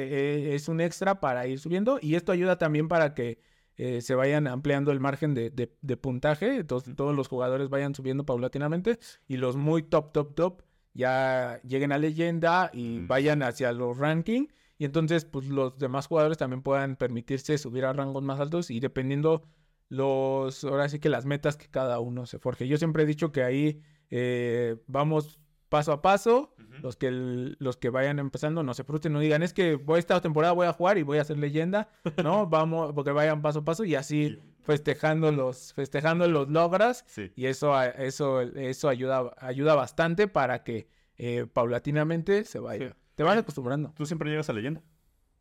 eh, 0.51 0.55
es 0.55 0.67
un 0.69 0.79
extra 0.81 1.19
para 1.19 1.47
ir 1.47 1.59
subiendo 1.59 1.99
y 2.01 2.15
esto 2.15 2.31
ayuda 2.31 2.57
también 2.57 2.87
para 2.87 3.13
que 3.13 3.39
eh, 3.79 4.01
se 4.01 4.15
vayan 4.15 4.47
ampliando 4.47 4.91
el 4.91 4.99
margen 4.99 5.35
de, 5.35 5.51
de- 5.51 5.71
de 5.81 5.97
puntaje, 5.97 6.55
entonces 6.55 6.95
todos 6.95 7.15
los 7.15 7.27
jugadores 7.27 7.69
vayan 7.69 7.93
subiendo 7.93 8.25
paulatinamente 8.25 8.97
y 9.27 9.37
los 9.37 9.55
muy 9.55 9.83
top, 9.83 10.11
top, 10.13 10.33
top 10.33 10.61
ya 10.95 11.61
lleguen 11.63 11.91
a 11.91 11.99
leyenda 11.99 12.71
y 12.73 12.99
Mm. 13.01 13.07
vayan 13.07 13.43
hacia 13.43 13.71
los 13.73 13.95
rankings. 13.97 14.51
Y 14.77 14.85
entonces, 14.85 15.25
pues 15.25 15.47
los 15.47 15.77
demás 15.77 16.07
jugadores 16.07 16.37
también 16.37 16.61
puedan 16.61 16.95
permitirse 16.95 17.57
subir 17.57 17.85
a 17.85 17.93
rangos 17.93 18.23
más 18.23 18.39
altos 18.39 18.69
y 18.69 18.79
dependiendo 18.79 19.43
los, 19.89 20.63
ahora 20.63 20.89
sí 20.89 20.99
que 20.99 21.09
las 21.09 21.25
metas 21.25 21.57
que 21.57 21.67
cada 21.69 21.99
uno 21.99 22.25
se 22.25 22.39
forje. 22.39 22.67
Yo 22.67 22.77
siempre 22.77 23.03
he 23.03 23.05
dicho 23.05 23.31
que 23.31 23.43
ahí 23.43 23.81
eh, 24.09 24.77
vamos 24.87 25.39
paso 25.69 25.91
a 25.91 26.01
paso. 26.01 26.53
Los 26.83 26.95
que, 26.95 27.07
el- 27.07 27.57
los 27.59 27.75
que 27.75 27.89
vayan 27.89 28.19
empezando 28.19 28.61
no 28.61 28.73
se 28.75 28.83
frustren, 28.83 29.13
no 29.13 29.19
digan, 29.19 29.41
es 29.41 29.51
que 29.53 29.75
voy 29.75 29.97
esta 29.99 30.21
temporada 30.21 30.53
voy 30.53 30.67
a 30.67 30.73
jugar 30.73 30.97
y 30.99 31.03
voy 31.03 31.17
a 31.17 31.21
hacer 31.21 31.37
leyenda. 31.39 31.89
No, 32.23 32.45
vamos, 32.47 32.93
porque 32.93 33.11
vayan 33.11 33.41
paso 33.41 33.59
a 33.59 33.65
paso 33.65 33.83
y 33.83 33.95
así 33.95 34.37
festejando 34.61 35.31
los, 35.31 35.73
festejando 35.73 36.27
los 36.27 36.49
logros. 36.49 37.03
Sí. 37.07 37.31
Y 37.35 37.47
eso, 37.47 37.73
a- 37.73 37.87
eso, 37.87 38.41
eso 38.41 38.89
ayuda, 38.89 39.33
ayuda 39.37 39.73
bastante 39.75 40.27
para 40.27 40.63
que 40.63 40.87
eh, 41.17 41.47
paulatinamente 41.51 42.43
se 42.43 42.59
vaya. 42.59 42.89
Sí. 42.89 42.95
Te 43.17 43.23
van 43.23 43.39
acostumbrando. 43.39 43.91
¿Tú 43.97 44.05
siempre 44.05 44.29
llegas 44.29 44.47
a 44.49 44.53
leyenda? 44.53 44.81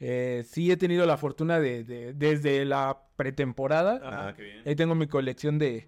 Eh, 0.01 0.45
sí 0.49 0.71
he 0.71 0.79
tenido 0.79 1.05
la 1.05 1.19
fortuna 1.19 1.61
de, 1.61 1.85
de- 1.85 2.15
desde 2.15 2.65
la 2.65 3.03
pretemporada. 3.17 4.01
Ajá. 4.03 4.35
qué 4.35 4.43
bien. 4.45 4.63
Ahí 4.67 4.75
tengo 4.75 4.95
mi 4.95 5.07
colección 5.07 5.59
de, 5.59 5.87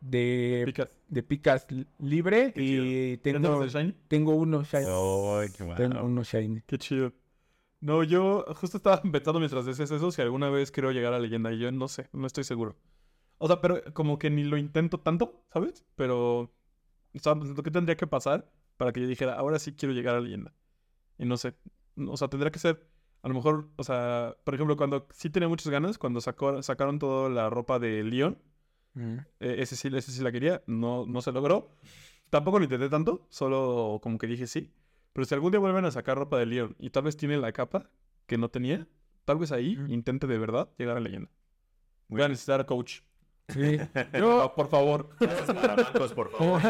de, 0.00 0.64
Picas. 0.66 0.88
de 1.08 1.22
picas 1.22 1.70
li- 1.70 1.86
libre 2.00 2.52
Qué 2.52 2.60
y 2.62 3.16
¿Ya 3.16 3.22
tengo, 3.22 3.64
Shiny? 3.66 3.94
tengo 4.08 4.34
uno 4.34 4.64
shiny. 4.64 4.86
Ay, 4.88 5.48
qué 5.56 5.64
Tengo 5.76 6.02
uno 6.04 6.24
shiny. 6.24 6.60
Qué 6.66 6.76
chido. 6.76 7.12
No, 7.80 8.02
yo 8.02 8.44
justo 8.56 8.76
estaba 8.78 9.00
pensando 9.12 9.38
mientras 9.38 9.64
decías 9.64 9.92
eso 9.92 10.10
si 10.10 10.20
alguna 10.20 10.50
vez 10.50 10.72
quiero 10.72 10.90
llegar 10.90 11.12
a 11.14 11.20
leyenda 11.20 11.52
y 11.52 11.60
yo 11.60 11.70
no 11.70 11.86
sé, 11.86 12.08
no 12.12 12.26
estoy 12.26 12.42
seguro. 12.42 12.74
O 13.38 13.46
sea, 13.46 13.60
pero 13.60 13.80
como 13.94 14.18
que 14.18 14.28
ni 14.28 14.42
lo 14.42 14.56
intento 14.56 14.98
tanto, 14.98 15.44
¿sabes? 15.52 15.84
Pero 15.94 16.52
estaba 17.12 17.36
pensando 17.38 17.62
qué 17.62 17.70
tendría 17.70 17.96
que 17.96 18.08
pasar 18.08 18.50
para 18.76 18.92
que 18.92 19.00
yo 19.00 19.06
dijera, 19.06 19.34
ahora 19.34 19.60
sí 19.60 19.72
quiero 19.74 19.94
llegar 19.94 20.16
a 20.16 20.20
leyenda. 20.20 20.52
Y 21.18 21.24
no 21.26 21.36
sé, 21.36 21.54
o 21.96 22.16
sea, 22.16 22.28
tendría 22.28 22.50
que 22.50 22.58
ser, 22.58 22.86
a 23.22 23.28
lo 23.28 23.34
mejor, 23.34 23.68
o 23.76 23.84
sea, 23.84 24.36
por 24.44 24.54
ejemplo, 24.54 24.76
cuando 24.76 25.06
sí 25.12 25.30
tenía 25.30 25.48
muchas 25.48 25.68
ganas, 25.70 25.98
cuando 25.98 26.20
sacó, 26.20 26.62
sacaron 26.62 26.98
toda 26.98 27.28
la 27.28 27.50
ropa 27.50 27.78
de 27.78 28.02
Leon, 28.04 28.38
Mm. 28.94 29.18
eh, 29.40 29.56
ese, 29.58 29.76
sí, 29.76 29.88
ese 29.94 30.10
sí 30.10 30.22
la 30.22 30.32
quería, 30.32 30.62
no, 30.66 31.06
no 31.06 31.20
se 31.22 31.30
logró. 31.30 31.70
Tampoco 32.30 32.58
lo 32.58 32.64
intenté 32.64 32.88
tanto, 32.88 33.26
solo 33.30 34.00
como 34.02 34.18
que 34.18 34.26
dije 34.26 34.46
sí. 34.46 34.72
Pero 35.12 35.24
si 35.24 35.34
algún 35.34 35.52
día 35.52 35.60
vuelven 35.60 35.84
a 35.84 35.90
sacar 35.90 36.18
ropa 36.18 36.38
de 36.38 36.46
Leon 36.46 36.74
y 36.78 36.90
tal 36.90 37.04
vez 37.04 37.16
tiene 37.16 37.36
la 37.36 37.52
capa 37.52 37.90
que 38.26 38.38
no 38.38 38.48
tenía, 38.48 38.88
tal 39.24 39.38
vez 39.38 39.52
ahí 39.52 39.78
intente 39.88 40.26
de 40.26 40.38
verdad 40.38 40.70
llegar 40.78 40.96
a 40.96 41.00
leyenda. 41.00 41.30
Voy 42.08 42.22
a 42.22 42.28
necesitar 42.28 42.64
coach. 42.66 43.00
Sí. 43.48 43.78
Yo, 44.18 44.52
por 44.54 44.68
favor. 44.68 45.08
Por 46.14 46.30
favor. 46.30 46.62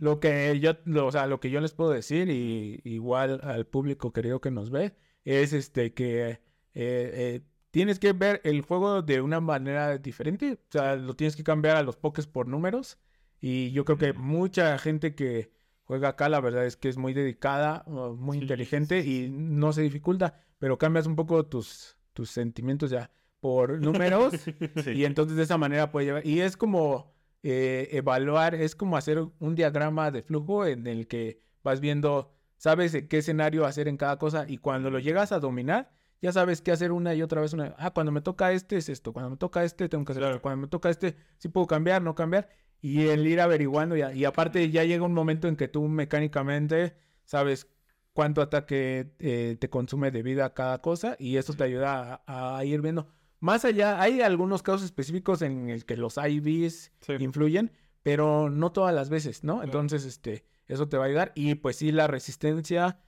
lo 0.00 0.20
que 0.20 0.58
yo, 0.60 0.72
lo, 0.84 1.06
o 1.06 1.12
sea, 1.12 1.26
lo 1.26 1.38
que 1.40 1.50
yo 1.50 1.60
les 1.60 1.72
puedo 1.72 1.90
decir, 1.90 2.28
y 2.28 2.80
igual 2.84 3.40
al 3.44 3.66
público 3.66 4.12
querido 4.12 4.40
que 4.40 4.50
nos 4.50 4.70
ve, 4.70 4.94
es 5.24 5.52
este 5.52 5.94
que 5.94 6.30
eh, 6.30 6.40
eh, 6.74 7.40
tienes 7.70 7.98
que 7.98 8.12
ver 8.12 8.40
el 8.44 8.62
juego 8.62 9.02
de 9.02 9.20
una 9.20 9.40
manera 9.40 9.98
diferente. 9.98 10.54
O 10.54 10.72
sea, 10.72 10.96
lo 10.96 11.14
tienes 11.14 11.36
que 11.36 11.44
cambiar 11.44 11.76
a 11.76 11.82
los 11.82 11.96
pokés 11.96 12.26
por 12.26 12.48
números. 12.48 12.98
Y 13.40 13.70
yo 13.70 13.84
creo 13.84 13.98
que 13.98 14.12
mucha 14.12 14.76
gente 14.78 15.14
que 15.14 15.52
juega 15.84 16.08
acá, 16.10 16.28
la 16.28 16.40
verdad 16.40 16.66
es 16.66 16.76
que 16.76 16.88
es 16.88 16.96
muy 16.98 17.14
dedicada, 17.14 17.84
muy 17.86 18.38
Sí, 18.38 18.42
inteligente 18.42 19.02
sí, 19.02 19.26
y 19.26 19.30
no 19.30 19.72
se 19.72 19.82
dificulta, 19.82 20.44
pero 20.58 20.78
cambias 20.78 21.06
un 21.06 21.14
poco 21.16 21.46
tus, 21.46 21.96
tus 22.12 22.30
sentimientos 22.30 22.90
ya 22.90 23.10
por 23.40 23.80
números. 23.80 24.34
Sí. 24.84 24.90
Y 24.92 25.04
entonces 25.04 25.36
de 25.36 25.42
esa 25.42 25.58
manera 25.58 25.90
puede 25.90 26.06
llevar. 26.06 26.26
Y 26.26 26.40
es 26.40 26.56
como 26.56 27.14
eh, 27.42 27.88
evaluar, 27.92 28.54
es 28.54 28.74
como 28.74 28.96
hacer 28.96 29.18
un 29.38 29.54
diagrama 29.54 30.10
de 30.10 30.22
flujo 30.22 30.66
en 30.66 30.86
el 30.86 31.06
que 31.06 31.40
vas 31.62 31.80
viendo, 31.80 32.34
sabes 32.56 32.96
qué 33.08 33.18
escenario 33.18 33.64
hacer 33.64 33.88
en 33.88 33.96
cada 33.96 34.18
cosa 34.18 34.44
y 34.48 34.58
cuando 34.58 34.90
lo 34.90 34.98
llegas 34.98 35.32
a 35.32 35.38
dominar, 35.38 35.92
ya 36.20 36.32
sabes 36.32 36.62
qué 36.62 36.72
hacer 36.72 36.90
una 36.92 37.14
y 37.14 37.22
otra 37.22 37.40
vez. 37.40 37.52
Una, 37.52 37.74
ah, 37.78 37.92
cuando 37.92 38.12
me 38.12 38.20
toca 38.20 38.52
este 38.52 38.76
es 38.76 38.88
esto, 38.88 39.12
cuando 39.12 39.30
me 39.30 39.36
toca 39.36 39.62
este 39.64 39.88
tengo 39.88 40.04
que 40.04 40.12
hacer 40.12 40.24
esto, 40.24 40.42
cuando 40.42 40.62
me 40.62 40.68
toca 40.68 40.90
este 40.90 41.16
sí 41.38 41.48
puedo 41.48 41.66
cambiar, 41.66 42.02
no 42.02 42.14
cambiar. 42.14 42.48
Y 42.80 43.06
el 43.08 43.26
ir 43.26 43.40
averiguando 43.40 43.96
ya. 43.96 44.12
Y 44.12 44.24
aparte 44.24 44.70
ya 44.70 44.84
llega 44.84 45.04
un 45.04 45.12
momento 45.14 45.48
en 45.48 45.56
que 45.56 45.66
tú 45.68 45.82
mecánicamente 45.88 46.96
sabes 47.24 47.68
cuánto 48.12 48.40
ataque 48.40 49.14
eh, 49.18 49.56
te 49.60 49.70
consume 49.70 50.10
de 50.10 50.22
vida 50.22 50.54
cada 50.54 50.80
cosa 50.80 51.16
y 51.18 51.36
eso 51.36 51.54
te 51.54 51.64
ayuda 51.64 52.22
a, 52.26 52.58
a 52.58 52.64
ir 52.64 52.80
viendo. 52.80 53.08
Más 53.40 53.64
allá, 53.64 54.00
hay 54.00 54.20
algunos 54.20 54.62
casos 54.62 54.82
específicos 54.84 55.42
en 55.42 55.68
el 55.70 55.84
que 55.84 55.96
los 55.96 56.16
IVs 56.16 56.92
Sí. 57.00 57.12
influyen, 57.20 57.72
pero 58.02 58.50
no 58.50 58.72
todas 58.72 58.94
las 58.94 59.10
veces, 59.10 59.44
¿no? 59.44 59.62
Entonces, 59.62 60.04
este, 60.04 60.44
eso 60.66 60.88
te 60.88 60.96
va 60.96 61.04
a 61.04 61.06
ayudar. 61.08 61.32
Y 61.34 61.54
pues 61.56 61.76
sí, 61.76 61.92
la 61.92 62.06
resistencia 62.06 62.98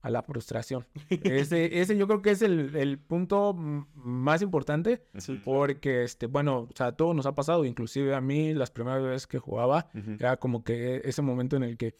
a 0.00 0.10
la 0.10 0.22
frustración. 0.22 0.86
ese, 1.10 1.80
ese 1.80 1.96
yo 1.96 2.06
creo 2.08 2.22
que 2.22 2.30
es 2.32 2.42
el, 2.42 2.74
el 2.74 2.98
punto 2.98 3.54
más 3.54 4.42
importante 4.42 5.04
Sí. 5.18 5.40
porque, 5.44 6.02
este, 6.02 6.26
bueno, 6.26 6.62
o 6.62 6.68
sea, 6.74 6.88
a 6.88 6.96
todos 6.96 7.14
nos 7.14 7.24
ha 7.26 7.34
pasado, 7.36 7.64
inclusive 7.64 8.14
a 8.14 8.20
mí 8.20 8.52
las 8.52 8.70
primeras 8.72 9.02
veces 9.02 9.26
que 9.28 9.38
jugaba, 9.38 9.88
Ujú. 9.94 10.12
era 10.18 10.36
como 10.38 10.64
que 10.64 11.02
ese 11.04 11.22
momento 11.22 11.56
en 11.56 11.62
el 11.62 11.76
que 11.76 11.94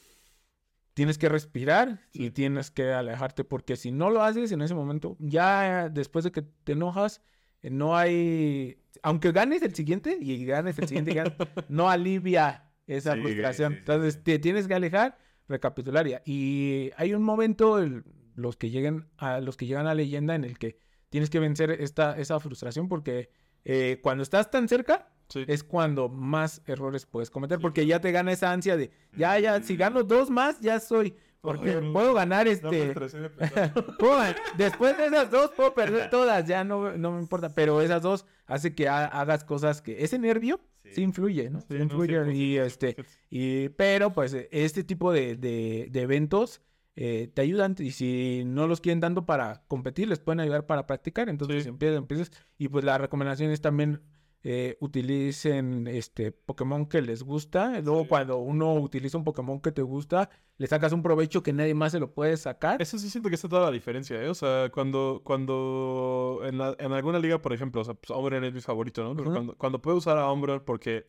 tienes 0.95 1.17
que 1.17 1.29
respirar 1.29 2.01
y 2.13 2.31
tienes 2.31 2.71
que 2.71 2.93
alejarte, 2.93 3.45
porque 3.45 3.77
si 3.77 3.93
no 3.93 4.11
lo 4.11 4.23
haces 4.23 4.53
en 4.53 4.63
ese 4.63 4.75
momento, 4.75 5.17
ya 5.21 5.89
después 5.89 6.25
de 6.25 6.33
que 6.33 6.43
te 6.43 6.73
enojas, 6.73 7.23
no 7.71 7.97
hay, 7.97 8.79
aunque 9.03 9.33
ganes 9.33 9.63
el 9.63 9.75
siguiente 9.75 10.17
y 10.21 10.45
ganes 10.45 10.79
el 10.79 10.89
siguiente, 10.89 11.13
y 11.13 11.15
ganes, 11.15 11.33
no 11.69 11.89
alivia 11.91 12.71
esa 12.87 13.15
Sí, 13.15 13.21
frustración. 13.21 13.73
sí, 13.73 13.77
sí, 13.77 13.79
Entonces 13.81 14.23
te 14.25 14.39
tienes 14.39 14.67
que 14.69 14.75
alejar, 14.75 15.19
recapitular 15.49 16.07
ya. 16.07 16.23
Y 16.25 16.91
hay 16.97 17.15
un 17.15 17.23
momento, 17.23 17.79
el- 17.79 18.05
los 18.35 18.57
que 18.57 18.71
lleguen 18.71 19.07
a 19.19 19.41
los 19.41 19.57
que 19.57 19.67
llegan 19.67 19.87
a 19.87 19.95
leyenda 19.95 20.35
en 20.35 20.45
el 20.45 20.59
que 20.59 20.79
tienes 21.11 21.29
que 21.29 21.39
vencer 21.39 21.71
esta, 21.71 22.19
esa 22.19 22.41
frustración 22.41 22.89
porque 22.89 23.29
eh, 23.65 24.01
cuando 24.03 24.23
estás 24.23 24.51
tan 24.51 24.69
cerca 24.69 25.11
es 25.47 25.63
cuando 25.65 26.09
más 26.09 26.63
errores 26.67 27.05
puedes 27.07 27.31
cometer 27.31 27.59
porque 27.59 27.87
ya 27.87 28.01
te 28.01 28.11
gana 28.13 28.33
esa 28.33 28.53
ansia 28.53 28.77
de 28.77 28.91
ya, 29.17 29.39
ya, 29.39 29.63
si 29.63 29.77
gano 29.77 30.03
dos 30.03 30.31
más, 30.31 30.61
ya 30.61 30.81
soy. 30.81 31.15
Porque 31.43 31.73
puedo 31.93 32.15
ganar 32.15 32.47
me 32.47 32.53
este. 32.53 32.95
puedo 33.99 34.19
después 34.57 34.97
de 34.97 35.07
esas 35.07 35.31
dos 35.31 35.51
puedo 35.51 35.75
perder 35.75 36.09
todas, 36.11 36.47
ya 36.47 36.65
no, 36.65 36.97
no 36.97 37.13
me 37.13 37.21
importa. 37.21 37.55
Pero 37.55 37.81
esas 37.83 38.01
dos 38.03 38.25
hace 38.47 38.75
que 38.75 38.89
ha- 38.89 39.07
hagas 39.07 39.45
cosas 39.45 39.83
que. 39.83 40.03
Ese 40.05 40.19
nervio 40.19 40.61
sí, 40.91 41.03
influye, 41.03 41.51
¿no? 41.51 41.61
Sí, 41.61 41.67
no, 41.71 41.83
influye. 41.83 42.15
100%, 42.23 42.35
y 42.35 42.57
este. 42.59 42.97
Y, 43.29 43.69
pero 43.71 44.13
pues 44.13 44.35
este 44.53 44.85
tipo 44.85 45.13
de, 45.13 45.37
de- 45.37 45.89
de 45.91 46.01
eventos 46.01 46.63
eh, 46.95 47.29
te 47.35 47.43
ayudan 47.43 47.75
y 47.79 47.91
si 47.91 48.45
no 48.47 48.69
los 48.69 48.81
quieren 48.81 49.01
tanto 49.01 49.27
para 49.27 49.65
competir, 49.67 50.09
les 50.09 50.21
pueden 50.21 50.41
ayudar 50.41 50.67
para 50.67 50.87
practicar. 50.87 51.29
Entonces 51.29 51.65
Sí. 51.65 51.69
empiezas, 51.71 51.99
empiezas. 51.99 52.31
Y 52.57 52.69
pues 52.69 52.85
la 52.85 52.99
recomendación 52.99 53.51
es 53.51 53.61
también 53.61 54.01
eh, 54.45 54.77
utilicen 54.81 55.87
este 55.87 56.33
Pokémon 56.33 56.87
que 56.87 57.01
les 57.03 57.23
gusta. 57.23 57.81
Luego 57.81 58.03
Sí. 58.03 58.09
cuando 58.09 58.39
uno 58.39 58.75
utiliza 58.75 59.17
un 59.19 59.25
Pokémon 59.25 59.61
que 59.61 59.71
te 59.73 59.83
gusta, 59.83 60.31
le 60.59 60.67
sacas 60.67 60.93
un 60.93 61.03
provecho 61.03 61.43
que 61.43 61.53
nadie 61.53 61.75
más 61.75 61.93
se 61.93 62.01
lo 62.01 62.13
puede 62.13 62.37
sacar. 62.37 62.81
Eso 62.83 62.99
sí 62.99 63.09
siento 63.09 63.29
que 63.29 63.37
está 63.37 63.49
toda 63.49 63.67
la 63.67 63.71
diferencia, 63.71 64.21
¿eh? 64.23 64.29
O 64.29 64.35
sea, 64.35 64.71
cuando, 64.71 65.21
cuando 65.25 66.41
en, 66.45 66.59
la- 66.59 66.75
en 66.79 66.93
alguna 66.93 67.19
liga, 67.19 67.41
por 67.41 67.53
ejemplo, 67.53 67.81
o 67.81 67.85
sea, 67.85 67.95
pues 67.95 68.11
Umbreon 68.17 68.45
es 68.45 68.53
mi 68.53 68.61
favorito, 68.61 69.03
¿no? 69.05 69.15
Pero 69.17 69.33
cuando, 69.33 69.57
cuando 69.57 69.81
puedo 69.83 69.97
usar 69.99 70.19
a 70.19 70.31
Umbreon 70.33 70.63
porque 70.65 71.07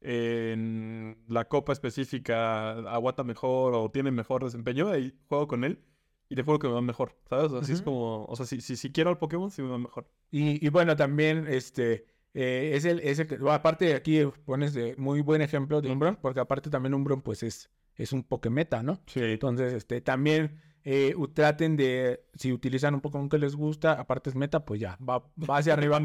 en 0.00 1.16
la 1.28 1.46
copa 1.48 1.72
específica 1.72 2.72
aguanta 2.90 3.24
mejor 3.24 3.74
o 3.74 3.90
tiene 3.90 4.10
mejor 4.10 4.44
desempeño, 4.44 4.88
ahí 4.88 5.12
juego 5.28 5.46
con 5.48 5.64
él 5.64 5.80
y 6.28 6.34
te 6.34 6.42
juro 6.42 6.58
que 6.58 6.66
me 6.68 6.74
va 6.74 6.80
mejor, 6.82 7.16
¿sabes? 7.28 7.52
Así 7.52 7.72
es 7.72 7.82
como, 7.82 8.24
o 8.24 8.36
sea, 8.36 8.46
si, 8.46 8.60
si, 8.60 8.76
si 8.76 8.90
quiero 8.92 9.10
al 9.10 9.18
Pokémon, 9.18 9.50
sí 9.50 9.62
me 9.62 9.68
va 9.68 9.78
mejor. 9.78 10.08
Y, 10.30 10.64
y 10.64 10.68
bueno, 10.70 10.96
también 10.96 11.46
este 11.48 12.06
eh, 12.38 12.72
es 12.74 12.84
el, 12.84 13.00
es 13.00 13.18
el 13.18 13.26
que, 13.26 13.38
bueno, 13.38 13.52
aparte 13.54 13.94
aquí 13.94 14.20
pones 14.44 14.74
de 14.74 14.94
muy 14.98 15.22
buen 15.22 15.40
ejemplo 15.40 15.80
de 15.80 15.90
Umbreon, 15.90 16.18
porque 16.20 16.40
aparte 16.40 16.68
también 16.68 16.92
Umbreon 16.92 17.22
pues 17.22 17.42
es, 17.42 17.70
es 17.94 18.12
un 18.12 18.22
Pokémeta, 18.24 18.82
¿no? 18.82 19.00
Sí. 19.06 19.20
Entonces, 19.22 19.72
este, 19.72 20.02
también 20.02 20.60
eh, 20.84 21.14
traten 21.32 21.78
de, 21.78 22.26
si 22.34 22.52
utilizan 22.52 22.94
un 22.94 23.00
Pokémon 23.00 23.30
que 23.30 23.38
les 23.38 23.56
gusta, 23.56 23.92
aparte 23.92 24.28
es 24.28 24.36
meta, 24.36 24.66
pues 24.66 24.78
ya, 24.80 24.98
va, 24.98 25.24
va 25.48 25.56
hacia 25.56 25.72
arriba. 25.72 25.98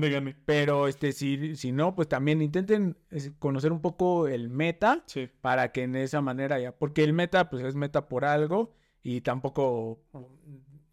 Pero 0.45 0.87
este, 0.87 1.11
si, 1.11 1.57
si 1.57 1.73
no, 1.73 1.95
pues 1.95 2.07
también 2.07 2.41
intenten 2.41 2.97
conocer 3.37 3.73
un 3.73 3.81
poco 3.81 4.29
el 4.29 4.49
meta 4.49 5.03
Sí. 5.07 5.29
para 5.41 5.73
que 5.73 5.83
en 5.83 5.97
esa 5.97 6.21
manera 6.21 6.59
ya, 6.61 6.71
porque 6.71 7.03
el 7.03 7.11
meta 7.11 7.49
pues 7.49 7.61
es 7.65 7.75
meta 7.75 8.07
por 8.07 8.23
algo 8.23 8.73
y 9.03 9.19
tampoco 9.19 9.99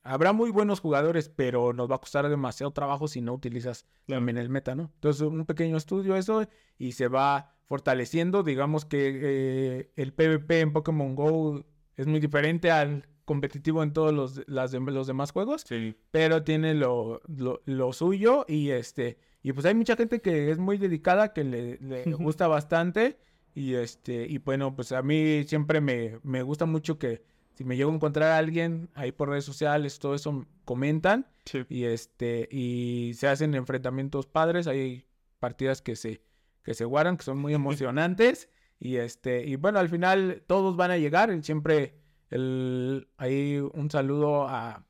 habrá 0.09 0.33
muy 0.33 0.51
buenos 0.51 0.81
jugadores, 0.81 1.29
pero 1.29 1.73
nos 1.73 1.91
va 1.91 1.97
a 1.97 2.01
costar 2.01 2.29
demasiado 2.29 2.73
trabajo 2.73 3.09
si 3.09 3.21
no 3.21 3.35
utilizas 3.35 3.85
Claro. 4.07 4.21
también 4.21 4.39
el 4.39 4.49
meta, 4.49 4.75
¿no? 4.75 4.91
Entonces 4.95 5.23
un 5.23 5.45
pequeño 5.47 5.77
estudio 5.77 6.17
eso 6.17 6.47
y 6.79 6.93
se 6.93 7.09
va 7.09 7.55
fortaleciendo, 7.67 8.43
digamos 8.43 8.85
que 8.85 9.21
eh, 9.23 9.91
el 9.97 10.13
PvP 10.13 10.61
en 10.61 10.73
Pokémon 10.73 11.15
Go 11.15 11.65
es 11.97 12.07
muy 12.07 12.19
diferente 12.21 12.71
al 12.71 13.07
competitivo 13.25 13.83
en 13.83 13.93
todos 13.93 14.15
los, 14.15 14.43
las 14.49 14.73
los 14.73 15.07
demás 15.07 15.33
juegos 15.33 15.63
Sí. 15.69 15.95
pero 16.11 16.43
tiene 16.45 16.73
lo, 16.73 17.21
lo, 17.29 17.61
lo 17.67 17.93
suyo 17.93 18.47
y 18.49 18.71
este 18.71 19.19
y 19.43 19.53
pues 19.53 19.67
hay 19.67 19.75
mucha 19.75 19.97
gente 19.97 20.21
que 20.23 20.51
es 20.51 20.59
muy 20.59 20.79
dedicada 20.79 21.35
que 21.35 21.45
le, 21.45 21.77
le 21.79 22.05
gusta 22.15 22.49
bastante 22.49 23.19
y 23.55 23.75
este 23.75 24.27
y 24.27 24.39
bueno 24.39 24.75
pues 24.75 24.93
a 24.93 25.03
mí 25.03 25.45
siempre 25.45 25.83
me, 25.83 26.19
me 26.23 26.43
gusta 26.43 26.65
mucho 26.65 26.99
que 26.99 27.23
si 27.59 27.65
me 27.65 27.77
llego 27.77 27.91
a 27.91 27.95
encontrar 27.95 28.31
a 28.31 28.39
alguien 28.39 28.89
ahí 28.95 29.11
por 29.11 29.31
redes 29.31 29.45
sociales 29.45 29.99
todo 29.99 30.15
eso 30.15 30.47
comentan 30.65 31.27
Sí. 31.45 31.65
y 31.69 31.85
este 31.85 32.49
y 32.53 33.15
se 33.15 33.27
hacen 33.27 33.57
enfrentamientos 33.57 34.27
padres 34.29 34.69
hay 34.69 35.07
partidas 35.41 35.83
que 35.83 35.97
se 35.97 36.23
que 36.63 36.75
se 36.75 36.85
guardan 36.85 37.17
que 37.17 37.25
son 37.25 37.39
muy 37.39 37.55
emocionantes 37.55 38.49
y 38.79 38.97
este 38.97 39.45
y 39.45 39.57
bueno 39.57 39.81
al 39.81 39.89
final 39.89 40.45
todos 40.47 40.77
van 40.77 40.93
a 40.93 40.99
llegar 40.99 41.33
y 41.33 41.43
siempre 41.43 41.97
el 42.31 43.09
ahí 43.17 43.59
un 43.59 43.91
saludo 43.91 44.47
a 44.47 44.87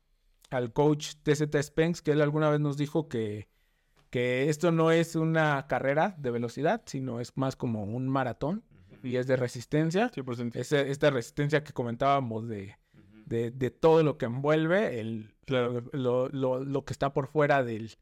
al 0.51 0.71
coach 0.71 1.15
TZ 1.23 1.43
Spence 1.63 2.03
que 2.03 2.11
él 2.11 2.21
alguna 2.21 2.51
vez 2.51 2.59
nos 2.59 2.77
dijo 2.77 3.09
que 3.09 3.47
que 4.11 4.47
esto 4.49 4.71
no 4.71 4.91
es 4.91 5.15
una 5.15 5.65
carrera 5.65 6.13
de 6.19 6.29
velocidad 6.29 6.83
sino 6.85 7.19
es 7.19 7.35
más 7.35 7.55
como 7.55 7.83
un 7.83 8.07
maratón 8.09 8.63
y 9.03 9.15
es 9.17 9.27
de 9.27 9.35
resistencia 9.35 10.09
100%. 10.11 10.55
Esa- 10.59 10.81
esta 10.81 11.09
resistencia 11.09 11.63
que 11.63 11.73
comentábamos 11.73 12.47
de, 12.47 12.75
de, 13.25 13.51
de 13.51 13.71
todo 13.71 14.03
lo 14.03 14.17
que 14.17 14.25
envuelve, 14.25 14.99
el, 14.99 15.35
Claro. 15.45 15.83
lo, 15.93 16.29
lo, 16.29 16.63
lo 16.63 16.85
que 16.85 16.93
está 16.93 17.13
por 17.13 17.27
fuera 17.27 17.63
del, 17.63 17.97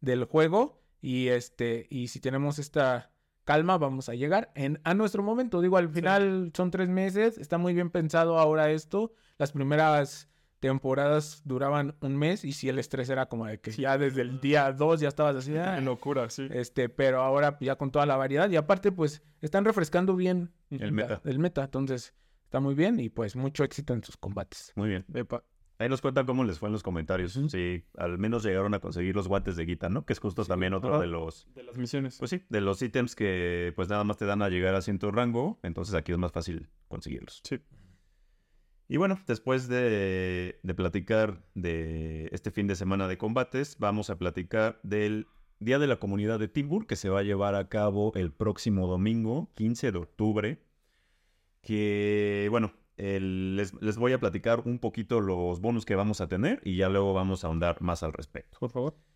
del 0.00 0.24
juego. 0.24 0.80
Y 1.00 1.28
este, 1.28 1.86
y 1.90 2.08
si 2.08 2.18
tenemos 2.20 2.58
esta 2.58 3.12
calma, 3.44 3.78
vamos 3.78 4.08
a 4.08 4.14
llegar 4.14 4.50
en, 4.56 4.80
a 4.84 4.94
nuestro 4.94 5.22
momento. 5.22 5.60
Digo, 5.60 5.76
al 5.76 5.88
final 5.88 6.50
son 6.56 6.70
tres 6.70 6.88
meses, 6.88 7.38
está 7.38 7.56
muy 7.56 7.72
bien 7.72 7.90
pensado 7.90 8.38
ahora 8.38 8.70
esto. 8.72 9.12
Las 9.38 9.52
primeras 9.52 10.27
temporadas 10.60 11.42
duraban 11.44 11.94
un 12.00 12.16
mes 12.16 12.44
y 12.44 12.52
si 12.52 12.68
el 12.68 12.78
estrés 12.78 13.08
era 13.10 13.26
como 13.26 13.46
de 13.46 13.60
que 13.60 13.70
ya 13.70 13.96
desde 13.98 14.22
el 14.22 14.40
día 14.40 14.72
dos 14.72 15.00
ya 15.00 15.08
estabas 15.08 15.36
así. 15.36 15.56
"Ah", 15.56 15.80
locura, 15.80 16.28
sí. 16.30 16.48
este, 16.50 16.88
pero 16.88 17.22
ahora 17.22 17.56
ya 17.60 17.76
con 17.76 17.90
toda 17.90 18.06
la 18.06 18.16
variedad 18.16 18.48
y 18.50 18.56
aparte 18.56 18.92
pues 18.92 19.22
están 19.40 19.64
refrescando 19.64 20.16
bien 20.16 20.52
El 20.70 20.92
meta. 20.92 21.20
el 21.24 21.38
meta, 21.38 21.64
entonces 21.64 22.14
está 22.44 22.60
muy 22.60 22.74
bien 22.74 22.98
y 23.00 23.08
pues 23.08 23.36
mucho 23.36 23.64
éxito 23.64 23.94
en 23.94 24.02
sus 24.02 24.16
combates. 24.16 24.72
Muy 24.76 24.88
bien. 24.88 25.04
Epa. 25.14 25.44
Ahí 25.80 25.88
nos 25.88 26.00
cuentan 26.00 26.26
cómo 26.26 26.42
les 26.42 26.58
fue 26.58 26.68
en 26.68 26.72
los 26.72 26.82
comentarios. 26.82 27.36
Ujú. 27.36 27.50
Si 27.50 27.84
al 27.96 28.18
menos 28.18 28.42
llegaron 28.42 28.74
a 28.74 28.80
conseguir 28.80 29.14
los 29.14 29.28
guantes 29.28 29.54
de 29.54 29.64
guita, 29.64 29.88
¿no? 29.88 30.04
Que 30.04 30.12
es 30.12 30.18
justo 30.18 30.44
también 30.44 30.74
otro 30.74 30.94
Ajá. 30.94 31.02
de 31.02 31.06
los... 31.06 31.46
De 31.54 31.62
las 31.62 31.76
misiones. 31.78 32.18
Pues 32.18 32.30
sí, 32.32 32.42
de 32.48 32.60
los 32.60 32.82
ítems 32.82 33.14
que 33.14 33.72
pues 33.76 33.88
nada 33.88 34.02
más 34.02 34.16
te 34.16 34.24
dan 34.24 34.42
a 34.42 34.48
llegar 34.48 34.74
a 34.74 34.82
cierto 34.82 35.12
rango. 35.12 35.60
Entonces 35.62 35.94
aquí 35.94 36.10
es 36.10 36.18
más 36.18 36.32
fácil 36.32 36.68
conseguirlos. 36.88 37.42
Sí. 37.44 37.60
Y 38.88 38.96
bueno, 38.96 39.20
después 39.26 39.68
de, 39.68 40.58
platicar 40.74 41.44
de 41.54 42.30
este 42.32 42.50
fin 42.50 42.66
de 42.66 42.74
semana 42.74 43.06
de 43.06 43.18
combates, 43.18 43.76
vamos 43.78 44.08
a 44.08 44.16
platicar 44.16 44.80
del 44.82 45.26
Día 45.60 45.78
de 45.78 45.86
la 45.86 45.96
Comunidad 45.96 46.38
de 46.38 46.48
Timbur, 46.48 46.86
que 46.86 46.96
se 46.96 47.10
va 47.10 47.20
a 47.20 47.22
llevar 47.22 47.54
a 47.54 47.68
cabo 47.68 48.12
el 48.14 48.32
próximo 48.32 48.86
domingo, 48.86 49.50
15 49.56 49.92
de 49.92 49.98
octubre. 49.98 50.62
Que, 51.60 52.48
bueno, 52.50 52.72
les, 52.96 53.74
les 53.74 53.98
voy 53.98 54.12
a 54.14 54.20
platicar 54.20 54.62
un 54.64 54.78
poquito 54.78 55.20
los 55.20 55.60
bonus 55.60 55.84
que 55.84 55.94
vamos 55.94 56.22
a 56.22 56.28
tener 56.28 56.62
y 56.64 56.76
ya 56.76 56.88
luego 56.88 57.12
vamos 57.12 57.44
a 57.44 57.48
ahondar 57.48 57.82
más 57.82 58.02
al 58.02 58.14
respecto. 58.14 58.58
Por 58.58 58.70
favor. 58.70 59.07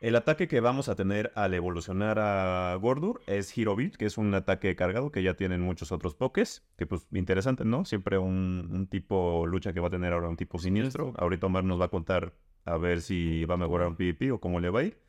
El 0.00 0.14
ataque 0.14 0.46
que 0.46 0.60
vamos 0.60 0.90
a 0.90 0.94
tener 0.94 1.32
al 1.34 1.54
evolucionar 1.54 2.18
a 2.18 2.74
Gordur 2.74 3.22
es 3.26 3.56
Hero 3.56 3.74
Beat, 3.74 3.96
que 3.96 4.04
es 4.04 4.18
un 4.18 4.34
ataque 4.34 4.76
cargado 4.76 5.10
que 5.10 5.22
ya 5.22 5.34
tienen 5.34 5.62
muchos 5.62 5.90
otros 5.90 6.14
pokés. 6.14 6.66
Que 6.76 6.86
pues 6.86 7.06
interesante, 7.12 7.64
¿no? 7.64 7.86
Siempre 7.86 8.18
un, 8.18 8.68
un 8.70 8.86
tipo 8.88 9.46
lucha 9.46 9.72
que 9.72 9.80
va 9.80 9.88
a 9.88 9.90
tener 9.90 10.12
ahora 10.12 10.28
un 10.28 10.36
tipo 10.36 10.58
siniestro. 10.58 11.14
Ahorita 11.16 11.46
Omar 11.46 11.64
nos 11.64 11.80
va 11.80 11.86
a 11.86 11.90
contar 11.90 12.34
a 12.66 12.76
ver 12.76 13.00
si 13.00 13.44
va 13.46 13.54
a 13.54 13.58
mejorar 13.58 13.88
un 13.88 13.96
PvP 13.96 14.32
o 14.32 14.40
cómo 14.40 14.60
le 14.60 14.68
va 14.68 14.80
a 14.80 14.84
ir. 14.84 15.00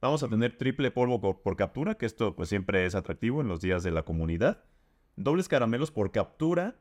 Vamos 0.00 0.22
a 0.22 0.28
tener 0.28 0.56
triple 0.56 0.92
polvo 0.92 1.20
por 1.20 1.56
captura, 1.56 1.96
que 1.96 2.06
esto 2.06 2.36
pues 2.36 2.48
siempre 2.48 2.86
es 2.86 2.94
atractivo 2.94 3.40
en 3.40 3.48
los 3.48 3.60
días 3.60 3.82
de 3.82 3.90
la 3.90 4.04
comunidad. 4.04 4.62
Dobles 5.16 5.48
caramelos 5.48 5.90
por 5.90 6.12
captura 6.12 6.76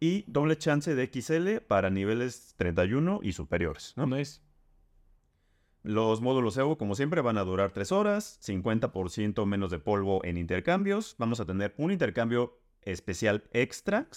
y 0.00 0.24
doble 0.26 0.58
chance 0.58 0.94
de 0.94 1.10
XL 1.10 1.64
para 1.66 1.88
niveles 1.88 2.54
31 2.58 3.20
y 3.22 3.32
superiores, 3.32 3.94
¿no? 3.96 4.06
Nice. 4.06 4.43
Los 5.84 6.22
módulos 6.22 6.56
Evo, 6.56 6.78
como 6.78 6.94
siempre, 6.94 7.20
van 7.20 7.36
a 7.36 7.44
durar 7.44 7.72
3 7.72 7.92
horas, 7.92 8.40
50% 8.42 9.44
menos 9.44 9.70
de 9.70 9.78
polvo 9.78 10.24
en 10.24 10.38
intercambios. 10.38 11.14
Vamos 11.18 11.40
a 11.40 11.44
tener 11.44 11.74
un 11.76 11.92
intercambio 11.92 12.58
especial 12.80 13.44
extra. 13.52 14.08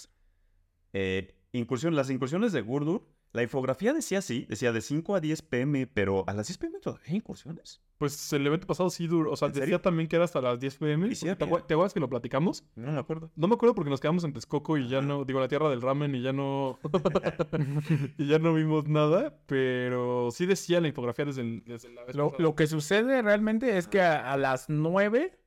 Eh, 0.94 1.34
las 1.52 2.08
incursiones 2.08 2.52
de 2.52 2.62
Gurdur, 2.62 3.06
la 3.32 3.42
infografía 3.42 3.92
decía 3.92 4.18
así, 4.18 4.46
decía 4.48 4.72
de 4.72 4.80
5 4.80 5.14
a 5.14 5.20
10 5.20 5.42
pm, 5.42 5.86
pero 5.86 6.24
a 6.26 6.32
las 6.34 6.46
10 6.48 6.58
pm 6.58 6.78
todavía 6.80 7.04
hay 7.08 7.16
incursiones. 7.16 7.80
Pues 7.98 8.32
el 8.32 8.46
evento 8.46 8.66
pasado 8.68 8.90
sí 8.90 9.08
duró. 9.08 9.32
O 9.32 9.36
sea, 9.36 9.46
¿En 9.48 9.52
decía 9.54 9.64
serio? 9.64 9.80
también 9.80 10.08
que 10.08 10.14
era 10.16 10.24
hasta 10.24 10.40
las 10.40 10.60
10 10.60 10.76
pm. 10.76 11.08
¿Y 11.08 11.14
sí 11.16 11.26
¿Te, 11.34 11.44
acuerdas 11.44 11.92
que 11.92 11.98
lo 11.98 12.08
platicamos? 12.08 12.64
No 12.76 12.92
me 12.92 12.98
acuerdo. 12.98 13.30
No 13.34 13.48
me 13.48 13.54
acuerdo 13.54 13.74
porque 13.74 13.90
nos 13.90 14.00
quedamos 14.00 14.22
en 14.22 14.32
Texcoco 14.32 14.78
y 14.78 14.88
ya 14.88 15.00
no, 15.02 15.24
digo, 15.24 15.40
la 15.40 15.48
tierra 15.48 15.68
del 15.68 15.82
ramen 15.82 16.14
y 16.14 16.22
ya 16.22 16.32
no, 16.32 16.78
y 18.18 18.26
ya 18.28 18.38
no 18.38 18.54
vimos 18.54 18.86
nada, 18.88 19.36
pero 19.46 20.30
sí 20.30 20.46
decía 20.46 20.80
la 20.80 20.88
infografía 20.88 21.24
desde, 21.24 21.42
el- 21.42 21.64
desde 21.64 21.88
la 21.92 22.04
vez 22.04 22.14
Lo, 22.14 22.26
pasada. 22.30 22.42
lo 22.42 22.54
que 22.54 22.66
sucede 22.66 23.20
realmente 23.22 23.76
es 23.78 23.88
que 23.88 24.00
a, 24.00 24.32
a 24.32 24.36
las 24.36 24.68
9 24.68 25.38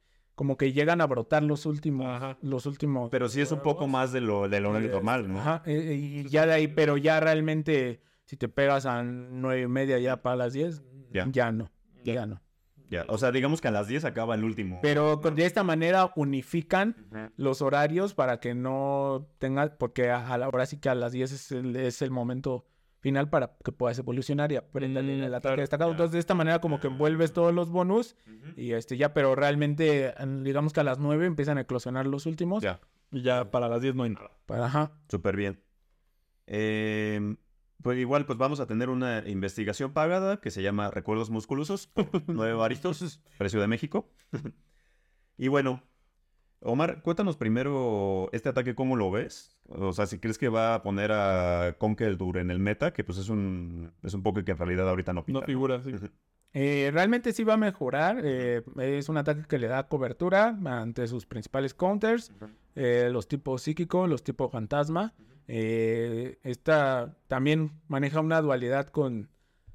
como 0.42 0.58
que 0.58 0.74
llegan 0.74 1.02
a 1.02 1.06
brotar 1.06 1.44
los 1.44 1.68
últimos, 1.68 2.08
Ajá. 2.08 2.36
los 2.42 2.66
últimos. 2.66 3.12
Pero 3.12 3.30
sí 3.30 3.42
es 3.42 3.52
un 3.52 3.60
poco 3.62 3.88
más 3.88 4.12
de 4.12 4.22
lo, 4.22 4.50
de 4.50 4.60
lo 4.60 4.74
normal, 4.80 5.32
¿no? 5.32 5.40
Ajá, 5.40 5.62
eh, 5.68 5.94
y 5.94 6.28
ya 6.30 6.48
de 6.48 6.54
ahí, 6.54 6.68
pero 6.68 6.98
ya 6.98 7.20
realmente, 7.20 8.02
si 8.26 8.38
te 8.38 8.50
pegas 8.50 8.88
a 8.88 9.04
nueve 9.04 9.62
y 9.62 9.68
media 9.68 10.00
ya 10.00 10.24
para 10.24 10.36
las 10.38 10.54
10, 10.54 10.82
Ya. 11.14 11.28
ya, 11.32 11.52
no, 11.52 11.70
ya. 12.04 12.26
no. 12.26 12.42
Ya, 12.90 13.06
o 13.08 13.20
sea, 13.20 13.32
digamos 13.32 13.62
que 13.62 13.68
a 13.68 13.72
las 13.72 13.88
10 13.88 14.04
acaba 14.04 14.34
el 14.34 14.44
último. 14.44 14.80
Pero 14.82 15.18
de 15.18 15.46
esta 15.46 15.62
manera 15.64 16.12
unifican 16.16 16.96
los 17.38 17.62
horarios 17.62 18.16
para 18.16 18.40
que 18.40 18.56
no 18.56 19.28
tengas, 19.38 19.70
porque 19.78 20.10
a, 20.10 20.28
a 20.34 20.40
la 20.40 20.48
hora 20.48 20.66
sí 20.66 20.80
que 20.80 20.90
a 20.90 20.96
las 20.96 21.12
10 21.12 21.32
es 21.34 21.52
el, 21.52 21.76
es 21.76 22.02
el 22.02 22.10
momento 22.10 22.66
final 23.02 23.30
para 23.30 23.58
que 23.64 23.72
puedas 23.72 24.00
evolucionar 24.00 24.52
y 24.52 24.56
aprender 24.56 25.04
en 25.04 25.24
el 25.24 25.34
ataque 25.34 25.50
claro, 25.50 25.62
destacado. 25.62 25.92
Entonces 25.92 26.14
de 26.14 26.20
esta 26.20 26.34
manera 26.34 26.62
como 26.62 26.80
que 26.80 26.88
envuelves 26.88 27.34
todos 27.34 27.54
los 27.54 27.70
bonus 27.70 28.16
y 28.56 28.72
este 28.72 28.96
ya, 28.96 29.14
pero 29.14 29.36
realmente 29.36 30.14
mm, 30.24 30.44
digamos 30.44 30.72
que 30.72 30.80
a 30.80 30.84
las 30.84 31.00
9 31.00 31.26
empiezan 31.26 31.58
a 31.58 31.62
eclosionar 31.62 32.08
los 32.08 32.26
últimos. 32.26 32.64
Ya, 32.64 32.80
Y 33.12 33.22
ya 33.22 33.52
para 33.52 33.68
las 33.68 33.82
10 33.82 33.96
no 33.96 34.04
hay 34.04 34.12
nada. 34.12 34.32
Para, 34.46 34.66
ajá. 34.68 34.92
súper 35.10 35.36
bien. 35.36 35.62
Eh, 36.48 37.36
pues 37.82 37.98
igual, 37.98 38.26
pues 38.26 38.38
vamos 38.38 38.60
a 38.60 38.68
tener 38.68 38.90
una 38.90 39.28
investigación 39.28 39.94
pagada 39.94 40.40
que 40.40 40.52
se 40.52 40.62
llama 40.62 40.92
Recuerdos 40.92 41.30
Musculosos, 41.30 41.90
nueve 42.28 42.54
varitos, 42.54 43.22
precio 43.38 43.60
de 43.60 43.68
México. 43.68 44.10
y 45.38 45.48
bueno, 45.48 45.82
Omar, 46.64 47.02
cuéntanos 47.02 47.38
primero 47.38 48.30
este 48.34 48.50
ataque, 48.50 48.76
¿cómo 48.76 48.96
lo 48.96 49.10
ves? 49.10 49.58
O 49.68 49.94
sea, 49.94 50.06
si 50.06 50.20
crees 50.20 50.38
que 50.38 50.48
va 50.48 50.76
a 50.76 50.84
poner 50.84 51.12
a 51.12 51.76
Conkeldurr 51.80 52.38
en 52.38 52.52
el 52.52 52.60
meta, 52.60 52.94
que 52.94 53.04
pues 53.04 53.18
es 53.18 53.30
un, 53.30 53.92
es 54.04 54.14
un 54.14 54.22
poco 54.22 54.44
que 54.44 54.52
en 54.52 54.58
realidad 54.58 54.88
ahorita 54.88 55.12
no 55.12 55.26
pinta. 55.26 55.40
No 55.42 55.46
figura, 55.46 55.82
sí. 55.82 55.92
Eh, 56.54 56.92
realmente 56.94 57.34
sí 57.34 57.44
va 57.44 57.54
a 57.54 57.58
mejorar. 57.58 58.22
eh, 58.24 58.62
es 58.78 59.10
un 59.10 59.18
ataque 59.18 59.44
que 59.48 59.58
le 59.58 59.68
da 59.68 59.88
cobertura 59.88 60.56
ante 60.66 61.08
sus 61.08 61.26
principales 61.26 61.74
counters. 61.74 62.32
eh, 62.76 63.10
los 63.12 63.28
tipos 63.28 63.64
psíquico, 63.64 64.06
los 64.06 64.24
tipos 64.24 64.52
fantasma. 64.52 65.14
Eh, 65.48 66.38
esta 66.44 67.18
también 67.28 67.72
maneja 67.88 68.20
una 68.20 68.40
dualidad 68.42 68.88
con, 68.90 69.30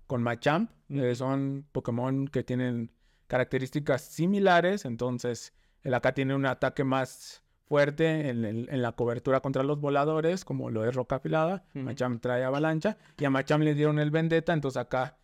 con 0.07 0.22
Machamp. 0.22 0.70
eh, 0.91 1.14
son 1.16 1.66
Pokémon 1.72 2.28
que 2.28 2.45
tienen 2.45 2.93
características 3.26 4.03
similares. 4.03 4.84
Entonces, 4.84 5.53
el 5.87 5.95
acá 5.95 6.12
tiene 6.12 6.34
un 6.34 6.47
ataque 6.47 6.82
más 6.82 7.45
fuerte 7.68 8.28
en, 8.28 8.82
la 8.82 8.93
cobertura 8.93 9.41
contra 9.41 9.62
los 9.62 9.80
voladores, 9.80 10.45
como 10.45 10.68
lo 10.68 10.84
es 10.84 10.93
Roca 10.95 11.16
Afilada. 11.16 11.64
Ujú. 11.70 11.84
Machamp 11.84 12.20
trae 12.20 12.43
avalancha. 12.43 12.99
Y 13.16 13.24
a 13.24 13.30
Machamp 13.30 13.62
le 13.62 13.74
dieron 13.74 14.01
el 14.01 14.11
Vendetta. 14.11 14.53
Entonces, 14.53 14.78
acá 14.78 15.18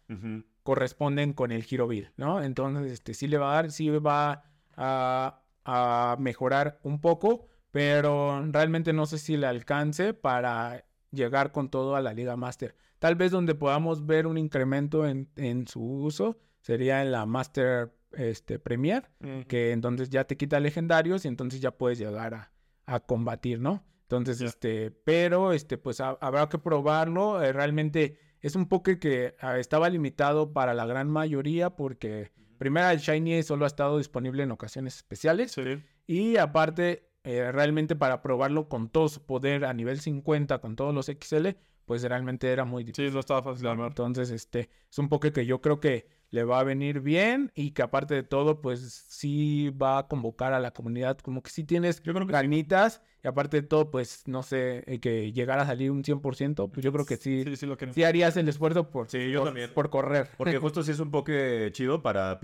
corresponden 0.62 1.32
con 1.32 1.50
el 1.50 1.64
giro 1.64 1.88
Bill, 1.88 2.12
¿no? 2.16 2.42
Entonces, 2.42 2.92
este, 2.92 3.14
sí 3.14 3.26
le 3.26 3.38
va 3.38 3.50
a 3.50 3.54
dar, 3.54 3.72
sí 3.72 3.88
va 3.88 4.44
a, 4.76 5.42
a 5.64 6.16
mejorar 6.20 6.78
un 6.84 7.00
poco, 7.00 7.48
pero 7.72 8.40
realmente 8.52 8.92
no 8.92 9.06
sé 9.06 9.18
si 9.18 9.36
le 9.36 9.48
alcance 9.48 10.14
para 10.14 10.84
llegar 11.10 11.50
con 11.50 11.70
todo 11.70 11.96
a 11.96 12.00
la 12.00 12.12
Liga 12.12 12.36
Master. 12.36 12.76
Tal 13.00 13.16
vez 13.16 13.32
donde 13.32 13.56
podamos 13.56 14.06
ver 14.06 14.28
un 14.28 14.38
incremento 14.38 15.08
en, 15.08 15.28
en 15.34 15.66
su 15.66 15.82
uso 15.82 16.38
sería 16.60 17.02
en 17.02 17.10
la 17.10 17.26
Master 17.26 17.92
este, 18.16 18.58
Premier, 18.58 19.10
que 19.48 19.72
entonces 19.72 20.10
ya 20.10 20.24
te 20.24 20.36
quita 20.36 20.60
legendarios 20.60 21.24
y 21.24 21.28
entonces 21.28 21.60
ya 21.60 21.70
puedes 21.72 21.98
llegar 21.98 22.34
a, 22.34 22.52
a 22.86 23.00
combatir, 23.00 23.60
¿no? 23.60 23.84
Entonces, 24.02 24.40
este, 24.40 24.90
pero 24.90 25.52
este, 25.52 25.78
pues 25.78 26.00
ha- 26.00 26.18
habrá 26.20 26.48
que 26.48 26.58
probarlo. 26.58 27.42
eh, 27.42 27.52
realmente 27.52 28.18
es 28.40 28.56
un 28.56 28.66
poke 28.68 28.98
que 28.98 29.34
ah, 29.40 29.58
estaba 29.58 29.88
limitado 29.88 30.52
para 30.52 30.74
la 30.74 30.84
gran 30.86 31.08
mayoría 31.08 31.70
porque 31.76 32.30
primera 32.58 32.92
el 32.92 32.98
Shiny 32.98 33.42
solo 33.42 33.64
ha 33.64 33.68
estado 33.68 33.98
disponible 33.98 34.42
en 34.42 34.50
ocasiones 34.50 34.96
especiales 34.96 35.52
Sí. 35.52 35.82
y 36.06 36.36
aparte 36.36 37.08
eh, 37.24 37.50
realmente 37.52 37.94
para 37.96 38.20
probarlo 38.20 38.68
con 38.68 38.88
todo 38.90 39.08
su 39.08 39.24
poder 39.24 39.64
a 39.64 39.72
nivel 39.72 40.00
50 40.00 40.58
con 40.60 40.74
todos 40.76 40.92
los 40.94 41.06
XL, 41.06 41.50
pues 41.86 42.02
realmente 42.02 42.48
era 42.52 42.64
muy 42.64 42.82
difícil. 42.84 43.08
Sí, 43.08 43.14
no 43.14 43.20
estaba 43.20 43.42
fácil 43.42 43.62
de 43.62 43.70
armar. 43.70 43.88
Entonces, 43.88 44.30
este, 44.30 44.68
es 44.90 44.98
un 44.98 45.08
poke 45.08 45.32
que 45.32 45.46
yo 45.46 45.60
creo 45.60 45.78
que 45.80 46.06
le 46.33 46.43
va 46.45 46.59
a 46.59 46.64
venir 46.64 47.01
bien 47.01 47.53
y 47.55 47.70
que 47.70 47.83
aparte 47.83 48.14
de 48.14 48.22
todo, 48.24 48.61
pues 48.61 48.80
sí 49.09 49.70
va 49.70 49.99
a 49.99 50.09
convocar 50.09 50.53
a 50.55 50.59
la 50.61 50.72
comunidad, 50.72 51.18
como 51.18 51.43
que 51.43 51.51
sí 51.51 51.62
tienes 51.62 52.03
Yo 52.03 52.12
creo 52.14 52.26
que 52.26 52.33
sí. 52.33 52.33
ganitas 52.33 53.03
y 53.22 53.28
aparte 53.28 53.61
de 53.61 53.68
todo, 53.68 53.91
pues 53.93 54.24
no 54.26 54.43
sé, 54.43 54.83
eh, 54.87 54.99
que 54.99 55.30
llegara 55.33 55.62
a 55.62 55.66
salir 55.66 55.91
un 55.93 56.03
100%, 56.03 56.68
pues 56.72 56.83
yo 56.83 56.93
creo 56.93 57.07
que 57.07 57.16
sí, 57.16 57.45
Sí, 57.45 57.55
sí 57.57 57.66
lo 57.66 57.76
queremos. 57.76 57.95
sí 57.95 58.03
harías 58.03 58.37
el 58.37 58.49
esfuerzo 58.49 58.91
por, 58.91 59.09
Sí, 59.09 59.30
yo 59.30 59.41
por, 59.41 59.49
también. 59.49 59.70
por 59.72 59.91
correr. 59.91 60.28
Porque 60.37 60.59
justo 60.59 60.83
sí 60.83 60.91
es 60.91 60.99
un 61.01 61.11
poco 61.12 61.30
chido 61.70 62.03
para 62.03 62.41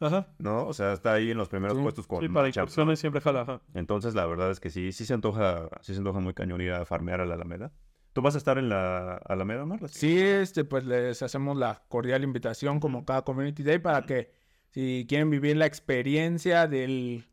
Ajá. 0.00 0.34
¿no? 0.38 0.66
O 0.66 0.72
sea, 0.74 0.92
está 0.92 1.12
ahí 1.14 1.30
en 1.30 1.38
los 1.38 1.48
primeros 1.48 1.76
Sí. 1.76 1.82
puestos 1.82 2.06
con 2.08 2.20
Sí, 2.20 2.28
para 2.28 2.48
incursiones 2.48 2.98
siempre 2.98 3.20
jala, 3.20 3.42
ajá. 3.42 3.62
Entonces, 3.74 4.14
la 4.14 4.26
verdad 4.26 4.50
es 4.50 4.58
que 4.58 4.68
sí, 4.68 4.90
sí 4.92 5.04
se 5.06 5.14
antoja, 5.14 5.68
sí 5.80 5.92
se 5.94 5.98
antoja 5.98 6.18
muy 6.18 6.34
cañón 6.34 6.60
ir 6.60 6.72
a 6.72 6.84
farmear 6.84 7.20
a 7.20 7.24
la 7.24 7.34
Alameda. 7.34 7.72
¿Tú 8.12 8.20
vas 8.20 8.34
a 8.34 8.38
estar 8.38 8.58
en 8.58 8.68
la 8.68 9.16
Alameda, 9.16 9.62
Omar? 9.62 9.88
Sí, 9.88 10.20
este, 10.20 10.64
pues 10.64 10.84
les 10.84 11.22
hacemos 11.22 11.56
la 11.56 11.82
cordial 11.88 12.24
invitación 12.24 12.78
como 12.78 13.06
cada 13.06 13.22
Community 13.22 13.62
Day 13.62 13.78
para 13.78 14.04
que 14.04 14.30
si 14.70 15.06
quieren 15.08 15.30
vivir 15.30 15.56
la 15.56 15.66
experiencia 15.66 16.66
del 16.66 17.26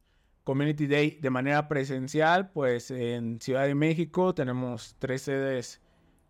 Community 0.46 0.88
Day 0.88 1.20
de 1.22 1.30
manera 1.30 1.68
presencial, 1.68 2.52
pues 2.52 2.92
en 2.92 3.42
Ciudad 3.42 3.66
de 3.66 3.76
México 3.76 4.34
tenemos 4.34 4.96
tres 5.00 5.24
sedes 5.24 5.82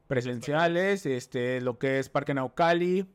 presenciales, 0.08 1.06
este, 1.06 1.62
lo 1.62 1.78
que 1.78 2.00
es 2.00 2.10
Parque 2.10 2.34
Naucali, 2.34 3.06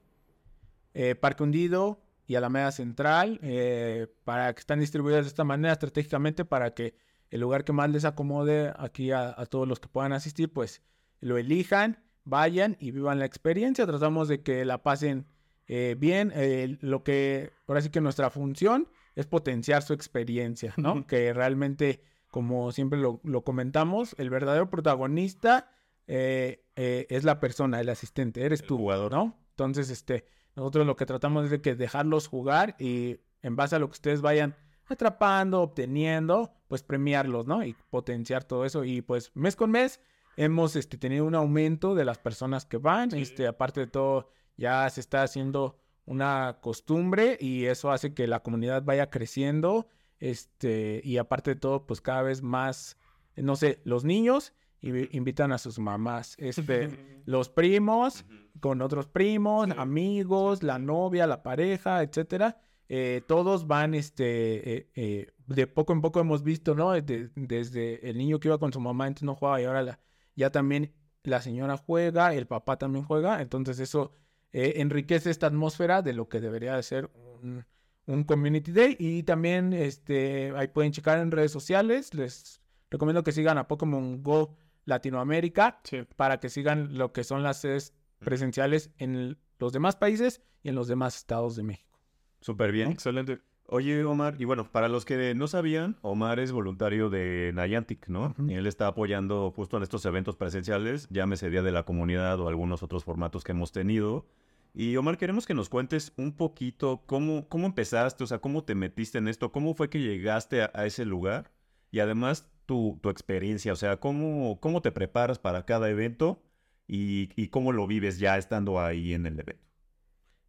eh, 0.95 1.16
Parque 1.16 1.43
Hundido 1.43 2.01
y 2.28 2.37
Alameda 2.37 2.70
Central, 2.70 3.41
eh, 3.43 4.07
para 4.22 4.55
que 4.55 4.61
están 4.61 4.78
distribuidas 4.78 5.24
de 5.24 5.28
esta 5.28 5.43
manera 5.43 5.72
estratégicamente 5.72 6.45
para 6.45 6.74
que 6.74 6.95
el 7.30 7.41
lugar 7.41 7.64
que 7.64 7.72
más 7.72 7.91
les 7.91 8.05
acomode 8.05 8.72
aquí 8.78 9.11
a, 9.11 9.35
a 9.37 9.47
todos 9.47 9.66
los 9.66 9.80
que 9.80 9.89
puedan 9.89 10.12
asistir, 10.12 10.53
pues 10.53 10.80
lo 11.24 11.38
elijan, 11.38 12.04
vayan 12.24 12.76
y 12.78 12.90
vivan 12.90 13.18
la 13.18 13.24
experiencia. 13.24 13.86
Tratamos 13.86 14.28
de 14.28 14.42
que 14.42 14.64
la 14.66 14.82
pasen 14.82 15.26
eh, 15.66 15.96
bien. 15.98 16.30
eh, 16.34 16.76
lo 16.80 17.02
que 17.02 17.50
ahora 17.66 17.80
sí 17.80 17.88
que 17.88 18.02
nuestra 18.02 18.28
función 18.28 18.88
es 19.14 19.26
potenciar 19.26 19.82
su 19.82 19.94
experiencia, 19.94 20.74
¿no? 20.76 21.06
Que 21.06 21.32
realmente, 21.32 22.02
como 22.28 22.72
siempre 22.72 22.98
lo, 22.98 23.20
lo 23.24 23.42
comentamos, 23.42 24.14
el 24.18 24.28
verdadero 24.28 24.68
protagonista 24.68 25.70
eh, 26.06 26.66
es 26.76 27.24
la 27.24 27.40
persona, 27.40 27.80
el 27.80 27.88
asistente, 27.88 28.44
eres 28.44 28.60
El 28.60 28.66
tú, 28.66 28.76
jugador. 28.76 29.10
¿no? 29.10 29.38
Entonces, 29.50 29.88
este, 29.88 30.26
nosotros 30.56 30.86
lo 30.86 30.96
que 30.96 31.06
tratamos 31.06 31.46
es 31.46 31.50
de 31.50 31.62
que 31.62 31.74
dejarlos 31.74 32.26
jugar 32.28 32.76
y 32.78 33.20
en 33.40 33.56
base 33.56 33.76
a 33.76 33.78
lo 33.78 33.88
que 33.88 33.92
ustedes 33.94 34.20
vayan 34.20 34.56
atrapando, 34.86 35.62
obteniendo, 35.62 36.52
pues 36.68 36.82
premiarlos, 36.82 37.46
¿no? 37.46 37.64
Y 37.64 37.74
potenciar 37.88 38.44
todo 38.44 38.66
eso. 38.66 38.84
Y 38.84 39.00
pues 39.00 39.30
mes 39.34 39.56
con 39.56 39.70
mes 39.70 40.00
hemos 40.37 40.76
este, 40.76 40.97
tenido 40.99 41.24
un 41.24 41.35
aumento 41.35 41.95
de 41.95 42.05
las 42.05 42.18
personas 42.18 42.64
que 42.66 42.76
van. 42.78 43.11
Sí. 43.11 43.22
Este, 43.22 43.47
aparte 43.47 43.80
de 43.80 43.87
todo, 43.87 44.28
ya 44.57 44.89
se 44.91 45.01
está 45.01 45.22
haciendo 45.22 45.78
una 46.07 46.59
costumbre 46.61 47.39
y 47.41 47.64
eso 47.66 47.91
hace 47.91 48.12
que 48.14 48.26
la 48.26 48.41
comunidad 48.41 48.82
vaya 48.85 49.11
creciendo. 49.11 49.87
Este, 50.20 51.01
y 51.05 51.18
aparte 51.18 51.51
de 51.55 51.61
todo, 51.61 51.87
pues 51.87 52.01
cada 52.01 52.22
vez 52.22 52.43
más, 52.43 52.97
no 53.37 53.57
sé, 53.57 53.80
los 53.85 54.05
niños 54.05 54.55
invi- 54.82 55.09
invitan 55.12 55.53
a 55.53 55.59
sus 55.59 55.78
mamás. 55.78 56.35
Este, 56.39 56.89
los 57.26 57.49
primos 57.49 58.24
con 58.61 58.80
otros 58.82 59.07
primos, 59.07 59.66
Sí. 59.66 59.72
amigos, 59.76 60.62
la 60.62 60.78
novia, 60.78 61.26
la 61.26 61.43
pareja, 61.43 62.03
etcétera. 62.03 62.61
eh, 62.91 63.22
todos 63.26 63.66
van, 63.66 63.95
este, 63.95 64.76
eh, 64.76 64.91
eh, 64.95 65.32
de 65.47 65.66
poco 65.66 65.95
en 65.95 66.03
poco 66.03 66.20
hemos 66.20 66.43
visto, 66.43 66.74
¿no? 66.74 66.93
De- 66.93 67.30
desde 67.35 68.09
el 68.11 68.18
niño 68.18 68.39
que 68.39 68.49
iba 68.49 68.59
con 68.59 68.74
su 68.74 68.81
mamá, 68.81 69.06
antes 69.06 69.23
no 69.23 69.35
jugaba 69.35 69.59
y 69.61 69.65
ahora 69.65 69.82
la- 69.82 70.01
ya 70.36 70.51
también 70.51 70.93
la 71.23 71.40
señora 71.40 71.77
juega, 71.77 72.35
el 72.35 72.47
papá 72.47 72.77
también 72.77 73.05
juega, 73.05 73.40
entonces 73.40 73.78
eso 73.81 74.12
eh, 74.52 74.74
enriquece 74.77 75.31
esta 75.31 75.47
atmósfera 75.47 76.02
de 76.02 76.12
lo 76.12 76.28
que 76.28 76.40
debería 76.40 76.77
de 76.77 76.82
ser 76.82 77.11
un, 77.43 77.65
un 78.06 78.24
Community 78.24 78.73
Day 78.73 78.97
y 78.98 79.23
también, 79.23 79.73
este, 79.73 80.52
ahí 80.56 80.69
pueden 80.69 80.93
checar 80.93 81.19
en 81.19 81.31
redes 81.31 81.51
sociales, 81.52 82.12
les 82.15 82.61
recomiendo 82.90 83.24
que 83.24 83.32
sigan 83.32 83.59
a 83.59 83.66
Pokémon 83.66 84.23
Go 84.23 84.55
Latinoamérica 84.85 85.81
Sí. 85.85 86.02
para 86.16 86.39
que 86.40 86.48
sigan 86.48 86.97
lo 86.98 87.12
que 87.12 87.24
son 87.24 87.43
las 87.43 87.61
sedes 87.61 87.94
presenciales 88.20 88.90
en 88.98 89.15
el- 89.16 89.39
los 89.59 89.73
demás 89.73 89.97
países 89.97 90.43
y 90.62 90.69
en 90.69 90.74
los 90.74 90.89
demás 90.89 91.16
estados 91.16 91.56
de 91.56 91.62
México. 91.62 91.98
Súper 92.40 92.70
bien. 92.73 92.90
Excelente. 92.93 93.40
Oye, 93.66 94.05
Omar, 94.05 94.36
y 94.39 94.45
bueno, 94.45 94.70
para 94.70 94.89
los 94.89 95.05
que 95.07 95.35
no 95.35 95.49
sabían, 95.49 95.97
Omar 96.03 96.39
es 96.39 96.53
voluntario 96.53 97.09
de 97.09 97.51
Niantic, 97.55 98.09
¿no? 98.09 98.35
Y 98.47 98.55
él 98.55 98.66
está 98.66 98.89
apoyando 98.89 99.51
justo 99.53 99.78
en 99.78 99.82
estos 99.82 100.05
eventos 100.05 100.36
presenciales, 100.36 101.09
llámese 101.11 101.49
Día 101.49 101.62
de 101.62 101.73
la 101.73 101.85
Comunidad 101.85 102.39
o 102.41 102.49
algunos 102.49 102.82
otros 102.82 103.05
formatos 103.05 103.43
que 103.43 103.53
hemos 103.53 103.73
tenido. 103.73 104.27
Y 104.74 104.97
Omar, 104.97 105.16
queremos 105.16 105.47
que 105.47 105.55
nos 105.55 105.70
cuentes 105.70 106.12
un 106.16 106.36
poquito 106.36 107.05
cómo, 107.07 107.49
cómo 107.49 107.66
empezaste, 107.66 108.24
o 108.24 108.27
sea, 108.27 108.39
cómo 108.39 108.65
te 108.65 108.74
metiste 108.74 109.19
en 109.19 109.28
esto, 109.28 109.51
cómo 109.51 109.74
fue 109.74 109.89
que 109.89 110.01
llegaste 110.01 110.62
a, 110.62 110.70
a 110.74 110.85
ese 110.85 111.05
lugar 111.07 111.51
y 111.91 112.01
además 112.01 112.51
tu, 112.66 112.99
tu 113.03 113.09
experiencia, 113.09 113.73
o 113.73 113.77
sea, 113.77 113.99
cómo, 113.99 114.61
cómo 114.61 114.82
te 114.82 114.93
preparas 114.93 115.39
para 115.39 115.65
cada 115.65 115.89
evento 115.89 116.43
y, 116.86 117.31
y 117.35 117.49
cómo 117.49 117.73
lo 117.73 117.86
vives 117.86 118.19
ya 118.19 118.36
estando 118.36 118.81
ahí 118.81 119.15
en 119.15 119.27
el 119.27 119.39
evento. 119.41 119.65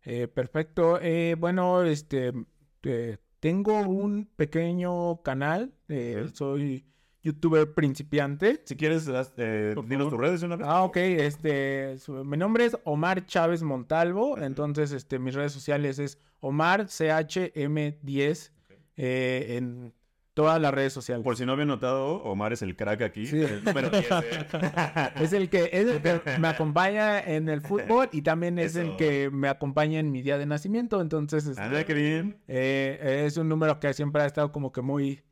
Eh, 0.03 0.27
perfecto. 0.27 0.99
Eh, 1.01 1.35
bueno, 1.37 1.83
este, 1.83 2.31
eh, 2.85 3.17
tengo 3.39 3.79
un 3.81 4.27
pequeño 4.35 5.21
canal. 5.23 5.73
eh. 5.89 6.27
Soy 6.33 6.85
youtuber 7.23 7.73
principiante. 7.73 8.61
Si 8.65 8.75
quieres, 8.75 9.09
eh, 9.37 9.73
dinos 9.87 10.09
tus 10.09 10.19
redes 10.19 10.41
de 10.41 10.45
una 10.47 10.55
vez. 10.57 10.67
Ah, 10.69 10.83
ok. 10.83 10.97
Este, 10.97 11.97
su- 11.97 12.23
mi 12.23 12.37
nombre 12.37 12.65
es 12.65 12.77
Omar 12.83 13.25
Chávez 13.25 13.63
Montalvo. 13.63 14.37
Entonces, 14.37 14.91
este, 14.91 15.17
mis 15.19 15.33
redes 15.33 15.51
sociales 15.51 15.97
es 15.99 16.19
Omar 16.39 16.87
CHM10 16.87 18.51
eh, 18.97 19.55
en 19.57 19.93
todas 20.35 20.61
las 20.61 20.71
redes 20.71 20.93
sociales. 20.93 21.23
Por 21.23 21.35
si 21.35 21.45
no 21.45 21.53
había 21.53 21.65
notado, 21.65 22.17
Omar 22.23 22.53
es 22.53 22.61
el 22.61 22.75
crack 22.75 23.01
aquí. 23.01 23.25
Sí. 23.25 23.41
el 23.41 23.63
número 23.63 23.89
10, 23.89 24.11
¿eh? 24.11 24.13
Es 25.21 25.33
el 25.33 25.49
que 25.49 25.69
es 25.73 25.87
el 25.87 26.01
que 26.01 26.37
me 26.37 26.47
acompaña 26.47 27.19
en 27.19 27.49
el 27.49 27.61
fútbol 27.61 28.09
y 28.11 28.21
también 28.21 28.59
es 28.59 28.75
el 28.75 28.95
que 28.97 29.31
me 29.31 29.47
acompaña 29.47 29.99
en 29.99 30.11
mi 30.11 30.21
día 30.21 30.37
de 30.37 30.45
nacimiento. 30.45 31.01
Entonces, 31.01 31.47
este, 31.47 31.61
Anda, 31.61 31.83
qué 31.85 31.93
bien. 31.95 32.37
Eh, 32.47 33.23
es 33.25 33.37
un 33.37 33.49
número 33.49 33.79
que 33.79 33.91
siempre 33.93 34.21
ha 34.21 34.25
estado 34.27 34.51
como 34.51 34.71
que 34.71 34.81
muy 34.81 35.23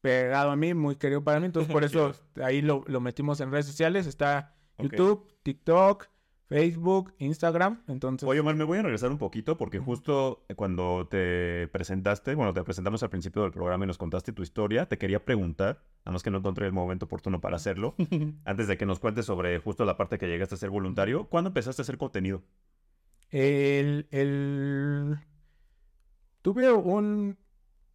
pegado 0.00 0.50
a 0.50 0.56
mí, 0.56 0.72
muy 0.72 0.96
querido 0.96 1.22
para 1.22 1.40
mí. 1.40 1.46
Entonces, 1.46 1.70
por 1.70 1.84
eso 1.84 2.14
ahí 2.42 2.62
lo, 2.62 2.84
lo 2.86 3.00
metimos 3.00 3.40
en 3.40 3.50
redes 3.50 3.66
sociales. 3.66 4.06
Está. 4.06 4.54
YouTube, 4.78 5.28
TikTok, 5.42 6.08
Facebook, 6.52 7.14
Instagram. 7.18 7.82
Entonces, 7.88 8.28
Oye, 8.28 8.40
Omar, 8.40 8.54
me 8.56 8.64
voy 8.64 8.78
a 8.78 8.82
regresar 8.82 9.10
un 9.10 9.18
poquito 9.18 9.56
porque 9.56 9.78
justo 9.78 10.44
cuando 10.56 11.06
te 11.08 11.68
presentaste, 11.68 12.34
bueno, 12.34 12.52
te 12.52 12.62
presentamos 12.62 13.02
al 13.02 13.10
principio 13.10 13.42
del 13.42 13.52
programa 13.52 13.84
y 13.84 13.86
nos 13.86 13.98
contaste 13.98 14.32
tu 14.32 14.42
historia, 14.42 14.86
te 14.86 14.98
quería 14.98 15.24
preguntar, 15.24 15.82
nada 16.04 16.12
más 16.12 16.22
que 16.22 16.30
no 16.30 16.38
encontré 16.38 16.66
el 16.66 16.72
momento 16.72 17.06
oportuno 17.06 17.40
para 17.40 17.56
hacerlo, 17.56 17.94
antes 18.44 18.68
de 18.68 18.76
que 18.76 18.86
nos 18.86 18.98
cuentes 19.00 19.24
sobre 19.26 19.58
justo 19.60 19.84
la 19.84 19.96
parte 19.96 20.18
que 20.18 20.26
llegaste 20.28 20.54
a 20.54 20.58
ser 20.58 20.70
voluntario, 20.70 21.28
¿cuándo 21.28 21.48
empezaste 21.48 21.80
a 21.80 21.84
hacer 21.84 21.98
contenido? 21.98 22.42
el, 23.30 24.06
el- 24.10 25.16
tuve 26.42 26.70
un 26.72 27.38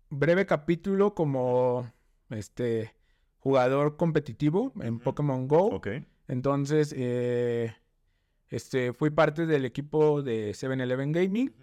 breve 0.10 0.46
capítulo 0.46 1.14
como 1.14 1.92
este 2.30 2.94
jugador 3.40 3.98
competitivo 3.98 4.74
en. 4.82 5.00
Pokémon 5.00 5.48
Go. 5.48 5.68
Ok. 5.68 5.88
Entonces, 6.28 6.94
eh, 6.98 7.74
este, 8.50 8.94
fui 8.94 9.10
parte 9.10 9.46
del 9.46 9.66
equipo 9.66 10.22
de 10.22 10.52
7-Eleven 10.52 11.12
Gaming 11.12 11.54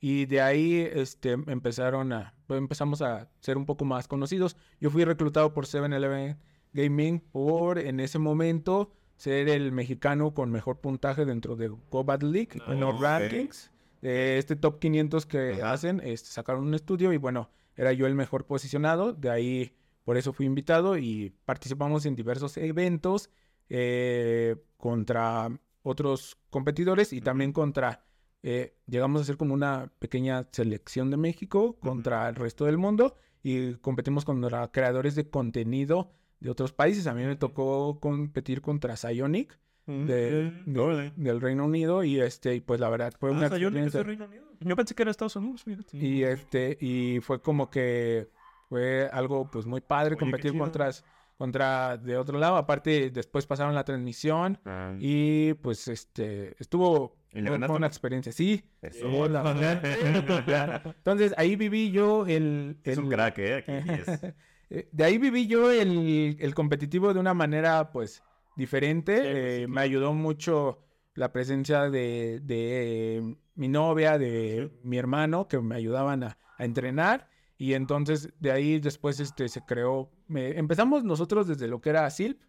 y 0.00 0.26
de 0.26 0.40
ahí 0.40 0.88
este, 0.92 1.32
empezaron 1.32 2.12
a, 2.12 2.34
pues, 2.46 2.58
empezamos 2.58 3.02
a 3.02 3.30
ser 3.40 3.56
un 3.56 3.66
poco 3.66 3.84
más 3.84 4.06
conocidos. 4.08 4.56
Yo 4.80 4.90
fui 4.90 5.04
reclutado 5.04 5.52
por 5.54 5.66
7-Eleven 5.66 6.36
Gaming 6.72 7.20
por, 7.20 7.78
en 7.78 8.00
ese 8.00 8.18
momento, 8.18 8.92
ser 9.16 9.48
el 9.48 9.72
mexicano 9.72 10.34
con 10.34 10.50
mejor 10.50 10.80
puntaje 10.80 11.24
dentro 11.24 11.56
de 11.56 11.68
Go 11.68 12.04
Battle 12.04 12.30
League 12.30 12.60
en 12.66 12.80
los 12.80 13.00
rankings. 13.00 13.70
De 14.02 14.38
este 14.38 14.56
top 14.56 14.78
500 14.78 15.24
que 15.24 15.62
hacen, 15.62 16.00
este, 16.04 16.28
sacaron 16.28 16.66
un 16.66 16.74
estudio 16.74 17.12
y 17.14 17.16
bueno, 17.16 17.50
era 17.76 17.92
yo 17.92 18.06
el 18.06 18.14
mejor 18.14 18.44
posicionado. 18.44 19.14
De 19.14 19.30
ahí, 19.30 19.74
por 20.04 20.18
eso 20.18 20.34
fui 20.34 20.44
invitado 20.44 20.98
y 20.98 21.34
participamos 21.46 22.04
en 22.04 22.14
diversos 22.14 22.58
eventos 22.58 23.30
eh, 23.68 24.56
contra 24.76 25.50
otros 25.86 26.36
competidores 26.50 27.12
y 27.12 27.20
también 27.20 27.52
contra, 27.52 28.04
eh, 28.42 28.76
llegamos 28.86 29.22
a 29.22 29.24
ser 29.24 29.36
como 29.36 29.54
una 29.54 29.92
pequeña 29.98 30.48
selección 30.50 31.10
de 31.10 31.16
México 31.16 31.76
contra 31.78 32.28
el 32.28 32.34
resto 32.34 32.64
del 32.64 32.76
mundo 32.78 33.16
y 33.42 33.74
competimos 33.74 34.24
contra 34.24 34.70
creadores 34.72 35.14
de 35.14 35.30
contenido 35.30 36.10
de 36.40 36.50
otros 36.50 36.72
países. 36.72 37.06
A 37.06 37.14
mí 37.14 37.24
me 37.24 37.36
tocó 37.36 38.00
competir 38.00 38.60
contra 38.62 38.96
Psionic 38.96 39.58
de, 39.86 40.50
de- 40.66 41.12
del 41.16 41.40
Reino 41.40 41.64
Unido 41.64 42.02
y 42.02 42.18
este, 42.20 42.56
y 42.56 42.60
pues 42.60 42.80
la 42.80 42.88
verdad 42.88 43.12
fue 43.20 43.30
una 43.30 43.42
Ah, 43.42 43.46
¿es 43.46 43.52
experiencia. 43.52 44.02
Reino 44.02 44.24
Unido? 44.26 44.44
Yo 44.58 44.74
pensé 44.74 44.94
que 44.96 45.02
era 45.02 45.10
Estados 45.12 45.36
Unidos, 45.36 45.62
fíjate. 45.62 45.96
Y 45.96 46.24
este, 46.24 46.76
y 46.80 47.20
fue 47.20 47.40
como 47.40 47.70
que 47.70 48.28
fue 48.68 49.08
algo 49.12 49.48
pues 49.48 49.64
muy 49.66 49.80
padre 49.80 50.14
Oye, 50.16 50.18
competir 50.18 50.58
contra, 50.58 50.90
contra 51.36 51.96
de 51.98 52.16
otro 52.16 52.38
lado. 52.38 52.56
Aparte, 52.56 53.10
después 53.10 53.46
pasaron 53.46 53.74
la 53.74 53.84
transmisión 53.84 54.58
Ah, 54.64 54.94
y 54.98 55.54
pues 55.54 55.88
este 55.88 56.54
estuvo 56.58 57.16
¿Y 57.32 57.40
le 57.42 57.48
fue, 57.58 57.76
una 57.76 57.86
experiencia. 57.86 58.32
Sí. 58.32 58.64
Eso. 58.80 59.06
Hola. 59.10 59.42
Entonces 60.96 61.34
ahí 61.36 61.56
viví 61.56 61.90
yo 61.90 62.26
el, 62.26 62.78
Es 62.84 62.98
un 62.98 63.04
el- 63.04 63.10
crack, 63.10 63.38
¿eh? 63.38 63.54
Aquí 63.66 63.90
es. 64.10 64.20
Eh, 64.68 64.88
De 64.90 65.04
ahí 65.04 65.16
viví 65.18 65.46
yo 65.46 65.70
el, 65.70 66.36
el 66.40 66.52
competitivo 66.56 67.14
de 67.14 67.20
una 67.20 67.34
manera, 67.34 67.92
pues, 67.92 68.24
diferente. 68.56 69.16
Sí, 69.18 69.22
Eh, 69.26 69.58
sí, 69.60 69.66
Me 69.70 69.80
ayudó 69.80 70.12
mucho 70.12 70.82
la 71.14 71.32
presencia 71.32 71.88
de, 71.88 72.40
de, 72.42 73.18
eh, 73.18 73.36
mi 73.54 73.68
novia, 73.68 74.18
de 74.18 74.72
mi 74.82 74.98
hermano, 74.98 75.46
que 75.46 75.60
me 75.60 75.76
ayudaban 75.76 76.24
a, 76.24 76.36
a 76.58 76.64
entrenar. 76.64 77.28
Y 77.58 77.72
entonces, 77.74 78.28
de 78.38 78.52
ahí 78.52 78.78
después 78.80 79.18
este, 79.20 79.48
se 79.48 79.62
creó... 79.64 80.10
me- 80.28 80.58
empezamos 80.58 81.04
nosotros 81.04 81.46
desde 81.46 81.68
lo 81.68 81.80
que 81.80 81.90
era 81.90 82.08
Silp, 82.10 82.40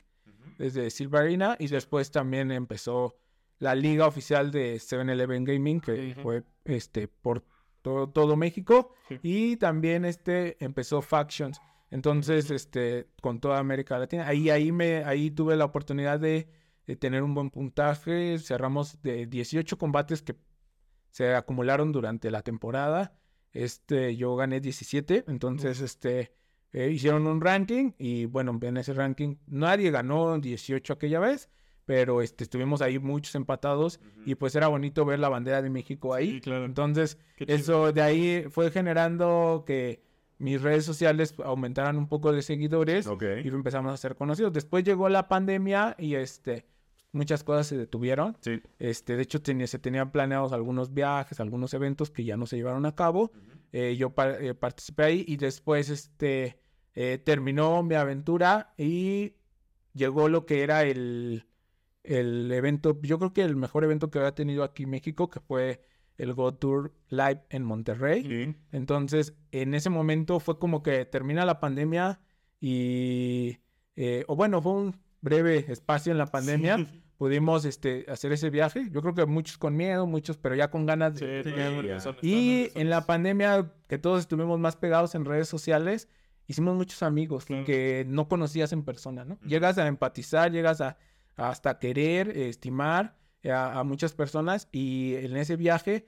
desde 0.57 0.89
Silp 0.89 1.13
Arena, 1.15 1.55
y 1.59 1.67
después 1.67 2.11
también 2.11 2.51
empezó 2.51 3.15
la 3.59 3.73
liga 3.75 4.05
oficial 4.05 4.51
de 4.51 4.75
7-Eleven 4.75 5.43
Gaming, 5.45 5.79
que 5.79 6.15
fue 6.21 6.43
este, 6.65 7.07
por 7.07 7.43
todo, 7.81 8.09
todo 8.09 8.35
México. 8.35 8.93
Sí. 9.07 9.19
Y 9.23 9.57
también 9.57 10.03
este, 10.05 10.63
empezó 10.63 11.01
Factions. 11.01 11.59
Entonces, 11.89 12.51
este, 12.51 13.07
con 13.21 13.39
toda 13.39 13.59
América 13.59 13.97
Latina. 13.97 14.27
Ahí, 14.27 14.49
ahí, 14.49 14.71
me, 14.73 15.03
ahí 15.05 15.31
tuve 15.31 15.55
la 15.55 15.63
oportunidad 15.65 16.19
de, 16.19 16.49
de 16.85 16.95
tener 16.97 17.23
un 17.23 17.33
buen 17.33 17.49
puntaje. 17.49 18.37
Cerramos 18.39 19.01
de 19.01 19.25
18 19.25 19.77
combates 19.77 20.21
que 20.21 20.35
se 21.11 21.33
acumularon 21.33 21.91
durante 21.93 22.29
la 22.29 22.41
temporada. 22.41 23.17
Este, 23.63 24.15
yo 24.15 24.35
gané 24.35 24.59
17. 24.59 25.25
Entonces, 25.27 25.81
este, 25.81 26.31
eh, 26.73 26.89
hicieron 26.91 27.25
un 27.27 27.41
ranking. 27.41 27.91
Y 27.97 28.25
bueno, 28.25 28.57
en 28.61 28.77
ese 28.77 28.93
ranking 28.93 29.35
nadie 29.47 29.91
ganó 29.91 30.37
18 30.37 30.93
aquella 30.93 31.19
vez. 31.19 31.49
Pero 31.85 32.21
este, 32.21 32.43
estuvimos 32.43 32.81
ahí 32.81 32.99
muchos 32.99 33.33
empatados. 33.35 33.99
Y 34.25 34.35
pues 34.35 34.55
era 34.55 34.67
bonito 34.67 35.05
ver 35.05 35.19
la 35.19 35.29
bandera 35.29 35.61
de 35.61 35.69
México 35.69 36.13
ahí. 36.13 36.33
Sí, 36.33 36.41
claro. 36.41 36.65
Entonces, 36.65 37.17
eso 37.39 37.91
de 37.93 38.01
ahí 38.01 38.45
fue 38.49 38.71
generando 38.71 39.63
que 39.65 40.03
mis 40.37 40.61
redes 40.61 40.85
sociales 40.85 41.33
aumentaran 41.43 41.97
un 41.97 42.07
poco 42.07 42.31
de 42.31 42.41
seguidores 42.43 43.07
Ok. 43.07 43.23
y 43.43 43.47
empezamos 43.47 43.91
a 43.93 43.97
ser 43.97 44.15
conocidos. 44.15 44.53
Después 44.53 44.83
llegó 44.83 45.09
la 45.09 45.27
pandemia 45.27 45.95
y 45.97 46.15
este 46.15 46.65
muchas 47.11 47.43
cosas 47.43 47.67
se 47.67 47.77
detuvieron. 47.77 48.37
Sí. 48.41 48.61
Este, 48.79 49.15
de 49.15 49.23
hecho 49.23 49.41
tenía- 49.41 49.67
se 49.67 49.79
tenían 49.79 50.11
planeados 50.11 50.51
algunos 50.53 50.93
viajes, 50.93 51.39
algunos 51.39 51.73
eventos 51.73 52.11
que 52.11 52.23
ya 52.23 52.37
no 52.37 52.45
se 52.45 52.57
llevaron 52.57 52.85
a 52.85 52.95
cabo. 52.95 53.31
Eh, 53.71 53.95
yo 53.97 54.13
eh, 54.17 54.53
participé 54.53 55.03
ahí 55.03 55.25
y 55.27 55.37
después 55.37 55.89
este 55.89 56.59
eh, 56.93 57.17
terminó 57.23 57.83
mi 57.83 57.95
aventura 57.95 58.73
y 58.77 59.35
llegó 59.93 60.29
lo 60.29 60.45
que 60.45 60.63
era 60.63 60.83
el 60.83 61.45
el 62.03 62.49
evento, 62.53 62.97
yo 63.01 63.19
creo 63.19 63.33
que 63.33 63.41
el 63.41 63.57
mejor 63.57 63.83
evento 63.83 64.09
que 64.09 64.19
había 64.19 64.33
tenido 64.33 64.63
aquí 64.63 64.83
en 64.83 64.91
México, 64.91 65.29
que 65.29 65.41
fue 65.41 65.81
el 66.17 66.33
Go 66.33 66.53
Tour 66.53 66.93
Live 67.09 67.43
en 67.49 67.63
Monterrey. 67.65 68.23
Sí. 68.23 68.55
Entonces, 68.71 69.35
en 69.51 69.73
ese 69.73 69.89
momento 69.89 70.39
fue 70.39 70.57
como 70.57 70.81
que 70.83 71.03
termina 71.05 71.45
la 71.45 71.59
pandemia 71.59 72.21
y, 72.61 73.57
eh, 73.97 74.23
o 74.27 74.35
bueno, 74.37 74.61
fue 74.61 74.71
un 74.71 74.95
breve 75.21 75.65
espacio 75.71 76.11
en 76.11 76.17
la 76.17 76.27
pandemia. 76.27 76.77
Pudimos 77.17 77.65
este, 77.65 78.05
hacer 78.09 78.31
ese 78.31 78.51
viaje. 78.51 78.89
Yo 78.91 79.01
creo 79.01 79.15
que 79.15 79.25
muchos 79.25 79.57
con 79.57 79.75
miedo, 79.75 80.05
muchos, 80.05 80.37
pero 80.37 80.53
ya 80.53 80.69
con 80.69 80.85
ganas 80.85 81.17
Sí, 81.17 81.25
de... 81.25 81.41
tenían 81.43 81.81
ya. 81.83 81.95
razón, 81.95 82.15
Y 82.21 82.69
en 82.75 82.91
la 82.91 83.07
pandemia, 83.07 83.71
que 83.87 83.97
todos 83.97 84.19
estuvimos 84.19 84.59
más 84.59 84.75
pegados 84.75 85.15
en 85.15 85.25
redes 85.25 85.47
sociales, 85.49 86.09
hicimos 86.45 86.75
muchos 86.75 87.01
amigos 87.01 87.45
Claro. 87.45 87.65
que 87.65 88.05
no 88.07 88.27
conocías 88.27 88.71
en 88.71 88.83
persona, 88.83 89.25
¿no? 89.25 89.39
Llegas 89.41 89.79
a 89.79 89.87
empatizar, 89.87 90.51
llegas 90.51 90.79
a, 90.79 90.97
a 91.37 91.49
hasta 91.49 91.79
querer, 91.79 92.29
eh, 92.37 92.49
estimar 92.49 93.17
eh, 93.41 93.51
a, 93.51 93.79
a 93.79 93.83
muchas 93.83 94.13
personas 94.13 94.67
y 94.71 95.15
en 95.15 95.37
ese 95.37 95.55
viaje 95.55 96.05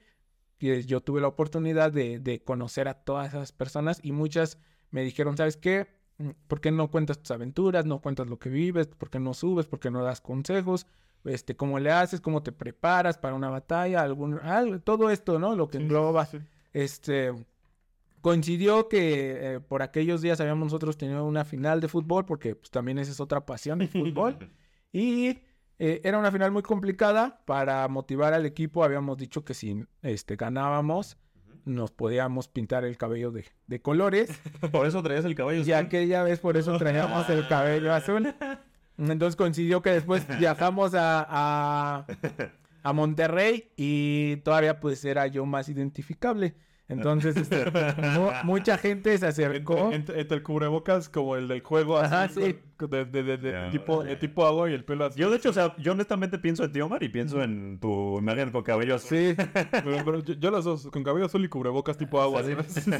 yo 0.60 1.00
tuve 1.00 1.20
la 1.22 1.28
oportunidad 1.28 1.90
de, 1.90 2.18
de 2.20 2.42
conocer 2.44 2.86
a 2.86 2.94
todas 2.94 3.28
esas 3.28 3.50
personas 3.50 3.98
y 4.02 4.12
muchas 4.12 4.58
me 4.90 5.02
dijeron, 5.02 5.36
¿sabes 5.36 5.56
qué? 5.56 5.88
Mm, 6.20 6.30
¿Por 6.48 6.60
qué 6.60 6.70
no 6.70 6.90
cuentas 6.90 7.18
tus 7.18 7.30
aventuras? 7.30 7.86
¿No 7.86 8.00
cuentas 8.00 8.28
lo 8.28 8.38
que 8.38 8.50
vives? 8.50 8.86
¿Por 8.88 9.08
qué 9.10 9.18
no 9.18 9.32
subes? 9.34 9.66
¿Por 9.66 9.80
qué 9.80 9.90
no 9.90 10.02
das 10.04 10.20
consejos? 10.20 10.86
Este, 11.24 11.56
¿Cómo 11.56 11.78
le 11.78 11.90
haces? 11.90 12.20
¿Cómo 12.20 12.42
te 12.42 12.52
preparas 12.52 13.16
para 13.18 13.34
una 13.34 13.48
batalla? 13.50 14.02
Algún, 14.02 14.38
algo- 14.40 14.80
todo 14.80 15.10
esto, 15.10 15.38
¿no? 15.38 15.56
Lo 15.56 15.68
que 15.68 15.78
Sí, 15.78 15.84
engloba 15.84 16.26
sí. 16.26 16.38
este 16.72 17.32
coincidió 18.20 18.88
que 18.88 19.54
eh, 19.54 19.60
por 19.60 19.82
aquellos 19.82 20.20
días 20.20 20.40
habíamos 20.40 20.66
nosotros 20.66 20.96
tenido 20.98 21.24
una 21.24 21.44
final 21.44 21.80
de 21.80 21.88
fútbol 21.88 22.26
porque 22.26 22.54
pues 22.54 22.70
también 22.70 22.98
esa 22.98 23.12
es 23.12 23.20
otra 23.20 23.46
pasión 23.46 23.80
el 23.80 23.88
fútbol 23.88 24.36
y 24.92 25.38
eh, 25.78 26.02
era 26.04 26.18
una 26.18 26.30
final 26.30 26.52
muy 26.52 26.62
complicada. 26.62 27.40
Para 27.46 27.88
motivar 27.88 28.34
al 28.34 28.44
equipo 28.44 28.84
habíamos 28.84 29.16
dicho 29.16 29.42
que 29.44 29.54
si 29.54 29.84
este, 30.02 30.36
ganábamos 30.36 31.16
nos 31.64 31.90
podíamos 31.90 32.48
pintar 32.48 32.84
el 32.84 32.96
cabello 32.96 33.30
de, 33.30 33.46
de 33.66 33.80
colores. 33.80 34.30
Por 34.72 34.86
eso 34.86 35.02
traías 35.02 35.24
el 35.24 35.34
caballo. 35.34 35.62
Y 35.62 35.72
aquella 35.72 36.22
vez 36.22 36.40
por 36.40 36.56
eso 36.56 36.76
traíamos 36.78 37.28
el 37.30 37.46
cabello 37.48 37.92
azul. 37.94 38.34
Entonces 38.98 39.36
coincidió 39.36 39.82
que 39.82 39.90
después 39.90 40.26
viajamos 40.38 40.94
a, 40.94 41.26
a, 41.28 42.06
a 42.82 42.92
Monterrey 42.92 43.72
y 43.76 44.36
todavía 44.38 44.80
pues 44.80 45.04
era 45.04 45.26
yo 45.26 45.46
más 45.46 45.68
identificable. 45.68 46.54
Entonces, 46.90 47.36
este, 47.36 47.64
mu- 48.18 48.30
mucha 48.44 48.76
gente 48.76 49.16
se 49.16 49.26
acercó. 49.26 49.92
Entre, 49.92 50.20
entre 50.20 50.36
el 50.38 50.42
cubrebocas 50.42 51.08
como 51.08 51.36
el 51.36 51.48
del 51.48 51.60
juego 51.62 51.98
así, 51.98 52.14
Ajá, 52.14 52.28
sí. 52.28 52.58
de, 52.88 53.04
de- 53.04 53.36
de- 53.38 53.70
tipo, 53.70 54.02
de 54.04 54.16
tipo 54.16 54.44
agua 54.46 54.68
y 54.70 54.74
el 54.74 54.84
pelo 54.84 55.04
así. 55.06 55.20
Yo, 55.20 55.30
de 55.30 55.36
hecho, 55.36 55.50
o 55.50 55.52
sea, 55.52 55.74
yo 55.78 55.92
honestamente 55.92 56.38
pienso 56.38 56.64
en 56.64 56.72
ti, 56.72 56.80
Omar, 56.80 57.02
y 57.02 57.08
pienso 57.08 57.42
en 57.42 57.78
tu 57.80 58.18
imagen 58.18 58.50
con 58.50 58.62
cabello 58.62 58.96
azul. 58.96 59.16
Sí. 59.18 59.34
Pero, 59.70 60.04
pero 60.04 60.18
yo, 60.20 60.34
yo 60.34 60.50
las 60.50 60.64
dos, 60.64 60.88
con 60.88 61.02
cabello 61.04 61.26
azul 61.26 61.44
y 61.44 61.48
cubrebocas 61.48 61.96
tipo 61.96 62.20
agua. 62.20 62.42
¿sí? 62.42 62.52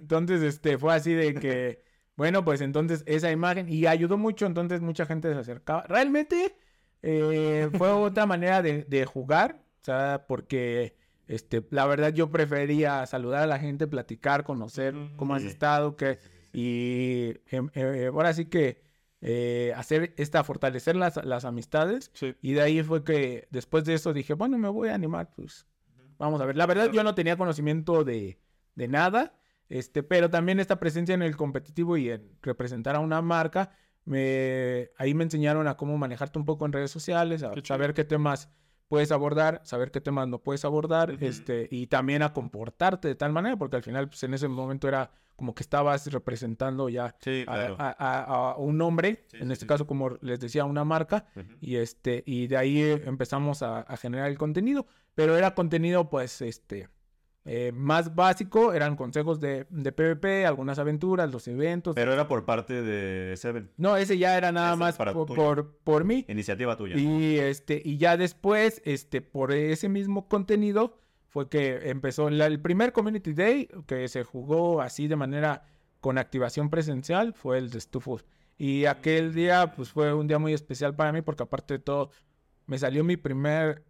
Entonces, 0.00 0.42
este, 0.42 0.78
fue 0.78 0.94
así 0.94 1.12
de 1.12 1.34
que, 1.34 1.82
bueno, 2.16 2.44
pues 2.44 2.60
entonces 2.60 3.04
esa 3.06 3.30
imagen, 3.30 3.68
y 3.68 3.86
ayudó 3.86 4.18
mucho, 4.18 4.46
entonces 4.46 4.80
mucha 4.80 5.06
gente 5.06 5.32
se 5.32 5.38
acercaba. 5.38 5.84
Realmente 5.88 6.56
eh, 7.02 7.70
fue 7.78 7.90
otra 7.90 8.26
manera 8.26 8.60
de, 8.62 8.84
de 8.84 9.04
jugar, 9.06 9.62
o 9.80 9.84
sea, 9.84 10.24
porque, 10.26 10.96
este, 11.28 11.64
la 11.70 11.86
verdad 11.86 12.12
yo 12.12 12.30
prefería 12.30 13.04
saludar 13.06 13.42
a 13.42 13.46
la 13.46 13.58
gente, 13.58 13.86
platicar, 13.86 14.44
conocer 14.44 14.94
cómo 15.16 15.34
has 15.34 15.44
estado, 15.44 15.94
que, 15.94 16.18
y 16.52 17.34
em, 17.50 17.68
eh, 17.74 18.10
ahora 18.10 18.32
sí 18.32 18.46
que 18.46 18.82
eh, 19.20 19.74
hacer 19.76 20.14
esta, 20.16 20.42
fortalecer 20.42 20.96
las, 20.96 21.22
las 21.24 21.44
amistades. 21.44 22.10
Sí. 22.14 22.34
Y 22.40 22.52
de 22.54 22.62
ahí 22.62 22.82
fue 22.82 23.04
que 23.04 23.46
después 23.50 23.84
de 23.84 23.94
eso 23.94 24.14
dije, 24.14 24.32
bueno, 24.32 24.56
me 24.56 24.68
voy 24.68 24.88
a 24.88 24.94
animar, 24.94 25.30
pues 25.36 25.66
vamos 26.16 26.40
a 26.40 26.46
ver. 26.46 26.56
La 26.56 26.64
verdad 26.64 26.90
yo 26.90 27.04
no 27.04 27.14
tenía 27.14 27.36
conocimiento 27.36 28.04
de, 28.04 28.38
de 28.74 28.88
nada, 28.88 29.34
este, 29.68 30.02
pero 30.02 30.30
también 30.30 30.60
esta 30.60 30.80
presencia 30.80 31.14
en 31.14 31.22
el 31.22 31.36
competitivo 31.36 31.98
y 31.98 32.08
en 32.10 32.38
representar 32.40 32.96
a 32.96 33.00
una 33.00 33.20
marca, 33.20 33.72
me, 34.06 34.90
ahí 34.96 35.12
me 35.12 35.24
enseñaron 35.24 35.68
a 35.68 35.76
cómo 35.76 35.98
manejarte 35.98 36.38
un 36.38 36.46
poco 36.46 36.64
en 36.64 36.72
redes 36.72 36.90
sociales, 36.90 37.42
a 37.42 37.50
Qué 37.50 37.60
saber 37.62 37.92
qué 37.92 38.04
temas 38.04 38.48
puedes 38.88 39.12
abordar, 39.12 39.60
saber 39.64 39.90
qué 39.90 40.00
temas 40.00 40.28
no 40.28 40.38
puedes 40.38 40.64
abordar, 40.64 41.16
este, 41.20 41.68
y 41.70 41.86
también 41.86 42.22
a 42.22 42.32
comportarte 42.32 43.08
de 43.08 43.14
tal 43.14 43.32
manera, 43.32 43.56
porque 43.56 43.76
al 43.76 43.82
final, 43.82 44.08
pues 44.08 44.22
en 44.22 44.34
ese 44.34 44.48
momento 44.48 44.88
era 44.88 45.10
como 45.36 45.54
que 45.54 45.62
estabas 45.62 46.10
representando 46.10 46.88
ya 46.88 47.14
Sí, 47.20 47.42
a, 47.46 47.52
claro. 47.52 47.76
a- 47.78 47.94
a- 47.98 48.50
a 48.52 48.56
un 48.56 48.76
nombre, 48.76 49.24
Sí, 49.30 49.36
en 49.40 49.52
este 49.52 49.64
sí. 49.64 49.68
caso, 49.68 49.86
como 49.86 50.10
les 50.20 50.40
decía, 50.40 50.64
una 50.64 50.84
marca, 50.84 51.26
y 51.60 51.76
este, 51.76 52.24
y 52.26 52.48
de 52.48 52.56
ahí 52.56 52.80
eh, 52.80 53.02
empezamos 53.06 53.62
a, 53.62 53.80
a 53.82 53.96
generar 53.96 54.28
el 54.30 54.38
contenido. 54.38 54.86
Pero 55.14 55.36
era 55.36 55.54
contenido, 55.54 56.10
pues, 56.10 56.40
este, 56.42 56.88
eh, 57.50 57.72
más 57.72 58.14
básico, 58.14 58.74
eran 58.74 58.94
consejos 58.94 59.40
de, 59.40 59.66
de 59.70 59.90
PvP, 59.90 60.44
algunas 60.44 60.78
aventuras, 60.78 61.32
los 61.32 61.48
eventos. 61.48 61.94
Pero 61.94 62.12
era 62.12 62.28
por 62.28 62.44
parte 62.44 62.82
de 62.82 63.34
Seven. 63.38 63.70
No, 63.78 63.96
ese 63.96 64.18
ya 64.18 64.36
era 64.36 64.52
nada 64.52 64.70
Ese 64.72 64.78
más 64.78 64.96
por, 64.96 65.26
por, 65.34 65.76
por 65.78 66.04
mí. 66.04 66.26
Iniciativa 66.28 66.76
tuya. 66.76 66.96
Y 66.96 67.38
este, 67.38 67.80
y 67.82 67.96
ya 67.96 68.16
después, 68.18 68.82
este, 68.84 69.22
por 69.22 69.52
ese 69.52 69.88
mismo 69.88 70.28
contenido, 70.28 70.98
fue 71.28 71.48
que 71.48 71.88
empezó 71.90 72.28
la- 72.30 72.46
el 72.46 72.60
primer 72.60 72.92
Community 72.92 73.32
Day 73.32 73.68
que 73.86 74.06
se 74.08 74.24
jugó 74.24 74.80
así 74.82 75.08
de 75.08 75.16
manera 75.16 75.62
con 76.00 76.18
activación 76.18 76.68
presencial, 76.70 77.32
fue 77.34 77.58
el 77.58 77.70
de 77.70 77.80
Stufus. 77.80 78.24
Y 78.56 78.84
aquel 78.86 79.32
día, 79.34 79.72
pues 79.74 79.90
fue 79.90 80.12
un 80.12 80.26
día 80.26 80.38
muy 80.38 80.52
especial 80.52 80.94
para 80.94 81.12
mí, 81.12 81.22
porque 81.22 81.44
aparte 81.44 81.74
de 81.74 81.78
todo, 81.80 82.10
me 82.66 82.78
salió 82.78 83.04
mi 83.04 83.16
primer 83.16 83.84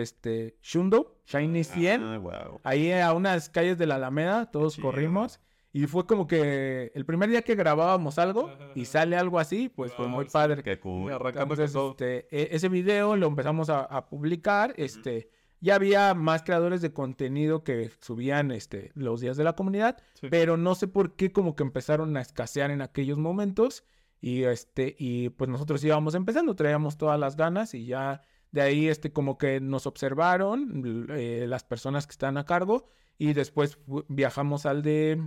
este 0.00 0.56
Shundo, 0.62 1.20
Shiny 1.26 1.64
100. 1.64 2.02
Ah, 2.02 2.18
wow. 2.18 2.60
Ahí 2.64 2.90
a 2.92 3.12
unas 3.12 3.48
calles 3.50 3.76
de 3.76 3.86
la 3.86 3.96
Alameda, 3.96 4.50
todos 4.50 4.76
Chido. 4.76 4.88
corrimos. 4.88 5.40
Y 5.74 5.86
fue 5.86 6.06
como 6.06 6.26
que 6.26 6.92
el 6.94 7.04
primer 7.06 7.30
día 7.30 7.42
que 7.42 7.54
grabábamos 7.54 8.18
algo 8.18 8.50
y 8.74 8.84
sale 8.84 9.16
algo 9.16 9.38
así, 9.38 9.70
pues 9.70 9.92
fue 9.94 10.06
muy 10.06 10.26
padre. 10.26 10.62
Qué 10.62 10.78
cool. 10.78 11.10
Entonces, 11.12 11.74
este, 11.74 12.26
e- 12.30 12.54
ese 12.54 12.68
video 12.68 13.16
lo 13.16 13.26
empezamos 13.26 13.70
a, 13.70 13.80
a 13.80 14.06
publicar. 14.06 14.74
Este, 14.76 15.30
ya 15.60 15.76
había 15.76 16.12
más 16.12 16.42
creadores 16.42 16.82
de 16.82 16.92
contenido 16.92 17.64
que 17.64 17.90
subían 18.00 18.50
este, 18.50 18.90
los 18.94 19.22
días 19.22 19.38
de 19.38 19.44
la 19.44 19.54
comunidad, 19.54 19.96
Sí. 20.20 20.26
pero 20.30 20.58
no 20.58 20.74
sé 20.74 20.88
por 20.88 21.16
qué 21.16 21.32
como 21.32 21.56
que 21.56 21.62
empezaron 21.62 22.14
a 22.18 22.20
escasear 22.20 22.70
en 22.70 22.82
aquellos 22.82 23.16
momentos. 23.16 23.84
Y 24.20 24.42
este, 24.44 24.94
y 24.98 25.30
pues 25.30 25.48
nosotros 25.48 25.82
íbamos 25.82 26.14
empezando, 26.14 26.54
traíamos 26.54 26.98
todas 26.98 27.18
las 27.18 27.34
ganas 27.34 27.72
y 27.72 27.86
ya 27.86 28.20
de 28.52 28.60
ahí 28.62 28.86
este 28.88 29.12
como 29.12 29.36
que 29.38 29.60
nos 29.60 29.86
observaron 29.86 31.06
eh, 31.10 31.46
las 31.48 31.64
personas 31.64 32.06
que 32.06 32.12
están 32.12 32.36
a 32.36 32.44
cargo 32.44 32.86
y 33.18 33.32
después 33.32 33.78
viajamos 34.08 34.64
al 34.66 34.82
de 34.82 35.20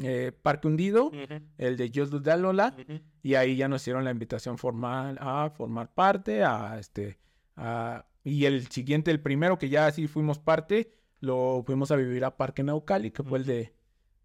eh, 0.00 0.32
Parque 0.42 0.68
Hundido, 0.68 1.10
el 1.58 1.76
de 1.76 1.90
Yo 1.90 2.04
Lola, 2.06 2.74
y 3.22 3.34
ahí 3.34 3.56
ya 3.56 3.68
nos 3.68 3.82
hicieron 3.82 4.04
la 4.04 4.10
invitación 4.10 4.56
formal 4.56 5.18
a 5.20 5.50
formar 5.50 5.92
parte, 5.92 6.42
a 6.44 6.78
este, 6.78 7.18
a- 7.56 8.06
y 8.24 8.44
el 8.46 8.68
siguiente, 8.68 9.10
el 9.10 9.20
primero 9.20 9.58
que 9.58 9.68
ya 9.68 9.90
sí 9.90 10.06
fuimos 10.06 10.38
parte, 10.38 10.92
lo 11.20 11.62
fuimos 11.66 11.90
a 11.90 11.96
vivir 11.96 12.24
a 12.24 12.36
Parque 12.36 12.62
Naucali, 12.62 13.10
que 13.10 13.22
fue 13.22 13.38
el 13.40 13.44
de, 13.46 13.74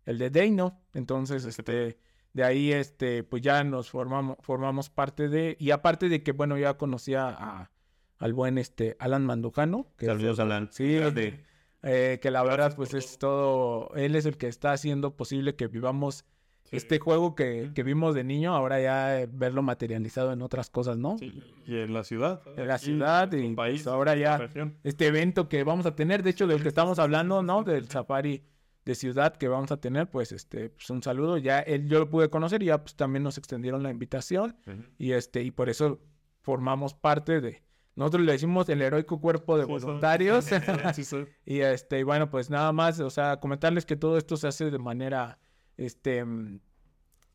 el 0.05 0.17
de 0.19 0.29
Deino. 0.29 0.79
Entonces, 0.93 1.43
este, 1.45 1.97
de 2.33 2.43
ahí, 2.43 2.71
este, 2.71 3.23
pues 3.23 3.41
ya 3.41 3.63
nos 3.63 3.89
formamos, 3.89 4.37
formamos 4.41 4.89
parte 4.89 5.27
de, 5.29 5.57
y 5.59 5.71
aparte 5.71 6.09
de 6.09 6.21
que, 6.23 6.31
bueno, 6.31 6.57
ya 6.57 6.75
conocía 6.77 7.27
a, 7.29 7.71
al 8.19 8.33
buen, 8.33 8.57
este, 8.57 8.95
Alan 8.99 9.25
Mandujano, 9.25 9.87
que 9.97 10.05
es- 10.05 10.11
Saludos, 10.11 10.39
Alan. 10.39 10.69
Sí, 10.71 10.95
Grande. 10.95 11.43
eh, 11.83 12.19
que 12.21 12.31
la 12.31 12.43
verdad, 12.43 12.75
pues 12.75 12.93
es 12.93 13.17
todo, 13.17 13.91
él 13.95 14.15
es 14.15 14.25
el 14.25 14.37
que 14.37 14.47
está 14.47 14.71
haciendo 14.71 15.15
posible 15.15 15.55
que 15.55 15.67
vivamos 15.67 16.25
Sí. 16.63 16.75
este 16.75 16.99
juego 16.99 17.33
que, 17.33 17.71
que 17.73 17.83
vimos 17.83 18.13
de 18.13 18.25
niño, 18.25 18.53
ahora 18.53 18.81
ya 18.81 19.21
eh, 19.21 19.29
verlo 19.31 19.61
materializado 19.61 20.33
en 20.33 20.41
otras 20.41 20.69
cosas, 20.69 20.97
¿no? 20.97 21.17
Sí, 21.17 21.41
Y 21.65 21.77
en 21.77 21.93
la 21.93 22.03
ciudad. 22.03 22.41
En 22.57 22.67
la 22.67 22.77
ciudad 22.77 23.33
en 23.33 23.39
y 23.39 23.47
el 23.47 23.55
pues, 23.55 23.69
país, 23.69 23.87
ahora 23.87 24.15
ya- 24.15 24.37
región. 24.37 24.75
Este 24.83 25.07
evento 25.07 25.47
que 25.47 25.63
vamos 25.63 25.85
a 25.85 25.95
tener, 25.95 26.23
de 26.23 26.31
hecho, 26.31 26.45
del 26.45 26.61
que 26.61 26.67
estamos 26.67 26.99
hablando, 26.99 27.41
¿no? 27.41 27.63
Del 27.63 27.87
safari 27.87 28.43
de 28.83 28.95
ciudad 28.95 29.35
que 29.37 29.47
vamos 29.47 29.71
a 29.71 29.77
tener, 29.79 30.09
pues 30.09 30.33
este, 30.33 30.69
pues 30.71 30.89
un 30.89 31.01
saludo, 31.03 31.37
ya 31.37 31.59
él, 31.59 31.87
yo 31.87 31.99
lo 31.99 32.09
pude 32.09 32.29
conocer 32.29 32.61
y 32.63 32.65
ya 32.67 32.81
pues 32.83 32.95
también 32.95 33.23
nos 33.23 33.37
extendieron 33.37 33.81
la 33.83 33.89
invitación 33.91 34.55
y 34.97 35.11
este, 35.11 35.43
y 35.43 35.51
por 35.51 35.69
eso 35.69 36.01
formamos 36.41 36.93
parte 36.93 37.39
de, 37.41 37.63
nosotros 37.97 38.23
le 38.25 38.31
decimos 38.31 38.69
el 38.69 38.81
heroico 38.81 39.19
cuerpo 39.19 39.57
de 39.57 39.65
Sí, 39.65 39.71
son- 39.71 39.81
voluntarios. 39.81 40.45
Sí, 40.95 41.03
sí. 41.03 41.25
Y 41.45 41.59
este, 41.59 41.99
y 41.99 42.03
bueno, 42.03 42.29
pues 42.29 42.49
nada 42.49 42.71
más, 42.71 42.99
o 43.01 43.09
sea, 43.09 43.39
comentarles 43.41 43.85
que 43.85 43.95
todo 43.97 44.17
esto 44.17 44.37
se 44.37 44.47
hace 44.47 44.71
de 44.71 44.77
manera 44.79 45.39
este 45.75 46.23
mm, 46.23 46.59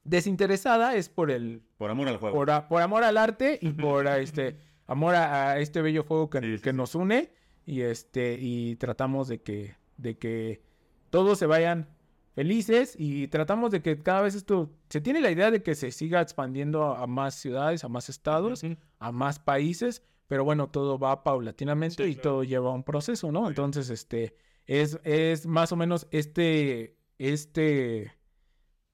desinteresada, 0.04 0.94
es 0.96 1.08
por 1.08 1.30
el, 1.30 1.62
Por 1.78 1.90
amor 1.90 2.08
al 2.08 2.16
juego. 2.16 2.34
por, 2.36 2.50
a- 2.50 2.68
por 2.68 2.82
amor 2.82 3.04
al 3.04 3.16
arte 3.18 3.58
y 3.60 3.70
por 3.70 4.06
a, 4.08 4.18
este 4.18 4.56
amor 4.86 5.14
a, 5.14 5.50
a 5.50 5.58
este 5.58 5.80
bello 5.82 6.04
juego 6.04 6.28
que, 6.30 6.40
Sí, 6.40 6.56
sí, 6.56 6.62
que 6.62 6.70
sí. 6.70 6.76
nos 6.76 6.94
une. 6.94 7.32
Y 7.64 7.82
este, 7.82 8.36
y 8.40 8.74
tratamos 8.76 9.28
de 9.28 9.40
que, 9.40 9.76
de 9.96 10.18
que 10.18 10.62
todos 11.10 11.38
se 11.38 11.46
vayan 11.46 11.88
felices 12.34 12.96
y 12.98 13.28
tratamos 13.28 13.70
de 13.70 13.82
que 13.82 13.98
cada 14.02 14.22
vez 14.22 14.34
esto, 14.34 14.70
se 14.88 15.00
tiene 15.00 15.20
la 15.20 15.30
idea 15.30 15.50
de 15.52 15.62
que 15.62 15.74
se 15.76 15.92
siga 15.92 16.20
expandiendo 16.20 16.82
a, 16.84 17.02
a 17.02 17.06
más 17.06 17.34
ciudades, 17.36 17.84
a 17.84 17.88
más 17.88 18.08
estados, 18.08 18.62
a 18.98 19.12
más 19.12 19.38
países, 19.38 20.02
pero 20.32 20.44
bueno, 20.44 20.70
todo 20.70 20.98
va 20.98 21.22
paulatinamente 21.24 22.04
Sí, 22.04 22.12
y 22.12 22.14
claro. 22.14 22.22
todo 22.30 22.42
lleva 22.44 22.70
un 22.72 22.84
proceso, 22.84 23.30
¿no? 23.30 23.48
Entonces, 23.48 23.90
este, 23.90 24.34
es, 24.64 24.98
es 25.04 25.46
más 25.46 25.72
o 25.72 25.76
menos 25.76 26.06
este, 26.10 26.96
este 27.18 28.14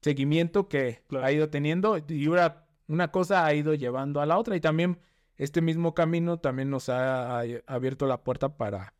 seguimiento 0.00 0.68
que 0.68 1.04
Claro. 1.06 1.24
ha 1.24 1.30
ido 1.30 1.48
teniendo 1.48 1.96
y 2.08 2.26
una, 2.26 2.66
una 2.88 3.12
cosa 3.12 3.46
ha 3.46 3.54
ido 3.54 3.72
llevando 3.74 4.20
a 4.20 4.26
la 4.26 4.36
otra 4.36 4.56
y 4.56 4.60
también 4.60 4.98
este 5.36 5.60
mismo 5.60 5.94
camino 5.94 6.40
también 6.40 6.70
nos 6.70 6.88
ha, 6.88 7.38
ha 7.38 7.44
abierto 7.68 8.08
la 8.08 8.24
puerta 8.24 8.56
para 8.56 8.94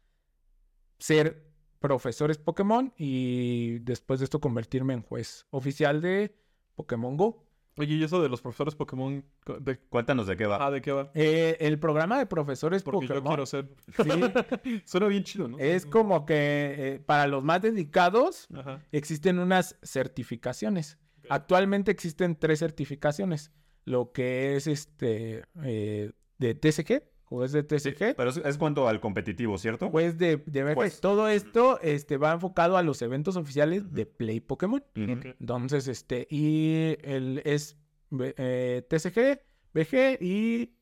ser 1.00 1.44
profesores 1.80 2.38
Pokémon 2.38 2.94
y 2.96 3.80
después 3.80 4.20
de 4.20 4.24
esto 4.26 4.40
convertirme 4.40 4.94
en 4.94 5.02
juez 5.02 5.44
oficial 5.50 6.00
de 6.00 6.38
Pokémon 6.76 7.16
Go. 7.16 7.47
Oye, 7.78 7.94
¿y 7.94 8.02
eso 8.02 8.20
de 8.20 8.28
los 8.28 8.42
profesores 8.42 8.74
Pokémon? 8.74 9.24
¿De, 9.60 9.78
Cuéntanos 9.78 10.26
de 10.26 10.36
qué 10.36 10.46
va. 10.46 10.58
ah, 10.60 10.70
¿de 10.70 10.82
qué 10.82 10.92
va? 10.92 11.10
Eh, 11.14 11.56
el 11.60 11.78
programa 11.78 12.18
de 12.18 12.26
profesores 12.26 12.82
Porque 12.82 13.06
yo 13.06 13.14
Pokémon 13.14 13.30
quiero 13.34 13.46
ser... 13.46 13.68
Sí. 13.96 14.82
Suena 14.84 15.06
bien 15.06 15.24
chido, 15.24 15.48
¿no? 15.48 15.58
es 15.58 15.86
como 15.86 16.26
que 16.26 16.34
eh, 16.34 17.00
para 17.04 17.26
los 17.26 17.42
más 17.44 17.62
dedicados 17.62 18.48
Ajá. 18.54 18.80
existen 18.92 19.38
unas 19.38 19.76
certificaciones. 19.82 20.98
Actualmente 21.30 21.90
existen 21.90 22.36
tres 22.36 22.58
certificaciones. 22.58 23.52
Lo 23.84 24.12
que 24.12 24.56
es 24.56 24.66
este 24.66 25.44
eh, 25.62 26.12
de 26.38 26.54
TCG, 26.54 27.02
o 27.30 27.44
es 27.44 27.52
de 27.52 27.62
TCG, 27.62 28.16
Pero 28.16 28.30
es, 28.30 28.38
es 28.38 28.58
cuanto 28.58 28.88
al 28.88 29.00
competitivo, 29.00 29.58
¿cierto? 29.58 29.86
o 29.86 30.00
es 30.00 30.18
de, 30.18 30.38
de 30.46 30.64
BG. 30.64 30.74
Pues. 30.74 31.00
Todo 31.00 31.28
esto 31.28 31.80
este, 31.80 32.16
va 32.16 32.32
enfocado 32.32 32.76
a 32.76 32.82
los 32.82 33.02
eventos 33.02 33.36
oficiales 33.36 33.92
de 33.92 34.06
Play 34.06 34.40
Pokémon. 34.40 34.82
Entonces, 34.94 35.88
este, 35.88 36.26
y 36.30 36.96
el 37.02 37.42
es 37.44 37.76
eh, 38.20 38.86
TCG, 38.88 39.40
BG 39.74 40.22
y 40.22 40.74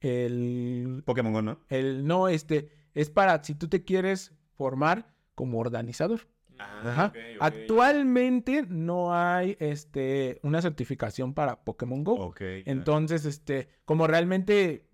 el, 0.00 1.02
Pokémon 1.04 1.32
Go, 1.32 1.42
¿no? 1.42 1.60
el, 1.68 2.06
no, 2.06 2.28
este, 2.28 2.70
es 2.94 3.10
para 3.10 3.42
si 3.44 3.54
tú 3.54 3.68
te 3.68 3.84
quieres 3.84 4.32
formar 4.54 5.14
como 5.34 5.60
organizador. 5.60 6.20
Ajá. 6.84 7.12
Actualmente 7.40 8.64
no 8.68 9.14
hay, 9.14 9.56
este, 9.60 10.38
una 10.42 10.60
certificación 10.62 11.34
para 11.34 11.56
Pokémon 11.64 12.04
Go. 12.04 12.34
Entonces, 12.40 13.24
este, 13.24 13.68
como 13.84 14.06
realmente 14.06 14.86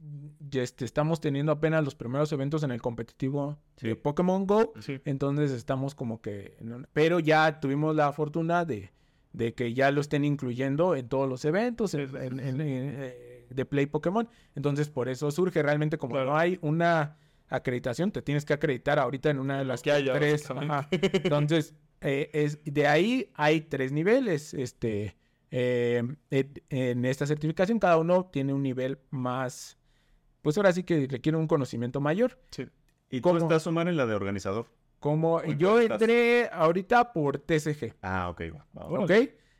este, 0.53 0.85
estamos 0.85 1.21
teniendo 1.21 1.53
apenas 1.53 1.85
los 1.85 1.95
primeros 1.95 2.33
eventos 2.33 2.63
en 2.63 2.71
el 2.71 2.81
competitivo 2.81 3.59
Sí. 3.77 3.89
de 3.89 3.97
Pokémon 3.97 4.47
Go, 4.47 4.73
Sí. 4.81 5.01
entonces 5.05 5.51
estamos 5.51 5.95
como 5.95 6.21
que... 6.21 6.57
Pero 6.93 7.21
ya 7.21 7.61
tuvimos 7.61 7.95
la 7.95 8.13
fortuna 8.13 8.65
de, 8.65 8.91
de 9.33 9.55
que 9.55 9.75
ya 9.75 9.91
lo 9.91 10.01
estén 10.01 10.25
incluyendo 10.25 10.97
en 10.97 11.09
todos 11.09 11.29
los 11.29 11.45
eventos 11.45 11.95
en- 11.95 12.15
en- 12.17 12.41
en- 12.41 12.61
en, 12.61 12.95
eh, 12.99 13.47
de 13.51 13.65
Play 13.65 13.87
Pokémon. 13.87 14.29
Entonces, 14.55 14.89
por 14.89 15.09
eso 15.09 15.31
surge 15.31 15.63
realmente 15.63 15.97
como 15.99 16.15
Claro. 16.15 16.31
no 16.31 16.37
hay 16.37 16.59
una 16.61 17.17
acreditación, 17.49 18.11
te 18.13 18.23
tienes 18.23 18.45
que 18.45 18.53
acreditar 18.53 18.99
ahorita 18.99 19.31
en 19.31 19.39
una 19.39 19.59
de 19.59 19.65
las 19.65 19.83
que 19.83 19.91
tres. 20.13 20.51
ajá. 20.51 20.89
Entonces, 20.91 21.75
eh, 22.01 22.31
es, 22.33 22.59
de 22.65 22.87
ahí 22.87 23.31
hay 23.35 23.63
tres 23.63 23.93
niveles. 23.93 24.55
Este, 24.55 25.17
eh, 25.51 26.03
et- 26.31 26.63
en 26.71 27.05
esta 27.05 27.27
certificación, 27.27 27.79
cada 27.79 27.97
uno 27.99 28.27
tiene 28.27 28.53
un 28.53 28.63
nivel 28.63 28.99
más, 29.11 29.79
pues 30.43 30.57
ahora 30.57 30.73
sí 30.73 30.83
que 30.85 31.07
requiere 31.11 31.37
un 31.39 31.47
conocimiento 31.47 32.01
mayor. 32.01 32.39
Sí. 32.51 32.67
¿Y 33.11 33.21
tú 33.21 33.31
¿cómo? 33.31 33.39
estás 33.39 33.67
Omar 33.67 33.89
en 33.89 33.97
la 33.97 34.07
de 34.07 34.15
organizador? 34.15 34.67
Como 35.01 35.35
¿O 35.37 35.43
en 35.43 35.59
yo 35.59 35.79
estás? 35.81 36.01
entré 36.03 36.49
ahorita 36.53 37.13
por 37.13 37.39
TCG, 37.39 37.95
Ah, 38.03 38.29
ok. 38.31 38.43
¿ok? 38.75 39.11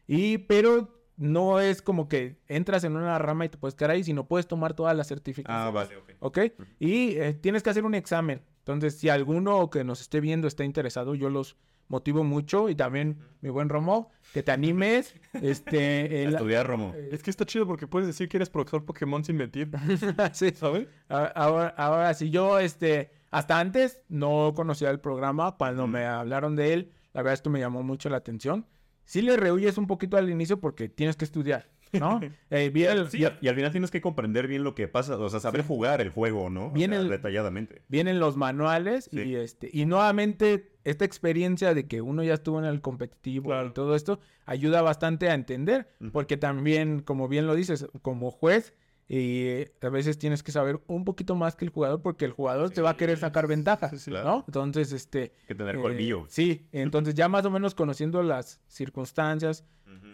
Y, 0.07 0.39
pero 0.39 0.98
no 1.19 1.61
es 1.61 1.83
como 1.83 2.09
que 2.09 2.39
entras 2.47 2.85
en 2.85 2.97
una 2.97 3.19
rama 3.19 3.45
y 3.45 3.49
te 3.51 3.59
puedes 3.59 3.75
quedar 3.75 3.91
ahí, 3.91 4.05
sino 4.05 4.27
puedes 4.27 4.47
tomar 4.47 4.73
todas 4.75 4.97
las 4.97 5.09
certificaciones. 5.09 5.67
Ah, 5.67 5.71
vale, 5.71 5.97
ok. 5.97 6.11
¿Ok? 6.21 6.39
Y 6.79 7.17
eh, 7.17 7.35
tienes 7.35 7.63
que 7.63 7.71
hacer 7.71 7.85
un 7.85 7.95
examen. 7.95 8.41
Entonces, 8.61 8.97
si 8.99 9.09
alguno 9.09 9.69
que 9.69 9.85
nos 9.85 10.01
esté 10.01 10.21
viendo 10.21 10.47
está 10.49 10.65
interesado, 10.65 11.15
yo 11.15 11.29
los 11.29 11.57
motivo 11.89 12.23
mucho 12.23 12.69
y 12.69 12.75
también, 12.75 13.19
mi 13.41 13.49
buen 13.49 13.69
Romo, 13.69 14.11
que 14.33 14.43
te 14.43 14.53
animes. 14.53 15.15
Este, 15.43 16.23
el- 16.25 16.35
Estudiar 16.35 16.67
Romo. 16.67 16.95
Es 17.11 17.23
que 17.23 17.31
está 17.31 17.45
chido 17.45 17.67
porque 17.67 17.87
puedes 17.87 18.07
decir 18.07 18.29
que 18.29 18.37
eres 18.39 18.51
profesor 18.51 18.85
Pokémon 18.85 19.25
sin 19.25 19.37
mentir, 19.37 19.71
sí. 20.33 20.51
¿sabes? 20.55 20.87
Ahora, 21.09 21.69
ahora 21.77 22.15
sí, 22.15 22.31
yo, 22.31 22.59
este, 22.59 23.11
hasta 23.31 23.59
antes 23.59 24.01
no 24.09 24.53
conocía 24.55 24.91
el 24.91 25.01
programa. 25.01 25.57
Cuando 25.57 25.87
me 25.87 26.05
hablaron 26.07 26.57
de 26.57 26.75
él, 26.75 26.93
la 27.13 27.23
verdad 27.23 27.35
esto 27.35 27.51
me 27.51 27.59
llamó 27.61 27.83
mucho 27.83 28.09
la 28.09 28.19
atención. 28.19 28.67
Sí 29.09 29.23
le 29.23 29.39
rehuyes 29.39 29.79
un 29.79 29.87
poquito 29.87 30.19
al 30.19 30.29
inicio 30.29 30.61
porque 30.61 30.91
tienes 30.91 31.17
que 31.17 31.25
estudiar, 31.25 31.71
¿no? 31.95 32.21
Eh, 32.51 32.69
vi 32.69 32.85
el- 32.85 33.09
Sí, 33.09 33.25
y 33.41 33.49
al 33.49 33.55
final 33.55 33.71
tienes 33.73 33.91
que 33.91 34.03
comprender 34.03 34.47
bien 34.47 34.65
lo 34.65 34.75
que 34.75 34.87
pasa, 34.87 35.17
o 35.17 35.29
sea, 35.31 35.41
saber 35.41 35.63
jugar 35.63 36.03
el 36.03 36.11
juego, 36.11 36.51
¿no? 36.51 36.67
O 36.67 36.71
Bien 36.73 36.91
sea, 36.91 37.01
el- 37.01 37.09
detalladamente. 37.09 37.81
vienen 37.89 38.21
los 38.21 38.37
manuales 38.37 39.09
Sí. 39.11 39.21
y 39.23 39.35
este 39.37 39.71
y 39.73 39.87
nuevamente 39.87 40.73
esta 40.85 41.07
experiencia 41.07 41.73
de 41.73 41.87
que 41.89 42.03
uno 42.03 42.23
ya 42.23 42.35
estuvo 42.35 42.59
en 42.59 42.67
el 42.67 42.83
competitivo 42.83 43.47
Claro. 43.47 43.69
y 43.69 43.73
todo 43.73 43.95
esto 43.95 44.21
ayuda 44.45 44.83
bastante 44.83 45.31
a 45.31 45.35
entender 45.35 45.89
porque 46.13 46.37
también 46.37 47.01
como 47.01 47.29
bien 47.29 47.47
lo 47.47 47.55
dices 47.55 47.87
como 48.03 48.31
juez 48.31 48.75
y 49.09 49.65
a 49.81 49.89
veces 49.89 50.19
tienes 50.19 50.43
que 50.43 50.53
saber 50.53 50.81
un 50.87 51.05
poquito 51.05 51.35
más 51.35 51.57
que 51.57 51.65
el 51.65 51.71
jugador 51.71 52.03
porque 52.03 52.27
el 52.27 52.33
jugador 52.33 52.71
te 52.71 52.83
va 52.83 52.91
a 52.91 52.97
querer 52.97 53.19
sacar 53.19 53.47
ventaja, 53.47 53.89
sí, 53.89 53.99
sí. 53.99 54.11
¿no? 54.11 54.17
Claro. 54.23 54.45
Entonces 54.47 54.93
este 54.93 55.33
Hay 55.41 55.47
que 55.49 55.55
tener 55.55 55.77
eh, 55.77 55.81
colmillo. 55.81 56.27
sí, 56.29 56.69
entonces 56.73 57.15
ya 57.15 57.29
más 57.29 57.45
o 57.47 57.51
menos 57.51 57.75
conociendo 57.75 58.23
las 58.23 58.61
circunstancias, 58.69 59.65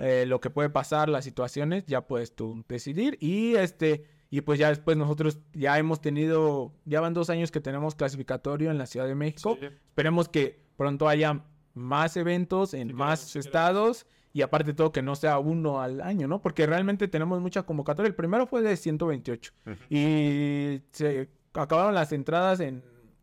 eh, 0.01 0.25
lo 0.27 0.41
que 0.41 0.51
puede 0.51 0.71
pasar, 0.71 1.09
las 1.09 1.25
situaciones, 1.25 1.85
ya 1.87 2.07
puedes 2.07 2.35
tú 2.35 2.65
decidir. 2.69 3.17
Y 3.21 3.55
este, 3.57 4.05
y 4.31 4.41
pues 4.41 4.59
ya 4.59 4.69
después 4.69 4.97
nosotros 4.97 5.39
ya 5.53 5.79
hemos 5.79 6.01
tenido, 6.01 6.73
ya 6.85 7.01
van 7.01 7.15
dos 7.15 7.31
años 7.31 7.51
que 7.51 7.61
tenemos 7.61 7.95
clasificatorio 7.95 8.71
en 8.71 8.79
la 8.79 8.87
Ciudad 8.87 9.07
de 9.07 9.15
México. 9.15 9.57
Sí. 9.61 9.67
Esperemos 9.67 10.29
que 10.29 10.61
pronto 10.77 11.09
haya 11.09 11.45
más 11.75 12.17
eventos 12.17 12.75
en 12.75 12.89
Sí, 12.89 12.95
más 12.95 13.27
queremos, 13.27 13.47
estados. 13.47 14.07
Y 14.35 14.43
aparte 14.43 14.73
de 14.73 14.75
todo, 14.75 14.91
que 14.91 15.01
no 15.01 15.15
sea 15.15 15.39
uno 15.39 15.81
al 15.81 16.01
año, 16.01 16.27
¿no? 16.27 16.43
Porque 16.43 16.67
realmente 16.67 17.07
tenemos 17.07 17.41
mucha 17.41 17.63
convocatoria. 17.63 18.09
El 18.09 18.17
primero 18.17 18.49
fue 18.49 18.63
de 18.63 18.77
128. 18.77 19.53
Ujú. 19.65 19.77
Y 19.89 20.83
se 20.91 21.31
acabaron 21.55 21.95
las 21.95 22.11
entradas 22.11 22.59
en 22.59 22.83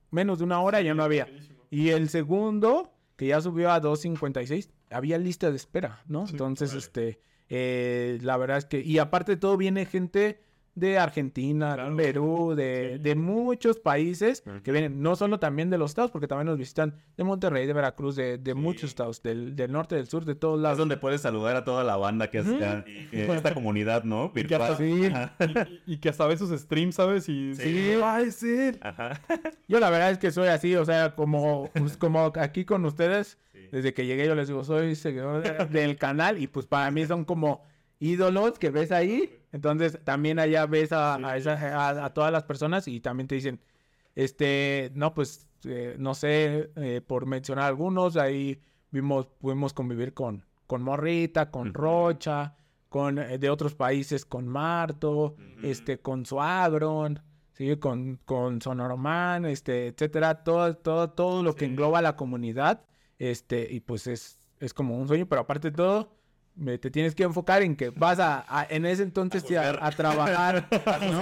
menos 0.10 0.40
de 0.40 0.46
una 0.46 0.62
hora, 0.62 0.82
ya 0.82 0.94
no 0.94 1.04
había. 1.04 1.28
Y 1.70 1.90
el 1.90 2.08
segundo, 2.08 2.94
que 3.18 3.28
ya 3.28 3.42
subió 3.42 3.72
a 3.72 3.82
2.56, 3.82 4.70
había 4.90 5.18
lista 5.18 5.50
de 5.50 5.58
espera, 5.58 6.02
¿no? 6.08 6.28
Sí, 6.28 6.32
Entonces, 6.32 6.74
este, 6.74 7.20
eh, 7.50 8.18
la 8.22 8.38
verdad 8.38 8.60
es 8.60 8.66
que, 8.66 8.80
y 8.80 8.98
aparte 8.98 9.34
de 9.34 9.38
todo, 9.38 9.58
viene 9.58 9.86
gente 9.86 10.42
de 10.74 10.98
Argentina, 10.98 11.74
Claro. 11.76 11.96
de 11.96 12.04
Perú, 12.04 12.54
de, 12.56 12.94
Sí. 12.96 13.04
de 13.04 13.16
muchos 13.16 13.78
países 13.80 14.42
que 14.64 14.72
vienen, 14.72 15.02
no 15.02 15.18
solo 15.18 15.38
también 15.38 15.70
de 15.70 15.78
los 15.78 15.92
estados, 15.92 16.12
porque 16.12 16.28
también 16.28 16.46
nos 16.48 16.58
visitan 16.58 16.96
de 17.18 17.24
Monterrey, 17.26 17.68
de 17.68 17.74
Veracruz, 17.74 18.16
de, 18.16 18.38
de 18.38 18.54
Sí. 18.54 18.58
muchos 18.58 18.84
estados, 18.86 19.22
del, 19.22 19.56
del 19.58 19.72
norte, 19.72 19.96
del 19.96 20.08
sur, 20.08 20.24
de 20.24 20.34
todos 20.36 20.60
Es 20.60 20.64
lados. 20.64 20.78
donde 20.78 20.96
puedes 20.96 21.20
saludar 21.22 21.58
a 21.58 21.66
toda 21.66 21.84
la 21.84 21.98
banda 21.98 22.30
que 22.30 22.38
está 22.40 22.86
en 22.88 23.32
esta 23.32 23.54
comunidad, 23.54 24.06
¿no? 24.06 24.32
Y 24.34 24.46
que 24.46 24.56
hasta- 24.56 24.78
Virtual. 24.78 24.78
Sí. 24.78 25.06
Ajá. 25.14 25.68
Y, 25.86 25.94
y 25.94 25.98
que 25.98 26.08
hasta 26.10 26.26
ves 26.26 26.40
sus 26.40 26.58
streams, 26.58 26.96
¿sabes? 26.96 27.28
Y 27.28 27.54
Sí. 27.56 27.96
va 28.02 28.16
a 28.18 28.32
ser. 28.32 28.80
Ajá. 28.82 29.20
Yo 29.68 29.80
la 29.82 29.90
verdad 29.90 30.12
es 30.12 30.20
que 30.20 30.32
soy 30.32 30.48
así, 30.48 30.76
o 30.78 30.86
sea, 30.86 31.16
como, 31.16 31.70
pues, 31.74 31.98
como 31.98 32.32
aquí 32.40 32.64
con 32.64 32.86
ustedes, 32.86 33.38
Sí. 33.52 33.60
desde 33.74 33.94
que 33.94 34.06
llegué 34.06 34.26
yo 34.26 34.36
les 34.36 34.48
digo, 34.48 34.64
soy 34.64 34.96
seguidor 34.96 35.44
de- 35.44 35.66
del 35.66 35.98
canal 35.98 36.42
y 36.42 36.48
pues 36.48 36.66
para 36.66 36.90
mí 36.92 37.06
son 37.06 37.26
como 37.26 37.62
ídolos 38.00 38.58
que 38.58 38.70
ves 38.70 38.92
ahí. 38.94 39.38
Entonces 39.52 40.00
también 40.04 40.40
allá 40.40 40.66
ves 40.66 40.92
a, 40.92 41.16
a, 41.16 41.38
esa- 41.38 41.54
a- 41.90 42.06
a 42.06 42.14
todas 42.14 42.32
las 42.32 42.44
personas 42.44 42.88
y 42.88 43.00
también 43.02 43.28
te 43.28 43.36
dicen, 43.36 43.60
este, 44.16 44.92
no, 44.96 45.14
pues, 45.14 45.48
eh, 45.66 45.96
no 46.00 46.14
sé, 46.14 46.72
eh, 46.76 47.02
por 47.06 47.26
mencionar 47.26 47.66
algunos, 47.66 48.18
ahí 48.18 48.62
vimos, 48.92 49.28
pudimos 49.40 49.74
convivir 49.74 50.14
con, 50.14 50.46
con 50.68 50.82
Morrita, 50.84 51.50
con. 51.52 51.74
Rocha, 51.74 52.56
con 52.90 53.20
eh, 53.20 53.38
de 53.38 53.50
otros 53.50 53.74
países, 53.76 54.26
con 54.26 54.48
Marto, 54.48 55.36
este, 55.64 56.00
con 56.00 56.26
Suagron, 56.26 57.22
sí, 57.54 57.78
con, 57.78 58.20
con 58.26 58.62
Sonorman, 58.62 59.46
este, 59.46 59.88
etcétera, 59.88 60.44
todo, 60.44 60.76
todo, 60.76 61.10
todo 61.12 61.44
lo 61.44 61.54
que 61.56 61.66
Sí. 61.66 61.72
engloba 61.72 62.02
la 62.02 62.16
comunidad, 62.18 62.84
este, 63.18 63.68
y 63.72 63.80
pues 63.80 64.08
es, 64.08 64.40
es 64.60 64.74
como 64.74 64.98
un 64.98 65.08
sueño, 65.08 65.26
pero 65.28 65.42
aparte 65.42 65.70
de 65.72 65.78
todo, 65.78 66.12
me- 66.56 66.78
te 66.78 66.92
tienes 66.92 67.16
que 67.16 67.24
enfocar 67.24 67.62
en 67.62 67.76
que 67.76 67.90
vas 67.90 68.20
a, 68.20 68.46
a- 68.48 68.66
en 68.70 68.86
ese 68.86 69.04
entonces 69.04 69.44
a, 69.58 69.92
trabajar, 69.92 70.68
¿no? 71.02 71.22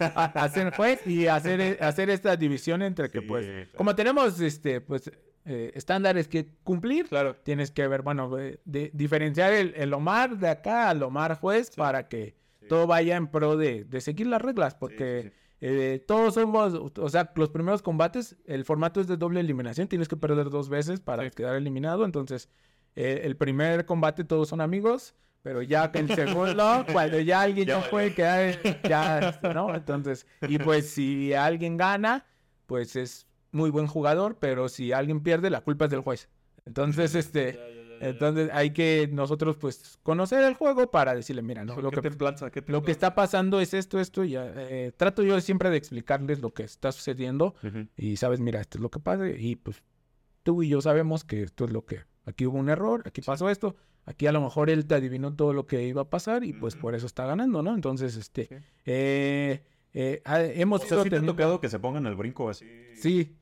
a, 0.00 0.24
hacer 0.42 0.74
juez 0.74 1.06
y 1.06 1.26
hacer, 1.26 1.60
e- 1.60 1.78
hacer 1.80 2.10
esta 2.10 2.36
división 2.36 2.82
entre 2.82 3.10
que 3.10 3.20
Sí, 3.20 3.26
pues, 3.26 3.46
claro. 3.46 3.68
como 3.76 3.94
tenemos 3.94 4.40
este, 4.40 4.80
pues, 4.80 5.10
eh, 5.44 5.72
estándares 5.74 6.28
que 6.28 6.48
cumplir, 6.62 7.06
Claro. 7.08 7.36
tienes 7.36 7.70
que 7.70 7.86
ver, 7.88 8.02
bueno, 8.02 8.28
de- 8.34 8.60
de- 8.64 8.90
diferenciar 8.94 9.52
el, 9.52 9.74
el 9.76 9.92
Omar 9.94 10.36
de 10.38 10.48
acá 10.48 10.90
al 10.90 11.02
Omar 11.02 11.34
juez 11.38 11.70
para 11.74 12.08
que 12.08 12.36
todo 12.68 12.86
vaya 12.86 13.16
en 13.16 13.28
pro 13.28 13.56
de, 13.56 13.84
de 13.84 14.00
seguir 14.02 14.26
las 14.26 14.42
reglas, 14.42 14.74
porque 14.74 15.32
eh, 15.60 16.04
todos 16.06 16.34
somos, 16.34 16.74
o 16.98 17.08
sea, 17.08 17.32
los 17.34 17.48
primeros 17.48 17.80
combates, 17.82 18.36
el 18.46 18.64
formato 18.64 19.00
es 19.00 19.06
de 19.08 19.16
doble 19.16 19.40
eliminación, 19.40 19.88
tienes 19.88 20.06
que 20.06 20.16
perder 20.16 20.50
dos 20.50 20.68
veces 20.68 21.00
para 21.00 21.28
quedar 21.30 21.56
eliminado, 21.56 22.04
entonces 22.04 22.48
eh, 22.96 23.22
el 23.24 23.36
primer 23.36 23.86
combate 23.86 24.24
todos 24.24 24.48
son 24.48 24.60
amigos, 24.60 25.14
pero 25.42 25.62
ya 25.62 25.90
que 25.90 26.00
el 26.00 26.14
segundo, 26.14 26.84
cuando 26.92 27.20
ya 27.20 27.42
alguien 27.42 27.66
Ya 27.66 27.80
no 27.80 27.86
puede 27.88 28.14
quedar, 28.14 28.82
ya, 28.82 29.40
¿no? 29.54 29.74
Entonces, 29.74 30.26
y 30.42 30.58
pues 30.58 30.90
si 30.90 31.32
alguien 31.32 31.76
gana, 31.76 32.26
pues 32.66 32.96
es 32.96 33.26
muy 33.52 33.70
buen 33.70 33.86
jugador, 33.86 34.36
pero 34.38 34.68
si 34.68 34.92
alguien 34.92 35.22
pierde, 35.22 35.50
la 35.50 35.62
culpa 35.62 35.86
es 35.86 35.90
del 35.90 36.00
juez. 36.00 36.28
Entonces, 36.66 37.14
este, 37.14 37.58
entonces 38.00 38.50
hay 38.52 38.70
que 38.70 39.08
nosotros 39.12 39.56
pues 39.56 39.98
conocer 40.02 40.42
el 40.44 40.54
juego 40.54 40.90
para 40.90 41.14
decirle, 41.14 41.42
mira, 41.42 41.64
no, 41.64 41.80
lo 41.80 41.90
¿Qué 41.90 42.00
que 42.00 42.10
te 42.10 42.16
planza? 42.16 42.50
¿Qué 42.50 42.62
te 42.62 42.72
lo 42.72 42.80
que 42.80 42.86
planza? 42.86 42.92
está 42.92 43.14
pasando 43.14 43.60
es 43.60 43.74
esto, 43.74 43.98
esto, 44.00 44.24
y 44.24 44.30
ya, 44.30 44.52
eh, 44.56 44.92
trato 44.96 45.22
yo 45.22 45.40
siempre 45.40 45.70
de 45.70 45.76
explicarles 45.76 46.40
lo 46.40 46.52
que 46.52 46.64
está 46.64 46.92
sucediendo 46.92 47.54
y 47.96 48.16
sabes, 48.16 48.40
mira, 48.40 48.60
esto 48.60 48.78
es 48.78 48.82
lo 48.82 48.90
que 48.90 49.00
pasa 49.00 49.28
y 49.28 49.56
pues 49.56 49.82
tú 50.42 50.62
y 50.62 50.68
yo 50.68 50.80
sabemos 50.80 51.24
que 51.24 51.42
esto 51.42 51.64
es 51.64 51.72
lo 51.72 51.84
que, 51.84 52.00
aquí 52.28 52.46
hubo 52.46 52.58
un 52.58 52.68
error, 52.68 53.02
aquí 53.06 53.20
pasó 53.22 53.48
esto, 53.50 53.74
aquí 54.04 54.26
a 54.26 54.32
lo 54.32 54.40
mejor 54.40 54.70
él 54.70 54.86
te 54.86 54.94
adivinó 54.94 55.34
todo 55.34 55.52
lo 55.52 55.66
que 55.66 55.82
iba 55.86 56.02
a 56.02 56.10
pasar 56.10 56.44
y 56.44 56.52
pues 56.52 56.76
por 56.76 56.94
eso 56.94 57.06
está 57.06 57.26
ganando, 57.26 57.62
¿no? 57.62 57.74
Entonces, 57.74 58.16
este, 58.16 58.46
Sí. 58.46 58.54
eh, 58.86 59.62
eh, 59.94 60.22
ah, 60.24 60.42
hemos 60.42 60.82
O 60.82 60.86
sea, 60.86 60.98
sí 60.98 61.02
te 61.04 61.16
ha 61.16 61.18
teniendo- 61.18 61.32
tocado 61.32 61.60
que 61.60 61.68
se 61.68 61.78
pongan 61.78 62.06
al 62.06 62.14
brinco 62.16 62.48
así. 62.50 62.66
Sí, 62.94 63.34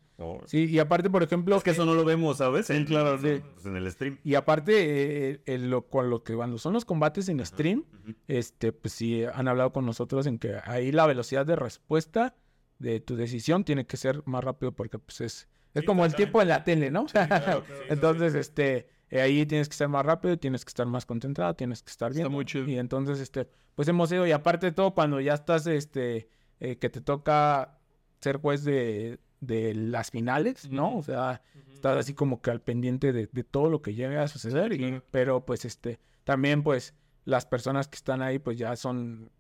sí, 0.46 0.64
y 0.64 0.78
aparte, 0.78 1.10
por 1.10 1.22
ejemplo, 1.22 1.56
Es 1.56 1.62
que 1.62 1.70
eso 1.70 1.84
no 1.84 1.94
lo 1.94 2.04
vemos, 2.04 2.38
¿sabes? 2.38 2.70
En, 2.70 2.84
claro, 2.86 3.18
sí. 3.18 3.42
pues, 3.54 3.66
en 3.66 3.76
el 3.76 3.90
stream. 3.90 4.18
y 4.24 4.34
aparte, 4.34 5.40
eh, 5.44 5.58
lo, 5.58 5.88
con 5.88 6.08
lo 6.08 6.22
que 6.22 6.34
cuando 6.34 6.56
son 6.58 6.72
los 6.72 6.84
combates 6.84 7.28
en 7.28 7.44
stream, 7.44 7.84
este, 8.28 8.72
pues 8.72 8.94
sí 8.94 9.24
han 9.24 9.48
hablado 9.48 9.72
con 9.72 9.84
nosotros 9.84 10.26
en 10.26 10.38
que 10.38 10.56
ahí 10.64 10.92
la 10.92 11.06
velocidad 11.06 11.44
de 11.44 11.56
respuesta 11.56 12.34
de 12.78 13.00
tu 13.00 13.16
decisión 13.16 13.64
tiene 13.64 13.86
que 13.86 13.96
ser 13.96 14.22
más 14.26 14.44
rápido 14.44 14.72
porque 14.72 14.98
pues 14.98 15.20
es, 15.22 15.48
es 15.78 15.84
como 15.84 16.04
el 16.04 16.14
tiempo 16.14 16.42
en 16.42 16.48
la 16.48 16.64
tele, 16.64 16.90
¿no? 16.90 17.06
claro, 17.06 17.28
claro. 17.64 17.64
Entonces, 17.88 18.34
este, 18.34 18.88
ahí 19.12 19.46
tienes 19.46 19.68
que 19.68 19.76
ser 19.76 19.88
más 19.88 20.04
rápido, 20.04 20.38
tienes 20.38 20.64
que 20.64 20.70
estar 20.70 20.86
más 20.86 21.06
concentrado, 21.06 21.54
tienes 21.54 21.82
que 21.82 21.90
estar 21.90 22.10
bien. 22.12 22.22
Está 22.26 22.30
muy 22.34 22.44
chido. 22.44 22.66
Y 22.66 22.78
entonces, 22.78 23.20
este, 23.20 23.48
pues 23.74 23.86
hemos 23.88 24.10
ido, 24.12 24.26
y 24.26 24.32
aparte 24.32 24.66
de 24.66 24.72
todo, 24.72 24.94
cuando 24.94 25.20
ya 25.20 25.34
estás, 25.34 25.66
este, 25.66 26.28
eh, 26.60 26.76
que 26.78 26.88
te 26.90 27.00
toca 27.00 27.78
ser 28.20 28.38
juez 28.38 28.64
de, 28.64 29.20
de 29.40 29.74
las 29.74 30.10
finales, 30.10 30.70
¿no? 30.70 30.96
O 30.96 31.02
sea, 31.02 31.42
estás 31.72 31.98
así 31.98 32.14
como 32.14 32.40
que 32.40 32.50
al 32.50 32.60
pendiente 32.62 33.12
de, 33.12 33.28
de 33.30 33.44
todo 33.44 33.68
lo 33.70 33.82
que 33.82 33.94
llegue 33.94 34.16
a 34.18 34.26
suceder. 34.28 34.72
y- 34.72 34.78
Claro. 34.78 35.04
pero 35.10 35.44
pues 35.44 35.64
este, 35.64 36.00
también 36.24 36.62
pues 36.62 36.94
las 37.24 37.44
personas 37.44 37.88
que 37.88 37.96
están 37.96 38.22
ahí 38.22 38.38
pues 38.38 38.56
ya 38.56 38.74
son 38.76 39.30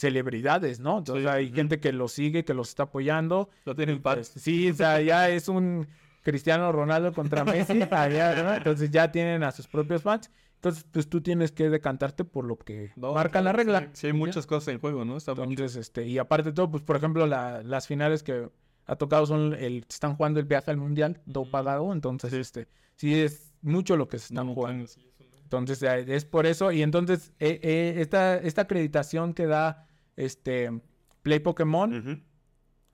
celebridades, 0.00 0.80
¿no? 0.80 0.98
Entonces 0.98 1.24
Sí, 1.24 1.28
hay 1.28 1.52
gente 1.52 1.78
que 1.78 1.92
los 1.92 2.12
sigue, 2.12 2.44
que 2.44 2.54
los 2.54 2.70
está 2.70 2.84
apoyando. 2.84 3.50
Ya 3.66 3.74
tienen 3.74 4.00
Pues, 4.02 4.30
paz. 4.30 4.42
sí, 4.42 4.70
o 4.70 4.74
sea, 4.74 5.00
ya 5.00 5.28
es 5.28 5.48
un 5.48 5.86
Cristiano 6.22 6.72
Ronaldo 6.72 7.12
contra 7.12 7.44
Messi, 7.44 7.80
allá, 7.90 8.42
¿no? 8.42 8.54
entonces 8.54 8.90
ya 8.90 9.10
tienen 9.12 9.42
a 9.44 9.52
sus 9.52 9.66
propios 9.68 10.02
fans. 10.02 10.30
Entonces, 10.56 10.84
pues 10.90 11.08
tú 11.08 11.22
tienes 11.22 11.52
que 11.52 11.70
decantarte 11.70 12.24
por 12.24 12.44
lo 12.44 12.58
que 12.58 12.92
No, 12.96 13.14
marca 13.14 13.40
la 13.40 13.52
regla. 13.52 13.88
Sí, 13.94 14.08
hay 14.08 14.12
muchas 14.12 14.46
cosas 14.46 14.68
en 14.74 14.78
juego, 14.80 15.04
¿no? 15.06 15.16
Está. 15.16 15.32
Entonces, 15.32 15.76
este, 15.76 16.06
y 16.06 16.18
aparte 16.18 16.50
de 16.50 16.54
todo, 16.54 16.70
pues 16.70 16.82
por 16.82 16.96
ejemplo, 16.96 17.26
la- 17.26 17.62
las 17.62 17.86
finales 17.86 18.22
que 18.22 18.50
ha 18.84 18.96
tocado 18.96 19.24
son 19.24 19.54
el, 19.54 19.86
están 19.88 20.16
jugando 20.16 20.38
el 20.40 20.46
viaje 20.46 20.70
al 20.70 20.76
mundial, 20.76 21.22
todo 21.32 21.42
Ujú. 21.44 21.50
pagado, 21.50 21.92
entonces, 21.94 22.30
Sí. 22.32 22.38
este, 22.38 22.68
sí 22.96 23.14
es 23.18 23.54
mucho 23.62 23.96
lo 23.96 24.08
que 24.08 24.18
se 24.18 24.26
están 24.34 24.48
No, 24.48 24.54
jugando. 24.54 24.86
sí. 24.86 25.00
Entonces, 25.42 25.82
es 25.82 26.24
por 26.26 26.44
eso, 26.46 26.70
y 26.72 26.82
entonces, 26.82 27.32
eh, 27.40 27.58
eh, 27.62 27.94
esta, 27.98 28.36
esta 28.36 28.62
acreditación 28.62 29.32
que 29.34 29.46
da 29.46 29.86
este 30.24 30.70
Play 31.22 31.40
Pokémon 31.40 32.24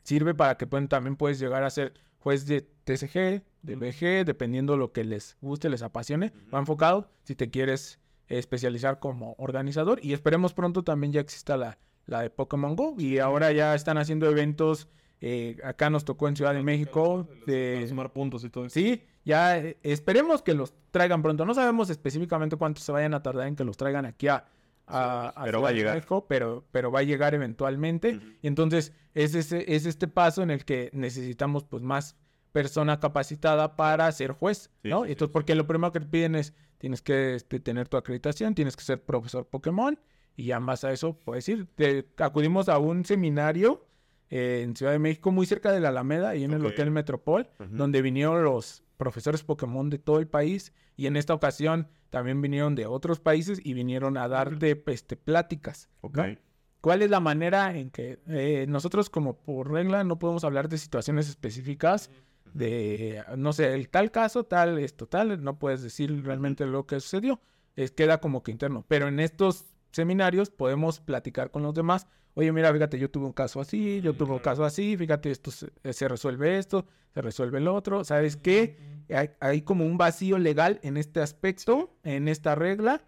sirve 0.03 0.35
para 0.35 0.57
que 0.57 0.67
pueden, 0.67 0.89
también 0.89 1.17
puedes 1.17 1.39
llegar 1.39 1.65
a 1.65 1.71
ser 1.71 1.95
juez 2.19 2.47
de 2.47 2.63
TCG, 2.63 3.45
de. 3.63 3.77
BG, 3.77 4.25
dependiendo 4.25 4.77
lo 4.77 4.93
que 4.93 5.05
les 5.05 5.37
guste, 5.41 5.69
les 5.69 5.83
apasione. 5.83 6.33
Ujú. 6.35 6.55
Va 6.55 6.59
enfocado 6.61 7.11
si 7.25 7.35
te 7.35 7.51
quieres 7.51 8.01
eh, 8.29 8.39
especializar 8.39 9.01
como 9.01 9.35
organizador. 9.39 9.99
Y 10.03 10.13
esperemos 10.13 10.55
pronto 10.55 10.85
también 10.85 11.13
ya 11.13 11.21
exista 11.21 11.57
la, 11.57 11.79
la 12.07 12.23
de 12.23 12.31
Pokémon 12.31 12.77
Go. 12.77 12.95
Y 12.99 13.19
ahora 13.19 13.53
ya 13.53 13.75
están 13.75 13.99
haciendo 13.99 14.29
eventos. 14.29 14.89
eh, 15.21 15.57
acá 15.65 15.91
nos 15.91 16.05
tocó 16.05 16.29
en 16.29 16.37
Ciudad 16.37 16.55
de 16.55 16.63
México. 16.63 17.29
De, 17.47 17.85
sumar 17.89 18.13
puntos 18.13 18.45
y 18.45 18.51
todo 18.51 18.67
eso. 18.67 18.75
sí, 18.75 19.03
ya 19.25 19.59
eh, 19.59 19.77
esperemos 19.83 20.43
que 20.43 20.55
los 20.55 20.75
traigan 20.93 21.23
pronto. 21.23 21.45
No 21.45 21.55
sabemos 21.55 21.91
específicamente 21.91 22.57
cuánto 22.57 22.81
se 22.81 22.93
vayan 22.93 23.15
a 23.15 23.23
tardar 23.23 23.49
en 23.49 23.57
que 23.57 23.65
los 23.65 23.77
traigan 23.77 24.05
aquí 24.07 24.29
a, 24.29 24.47
a- 24.87 25.29
a 25.37 25.45
Pero 25.45 25.61
va 25.63 25.71
a 25.71 25.73
llegar. 25.73 25.95
México, 25.97 26.27
pero, 26.29 26.65
pero 26.73 26.91
va 26.91 27.01
a 27.01 27.03
llegar 27.03 27.35
eventualmente. 27.35 28.21
Y 28.43 28.47
entonces 28.47 28.93
es, 29.15 29.35
ese, 29.35 29.75
es 29.75 29.87
este 29.87 30.09
paso 30.09 30.43
en 30.43 30.51
el 30.51 30.65
que 30.65 30.91
necesitamos 30.93 31.65
pues 31.65 31.83
más 31.83 32.17
persona 32.53 33.01
capacitada 33.01 33.77
para 33.77 34.11
ser 34.13 34.33
juez, 34.33 34.71
Sí, 34.83 34.89
¿no? 34.89 35.05
sí, 35.05 35.13
entonces, 35.13 35.29
sí. 35.29 35.33
porque 35.33 35.55
lo 35.55 35.67
primero 35.67 35.93
que 35.93 36.01
te 36.01 36.07
piden 36.07 36.35
es, 36.37 36.55
tienes 36.79 37.03
que 37.03 37.35
este, 37.35 37.61
tener 37.61 37.89
tu 37.89 37.97
acreditación, 37.97 38.55
tienes 38.55 38.77
que 38.77 38.83
ser 38.85 39.03
profesor 39.03 39.47
Pokémon, 39.47 39.99
y 40.37 40.47
ya 40.47 40.61
más 40.61 40.85
a 40.85 40.93
eso 40.93 41.19
puedes 41.19 41.47
ir. 41.49 41.67
Te- 41.75 42.07
acudimos 42.19 42.69
a 42.69 42.79
un 42.79 43.05
seminario 43.05 43.87
eh, 44.31 44.63
en 44.65 44.75
Ciudad 44.75 44.93
de 44.93 44.99
México, 44.99 45.31
muy 45.33 45.47
cerca 45.47 45.71
de 45.73 45.81
la 45.81 45.89
Alameda, 45.91 46.35
y 46.37 46.45
en 46.45 46.53
el. 46.53 46.65
Hotel 46.65 46.91
Metropol, 46.91 47.49
donde 47.71 48.01
vinieron 48.03 48.43
los 48.43 48.83
profesores 48.97 49.43
Pokémon 49.43 49.91
de 49.91 49.99
todo 49.99 50.19
el 50.19 50.29
país, 50.29 50.73
y 50.97 51.07
en 51.07 51.17
esta 51.17 51.35
ocasión 51.35 51.89
también 52.11 52.41
vinieron 52.41 52.75
de 52.75 52.87
otros 52.87 53.21
países 53.21 53.61
y 53.63 53.75
vinieron 53.75 54.17
a 54.17 54.29
darte 54.29 54.83
este, 54.87 55.17
pláticas. 55.17 55.89
Ok. 56.01 56.17
¿no? 56.17 56.37
¿Cuál 56.81 57.03
es 57.03 57.11
la 57.11 57.21
manera 57.21 57.77
en 57.77 57.91
que 57.91 58.21
eh, 58.29 58.67
nosotros 58.69 59.11
como 59.11 59.37
por 59.39 59.71
regla 59.71 60.05
no 60.05 60.19
podemos 60.19 60.45
hablar 60.45 60.69
de 60.69 60.79
situaciones 60.79 61.29
específicas 61.29 62.11
de, 62.55 63.23
no 63.37 63.53
sé, 63.53 63.75
el 63.75 63.89
tal 63.89 64.11
caso, 64.11 64.45
tal, 64.45 64.79
esto, 64.79 65.07
tal, 65.07 65.43
no 65.43 65.59
puedes 65.59 65.83
decir 65.83 66.25
realmente 66.25 66.65
lo 66.65 66.87
que 66.87 67.01
sucedió, 67.01 67.41
es, 67.75 67.91
queda 67.91 68.19
como 68.21 68.43
que 68.43 68.53
interno, 68.53 68.85
pero 68.89 69.09
en 69.09 69.21
estos 69.21 69.67
seminarios 69.97 70.51
podemos 70.51 71.01
platicar 71.01 71.51
con 71.51 71.63
los 71.63 71.75
demás, 71.75 72.07
oye, 72.35 72.53
mira, 72.53 72.73
fíjate, 72.73 72.99
yo 72.99 73.11
tuve 73.11 73.27
un 73.27 73.33
caso 73.33 73.61
así, 73.61 74.01
yo 74.03 74.15
tuve 74.15 74.33
un 74.33 74.39
caso 74.39 74.65
así, 74.65 74.97
fíjate, 74.97 75.31
esto 75.31 75.51
se, 75.51 75.73
eh, 75.83 75.93
se 75.93 76.07
resuelve 76.07 76.59
esto, 76.59 76.87
se 77.13 77.23
resuelve 77.23 77.59
el 77.59 77.67
otro, 77.67 78.05
¿sabes 78.05 78.37
qué? 78.37 78.79
Hay, 79.09 79.31
hay 79.41 79.63
como 79.63 79.85
un 79.85 79.99
vacío 79.99 80.39
legal 80.39 80.79
en 80.83 80.97
este 80.97 81.21
aspecto, 81.21 81.97
en 82.05 82.29
esta 82.29 82.55
regla, 82.55 83.03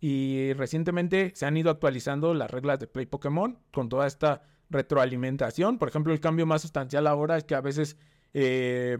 y 0.00 0.52
recientemente 0.54 1.32
se 1.36 1.46
han 1.46 1.56
ido 1.56 1.70
actualizando 1.70 2.34
las 2.34 2.50
reglas 2.50 2.80
de 2.80 2.88
Play 2.88 3.06
Pokémon 3.06 3.58
con 3.72 3.88
toda 3.88 4.08
esta 4.08 4.42
retroalimentación. 4.68 5.78
Por 5.78 5.88
ejemplo, 5.88 6.12
el 6.12 6.18
cambio 6.18 6.44
más 6.44 6.62
sustancial 6.62 7.06
ahora 7.06 7.36
es 7.36 7.44
que 7.44 7.54
a 7.54 7.60
veces 7.60 7.96
eh, 8.34 8.98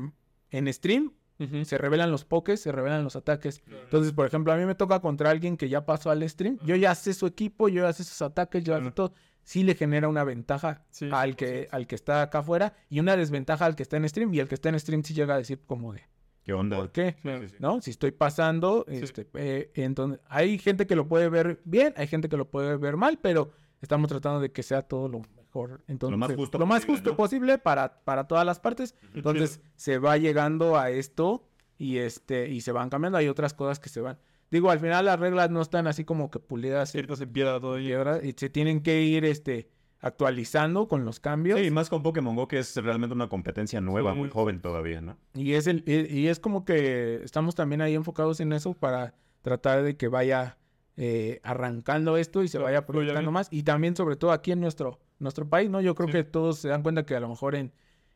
en 0.51 0.73
stream 0.73 1.13
Se 1.65 1.79
revelan 1.79 2.11
los 2.11 2.25
pokés, 2.25 2.61
se 2.61 2.73
revelan 2.73 3.05
los 3.05 3.17
ataques. 3.17 3.63
Entonces, 3.85 4.13
por 4.13 4.27
ejemplo, 4.27 4.53
a 4.53 4.57
mí 4.57 4.65
me 4.65 4.75
toca 4.75 5.01
contra 5.01 5.31
alguien 5.31 5.57
que 5.57 5.69
ya 5.69 5.85
pasó 5.87 6.11
al 6.11 6.29
stream. 6.29 6.59
Yo 6.65 6.77
ya 6.77 6.95
sé 6.95 7.15
su 7.15 7.27
equipo, 7.27 7.69
yo 7.69 7.83
ya 7.85 7.93
sé 7.93 8.05
sus 8.05 8.21
ataques, 8.23 8.65
yo 8.65 8.77
ya 8.79 8.85
sé 8.85 8.91
todo. 8.91 9.13
Sí 9.45 9.65
le 9.65 9.75
genera 9.75 10.09
una 10.09 10.23
ventaja 10.23 10.85
Sí, 10.91 11.09
al, 11.13 11.35
que, 11.35 11.67
al 11.73 11.87
que 11.89 11.97
está 11.97 12.23
acá 12.23 12.39
afuera 12.39 12.75
y 12.89 13.01
una 13.01 13.17
desventaja 13.17 13.65
al 13.67 13.75
que 13.75 13.83
está 13.83 13.97
en 13.97 14.09
stream. 14.09 14.33
Y 14.35 14.39
el 14.39 14.47
que 14.49 14.55
está 14.55 14.69
en 14.69 14.79
stream 14.79 15.03
sí 15.03 15.15
llega 15.15 15.35
a 15.35 15.39
decir 15.39 15.61
como 15.67 15.93
de, 15.93 16.03
¿Qué 16.45 16.53
onda? 16.53 16.77
¿por 16.77 16.93
qué? 16.93 17.17
¿no? 17.59 17.81
Si 17.81 17.91
estoy 17.91 18.13
pasando, 18.13 18.85
Sí. 18.89 18.97
este, 19.03 19.27
eh, 19.35 19.71
entonces 19.75 20.21
hay 20.29 20.59
gente 20.59 20.87
que 20.87 20.95
lo 20.97 21.09
puede 21.09 21.29
ver 21.29 21.61
bien, 21.65 21.93
hay 21.97 22.07
gente 22.07 22.29
que 22.29 22.37
lo 22.37 22.49
puede 22.51 22.77
ver 22.77 22.97
mal, 22.97 23.19
pero 23.21 23.51
estamos 23.81 24.09
tratando 24.09 24.39
de 24.41 24.53
que 24.53 24.63
sea 24.63 24.83
todo 24.83 25.09
lo 25.09 25.23
mejor, 25.55 25.83
entonces, 25.87 26.19
más 26.19 26.35
justo 26.35 26.59
lo 26.59 26.67
más 26.67 26.81
posible, 26.81 26.95
justo 26.97 27.11
¿no? 27.11 27.17
posible 27.17 27.59
para, 27.59 28.01
para 28.05 28.27
todas 28.27 28.47
las 28.47 28.59
partes. 28.61 28.95
Entonces 29.15 29.61
se 29.77 29.99
va 29.99 30.17
llegando 30.17 30.79
a 30.79 30.91
esto 30.91 31.47
y 31.79 31.99
este 31.99 32.49
y 32.49 32.61
se 32.63 32.73
van 32.73 32.89
cambiando. 32.91 33.19
Hay 33.19 33.29
otras 33.29 33.53
cosas 33.55 33.79
que 33.81 33.89
se 33.89 34.01
van. 34.01 34.19
Digo, 34.51 34.71
al 34.71 34.81
final 34.81 35.07
las 35.07 35.19
reglas 35.19 35.51
no 35.51 35.61
están 35.63 35.87
así 35.87 36.05
como 36.05 36.31
que 36.31 36.39
pulidas 36.39 36.91
Ciertas 36.93 37.21
en 37.21 37.33
piedra 37.33 37.59
todavía. 37.61 38.21
y 38.23 38.33
se 38.37 38.49
tienen 38.51 38.83
que 38.83 39.03
ir 39.03 39.25
este 39.25 39.69
actualizando 40.01 40.89
con 40.89 41.05
los 41.05 41.21
cambios. 41.21 41.61
Sí, 41.61 41.71
más 41.71 41.89
con 41.89 42.03
Pokémon 42.03 42.35
Go, 42.37 42.49
que 42.49 42.59
es 42.59 42.77
realmente 42.77 43.15
una 43.15 43.29
competencia 43.29 43.81
nueva, 43.81 44.13
Sí. 44.13 44.19
muy 44.19 44.29
joven 44.31 44.61
todavía, 44.61 45.01
¿no? 45.01 45.17
Y 45.35 45.53
es 45.53 45.67
el, 45.67 45.85
y, 45.87 46.19
y 46.19 46.29
es 46.29 46.39
como 46.41 46.65
que 46.65 47.21
estamos 47.25 47.55
también 47.55 47.81
ahí 47.81 47.95
enfocados 47.95 48.41
en 48.41 48.53
eso 48.53 48.75
para 48.75 49.15
tratar 49.43 49.83
de 49.83 49.97
que 49.97 50.09
vaya 50.09 50.59
eh, 50.97 51.41
arrancando 51.43 52.17
esto 52.17 52.43
y 52.43 52.49
se 52.49 52.59
vaya 52.59 52.85
proyectando 52.87 53.31
más. 53.31 53.49
Y 53.51 53.63
también, 53.63 53.97
sobre 53.97 54.17
todo 54.17 54.33
aquí 54.33 54.53
en 54.53 54.61
nuestro, 54.61 54.99
nuestro 55.19 55.49
país, 55.49 55.71
¿no? 55.71 55.81
Yo 55.81 55.95
creo 55.95 56.09
Sí. 56.09 56.13
que 56.13 56.25
todos 56.25 56.59
se 56.59 56.69
dan 56.69 56.83
cuenta 56.83 57.05
que 57.07 57.15
a 57.17 57.21
lo 57.21 57.29
mejor 57.29 57.55
en, 57.55 57.73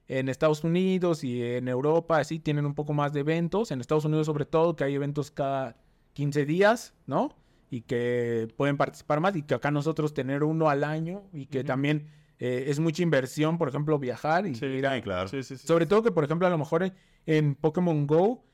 en 0.08 0.28
Estados 0.28 0.62
Unidos 0.62 1.24
y 1.24 1.42
en 1.42 1.68
Europa, 1.68 2.18
así, 2.18 2.38
tienen 2.38 2.66
un 2.66 2.74
poco 2.74 2.92
más 2.92 3.12
de 3.12 3.20
eventos. 3.20 3.70
En 3.70 3.80
Estados 3.80 4.04
Unidos, 4.04 4.26
sobre 4.26 4.44
todo, 4.44 4.76
que 4.76 4.84
hay 4.84 4.94
eventos 4.94 5.30
cada 5.30 5.76
15 6.12 6.44
días, 6.46 6.94
¿no? 7.06 7.30
Y 7.70 7.80
que 7.82 8.46
pueden 8.56 8.76
participar 8.76 9.20
más 9.20 9.34
y 9.36 9.42
que 9.42 9.54
acá 9.54 9.70
nosotros 9.70 10.14
tener 10.14 10.44
uno 10.44 10.68
al 10.70 10.84
año 10.84 11.24
y 11.32 11.46
que 11.46 11.64
también 11.64 12.06
eh, 12.38 12.66
es 12.68 12.78
mucha 12.78 13.02
inversión, 13.02 13.58
por 13.58 13.68
ejemplo, 13.68 13.98
viajar 13.98 14.46
y 14.46 14.54
Sí, 14.54 14.66
ir 14.66 14.86
a, 14.86 14.94
Sí, 14.94 15.02
claro. 15.02 15.28
Sí, 15.28 15.42
sí, 15.42 15.56
sí. 15.56 15.66
sobre 15.66 15.86
todo 15.86 16.02
que, 16.02 16.12
por 16.12 16.22
ejemplo, 16.22 16.46
a 16.46 16.50
lo 16.50 16.58
mejor 16.58 16.82
en, 16.84 16.92
en 17.24 17.54
Pokémon 17.56 18.06
Go 18.06 18.44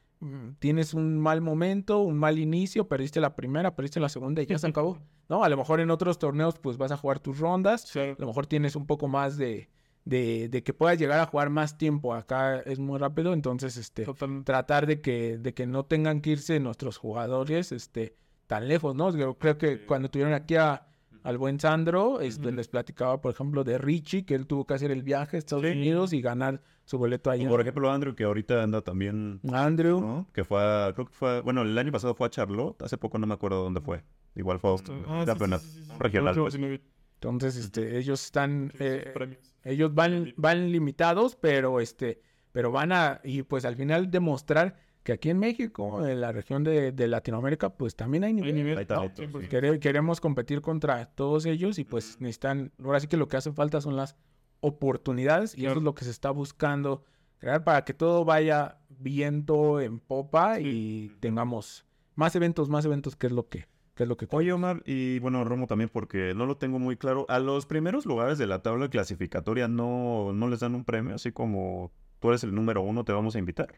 tienes 0.59 0.95
un 0.95 1.19
mal 1.19 1.41
momento, 1.41 2.01
un 2.01 2.17
mal 2.17 2.39
inicio, 2.39 2.89
perdiste 2.89 3.21
la 3.21 3.35
primera, 3.35 3.75
perdiste 3.75 4.01
la 4.01 4.09
segunda 4.09 4.43
y 4.43 4.47
ya 4.47 4.59
se 4.59 4.67
acabó, 4.69 4.99
¿no? 5.29 5.43
A 5.45 5.49
lo 5.49 5.57
mejor 5.57 5.81
en 5.81 5.91
otros 5.91 6.19
torneos 6.19 6.59
pues 6.59 6.77
vas 6.79 6.93
a 6.93 6.97
jugar 6.97 7.19
tus 7.21 7.39
rondas, 7.39 7.95
a 7.97 8.15
lo 8.19 8.27
mejor 8.27 8.47
tienes 8.47 8.77
un 8.77 8.87
poco 8.87 9.09
más 9.09 9.37
de, 9.37 9.69
de, 10.05 10.49
de 10.49 10.63
que 10.63 10.73
puedas 10.75 10.99
llegar 10.99 11.19
a 11.21 11.27
jugar 11.27 11.51
más 11.51 11.77
tiempo. 11.79 12.15
Acá 12.15 12.61
es 12.61 12.79
muy 12.79 12.99
rápido, 12.99 13.33
entonces, 13.33 13.77
este, 13.77 14.05
Totalmente. 14.05 14.45
tratar 14.47 14.87
de 14.87 15.01
que, 15.01 15.39
de 15.39 15.55
que 15.55 15.67
no 15.67 15.85
tengan 15.85 16.21
que 16.21 16.31
irse 16.31 16.59
nuestros 16.61 16.97
jugadores, 16.99 17.73
este, 17.73 18.17
tan 18.47 18.69
lejos, 18.69 18.95
¿no? 18.95 19.17
Yo 19.17 19.39
creo 19.39 19.59
que 19.59 19.77
Sí. 19.77 19.83
cuando 19.87 20.11
tuvieron 20.11 20.35
aquí 20.35 20.57
a, 20.57 20.87
al 21.23 21.39
buen 21.39 21.59
Sandro, 21.61 22.21
este, 22.21 22.51
les 22.53 22.69
platicaba, 22.69 23.21
por 23.21 23.33
ejemplo, 23.33 23.65
de 23.65 23.79
Richie, 23.79 24.25
que 24.25 24.35
él 24.35 24.47
tuvo 24.47 24.67
que 24.67 24.75
hacer 24.75 24.91
el 24.91 25.03
viaje 25.03 25.37
a 25.37 25.39
Estados 25.39 25.65
Sí. 25.65 25.71
Unidos 25.73 26.13
y 26.13 26.21
ganar 26.21 26.61
su 26.85 26.99
boleto 26.99 27.31
allá. 27.31 27.49
Por 27.49 27.61
ejemplo, 27.61 27.91
Andrew, 27.91 28.15
que 28.15 28.25
ahorita 28.25 28.63
anda 28.63 28.81
también, 28.83 29.41
Andrew. 29.53 30.01
¿no? 30.01 30.27
Que 30.33 30.45
fue 30.45 30.61
a, 30.63 30.93
creo 30.95 31.07
que 31.07 31.13
fue, 31.13 31.39
a- 31.39 31.41
bueno, 31.43 31.63
el 31.63 31.77
año 31.79 31.93
pasado 31.93 32.15
fue 32.15 32.27
a 32.27 32.31
Charlotte, 32.31 32.83
hace 32.83 32.99
poco 32.99 33.19
no 33.19 33.27
me 33.27 33.35
acuerdo 33.35 33.63
dónde 33.63 33.81
fue. 33.81 34.03
Igual 34.35 34.59
fue 34.59 34.71
a 34.71 34.75
un 34.75 35.05
Ah, 35.09 35.23
campeonato 35.27 35.63
sí, 35.65 35.83
sí, 35.85 35.93
regional. 35.99 36.35
Pues. 36.35 36.55
Entonces, 36.55 37.57
este, 37.57 37.99
ellos 37.99 38.25
están, 38.25 38.73
eh, 38.81 39.11
premios. 39.15 39.55
ellos 39.63 39.95
van, 39.95 40.33
van 40.37 40.73
limitados, 40.73 41.37
pero 41.37 41.79
este, 41.81 42.21
pero 42.51 42.73
van 42.73 42.91
a, 42.93 43.21
y 43.23 43.43
pues 43.43 43.65
al 43.65 43.77
final 43.77 44.11
demostrar 44.11 44.75
que 45.03 45.13
aquí 45.13 45.31
en 45.31 45.39
México, 45.39 46.07
en 46.07 46.21
la 46.21 46.31
región 46.33 46.63
de, 46.65 46.93
de 46.93 47.09
Latinoamérica, 47.09 47.71
pues 47.71 47.97
también 47.97 48.25
hay 48.25 48.29
Hay 48.31 48.35
nivel. 48.35 48.55
nivel. 48.55 48.79
Hay 48.79 48.87
talento, 48.87 49.23
Sí, 49.23 49.29
sí. 49.29 49.49
Quere- 49.49 49.79
queremos 49.81 50.21
competir 50.21 50.61
contra 50.61 51.07
todos 51.07 51.45
ellos 51.47 51.79
y 51.79 51.85
pues 51.85 52.17
necesitan, 52.21 52.71
ahora 52.83 53.01
sí 53.01 53.07
que 53.09 53.17
lo 53.17 53.27
que 53.29 53.37
hace 53.37 53.53
falta 53.53 53.81
son 53.81 53.97
las 53.97 54.17
oportunidades 54.61 55.57
y 55.59 55.67
eso 55.67 55.77
es 55.79 55.83
lo 55.83 55.95
que 55.95 56.05
se 56.05 56.11
está 56.11 56.31
buscando 56.31 57.05
crear 57.39 57.65
para 57.65 57.85
que 57.85 57.93
todo 57.95 58.25
vaya 58.25 58.79
viento 58.89 59.81
en 59.81 59.99
popa 59.99 60.57
Sí. 60.57 60.63
y 60.65 61.09
tengamos 61.21 61.85
más 62.15 62.35
eventos, 62.37 62.69
más 62.69 62.85
eventos, 62.85 63.17
que 63.17 63.27
es 63.27 63.33
lo 63.33 63.49
que, 63.49 63.67
que 63.95 64.05
es 64.05 64.09
lo 64.09 64.17
que 64.17 64.27
Oye, 64.31 64.53
Omar, 64.53 64.83
y 64.87 65.19
bueno, 65.19 65.43
Romo 65.45 65.67
también, 65.67 65.91
porque 65.93 66.33
no 66.35 66.47
lo 66.47 66.57
tengo 66.57 66.79
muy 66.79 66.97
claro. 66.97 67.27
A 67.29 67.39
los 67.41 67.67
primeros 67.67 68.07
lugares 68.07 68.39
de 68.39 68.47
la 68.47 68.63
tabla 68.63 68.89
clasificatoria 68.89 69.67
no, 69.67 70.33
no 70.33 70.49
les 70.49 70.61
dan 70.61 70.75
un 70.77 70.85
premio, 70.85 71.15
así 71.17 71.33
como 71.33 71.91
tú 72.21 72.29
eres 72.29 72.45
el 72.45 72.55
número 72.55 72.83
uno, 72.83 73.05
te 73.05 73.13
vamos 73.13 73.35
a 73.35 73.39
invitar. 73.41 73.75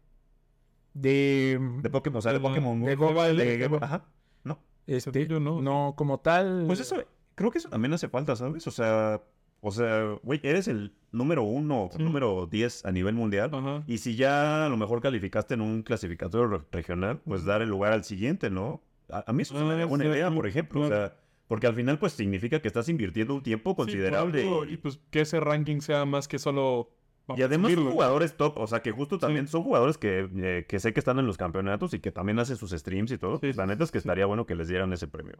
De, 0.95 1.59
De 1.83 1.91
Pokémon, 1.91 2.19
o 2.19 2.23
sea, 2.23 2.33
de 2.33 2.39
De- 2.39 2.43
Pokémon 2.49 2.81
Go. 2.81 2.87
de 2.87 2.97
Mobile, 2.97 3.35
De- 3.45 3.69
de- 3.69 3.79
Ajá. 3.81 4.05
No. 4.45 4.59
este, 4.87 5.27
yo 5.27 5.41
no. 5.41 5.61
no 5.61 5.95
como 5.97 6.21
tal. 6.21 6.65
Pues 6.67 6.81
eso, 6.81 6.97
creo 7.35 7.51
que 7.51 7.59
eso 7.59 7.69
también 7.69 7.93
hace 7.93 8.09
falta, 8.09 8.37
¿sabes? 8.37 8.67
O 8.67 8.71
sea, 8.71 9.21
o 9.61 9.71
sea, 9.71 10.17
güey, 10.23 10.41
eres 10.45 10.69
el 10.69 10.93
número 11.11 11.43
uno, 11.43 11.89
Sí. 11.97 12.03
número 12.03 12.47
10 12.47 12.85
a 12.85 12.93
nivel 12.93 13.15
mundial. 13.15 13.51
Ajá. 13.53 13.83
Y 13.87 13.99
si 13.99 14.15
ya 14.15 14.67
a 14.67 14.69
lo 14.69 14.77
mejor 14.77 15.01
calificaste 15.01 15.55
en 15.55 15.63
un 15.63 15.83
clasificatorio 15.83 16.47
re- 16.59 16.65
regional, 16.71 17.21
pues 17.25 17.45
dar 17.45 17.61
el 17.63 17.71
lugar 17.71 17.93
al 17.93 18.05
siguiente, 18.05 18.51
¿no? 18.51 18.83
A, 19.11 19.25
a 19.27 19.33
mí 19.33 19.43
eso 19.43 19.57
es 19.57 19.63
una 19.63 19.81
Ah, 19.83 19.87
buena 19.87 20.05
sí, 20.05 20.11
idea, 20.11 20.31
por 20.31 20.47
ejemplo. 20.47 20.83
O 20.83 20.89
sea, 20.89 21.17
porque 21.49 21.67
al 21.67 21.75
final, 21.75 21.99
pues 21.99 22.13
significa 22.13 22.61
que 22.61 22.69
estás 22.69 22.89
invirtiendo 22.89 23.35
un 23.35 23.43
tiempo 23.43 23.75
considerable. 23.75 24.43
Sí, 24.43 24.49
por 24.49 24.61
algo, 24.63 24.73
y 24.73 24.77
pues 24.77 25.01
que 25.11 25.23
ese 25.23 25.41
ranking 25.41 25.81
sea 25.81 26.05
más 26.05 26.29
que 26.29 26.39
solo. 26.39 26.91
Y 27.37 27.43
además 27.43 27.73
son 27.73 27.91
jugadores 27.91 28.37
top, 28.37 28.59
o 28.59 28.67
sea 28.67 28.83
que 28.83 28.91
justo 28.91 29.19
también 29.19 29.49
son 29.49 29.63
jugadores 29.63 29.97
que, 29.97 30.29
eh, 30.37 30.67
que 30.69 30.79
sé 30.79 30.93
que 30.93 31.01
están 31.01 31.19
en 31.19 31.27
los 31.27 31.39
campeonatos 31.39 31.95
y 31.95 31.99
que 32.01 32.13
también 32.13 32.39
hacen 32.39 32.57
sus 32.57 32.71
streams 32.73 33.11
y 33.13 33.19
todo. 33.19 33.39
Sí, 33.39 33.53
la 33.55 33.65
neta 33.67 33.85
es 33.85 33.91
que 33.91 33.99
sí. 34.01 34.07
estaría 34.07 34.27
bueno 34.27 34.45
que 34.45 34.55
les 34.55 34.69
dieran 34.69 34.93
ese 34.93 35.07
premio. 35.09 35.37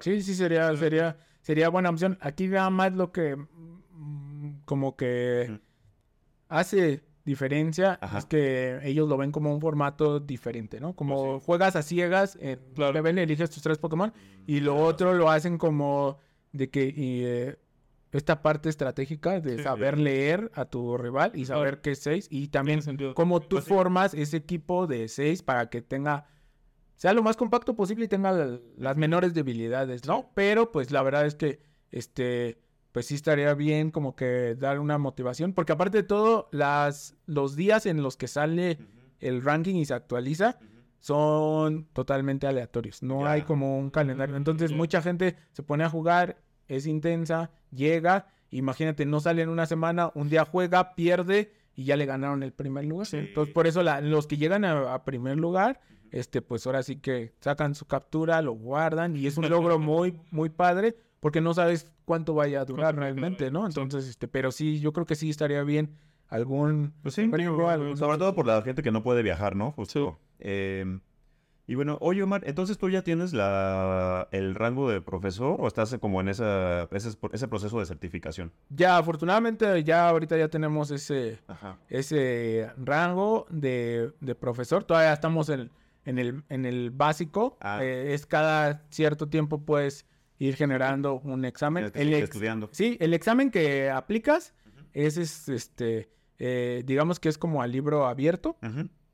Sí, 0.00 0.22
sí, 0.22 0.34
sería, 0.34 0.74
sería, 0.76 1.18
sería 1.40 1.68
buena 1.68 1.90
opción. 1.90 2.18
Aquí 2.20 2.48
nada 2.48 2.70
más 2.70 2.92
lo 2.94 3.12
que 3.12 3.36
mm, 3.36 4.62
como 4.64 4.96
que 4.96 5.60
hace 6.48 7.04
diferencia 7.24 7.98
Ajá. 8.00 8.18
es 8.18 8.24
que 8.26 8.80
ellos 8.82 9.08
lo 9.08 9.16
ven 9.16 9.30
como 9.30 9.54
un 9.54 9.60
formato 9.60 10.18
diferente, 10.20 10.80
¿no? 10.80 10.94
Como 10.94 11.14
Pues 11.32 11.42
sí. 11.42 11.46
juegas 11.46 11.76
a 11.76 11.82
ciegas 11.82 12.36
en 12.40 12.58
Claro. 12.74 13.06
Eliges 13.06 13.50
tus 13.50 13.62
tres 13.62 13.78
Pokémon 13.78 14.12
y 14.46 14.60
lo 14.60 14.76
otro 14.76 15.14
lo 15.14 15.30
hacen 15.30 15.58
como 15.58 16.18
de 16.52 16.70
que 16.70 16.84
y, 16.86 17.22
eh, 17.24 17.56
esta 18.12 18.42
parte 18.42 18.68
estratégica 18.68 19.40
de 19.40 19.58
Sí. 19.58 19.62
saber 19.62 19.98
leer 19.98 20.50
a 20.54 20.64
tu 20.64 20.96
rival 20.96 21.32
y 21.34 21.44
saber 21.46 21.80
qué 21.80 21.92
es 21.92 22.00
seis 22.00 22.26
y 22.30 22.48
también 22.48 22.80
cómo 23.14 23.40
tú 23.40 23.56
Pues 23.56 23.64
sí. 23.64 23.70
formas 23.70 24.14
ese 24.14 24.36
equipo 24.38 24.86
de 24.86 25.06
seis 25.08 25.42
para 25.42 25.68
que 25.70 25.80
tenga 25.82 26.26
sea 26.96 27.12
lo 27.14 27.22
más 27.22 27.36
compacto 27.36 27.74
posible 27.76 28.04
y 28.04 28.08
tenga 28.08 28.32
la- 28.32 28.58
las 28.76 28.96
menores 28.96 29.32
debilidades, 29.32 30.04
¿no? 30.06 30.30
Pero 30.34 30.70
pues 30.70 30.90
la 30.90 31.02
verdad 31.02 31.24
es 31.24 31.34
que 31.34 31.62
este 31.90 32.60
pues 32.92 33.06
sí 33.06 33.14
estaría 33.14 33.54
bien 33.54 33.92
como 33.92 34.16
que 34.16 34.56
dar 34.56 34.80
una 34.80 34.98
motivación, 34.98 35.52
porque 35.52 35.72
aparte 35.72 35.98
de 35.98 36.02
todo 36.02 36.48
las 36.50 37.16
los 37.26 37.54
días 37.54 37.86
en 37.86 38.02
los 38.02 38.16
que 38.16 38.26
sale 38.26 38.78
el 39.20 39.42
ranking 39.42 39.76
y 39.76 39.84
se 39.84 39.94
actualiza 39.94 40.58
son 40.98 41.86
totalmente 41.92 42.46
aleatorios, 42.46 43.02
no 43.02 43.26
hay 43.26 43.42
como 43.42 43.78
un 43.78 43.90
calendario. 43.90 44.36
Entonces 44.36 44.72
mucha 44.72 45.00
gente 45.00 45.36
se 45.52 45.62
pone 45.62 45.84
a 45.84 45.88
jugar, 45.88 46.36
es 46.70 46.86
intensa, 46.86 47.50
llega, 47.70 48.26
imagínate, 48.50 49.04
no 49.06 49.20
sale 49.20 49.42
en 49.42 49.48
una 49.48 49.66
semana, 49.66 50.10
un 50.14 50.28
día 50.30 50.44
juega, 50.44 50.94
pierde 50.94 51.52
y 51.74 51.84
ya 51.84 51.96
le 51.96 52.06
ganaron 52.06 52.42
el 52.42 52.52
primer 52.52 52.84
lugar. 52.84 53.06
Sí. 53.06 53.18
Entonces 53.18 53.52
por 53.54 53.66
eso 53.66 53.82
la- 53.82 54.00
los 54.00 54.26
que 54.26 54.36
llegan 54.36 54.64
a, 54.64 54.94
a 54.94 55.04
primer 55.04 55.36
lugar, 55.36 55.80
este 56.10 56.42
pues 56.42 56.66
ahora 56.66 56.82
sí 56.82 56.96
que 56.96 57.32
sacan 57.40 57.74
su 57.74 57.86
captura, 57.86 58.42
lo 58.42 58.52
guardan 58.52 59.16
y 59.16 59.26
es 59.26 59.36
un 59.36 59.48
logro 59.50 59.78
muy 59.78 60.18
muy 60.30 60.48
padre 60.48 60.96
porque 61.20 61.40
no 61.40 61.52
sabes 61.54 61.92
cuánto 62.04 62.34
vaya 62.34 62.62
a 62.62 62.64
durar 62.64 62.96
realmente, 62.96 63.50
¿no? 63.50 63.66
Entonces 63.66 64.08
este, 64.08 64.26
pero 64.26 64.50
sí, 64.50 64.80
yo 64.80 64.92
creo 64.92 65.06
que 65.06 65.14
sí 65.14 65.28
estaría 65.30 65.62
bien 65.62 65.90
algún 66.28 66.92
Pues 67.02 67.14
sí, 67.14 67.26
premio 67.28 67.56
sobre 67.96 68.18
todo 68.18 68.34
por 68.34 68.46
la 68.46 68.62
gente 68.62 68.82
que 68.82 68.90
no 68.90 69.02
puede 69.02 69.22
viajar, 69.22 69.56
¿no? 69.56 69.72
Justo. 69.72 70.18
Sí. 70.20 70.38
Eh, 70.40 70.98
y 71.70 71.76
bueno, 71.76 71.98
oye 72.00 72.22
Omar, 72.22 72.42
entonces 72.46 72.78
tú 72.78 72.90
ya 72.90 73.02
tienes 73.02 73.32
la, 73.32 74.26
el 74.32 74.54
rango 74.56 74.90
de 74.90 75.00
profesor 75.00 75.56
o 75.60 75.68
estás 75.68 75.96
como 76.00 76.20
en 76.20 76.28
esa, 76.28 76.88
ese, 76.90 77.10
ese 77.32 77.46
proceso 77.48 77.78
de 77.78 77.86
certificación. 77.86 78.50
Ya, 78.70 78.96
afortunadamente, 78.98 79.84
ya 79.84 80.08
ahorita 80.08 80.36
ya 80.36 80.48
tenemos 80.48 80.90
ese, 80.90 81.38
Ajá. 81.46 81.78
ese 81.88 82.68
rango 82.76 83.46
de, 83.50 84.12
de 84.20 84.34
profesor. 84.34 84.82
Todavía 84.82 85.12
estamos 85.12 85.48
en, 85.48 85.70
en, 86.04 86.18
el, 86.18 86.42
en 86.48 86.66
el 86.66 86.90
básico. 86.90 87.56
Ah. 87.60 87.78
Eh, 87.84 88.14
es 88.14 88.26
cada 88.26 88.82
cierto 88.90 89.28
tiempo 89.28 89.60
puedes 89.64 90.06
ir 90.40 90.56
generando 90.56 91.20
un 91.20 91.44
examen. 91.44 91.90
Que 91.92 92.02
El 92.02 92.14
ex- 92.14 92.24
estudiando. 92.24 92.68
Sí, 92.72 92.96
el 93.00 93.14
examen 93.14 93.50
que 93.52 93.90
aplicas 93.90 94.54
es, 94.92 95.16
es, 95.18 95.48
este, 95.48 96.10
eh, 96.40 96.82
digamos 96.84 97.20
que 97.20 97.28
es 97.28 97.38
como 97.38 97.62
al 97.62 97.70
libro 97.70 98.06
abierto. 98.06 98.56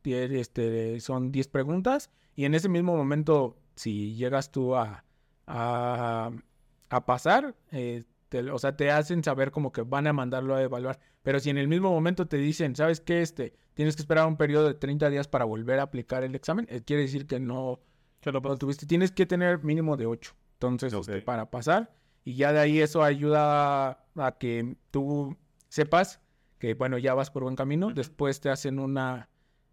Tiene, 0.01 0.41
Este, 0.41 1.01
son 1.01 1.33
10 1.33 1.49
preguntas 1.49 2.11
y 2.37 2.45
en 2.45 2.55
ese 2.55 2.69
mismo 2.69 2.97
momento, 2.97 3.57
si 3.75 4.15
llegas 4.15 4.53
tú 4.53 4.77
a, 4.77 5.05
a, 5.47 6.31
a 6.91 7.07
pasar, 7.07 7.55
eh, 7.73 8.05
te- 8.29 8.51
o 8.51 8.59
sea, 8.59 8.77
te 8.77 8.91
hacen 8.91 9.23
saber 9.25 9.51
como 9.51 9.73
que 9.73 9.83
van 9.83 10.07
a 10.07 10.13
mandarlo 10.13 10.55
a 10.55 10.63
evaluar. 10.63 10.99
Pero 11.23 11.41
si 11.41 11.51
en 11.51 11.59
el 11.59 11.69
mismo 11.69 11.91
momento 11.91 12.27
te 12.29 12.37
dicen, 12.37 12.77
¿sabes 12.77 13.01
qué? 13.01 13.23
Este, 13.23 13.55
tienes 13.75 13.97
que 13.97 14.03
esperar 14.03 14.27
un 14.27 14.37
periodo 14.37 14.69
de 14.69 14.75
30 14.75 15.11
días 15.11 15.29
para 15.29 15.45
volver 15.45 15.79
a 15.81 15.85
aplicar 15.85 16.23
el 16.25 16.35
examen, 16.35 16.67
eh, 16.71 16.83
quiere 16.85 17.03
decir 17.03 17.27
que 17.27 17.41
no, 17.41 17.81
Que 18.21 18.31
lo 18.33 18.41
no 18.41 18.57
tuviste. 18.57 18.87
Tienes 18.87 19.13
que 19.13 19.27
tener 19.27 19.63
mínimo 19.65 19.97
de 19.97 20.07
8. 20.07 20.35
Entonces, 20.55 20.93
este, 20.93 21.23
para 21.23 21.51
pasar. 21.51 21.93
Y 22.25 22.35
ya 22.35 22.53
de 22.53 22.59
ahí 22.61 22.81
eso 22.81 23.03
ayuda 23.05 23.89
a, 23.91 24.05
a 24.17 24.39
que 24.39 24.77
tú 24.91 25.37
sepas 25.69 26.21
que, 26.59 26.75
bueno, 26.75 26.99
ya 26.99 27.15
vas 27.15 27.31
por 27.31 27.43
buen 27.45 27.55
camino. 27.57 27.91
Después 27.93 28.41
te 28.41 28.49
hacen 28.51 28.79
una, 28.79 29.29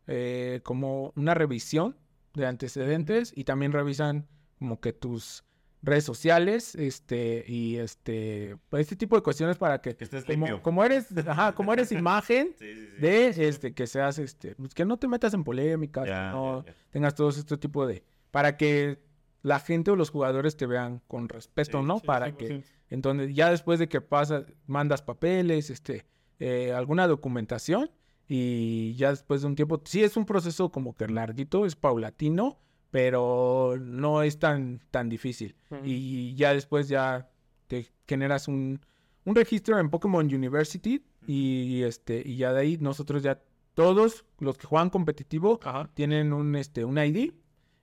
eh, 0.07 0.59
como 0.63 1.13
una 1.15 1.33
revisión 1.33 1.95
de 2.33 2.45
antecedentes 2.45 3.31
y 3.35 3.43
también 3.43 3.71
revisan 3.71 4.27
como 4.59 4.79
que 4.79 4.93
tus 4.93 5.43
redes 5.81 6.05
sociales, 6.05 6.75
este, 6.75 7.43
y 7.45 7.75
este, 7.75 8.55
pues, 8.69 8.81
este 8.83 8.95
tipo 8.95 9.17
de 9.17 9.21
cuestiones 9.21 9.57
para 9.57 9.81
que, 9.81 9.95
Que 9.97 10.05
estés 10.05 10.23
como, 10.23 10.45
limpio. 10.45 10.61
como 10.61 10.83
eres, 10.83 11.07
ajá, 11.27 11.53
como 11.53 11.73
eres 11.73 11.91
imagen 11.91 12.55
Sí, 12.57 12.73
sí, 12.73 12.87
sí. 12.95 13.01
de, 13.01 13.47
este, 13.49 13.73
que 13.73 13.85
seas, 13.85 14.17
este, 14.17 14.55
pues, 14.55 14.73
que 14.73 14.85
no 14.85 14.97
te 14.97 15.09
metas 15.09 15.33
en 15.33 15.43
polémicas, 15.43 16.07
Ya, 16.07 16.29
que 16.29 16.35
no, 16.37 16.65
tengas 16.91 17.15
todo 17.15 17.29
este 17.29 17.57
tipo 17.57 17.85
de... 17.85 18.03
Para 18.31 18.55
que 18.55 18.99
la 19.41 19.59
gente 19.59 19.91
o 19.91 19.97
los 19.97 20.09
jugadores 20.09 20.55
te 20.55 20.65
vean 20.65 21.01
con 21.07 21.27
respeto, 21.27 21.81
¿no? 21.81 21.99
Para 21.99 22.29
100%. 22.29 22.37
que... 22.37 22.63
Entonces, 22.89 23.35
ya 23.35 23.49
después 23.49 23.77
de 23.77 23.89
que 23.89 23.99
pasas, 23.99 24.45
mandas 24.65 25.01
papeles, 25.01 25.69
este, 25.69 26.05
eh, 26.39 26.71
alguna 26.71 27.07
documentación 27.07 27.91
y 28.27 28.93
ya 28.95 29.09
después 29.09 29.41
de 29.41 29.47
un 29.47 29.55
tiempo, 29.55 29.81
sí 29.85 30.03
es 30.03 30.15
un 30.17 30.25
proceso 30.25 30.71
como 30.71 30.95
que 30.95 31.07
larguito, 31.07 31.65
es 31.65 31.75
paulatino, 31.75 32.59
pero 32.91 33.75
no 33.79 34.21
es 34.23 34.39
tan, 34.39 34.81
tan 34.91 35.09
difícil. 35.09 35.55
Y 35.83 36.35
ya 36.35 36.53
después 36.53 36.87
ya 36.87 37.29
te 37.67 37.87
generas 38.07 38.47
un, 38.47 38.79
un 39.25 39.35
registro 39.35 39.79
en 39.79 39.89
Pokémon 39.89 40.25
University 40.25 41.03
y, 41.27 41.81
este, 41.83 42.21
y 42.25 42.37
ya 42.37 42.53
de 42.53 42.61
ahí 42.61 42.77
nosotros 42.79 43.23
ya, 43.23 43.41
todos 43.73 44.25
los 44.39 44.57
que 44.57 44.67
juegan 44.67 44.89
competitivo 44.91 45.59
Ajá. 45.63 45.89
tienen 45.95 46.31
un, 46.33 46.55
este, 46.55 46.85
un 46.85 46.97
ID 46.99 47.31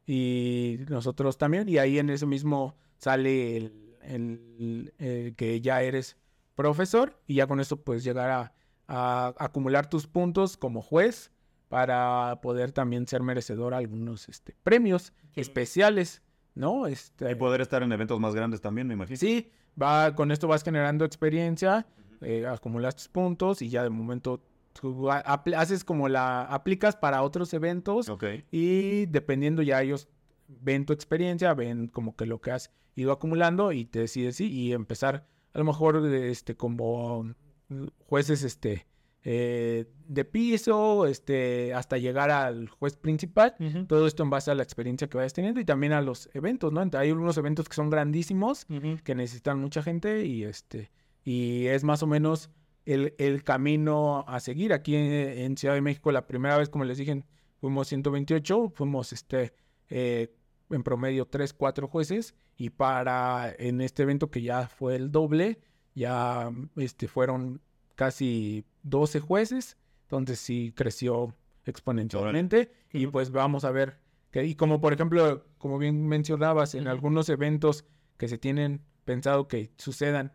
y 0.07 0.79
nosotros 0.89 1.37
también. 1.39 1.69
Y 1.69 1.79
ahí 1.79 1.99
en 1.99 2.11
ese 2.11 2.27
mismo 2.27 2.77
sale 2.99 3.57
el, 3.57 3.97
el- 4.03 4.95
el 4.99 5.35
que 5.35 5.61
ya 5.61 5.83
eres 5.83 6.17
profesor 6.55 7.21
y 7.27 7.35
ya 7.35 7.47
con 7.47 7.59
eso 7.61 7.81
puedes 7.83 8.05
llegar 8.05 8.31
a, 8.31 8.53
a 8.93 9.35
acumular 9.39 9.89
tus 9.89 10.07
puntos 10.09 10.57
como 10.57 10.83
juez 10.83 11.31
para 11.69 12.41
poder 12.43 12.73
también 12.73 13.07
ser 13.07 13.23
merecedor 13.23 13.73
a 13.75 13.77
algunos 13.79 14.29
este, 14.29 14.57
premios 14.65 15.13
Sí. 15.33 15.41
especiales, 15.43 16.23
¿no? 16.57 16.89
Este, 16.89 17.31
Y 17.31 17.35
poder 17.37 17.61
estar 17.61 17.83
en 17.85 17.93
eventos 17.93 18.19
más 18.19 18.35
grandes 18.35 18.61
también, 18.61 18.89
me 18.89 18.95
imagino. 18.95 19.17
Sí, 19.17 19.51
va, 19.81 20.15
con 20.17 20.33
esto 20.33 20.49
vas 20.49 20.65
generando 20.65 21.05
experiencia, 21.05 21.87
eh, 22.21 22.45
acumulas 22.47 22.97
tus 22.97 23.07
puntos 23.09 23.63
y 23.63 23.69
ya 23.69 23.85
de 23.85 23.91
momento 23.91 24.43
tú 24.73 25.09
haces 25.11 25.85
como 25.85 26.09
la, 26.09 26.43
aplicas 26.43 26.97
para 26.97 27.23
otros 27.23 27.55
eventos 27.55 28.11
y 28.51 29.07
dependiendo 29.07 29.63
ya 29.63 29.81
ellos 29.83 30.09
ven 30.49 30.85
tu 30.85 30.93
experiencia, 30.93 31.55
ven 31.55 31.87
como 31.87 32.17
que 32.17 32.27
lo 32.27 32.41
que 32.41 32.51
has 32.51 32.73
ido 32.97 33.13
acumulando 33.13 33.71
y 33.71 33.85
te 33.85 34.01
decides 34.01 34.35
sí 34.37 34.51
y 34.51 34.73
empezar 34.73 35.25
a 35.55 35.59
lo 35.59 35.65
mejor 35.65 36.05
este 36.07 36.57
como 36.57 37.33
jueces 38.07 38.43
este 38.43 38.87
eh, 39.23 39.85
de 40.07 40.25
piso, 40.25 41.07
este 41.07 41.75
hasta 41.75 41.99
llegar 41.99 42.31
al 42.31 42.69
juez 42.69 42.97
principal. 42.97 43.55
Todo 43.87 44.07
esto 44.07 44.23
en 44.23 44.31
base 44.31 44.51
a 44.51 44.55
la 44.55 44.63
experiencia 44.63 45.09
que 45.09 45.19
vayas 45.19 45.35
teniendo 45.35 45.61
y 45.61 45.65
también 45.65 45.93
a 45.93 46.01
los 46.01 46.31
eventos, 46.33 46.73
¿no? 46.73 46.81
Hay 46.81 47.11
algunos 47.11 47.37
eventos 47.37 47.69
que 47.69 47.75
son 47.75 47.91
grandísimos 47.91 48.67
que 49.05 49.15
necesitan 49.15 49.59
mucha 49.59 49.83
gente 49.83 50.25
y 50.25 50.45
este 50.45 50.91
y 51.23 51.67
es 51.67 51.85
más 51.85 52.03
o 52.03 52.07
menos 52.07 52.51
el, 52.87 53.15
el 53.19 53.45
camino 53.45 54.25
a 54.27 54.41
seguir 54.41 54.73
aquí 54.73 54.97
en, 54.97 55.13
en 55.13 55.57
Ciudad 55.57 55.75
de 55.75 55.83
México 55.83 56.11
la 56.13 56.27
primera 56.27 56.57
vez 56.57 56.71
como 56.71 56.85
les 56.85 56.97
dije 56.97 57.23
fuimos 57.61 57.89
128 57.89 58.73
fuimos 58.75 59.13
este 59.13 59.53
eh, 59.91 60.35
en 60.71 60.83
promedio 60.83 61.27
3 61.27 61.53
4 61.53 61.89
jueces 61.89 62.35
y 62.57 62.71
para 62.71 63.55
en 63.59 63.83
este 63.83 64.03
evento 64.05 64.31
que 64.31 64.41
ya 64.41 64.67
fue 64.67 64.97
el 64.97 65.13
doble 65.13 65.61
ya 65.95 66.51
este 66.77 67.09
fueron 67.09 67.61
casi 67.95 68.65
12 68.83 69.21
jueces 69.21 69.77
entonces 70.03 70.39
sí 70.39 70.73
creció 70.75 71.35
exponencialmente 71.65 72.73
y 72.93 73.07
pues 73.07 73.31
vamos 73.31 73.65
a 73.65 73.71
ver 73.71 73.99
que 74.31 74.45
y 74.45 74.55
como 74.55 74.81
por 74.81 74.93
ejemplo 74.93 75.45
como 75.59 75.79
bien 75.79 76.07
mencionabas 76.07 76.75
en 76.75 76.87
algunos 76.89 77.29
eventos 77.29 77.85
que 78.17 78.29
se 78.29 78.39
tienen 78.39 78.83
pensado 79.05 79.49
que 79.49 79.73
sucedan 79.77 80.33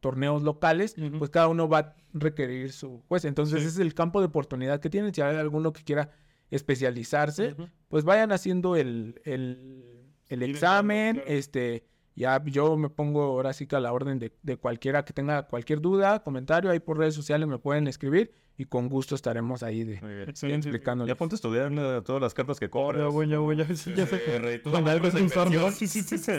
torneos 0.00 0.42
locales, 0.42 0.94
pues 1.18 1.30
cada 1.30 1.48
uno 1.48 1.68
va 1.68 1.78
a 1.78 1.96
requerir 2.12 2.70
su 2.72 3.02
juez. 3.08 3.24
Entonces 3.24 3.54
Sí. 3.60 3.66
ese 3.66 3.68
es 3.74 3.78
el 3.80 3.94
campo 3.94 4.20
de 4.20 4.26
oportunidad 4.26 4.78
que 4.80 4.88
tienen. 4.90 5.12
Si 5.12 5.20
hay 5.20 5.36
alguno 5.36 5.72
que 5.72 5.82
quiera 5.82 6.10
especializarse, 6.50 7.56
pues 7.88 8.04
vayan 8.04 8.32
haciendo 8.32 8.76
el, 8.76 9.20
el, 9.24 10.04
el 10.28 10.42
examen, 10.42 11.16
claro. 11.16 11.28
este, 11.30 11.84
ya 12.16 12.42
yo 12.44 12.76
me 12.76 12.88
pongo 12.90 13.22
ahora 13.22 13.52
sí 13.52 13.66
que 13.66 13.76
a 13.76 13.80
la 13.80 13.92
orden 13.92 14.18
de, 14.18 14.32
de 14.42 14.56
cualquiera 14.56 15.04
que 15.04 15.12
tenga 15.12 15.46
cualquier 15.46 15.80
duda, 15.80 16.22
comentario, 16.24 16.70
ahí 16.70 16.80
por 16.80 16.98
redes 16.98 17.14
sociales 17.14 17.46
me 17.46 17.58
pueden 17.58 17.86
escribir 17.86 18.32
y 18.58 18.64
con 18.64 18.88
gusto 18.88 19.14
estaremos 19.14 19.62
ahí 19.62 19.84
de 19.84 20.00
Muy 20.00 20.14
bien. 20.14 20.28
Excelente. 20.30 20.68
explicándoles. 20.70 21.08
Ya 21.14 21.16
ponte 21.18 21.34
a 21.34 21.36
estudiar 21.36 21.70
todas 22.02 22.22
las 22.22 22.32
cartas 22.32 22.58
que 22.58 22.70
compras. 22.70 23.02
Ya 23.04 23.08
voy, 23.08 23.28
ya 23.28 23.38
voy, 23.38 23.54
ya 23.56 23.66
sí, 23.76 23.92
ya 23.94 24.06
sé. 24.06 24.16
Rey, 24.38 24.62
tú 24.62 24.70
Con 24.70 24.88
algo 24.88 25.06
esa 25.08 25.18
es 25.18 25.22
un 25.24 25.28
sordo. 25.30 25.52
inversión. 25.54 25.72
Sí, 25.74 25.86
sí, 26.02 26.16
sí, 26.18 26.32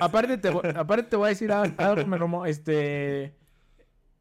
aparte, 0.00 0.36
te, 0.36 0.50
voy- 0.50 0.68
aparte 0.76 1.04
te 1.08 1.16
voy 1.16 1.26
a 1.26 1.28
decir 1.30 1.50
algo, 1.50 1.74
algo 1.78 1.94
que 1.96 2.04
me 2.04 2.18
romó, 2.18 2.44
este, 2.44 3.34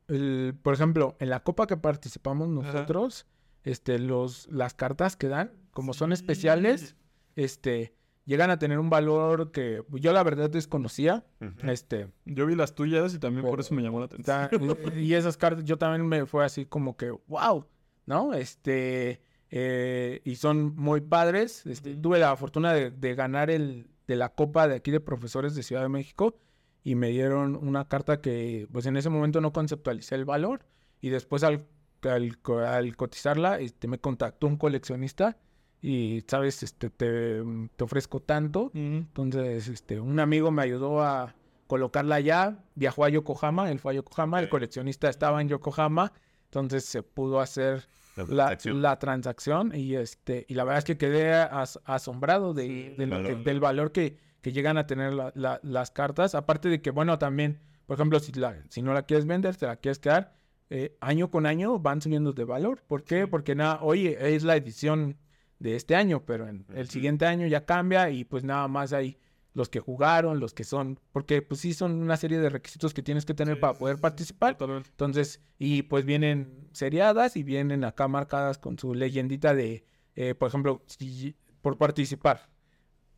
el- 0.07 0.55
por 0.61 0.73
ejemplo, 0.73 1.17
en 1.19 1.29
la 1.29 1.41
copa 1.43 1.67
que 1.67 1.75
participamos 1.77 2.47
nosotros, 2.47 3.27
este, 3.63 3.99
los, 3.99 4.47
las 4.49 4.73
cartas 4.73 5.15
que 5.17 5.27
dan, 5.27 5.51
como 5.71 5.93
son 5.93 6.13
especiales, 6.13 6.95
este, 7.35 7.93
llegan 8.32 8.49
a 8.49 8.58
tener 8.58 8.80
un 8.80 8.90
valor 8.90 9.52
que 9.52 9.84
yo 9.91 10.14
la 10.14 10.24
verdad 10.24 10.49
desconocía, 10.49 11.26
este, 11.64 12.08
Yo 12.24 12.45
vi 12.45 12.56
las 12.56 12.76
tuyas 12.76 13.14
y 13.14 13.20
también 13.20 13.45
por 13.45 13.60
eso 13.60 13.76
me 13.76 13.82
llamó 13.82 13.99
la 13.99 14.06
atención. 14.06 14.49
y 14.95 15.14
esas 15.16 15.36
cartas 15.36 15.66
yo 15.66 15.78
también 15.78 16.08
me 16.08 16.26
fue 16.26 16.45
así 16.45 16.66
como 16.66 16.95
que, 16.95 17.12
wow, 17.28 17.66
¿no? 18.06 18.34
Este, 18.34 19.22
eh, 19.49 20.22
y 20.24 20.38
son 20.38 20.78
muy 20.78 21.02
padres. 21.02 21.66
Este, 21.66 21.98
tuve 21.98 22.20
la 22.20 22.34
fortuna 22.38 22.74
de, 22.74 22.90
de 22.90 23.16
ganar 23.16 23.49
el 23.49 23.90
de 24.08 24.16
la 24.16 24.30
copa 24.30 24.70
de 24.70 24.76
aquí 24.76 24.91
de 24.91 25.02
profesores 25.02 25.53
de 25.53 25.64
Ciudad 25.64 25.82
de 25.82 25.90
México 25.90 26.38
y 26.86 26.95
me 26.95 27.10
dieron 27.10 27.58
una 27.58 27.90
carta 27.90 28.22
que, 28.22 28.66
pues 28.72 28.86
en 28.86 28.95
ese 28.95 29.10
momento 29.10 29.41
no 29.41 29.52
conceptualicé 29.52 30.16
el 30.16 30.24
valor 30.26 30.66
y 31.02 31.10
después 31.10 31.44
al, 31.44 31.66
al, 32.03 32.38
al 32.66 32.95
cotizarla, 32.95 33.60
este, 33.60 33.90
me 33.90 33.99
contactó 33.99 34.48
un 34.48 34.56
coleccionista 34.56 35.38
y, 35.82 36.24
sabes, 36.28 36.64
este, 36.64 36.90
te, 36.90 37.41
te 37.76 37.84
ofrezco 37.84 38.20
tanto. 38.20 38.72
Entonces, 38.74 39.68
este, 39.68 39.99
un 39.99 40.20
amigo 40.20 40.52
me 40.52 40.62
ayudó 40.62 41.02
a 41.02 41.34
colocarla 41.68 42.16
allá, 42.16 42.60
viajó 42.76 43.06
a 43.06 43.10
Yokohama, 43.10 43.72
él 43.72 43.80
fue 43.80 43.94
a 43.94 43.95
Yokohama, 43.95 44.40
el 44.41 44.49
coleccionista 44.49 45.10
estaba 45.10 45.41
en 45.41 45.48
Yokohama, 45.49 46.12
entonces 46.45 46.84
se 46.86 47.02
pudo 47.02 47.40
hacer 47.40 47.88
La 48.18 48.24
la, 48.24 48.28
transacción. 48.48 48.82
la 48.82 48.99
transacción 48.99 49.72
y 49.74 49.95
este 49.95 50.45
y 50.49 50.53
la 50.56 50.66
verdad 50.66 50.80
es 50.80 50.84
que 50.86 50.98
quedé 50.98 51.34
as- 51.34 51.80
asombrado 51.86 52.53
de, 52.53 52.94
que- 52.98 53.36
del 53.45 53.60
valor 53.62 53.91
que, 53.94 54.18
que 54.41 54.52
llegan 54.52 54.78
a 54.78 54.86
tener 54.86 55.14
la- 55.14 55.32
la- 55.34 55.60
las 55.64 55.91
cartas, 55.91 56.36
aparte 56.36 56.68
de 56.68 56.82
que, 56.82 56.91
bueno, 56.91 57.18
también, 57.18 57.60
por 57.86 57.95
ejemplo, 57.95 58.20
si, 58.20 58.34
la, 58.34 58.58
si 58.70 58.82
no 58.82 58.94
la 58.94 59.03
quieres 59.03 59.26
vender, 59.26 59.56
te 59.56 59.66
la 59.66 59.78
quieres 59.78 59.99
quedar, 59.99 60.36
eh, 60.70 60.98
año 60.99 61.32
con 61.32 61.45
año 61.45 61.80
van 61.80 62.02
subiendo 62.02 62.34
de 62.34 62.44
valor. 62.44 62.82
¿Por 62.86 63.03
qué? 63.06 63.28
Porque 63.28 63.56
nada, 63.56 63.80
oye, 63.82 64.36
es 64.36 64.44
la 64.44 64.58
edición 64.58 65.16
de 65.61 65.75
este 65.75 65.95
año, 65.95 66.23
pero 66.25 66.47
en 66.47 66.65
el 66.73 66.89
siguiente 66.89 67.25
año 67.25 67.45
ya 67.47 67.65
cambia 67.65 68.09
y 68.09 68.23
pues 68.25 68.43
nada 68.43 68.67
más 68.67 68.93
hay 68.93 69.17
los 69.53 69.69
que 69.69 69.79
jugaron, 69.79 70.39
los 70.39 70.53
que 70.53 70.63
son, 70.63 70.97
porque 71.11 71.41
pues 71.41 71.59
sí 71.61 71.73
son 71.73 72.01
una 72.01 72.15
serie 72.17 72.39
de 72.39 72.49
requisitos 72.49 72.93
que 72.93 73.03
tienes 73.03 73.25
que 73.25 73.33
tener 73.33 73.55
Sí, 73.55 73.61
para 73.61 73.73
poder 73.77 73.97
sí, 73.97 74.01
participar. 74.01 74.55
Totalmente. 74.57 74.89
Entonces, 74.89 75.41
y 75.59 75.83
pues 75.83 76.05
vienen 76.05 76.67
seriadas 76.71 77.35
y 77.35 77.43
vienen 77.43 77.83
acá 77.83 78.07
marcadas 78.07 78.57
con 78.57 78.79
su 78.79 78.95
leyendita 78.95 79.53
de, 79.53 79.83
eh, 80.15 80.35
por 80.35 80.47
ejemplo, 80.47 80.81
si- 80.88 81.35
por 81.61 81.77
participar, 81.77 82.49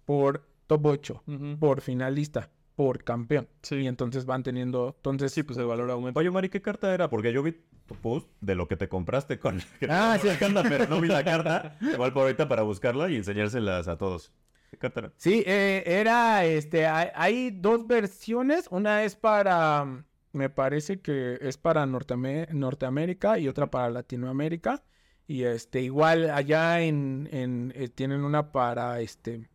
por 0.06 0.48
top 0.68 0.86
8, 0.86 1.24
Ujú. 1.28 1.58
por 1.60 1.82
finalista, 1.82 2.50
por 2.76 3.04
campeón. 3.04 3.48
Sí. 3.62 3.76
Y 3.76 3.88
entonces 3.88 4.26
van 4.26 4.44
teniendo, 4.44 4.94
entonces... 4.98 5.32
Sí, 5.32 5.44
pues 5.44 5.58
el 5.60 5.66
valor 5.66 5.90
aumenta. 5.92 6.20
Oye, 6.20 6.32
Mari, 6.32 6.50
¿qué 6.50 6.62
carta 6.62 6.94
era? 6.94 7.10
Porque 7.10 7.32
yo 7.34 7.44
vi 7.44 7.54
tu 7.86 7.96
post 7.96 8.28
de 8.42 8.56
lo 8.56 8.68
que 8.68 8.78
te 8.78 8.88
compraste 8.90 9.40
con 9.40 9.62
Ah, 9.90 10.18
sí. 10.22 10.28
la 10.28 10.38
carta, 10.38 10.64
pero 10.64 10.88
no 10.88 11.02
vi 11.02 11.08
la 11.08 11.24
carta. 11.24 11.78
Igual 11.94 12.14
por 12.14 12.24
ahorita 12.24 12.48
para 12.48 12.64
buscarla 12.64 13.10
y 13.10 13.16
enseñárselas 13.18 13.88
a 13.88 13.98
todos. 13.98 14.32
¿Qué 14.72 14.78
carta 14.78 15.00
era? 15.02 15.14
Sí, 15.18 15.44
eh, 15.46 15.84
era, 15.86 16.46
este, 16.46 16.88
hay, 16.88 17.10
hay 17.14 17.52
dos 17.52 17.86
versiones. 17.86 18.68
Una 18.72 19.04
es 19.04 19.16
para, 19.16 20.06
me 20.32 20.50
parece 20.50 21.00
que 21.02 21.38
es 21.42 21.58
para 21.58 21.86
Norteamérica 21.86 23.38
y 23.38 23.48
otra 23.48 23.70
para 23.70 23.90
Latinoamérica. 23.90 24.84
Y 25.28 25.44
este, 25.44 25.82
igual 25.82 26.30
allá 26.32 26.82
en, 26.82 27.30
en 27.32 27.72
eh, 27.76 27.88
tienen 27.90 28.24
una 28.24 28.52
para 28.52 29.00
este 29.00 29.48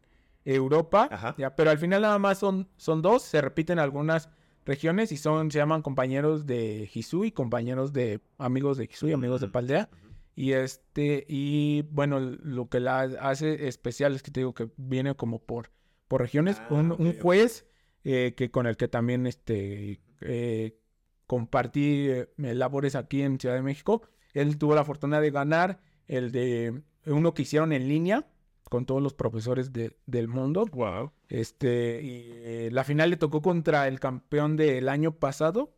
Europa, 0.45 1.09
Ajá. 1.11 1.35
ya, 1.39 1.55
pero 1.55 1.71
al 1.71 1.79
final 1.79 2.03
nada 2.03 2.19
más 2.19 2.39
son, 2.39 2.69
son 2.77 3.03
dos, 3.03 3.23
se 3.23 3.41
repiten 3.41 3.79
algunas 3.79 4.31
regiones 4.65 5.13
y 5.13 5.17
son, 5.17 5.51
se 5.51 5.59
llaman 5.59 5.83
compañeros 5.83 6.47
de 6.47 6.89
Hisui, 6.93 7.33
compañeros 7.33 7.93
de 7.93 8.21
amigos 8.37 8.77
de 8.77 8.85
Hisui, 8.85 9.13
amigos 9.13 9.41
de. 9.41 9.49
Paldea. 9.49 9.89
Y 10.37 10.53
este, 10.53 11.25
y 11.29 11.83
bueno, 11.91 12.21
lo 12.21 12.69
que 12.69 12.79
la 12.79 13.01
hace 13.01 13.67
especial 13.67 14.15
es 14.15 14.23
que 14.23 14.31
te 14.31 14.41
digo 14.41 14.55
que 14.55 14.71
viene 14.77 15.17
como 15.17 15.41
por, 15.41 15.73
por 16.07 16.21
regiones. 16.21 16.59
Ah, 16.61 16.75
un, 16.75 17.19
juez 17.21 17.67
eh, 18.05 18.35
que 18.37 18.51
con 18.51 18.67
el 18.67 18.77
que 18.77 18.87
también 18.87 19.27
este 19.27 20.01
eh, 20.21 20.79
compartí 21.27 22.09
eh, 22.11 22.29
labores 22.37 22.95
aquí 22.95 23.23
en 23.23 23.41
Ciudad 23.41 23.57
de 23.57 23.63
México. 23.63 24.03
Él 24.33 24.59
tuvo 24.59 24.75
la 24.75 24.85
fortuna 24.85 25.21
de 25.21 25.31
ganar 25.31 25.81
el 26.07 26.31
de 26.31 26.83
uno 27.07 27.35
que 27.35 27.43
hicieron 27.43 27.73
en 27.73 27.89
línea 27.89 28.29
con 28.69 28.85
todos 28.87 29.03
los 29.03 29.15
profesores 29.15 29.73
de- 29.73 29.97
del 30.07 30.29
mundo. 30.29 30.67
Wow. 30.73 31.13
Este, 31.29 32.01
y 32.03 32.31
eh, 32.35 32.69
la 32.73 32.85
final 32.85 33.11
le 33.11 33.17
tocó 33.17 33.41
contra 33.43 33.89
el 33.89 33.99
campeón 34.01 34.57
del 34.57 34.89
año 34.89 35.13
pasado, 35.19 35.75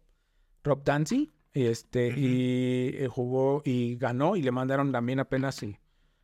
Rob 0.65 0.83
Dancy. 0.85 1.31
Este, 1.53 2.09
y 2.17 2.91
eh, 2.95 3.09
jugó 3.09 3.63
y 3.65 3.97
ganó, 3.97 4.37
y 4.37 4.43
le 4.43 4.53
mandaron 4.53 4.93
también 4.93 5.19
apenas 5.19 5.57
su, 5.57 5.75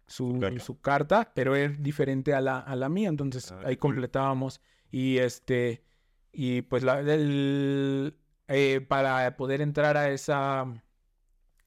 su, 0.06 0.38
carta. 0.38 0.60
su 0.60 0.80
carta, 0.80 1.32
pero 1.34 1.56
es 1.56 1.82
diferente 1.82 2.32
a 2.32 2.40
la, 2.40 2.58
a 2.60 2.76
la 2.76 2.88
mía. 2.88 3.08
Entonces 3.08 3.50
Ah, 3.50 3.60
ahí 3.64 3.76
cool. 3.76 3.92
completábamos. 3.92 4.60
Y 4.92 5.18
este, 5.18 5.82
y 6.32 6.62
pues 6.62 6.84
la, 6.84 7.00
el- 7.00 8.16
eh, 8.48 8.80
para 8.86 9.36
poder 9.36 9.60
entrar 9.62 9.96
a 9.96 10.10
esa 10.10 10.64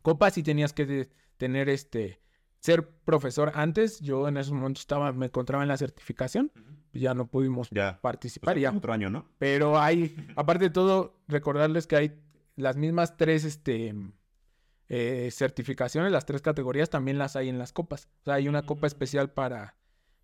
copa, 0.01 0.31
sí 0.31 0.41
tenías 0.41 0.71
que 0.71 1.09
tener 1.35 1.67
este 1.67 2.21
ser 2.60 2.88
profesor 3.06 3.52
antes. 3.56 3.99
Yo 4.02 4.27
en 4.27 4.38
ese 4.38 4.52
momento 4.53 4.80
estaba, 4.80 5.11
me 5.14 5.27
encontraba 5.27 5.64
en 5.64 5.69
la 5.69 5.77
certificación, 5.77 6.52
ya 6.94 7.14
no 7.14 7.27
pudimos 7.27 7.69
Ya. 7.72 7.99
participar 8.02 8.53
Pues, 8.56 8.61
ya. 8.64 8.72
Otro 8.72 8.94
año, 8.94 9.10
¿no? 9.10 9.26
Pero 9.38 9.80
hay, 9.80 10.15
aparte 10.36 10.65
de 10.65 10.69
todo, 10.69 11.19
recordarles 11.27 11.88
que 11.88 11.95
hay 11.95 12.22
las 12.56 12.76
mismas 12.77 13.15
tres 13.18 13.45
este, 13.45 13.94
eh, 14.90 15.30
certificaciones, 15.31 16.11
las 16.11 16.26
tres 16.26 16.41
categorías, 16.41 16.90
también 16.90 17.18
las 17.18 17.36
hay 17.36 17.48
en 17.49 17.57
las 17.57 17.72
copas. 17.73 18.10
O 18.22 18.26
sea, 18.26 18.34
hay 18.36 18.48
una 18.48 18.64
copa 18.65 18.81
Mm. 18.81 18.88
especial 18.88 19.31
para, 19.31 19.76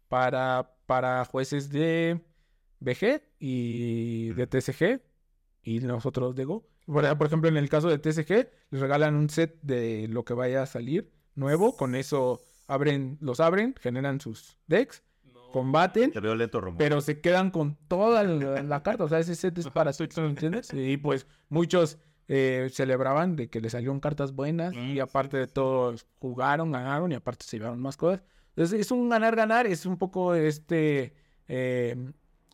para, 0.10 0.76
para 0.86 1.24
jueces 1.26 1.70
de 1.70 2.20
BG 2.80 3.22
y 3.40 4.30
de. 4.34 4.48
TCG 4.48 5.02
y 5.64 5.80
nosotros 5.80 6.36
de 6.36 6.46
Go. 6.46 6.68
Por 6.86 7.06
ejemplo, 7.26 7.50
en 7.50 7.58
el 7.58 7.70
caso 7.70 7.90
de 7.90 7.98
TCG, 7.98 8.50
les 8.70 8.82
regalan 8.82 9.16
un 9.16 9.30
set 9.30 9.58
de 9.64 10.08
lo 10.08 10.24
que 10.26 10.34
vaya 10.36 10.62
a 10.62 10.66
salir 10.68 11.12
nuevo. 11.36 11.76
Con 11.78 11.96
eso 11.96 12.42
abren, 12.68 13.18
los 13.22 13.40
abren, 13.40 13.76
generan 13.80 14.20
sus 14.20 14.58
decks, 14.68 15.04
combaten 15.52 16.12
Te 16.12 16.20
veo 16.20 16.36
lento, 16.36 16.60
Romo. 16.60 16.78
pero 16.78 17.00
se 17.02 17.22
quedan 17.22 17.52
con 17.52 17.76
toda 17.88 18.24
la, 18.24 18.62
la 18.64 18.84
carta. 18.84 19.04
O 19.04 19.08
sea, 19.10 19.20
ese 19.20 19.36
set 19.36 19.58
es 19.58 19.70
para 19.70 19.94
sí, 19.94 20.06
sí, 20.10 20.20
¿entiendes? 20.22 20.74
Y 20.74 20.98
pues 20.98 21.28
muchos 21.50 21.98
eh, 22.28 22.70
celebraban 22.74 23.36
de 23.36 23.50
que 23.50 23.62
les 23.62 23.72
salieron 23.74 24.00
cartas 24.00 24.34
buenas 24.34 24.74
y 24.76 25.00
Ah, 25.00 25.04
aparte 25.04 25.38
de 25.38 25.48
todo 25.48 25.96
jugaron, 26.20 26.72
ganaron 26.72 27.12
y 27.12 27.16
aparte 27.16 27.46
se 27.46 27.58
llevaron 27.58 27.80
más 27.82 27.96
cosas. 27.98 28.22
Entonces 28.50 28.80
es 28.82 28.92
un 28.92 29.10
ganar-ganar, 29.10 29.68
es 29.68 29.86
un 29.86 29.98
poco 29.98 30.34
este 30.34 31.14
eh, 31.48 31.96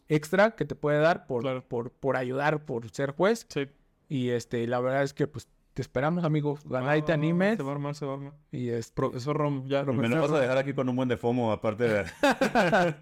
extra 0.09 0.51
que 0.55 0.65
te 0.65 0.75
puede 0.75 0.99
dar 0.99 1.25
por, 1.25 1.41
Claro. 1.43 1.63
por, 1.67 1.91
por 1.91 2.17
ayudar, 2.17 2.65
por 2.65 2.89
ser 2.91 3.11
juez. 3.11 3.45
Sí. 3.49 3.67
Y 4.09 4.29
este, 4.31 4.67
la 4.67 4.79
verdad 4.81 5.03
es 5.03 5.13
que 5.13 5.25
pues 5.27 5.47
te 5.73 5.81
esperamos, 5.81 6.23
amigo. 6.23 6.57
Ganar 6.65 6.97
y 6.97 7.01
te 7.01 7.11
Ah, 7.11 7.15
animes. 7.15 7.57
Se 7.57 7.63
va 7.63 7.69
a 7.69 7.73
armar, 7.73 7.95
se 7.95 8.05
va 8.05 8.11
a 8.13 8.15
armar. 8.15 8.33
Y 8.51 8.69
es 8.69 8.91
Profesor 8.91 9.35
Rom, 9.37 9.67
ya. 9.67 9.83
Me 9.83 10.07
lo 10.09 10.21
vas 10.21 10.31
a 10.31 10.39
dejar 10.39 10.57
aquí 10.57 10.73
con 10.73 10.87
un 10.89 10.95
buen 10.95 11.07
de 11.09 11.17
FOMO, 11.17 11.51
aparte 11.51 11.83
de... 11.85 12.05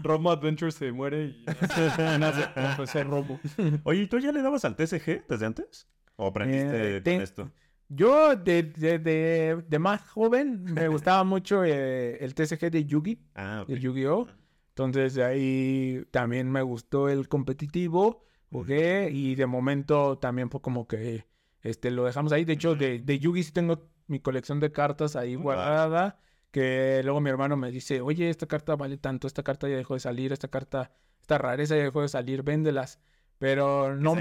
Romo 0.00 0.30
Adventure 0.30 0.70
se 0.70 0.92
muere 0.92 1.24
y 1.24 1.44
nace 2.20 2.46
Profesor 2.54 3.06
Romo. 3.08 3.40
Oye, 3.82 4.02
¿y 4.02 4.06
tú 4.06 4.18
ya 4.20 4.30
le 4.30 4.42
dabas 4.42 4.64
al 4.64 4.76
TCG 4.76 5.26
desde 5.28 5.46
antes? 5.46 5.88
¿O 6.16 6.26
aprendiste 6.28 6.98
Eh, 6.98 7.02
con 7.02 7.12
esto? 7.22 7.50
Yo, 7.88 8.36
de, 8.36 8.62
de, 8.64 8.98
de, 8.98 9.64
de 9.66 9.78
más 9.78 10.02
joven, 10.10 10.62
me 10.64 10.86
gustaba 10.88 11.24
mucho 11.24 11.64
eh, 11.64 12.22
el 12.22 12.34
TCG 12.34 12.70
de 12.70 12.84
Yugi, 12.84 13.18
Ah, 13.34 13.60
ok. 13.62 13.68
de 13.70 13.80
Yu-Gi-Oh! 13.80 14.28
Entonces, 14.70 15.14
de 15.14 15.24
ahí 15.24 16.04
también 16.12 16.48
me 16.50 16.62
gustó 16.62 17.08
el 17.08 17.28
competitivo, 17.28 18.24
jugué 18.52 19.10
y 19.10 19.34
de 19.34 19.46
momento 19.46 20.18
también 20.18 20.50
fue 20.50 20.60
como 20.60 20.86
que 20.86 21.24
este, 21.62 21.90
lo 21.90 22.04
dejamos 22.04 22.32
ahí. 22.32 22.44
De 22.44 22.52
hecho, 22.54 22.74
de, 22.74 22.98
de 23.00 23.18
Yugi 23.18 23.42
sí 23.42 23.52
tengo 23.52 23.88
mi 24.06 24.20
colección 24.20 24.60
de 24.60 24.72
cartas 24.72 25.16
ahí 25.16 25.34
guardada, 25.34 26.18
que 26.50 27.00
luego 27.04 27.20
mi 27.20 27.28
hermano 27.30 27.56
me 27.56 27.70
dice, 27.70 28.00
oye, 28.00 28.30
esta 28.30 28.46
carta 28.46 28.74
vale 28.76 28.96
tanto, 28.96 29.26
esta 29.26 29.42
carta 29.42 29.68
ya 29.68 29.76
dejó 29.76 29.94
de 29.94 30.00
salir, 30.00 30.32
esta 30.32 30.48
carta, 30.48 30.90
esta 31.20 31.36
rareza 31.38 31.76
ya 31.76 31.82
dejó 31.84 32.00
de 32.02 32.08
salir, 32.08 32.42
véndelas. 32.42 33.00
pero 33.38 33.94
no, 33.94 34.14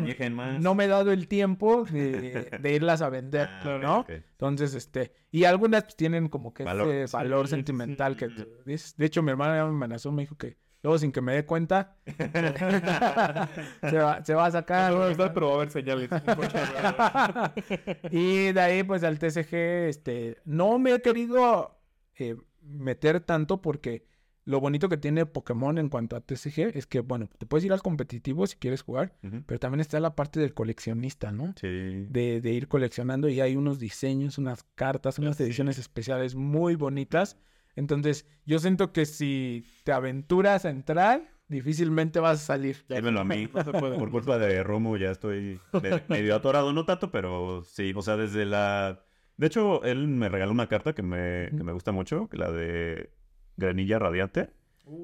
no 0.59 0.75
me 0.75 0.85
he 0.85 0.87
dado 0.87 1.11
el 1.11 1.27
tiempo 1.27 1.85
de, 1.85 2.49
de 2.61 2.73
irlas 2.73 3.01
a 3.01 3.09
vender, 3.09 3.47
Ah, 3.49 3.79
¿no? 3.81 4.05
Entonces, 4.09 4.73
este, 4.75 5.13
y 5.31 5.45
algunas 5.45 5.83
pues, 5.85 5.95
tienen 5.95 6.27
como 6.27 6.53
que 6.53 6.63
Valor. 6.65 6.89
ese 6.89 7.15
valor 7.15 7.47
Sí, 7.47 7.51
sentimental 7.51 8.17
sí. 8.19 8.25
que. 8.27 8.93
De 8.97 9.05
hecho, 9.05 9.23
mi 9.23 9.31
hermana 9.31 9.55
ya 9.57 9.63
me 9.63 9.69
amenazó, 9.71 10.11
me 10.11 10.23
dijo 10.23 10.35
que 10.37 10.57
luego 10.87 10.99
sin 10.99 11.11
que 11.11 11.19
me 11.19 11.33
dé 11.33 11.45
cuenta, 11.45 11.97
se, 13.81 13.97
va, 13.97 14.23
se 14.23 14.33
va 14.33 14.45
a 14.45 14.51
sacar. 14.51 14.93
No 14.93 15.03
a 15.03 15.11
estar, 15.11 15.33
pero 15.33 15.47
va 15.47 15.53
a 15.53 15.55
haber 15.57 15.69
señales. 15.69 16.09
y 18.11 18.53
de 18.53 18.61
ahí, 18.61 18.83
pues 18.83 19.03
al 19.03 19.19
TCG, 19.19 19.53
este, 19.89 20.37
no 20.45 20.79
me 20.79 20.93
he 20.93 21.01
querido 21.01 21.77
eh, 22.15 22.37
meter 22.61 23.19
tanto 23.19 23.61
porque 23.61 24.05
lo 24.45 24.61
bonito 24.61 24.87
que 24.87 24.95
tiene 24.95 25.25
Pokémon 25.25 25.77
en 25.77 25.89
cuanto 25.89 26.15
a 26.15 26.21
TCG 26.21 26.77
es 26.77 26.87
que, 26.87 27.01
bueno, 27.01 27.27
te 27.37 27.45
puedes 27.45 27.65
ir 27.65 27.73
al 27.73 27.81
competitivo 27.81 28.47
si 28.47 28.55
quieres 28.55 28.81
jugar, 28.81 29.17
pero 29.45 29.59
también 29.59 29.81
está 29.81 29.99
la 29.99 30.15
parte 30.15 30.39
del 30.39 30.53
coleccionista, 30.53 31.33
¿no? 31.33 31.53
Sí. 31.59 31.67
De, 31.67 32.39
de 32.39 32.53
ir 32.53 32.69
coleccionando 32.69 33.27
y 33.27 33.41
hay 33.41 33.57
unos 33.57 33.77
diseños, 33.77 34.37
unas 34.37 34.63
cartas, 34.63 35.19
unas 35.19 35.37
ediciones 35.41 35.79
especiales 35.79 36.35
muy 36.35 36.75
bonitas. 36.75 37.37
Entonces, 37.77 38.27
yo 38.45 38.59
siento 38.59 38.91
que 38.91 39.05
si 39.05 39.65
te 39.85 39.91
aventuras 39.93 40.65
a 40.65 40.69
entrar, 40.71 41.21
difícilmente 41.47 42.19
vas 42.19 42.41
a 42.41 42.45
salir. 42.45 42.83
Dímelo 42.89 43.21
a 43.21 43.23
mí. 43.23 43.47
Por 43.97 44.11
culpa 44.11 44.37
de 44.37 44.63
Romo 44.63 44.97
ya 44.97 45.11
estoy 45.11 45.59
me- 45.81 46.01
medio 46.09 46.35
atorado, 46.35 46.73
no 46.73 46.85
tanto, 46.85 47.11
pero 47.11 47.63
sí, 47.63 47.93
o 47.95 48.01
sea, 48.01 48.17
desde 48.17 48.45
la... 48.45 49.03
De 49.37 49.47
hecho, 49.47 49.83
él 49.83 50.07
me 50.07 50.27
regaló 50.27 50.51
una 50.51 50.67
carta 50.67 50.93
que 50.93 51.03
me, 51.03 51.49
que 51.55 51.63
me 51.63 51.71
gusta 51.71 51.91
mucho, 51.91 52.27
la 52.31 52.51
de 52.51 53.11
Granilla 53.55 53.99
Radiante, 53.99 54.49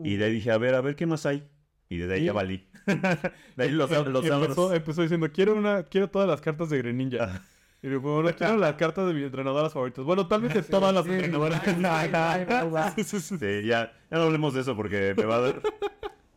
y 0.04 0.16
de 0.16 0.26
ahí 0.26 0.32
dije, 0.34 0.50
a 0.52 0.58
ver, 0.58 0.74
a 0.74 0.82
ver, 0.82 0.96
¿qué 0.96 1.06
más 1.06 1.26
hay? 1.28 1.48
Y 1.88 1.98
desde 1.98 2.16
ahí 2.16 2.26
ya 2.26 2.34
valí. 2.34 2.68
de 3.56 3.64
ahí 3.64 3.70
los, 3.70 3.92
los 4.08 4.26
empezó, 4.26 4.74
empezó 4.74 5.02
diciendo, 5.04 5.32
quiero 5.32 5.54
una, 5.56 5.84
quiero 5.84 6.10
todas 6.10 6.28
las 6.28 6.42
cartas 6.42 6.72
de 6.72 6.80
Greninja. 6.80 7.44
Y 7.84 7.90
digo, 7.90 8.00
bueno, 8.22 8.36
quiero 8.36 8.58
las 8.58 8.74
cartas 8.76 9.06
de 9.08 9.14
mis 9.14 9.24
entrenadoras 9.26 9.74
favoritas. 9.74 10.04
Bueno, 10.06 10.26
tal 10.28 10.42
vez 10.42 10.54
de 10.56 10.64
todas 10.64 10.94
las 10.94 11.04
Sí. 11.06 11.12
entrenadoras. 11.12 11.62
Sí, 12.96 13.04
Sí, 13.04 13.04
sí, 13.04 13.20
sí. 13.20 13.38
Sí, 13.38 13.68
ya, 13.68 13.92
ya 14.10 14.18
no 14.18 14.24
hablemos 14.24 14.54
de 14.54 14.62
eso 14.62 14.76
porque 14.76 15.14
me 15.18 15.26
va 15.26 15.36
a 15.36 15.42
dar... 15.42 15.62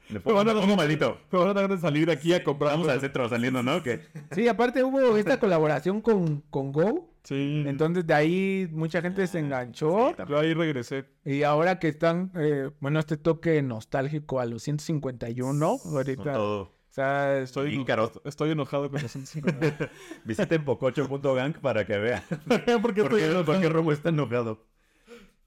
Me 0.08 0.20
Me 0.24 0.32
van 0.32 0.48
a- 0.48 0.52
pongo, 0.52 0.54
me 0.54 0.60
pongo 0.60 0.76
maldito. 0.76 1.18
Me 1.32 1.38
van 1.40 1.48
a 1.48 1.52
dar 1.54 1.68
de 1.68 1.78
salir 1.78 2.08
aquí 2.12 2.32
a 2.32 2.44
comprar. 2.44 2.70
Vamos 2.70 2.86
al 2.86 3.00
centro 3.00 3.28
saliendo, 3.28 3.60
¿no? 3.64 3.82
Que 3.82 4.02
Sí, 4.30 4.46
aparte 4.46 4.84
hubo 4.84 5.16
esta 5.16 5.40
colaboración 5.40 6.00
con, 6.00 6.42
con 6.48 6.70
Go. 6.70 7.10
Sí. 7.24 7.64
Entonces 7.66 8.06
de 8.06 8.14
ahí 8.14 8.68
mucha 8.70 9.02
gente 9.02 9.26
se 9.26 9.40
enganchó. 9.40 10.14
Yo 10.28 10.38
ahí 10.38 10.54
regresé. 10.54 11.06
Y 11.24 11.42
ahora 11.42 11.80
que 11.80 11.88
están, 11.88 12.30
eh, 12.36 12.70
bueno, 12.78 13.00
este 13.00 13.16
toque 13.16 13.60
nostálgico 13.62 14.38
a 14.38 14.46
los 14.46 14.62
151, 14.62 15.78
con 15.82 15.96
ahorita, 15.96 16.22
o 16.22 16.34
todo. 16.34 16.72
Sea, 16.96 17.38
Estoy, 17.38 17.78
Ícaro. 17.80 18.10
estoy 18.24 18.50
enojado 18.50 18.90
con 18.90 19.00
los 19.02 19.10
150. 19.12 19.90
Visiten 20.24 20.64
pococho.gang 20.64 21.58
para 21.60 21.84
que 21.86 21.96
vean. 21.98 22.22
¿Por 22.82 22.94
qué, 22.94 23.02
enojado. 23.02 23.44
por 23.44 23.60
qué 23.60 23.68
Romo 23.68 23.92
está 23.92 24.08
enojado? 24.08 24.66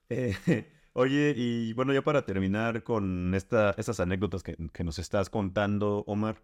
Eh, 0.10 0.36
oye, 0.94 1.34
y 1.36 1.74
bueno, 1.74 1.94
ya 1.94 2.02
para 2.02 2.26
terminar 2.26 2.84
con 2.84 3.34
esta, 3.36 3.76
estas 3.78 4.00
anécdotas 4.00 4.44
que, 4.44 4.56
que 4.74 4.84
nos 4.84 5.00
estás 5.00 5.30
contando, 5.30 6.04
Omar, 6.08 6.42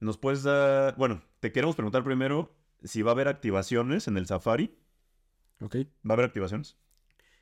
¿nos 0.00 0.18
puedes 0.18 0.42
dar... 0.42 0.96
Bueno, 0.96 1.22
te 1.40 1.52
queremos 1.52 1.76
preguntar 1.76 2.02
primero 2.04 2.54
si 2.82 3.02
va 3.02 3.10
a 3.10 3.14
haber 3.14 3.28
activaciones 3.28 4.08
en 4.08 4.16
el 4.16 4.26
Safari. 4.26 4.76
ok. 5.60 5.76
¿Va 6.08 6.10
a 6.10 6.12
haber 6.14 6.26
activaciones? 6.26 6.76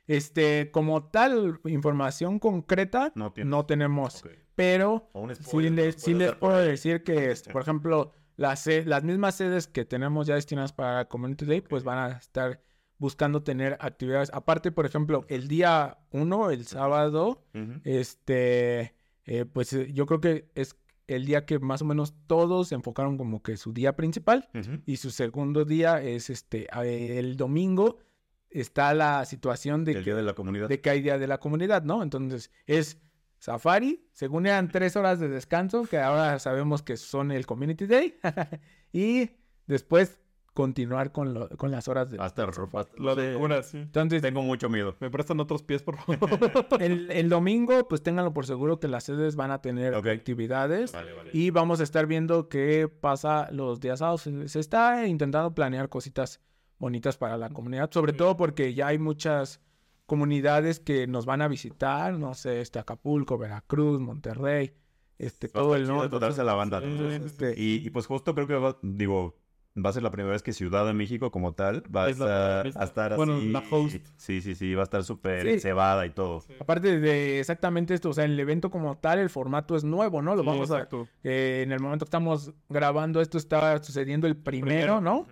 Este, 0.07 0.71
como 0.71 1.05
tal, 1.09 1.59
información 1.65 2.39
concreta, 2.39 3.11
No 3.15 3.31
tenemos, 3.65 4.23
Ok. 4.23 4.31
Pero 4.55 5.09
sí, 5.37 5.43
le- 5.75 5.91
sí 5.93 6.13
les 6.13 6.29
puedo 6.39 6.57
decir 6.57 7.03
que, 7.03 7.31
este, 7.31 7.51
por 7.51 7.61
ejemplo, 7.61 8.11
las, 8.37 8.65
las 8.85 9.03
mismas 9.03 9.35
sedes 9.35 9.67
que 9.67 9.85
tenemos 9.85 10.27
ya 10.27 10.35
destinadas 10.35 10.73
para 10.73 11.05
Community 11.07 11.45
Day, 11.45 11.61
pues 11.61 11.83
van 11.83 11.97
a 11.99 12.17
estar 12.17 12.61
buscando 12.97 13.41
tener 13.43 13.77
actividades. 13.79 14.29
Aparte, 14.33 14.71
por 14.71 14.85
ejemplo, 14.85 15.25
el 15.27 15.47
día 15.47 15.97
1, 16.11 16.51
el 16.51 16.65
sábado, 16.65 17.43
este, 17.83 18.93
eh, 19.25 19.45
pues 19.45 19.73
eh, 19.73 19.91
yo 19.93 20.05
creo 20.05 20.21
que 20.21 20.49
es 20.55 20.75
el 21.07 21.25
día 21.25 21.45
que 21.45 21.59
más 21.59 21.81
o 21.81 21.85
menos 21.85 22.13
todos 22.27 22.69
se 22.69 22.75
enfocaron 22.75 23.17
como 23.17 23.41
que 23.43 23.57
su 23.57 23.73
día 23.73 23.95
principal 23.95 24.49
y 24.85 24.97
su 24.97 25.11
segundo 25.11 25.65
día 25.65 26.01
es 26.01 26.29
este, 26.29 26.67
el 27.19 27.35
domingo 27.37 27.97
está 28.49 28.93
la 28.93 29.25
situación 29.25 29.83
de 29.83 29.91
El 29.93 29.97
que 29.99 30.03
Día 30.05 30.15
de 30.15 30.23
la 30.23 30.33
Comunidad. 30.33 30.69
de 30.69 30.79
que 30.81 30.89
hay 30.89 31.01
día 31.01 31.17
de 31.17 31.27
la 31.27 31.39
comunidad, 31.39 31.83
¿no? 31.83 32.01
Entonces 32.03 32.51
es 32.65 32.97
Safari, 33.41 34.05
según 34.11 34.45
eran 34.45 34.67
tres 34.69 34.95
horas 34.95 35.19
de 35.19 35.27
descanso, 35.27 35.81
que 35.85 35.97
ahora 35.97 36.37
sabemos 36.37 36.83
que 36.83 36.95
son 36.95 37.31
el 37.31 37.47
Community 37.47 37.87
Day, 37.87 38.19
y 38.93 39.31
después 39.65 40.19
continuar 40.53 41.11
con, 41.11 41.33
lo- 41.33 41.49
con 41.57 41.71
las 41.71 41.87
horas 41.87 42.11
de... 42.11 42.17
Va 42.17 42.25
a 42.25 42.27
estar 42.27 42.53
ropa. 42.53 42.87
La 42.99 43.15
locura, 43.15 43.63
sí. 43.63 43.77
Entonces, 43.77 44.21
Tengo 44.21 44.43
mucho 44.43 44.69
miedo. 44.69 44.95
¿Me 44.99 45.09
prestan 45.09 45.39
otros 45.39 45.63
pies, 45.63 45.81
por 45.81 45.97
favor? 45.97 46.19
el, 46.81 47.09
el 47.09 47.29
domingo, 47.29 47.87
pues 47.87 48.03
ténganlo 48.03 48.31
por 48.31 48.45
seguro 48.45 48.79
que 48.79 48.87
las 48.87 49.05
sedes 49.05 49.35
van 49.35 49.49
a 49.49 49.59
tener 49.61 49.95
actividades. 49.95 50.91
Vale, 50.91 51.13
vale. 51.13 51.31
Y 51.33 51.49
vamos 51.49 51.79
a 51.79 51.83
estar 51.83 52.05
viendo 52.05 52.47
qué 52.47 52.87
pasa 52.87 53.49
los 53.51 53.79
días 53.79 53.99
sábados. 53.99 54.21
Se, 54.21 54.47
se 54.49 54.59
está 54.59 55.07
intentando 55.07 55.55
planear 55.55 55.89
cositas 55.89 56.41
bonitas 56.77 57.17
para 57.17 57.37
la 57.37 57.49
comunidad, 57.49 57.89
sobre 57.91 58.13
todo 58.13 58.37
porque 58.37 58.73
ya 58.75 58.87
hay 58.87 58.99
muchas 58.99 59.61
comunidades 60.11 60.81
que 60.81 61.07
nos 61.07 61.25
van 61.25 61.41
a 61.41 61.47
visitar, 61.47 62.13
no 62.19 62.33
sé, 62.33 62.59
este 62.59 62.79
Acapulco, 62.79 63.37
Veracruz, 63.37 64.01
Monterrey, 64.01 64.73
este 65.17 65.47
Va 65.47 65.53
todo 65.53 65.75
el 65.77 65.87
norte. 65.87 66.43
la 66.43 66.53
banda. 66.53 66.81
Este, 66.83 67.53
Y, 67.57 67.75
y 67.87 67.89
pues 67.91 68.07
justo 68.07 68.35
creo 68.35 68.45
que 68.45 68.55
va, 68.55 68.77
digo, 68.81 69.37
va 69.77 69.89
a 69.89 69.93
ser 69.93 70.03
la 70.03 70.11
primera 70.11 70.33
vez 70.33 70.43
que 70.43 70.51
Ciudad 70.51 70.85
de 70.85 70.91
México 70.91 71.31
como 71.31 71.53
tal 71.53 71.83
va 71.95 72.03
a 72.03 72.09
Es 72.09 72.19
la 72.19 72.59
a 72.59 72.83
estar 72.83 73.15
Bueno, 73.15 73.37
así. 73.37 73.49
la 73.51 73.63
host. 73.71 74.05
Sí, 74.17 74.41
sí, 74.41 74.53
sí, 74.53 74.75
va 74.75 74.81
a 74.81 74.83
estar 74.83 75.01
súper 75.05 75.47
Sí. 75.53 75.59
cebada 75.61 76.05
y 76.05 76.09
todo. 76.09 76.43
Aparte 76.59 76.99
de 76.99 77.39
exactamente 77.39 77.93
esto, 77.93 78.09
o 78.09 78.13
sea, 78.13 78.25
el 78.25 78.37
evento 78.37 78.69
como 78.69 78.97
tal, 78.97 79.19
el 79.19 79.29
formato 79.29 79.77
es 79.77 79.85
nuevo, 79.85 80.21
¿no? 80.21 80.35
Lo 80.35 80.41
Sí, 80.41 80.47
vamos 80.49 80.71
a... 80.71 80.89
eh, 81.23 81.61
en 81.63 81.71
el 81.71 81.79
momento 81.79 82.03
que 82.03 82.09
estamos 82.09 82.51
grabando 82.67 83.21
esto 83.21 83.37
está 83.37 83.81
sucediendo 83.81 84.27
el 84.27 84.35
primero, 84.35 84.99
¿no? 84.99 85.25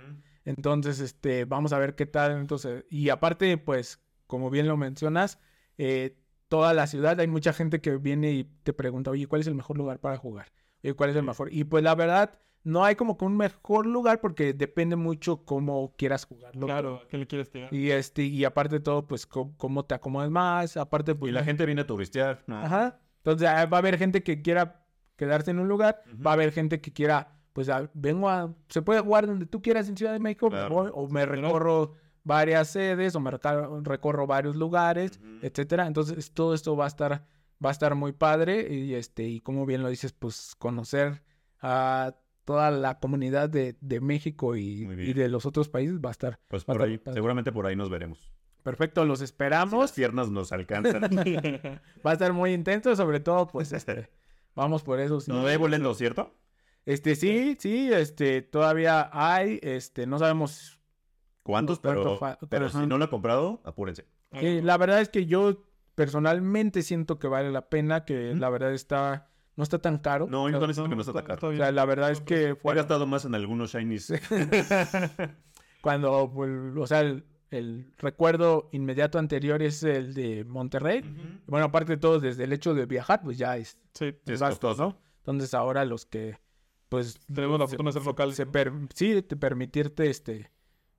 Entonces, 0.45 1.01
este, 1.01 1.43
vamos 1.43 1.73
a 1.73 1.79
ver 1.79 1.95
qué 1.95 2.05
tal. 2.05 2.31
Entonces, 2.39 2.85
y 2.89 3.09
aparte, 3.09 3.57
pues, 3.57 3.99
como 4.29 4.51
bien 4.51 4.67
lo 4.67 4.77
mencionas, 4.77 5.39
eh, 5.79 6.15
toda 6.49 6.75
la 6.75 6.85
ciudad 6.85 7.19
hay 7.19 7.25
mucha 7.27 7.51
gente 7.51 7.81
que 7.81 7.97
viene 7.97 8.31
y 8.31 8.43
te 8.43 8.73
pregunta, 8.73 9.09
oye, 9.09 9.25
¿cuál 9.25 9.41
es 9.41 9.47
el 9.47 9.55
mejor 9.55 9.75
lugar 9.75 9.97
para 9.99 10.17
jugar? 10.17 10.51
Oye, 10.83 10.93
¿cuál 10.93 11.09
es 11.09 11.15
el 11.15 11.23
mejor? 11.23 11.51
Y 11.51 11.63
pues 11.63 11.83
la 11.83 11.95
verdad, 11.95 12.37
no 12.63 12.85
hay 12.85 12.93
como 12.93 13.17
que 13.17 13.25
un 13.25 13.35
mejor 13.35 13.87
lugar 13.87 14.21
porque 14.21 14.53
depende 14.53 14.95
mucho 14.95 15.45
cómo 15.45 15.95
quieras 15.97 16.25
jugarlo. 16.25 16.67
Claro, 16.67 17.01
¿a 17.03 17.07
qué 17.07 17.17
le 17.17 17.25
quieres 17.25 17.49
tirar? 17.49 17.73
Y 17.73 17.89
este, 17.89 18.21
y 18.21 18.45
aparte 18.45 18.75
de 18.75 18.81
todo, 18.81 19.07
pues, 19.07 19.25
cómo, 19.25 19.83
te 19.85 19.95
acomodes 19.95 20.29
más. 20.29 20.77
Aparte, 20.77 21.15
pues. 21.15 21.31
Y 21.31 21.33
la 21.33 21.43
gente 21.43 21.65
viene 21.65 21.81
a 21.81 21.87
turistear. 21.87 22.43
¿no? 22.45 22.59
Ajá. 22.59 22.99
Entonces 23.17 23.47
ah, 23.49 23.65
va 23.65 23.77
a 23.77 23.79
haber 23.79 23.97
gente 23.97 24.21
que 24.21 24.43
quiera 24.43 24.85
quedarse 25.15 25.49
en 25.49 25.57
un 25.59 25.67
lugar, 25.67 26.03
va 26.23 26.31
a 26.31 26.33
haber 26.35 26.51
gente 26.51 26.79
que 26.81 26.93
quiera, 26.93 27.39
pues 27.53 27.67
a- 27.67 27.89
vengo 27.95 28.29
a, 28.29 28.53
se 28.67 28.83
puede 28.83 28.99
jugar 28.99 29.25
donde 29.25 29.47
tú 29.47 29.59
quieras 29.63 29.89
en 29.89 29.97
Ciudad 29.97 30.13
de 30.13 30.19
México, 30.19 30.51
me 30.51 30.57
Claro. 30.57 30.75
voy, 30.75 30.91
o 30.93 31.07
me 31.09 31.25
recorro 31.25 31.95
varias 32.23 32.69
sedes, 32.69 33.15
o 33.15 33.19
me 33.19 33.31
recorro 33.31 34.27
varios 34.27 34.55
lugares, 34.55 35.19
etcétera. 35.41 35.87
Entonces 35.87 36.31
todo 36.31 36.53
esto 36.53 36.75
va 36.75 36.85
a 36.85 36.87
estar, 36.87 37.25
va 37.63 37.69
a 37.69 37.71
estar 37.71 37.95
muy 37.95 38.11
padre, 38.11 38.73
y 38.73 38.93
este, 38.95 39.23
y 39.23 39.39
como 39.39 39.65
bien 39.65 39.81
lo 39.81 39.89
dices, 39.89 40.13
pues 40.13 40.55
conocer 40.57 41.23
a 41.61 42.15
toda 42.45 42.71
la 42.71 42.99
comunidad 42.99 43.49
de, 43.49 43.75
de 43.79 44.01
México 44.01 44.55
y, 44.55 44.85
de 44.85 45.29
los 45.29 45.45
otros 45.45 45.69
países 45.69 45.99
va 45.99 46.09
a 46.09 46.11
estar 46.13 46.39
Pues 46.47 46.63
por 46.63 46.81
ahí, 46.81 46.99
seguramente 47.13 47.51
por 47.51 47.67
ahí 47.67 47.75
nos 47.75 47.91
veremos. 47.91 48.31
perfecto, 48.63 49.05
los 49.05 49.19
Si 49.19 49.23
las 49.23 49.31
esperamos, 49.31 49.91
piernas 49.91 50.29
nos 50.31 50.51
alcanzan. 50.51 51.03
va 52.05 52.11
a 52.11 52.13
estar 52.13 52.33
muy 52.33 52.53
intenso, 52.53 52.95
sobre 52.95 53.19
todo, 53.19 53.47
pues, 53.47 53.71
este, 53.71 54.09
vamos 54.55 54.81
por 54.81 54.99
eso. 54.99 55.19
no 55.27 55.45
hay 55.45 55.57
volendo, 55.57 55.93
¿cierto? 55.93 56.33
Este, 56.85 57.15
sí, 57.15 57.55
sí, 57.59 57.91
este, 57.93 58.41
todavía 58.41 59.11
hay, 59.13 59.59
este, 59.61 60.07
no 60.07 60.17
sabemos. 60.17 60.78
¿Cuántos? 61.49 61.79
¿Cuánto 61.79 62.19
Pero, 62.19 62.47
pero 62.49 62.69
si 62.69 62.85
no 62.85 62.97
lo 62.97 63.05
he 63.05 63.09
comprado, 63.09 63.59
apúrense. 63.63 64.05
Eh, 64.33 64.61
la 64.63 64.77
verdad 64.77 65.01
es 65.01 65.09
que 65.09 65.25
yo 65.25 65.63
personalmente 65.95 66.81
siento 66.83 67.17
que 67.17 67.27
vale 67.27 67.51
la 67.51 67.69
pena, 67.69 68.05
que 68.05 68.35
la 68.35 68.49
verdad 68.49 68.71
está, 68.73 69.29
no 69.55 69.63
está 69.63 69.79
tan 69.79 69.97
caro. 69.97 70.27
No, 70.29 70.47
yo 70.47 70.59
también 70.59 70.75
siento 70.75 70.89
que 70.89 70.95
no 70.95 71.01
está 71.01 71.13
tan 71.13 71.25
caro. 71.25 71.47
o 71.49 71.55
sea, 71.55 71.71
la 71.71 71.85
verdad 71.85 72.11
es 72.11 72.21
que 72.21 72.49
He 72.49 72.55
fue 72.55 72.75
gastado 72.75 73.07
más 73.07 73.25
en 73.25 73.33
algunos 73.35 73.73
shinies. 73.73 74.13
cuando, 75.81 76.31
pues, 76.33 76.51
o 76.77 76.87
sea, 76.87 77.01
el, 77.01 77.25
el 77.51 77.91
recuerdo 77.97 78.69
inmediato 78.71 79.17
anterior 79.19 79.61
es 79.61 79.83
el 79.83 80.13
de 80.13 80.43
Monterrey. 80.45 81.01
Bueno, 81.47 81.65
aparte 81.67 81.93
de 81.93 81.97
todo, 81.97 82.19
desde 82.19 82.43
el 82.43 82.53
hecho 82.53 82.73
de 82.73 82.85
viajar, 82.85 83.21
pues 83.23 83.37
ya 83.37 83.57
es, 83.57 83.77
Sí, 83.93 84.13
Es 84.25 84.39
costoso. 84.41 84.83
¿no? 84.83 84.97
Entonces 85.19 85.53
ahora 85.53 85.83
los 85.85 86.05
que, 86.05 86.37
pues, 86.89 87.19
tenemos 87.33 87.59
la 87.59 87.67
fortuna 87.67 87.89
de 87.89 87.93
ser 87.93 88.05
locales. 88.05 88.35
se 88.35 88.45
¿no? 88.45 88.51
per- 88.51 88.71
sí, 88.93 89.21
te 89.21 89.35
permitirte, 89.35 90.09
este, 90.09 90.51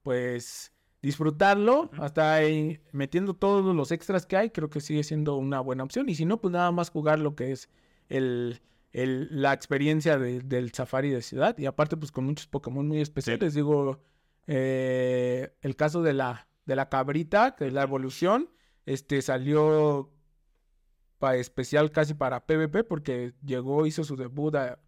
pues, 0.03 0.73
disfrutarlo, 1.03 1.91
hasta 1.99 2.35
ahí, 2.35 2.81
metiendo 2.93 3.35
todos 3.35 3.75
los 3.75 3.91
extras 3.93 4.27
que 4.27 4.37
hay, 4.37 4.51
creo 4.51 4.69
que 4.71 4.81
sigue 4.81 5.03
siendo 5.03 5.37
una 5.37 5.61
buena 5.61 5.85
opción. 5.85 6.09
Y 6.09 6.15
si 6.15 6.25
no, 6.25 6.41
pues 6.41 6.53
nada 6.53 6.71
más 6.73 6.91
jugar 6.91 7.19
lo 7.19 7.35
que 7.35 7.53
es 7.53 7.69
el, 8.09 8.61
el, 8.93 9.29
la 9.43 9.53
experiencia 9.53 10.19
de- 10.19 10.41
del 10.41 10.73
safari 10.73 11.11
de 11.11 11.23
ciudad. 11.23 11.57
Y 11.59 11.67
aparte, 11.67 11.97
pues 11.97 12.13
con 12.13 12.25
muchos 12.27 12.47
Pokémon 12.47 12.87
muy 12.87 13.01
especiales. 13.01 13.55
Digo, 13.55 14.01
eh, 14.47 15.55
el 15.63 15.77
caso 15.77 16.03
de 16.03 16.13
la, 16.13 16.49
de 16.67 16.77
la 16.77 16.89
cabrita, 16.89 17.55
que 17.57 17.67
es 17.69 17.73
la 17.73 17.83
evolución, 17.83 18.51
este 18.87 19.23
salió 19.23 20.11
pa- 21.19 21.37
especial 21.37 21.91
casi 21.93 22.15
para 22.15 22.47
PvP 22.47 22.85
porque 22.85 23.33
llegó, 23.45 23.87
hizo 23.87 24.05
su 24.05 24.17
debut 24.17 24.55
a- 24.57 24.79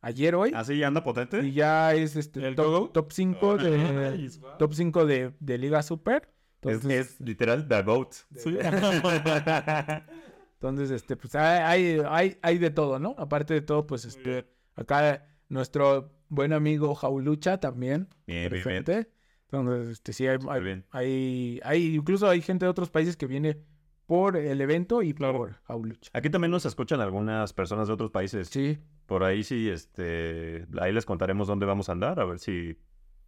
ayer 0.00 0.34
hoy. 0.34 0.52
¿Así 0.54 0.78
ya 0.78 0.86
anda 0.88 1.00
Y 1.00 1.04
potente? 1.04 1.52
ya 1.52 1.94
es 1.94 2.16
este 2.16 2.46
¿El 2.46 2.54
top, 2.56 2.92
top 2.92 3.12
5 3.12 3.56
de, 3.56 4.30
top 4.58 4.74
5 4.74 5.06
de, 5.06 5.32
de 5.40 5.58
Liga 5.58 5.82
Super. 5.82 6.28
Es, 6.62 6.74
Entonces, 6.74 7.14
es 7.14 7.20
literal 7.20 7.66
The 7.68 7.82
Goat. 7.82 8.12
Sí. 8.36 8.58
entonces 10.54 10.90
este, 10.90 11.16
pues 11.16 11.34
hay, 11.34 12.00
hay, 12.06 12.38
hay, 12.42 12.58
de 12.58 12.70
todo, 12.70 12.98
¿no? 12.98 13.14
Aparte 13.18 13.54
de 13.54 13.62
todo, 13.62 13.86
pues 13.86 14.04
este, 14.04 14.46
acá 14.74 15.26
nuestro 15.48 16.12
buen 16.28 16.52
amigo 16.52 16.94
Jaulucha 16.94 17.58
también. 17.58 18.08
Bien, 18.26 18.50
bien, 18.50 18.50
bien. 18.50 18.62
presente. 18.84 19.10
Entonces, 19.52 19.88
este, 19.88 20.12
sí, 20.12 20.26
hay, 20.26 20.38
hay, 20.48 20.62
bien. 20.62 20.86
hay, 20.90 21.60
hay- 21.64 21.94
incluso 21.96 22.28
hay 22.28 22.40
gente 22.40 22.66
de 22.66 22.70
otros 22.70 22.90
países 22.90 23.16
que 23.16 23.26
viene 23.26 23.64
por 24.10 24.36
el 24.36 24.60
evento 24.60 25.02
y 25.02 25.14
por 25.14 25.52
Jaulucha. 25.68 26.10
Aquí 26.12 26.30
también 26.30 26.50
nos 26.50 26.66
escuchan 26.66 27.00
algunas 27.00 27.52
personas 27.52 27.86
de 27.86 27.94
otros 27.94 28.10
países. 28.10 28.48
Sí, 28.48 28.76
Por 29.06 29.22
ahí 29.22 29.44
sí, 29.44 29.68
este, 29.68 30.66
ahí 30.80 30.92
les 30.92 31.06
contaremos 31.06 31.46
dónde 31.46 31.64
vamos 31.64 31.88
a 31.88 31.92
andar, 31.92 32.18
a 32.18 32.24
ver 32.24 32.40
si, 32.40 32.76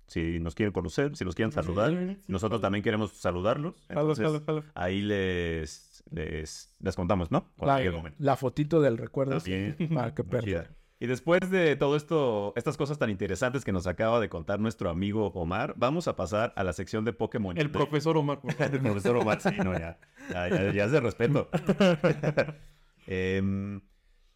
si 0.08 0.40
nos 0.40 0.56
quieren 0.56 0.72
conocer, 0.72 1.14
si 1.16 1.24
nos 1.24 1.36
quieren 1.36 1.52
saludar. 1.52 2.18
Nosotros 2.26 2.60
también 2.60 2.82
queremos 2.82 3.12
saludarlos. 3.12 3.76
Entonces, 3.88 4.26
jalo, 4.26 4.42
jalo. 4.44 4.64
ahí 4.74 5.02
les, 5.02 6.02
les, 6.10 6.74
les 6.80 6.96
contamos, 6.96 7.30
¿no? 7.30 7.46
la, 7.60 8.12
la 8.18 8.34
fotito 8.34 8.80
del 8.80 8.98
recuerdo 8.98 9.38
para 9.94 10.12
que. 10.16 10.66
Y 11.02 11.08
después 11.08 11.40
de 11.50 11.74
todo 11.74 11.96
esto, 11.96 12.52
estas 12.54 12.76
cosas 12.76 12.96
tan 12.96 13.10
interesantes 13.10 13.64
que 13.64 13.72
nos 13.72 13.88
acaba 13.88 14.20
de 14.20 14.28
contar 14.28 14.60
nuestro 14.60 14.88
amigo 14.88 15.32
Omar, 15.34 15.74
vamos 15.76 16.06
a 16.06 16.14
pasar 16.14 16.52
a 16.54 16.62
la 16.62 16.72
sección 16.72 17.04
de 17.04 17.12
Pokémon. 17.12 17.58
El 17.58 17.72
profesor 17.72 18.16
Omar. 18.16 18.38
El 18.60 18.80
profesor 18.80 19.16
Omar, 19.16 19.40
sí, 19.40 19.50
no, 19.64 19.72
ya, 19.72 19.98
ya, 20.30 20.48
ya- 20.48 20.72
ya 20.72 20.84
es 20.84 20.92
de 20.92 21.00
respeto. 21.00 21.48
Em, 23.08 23.80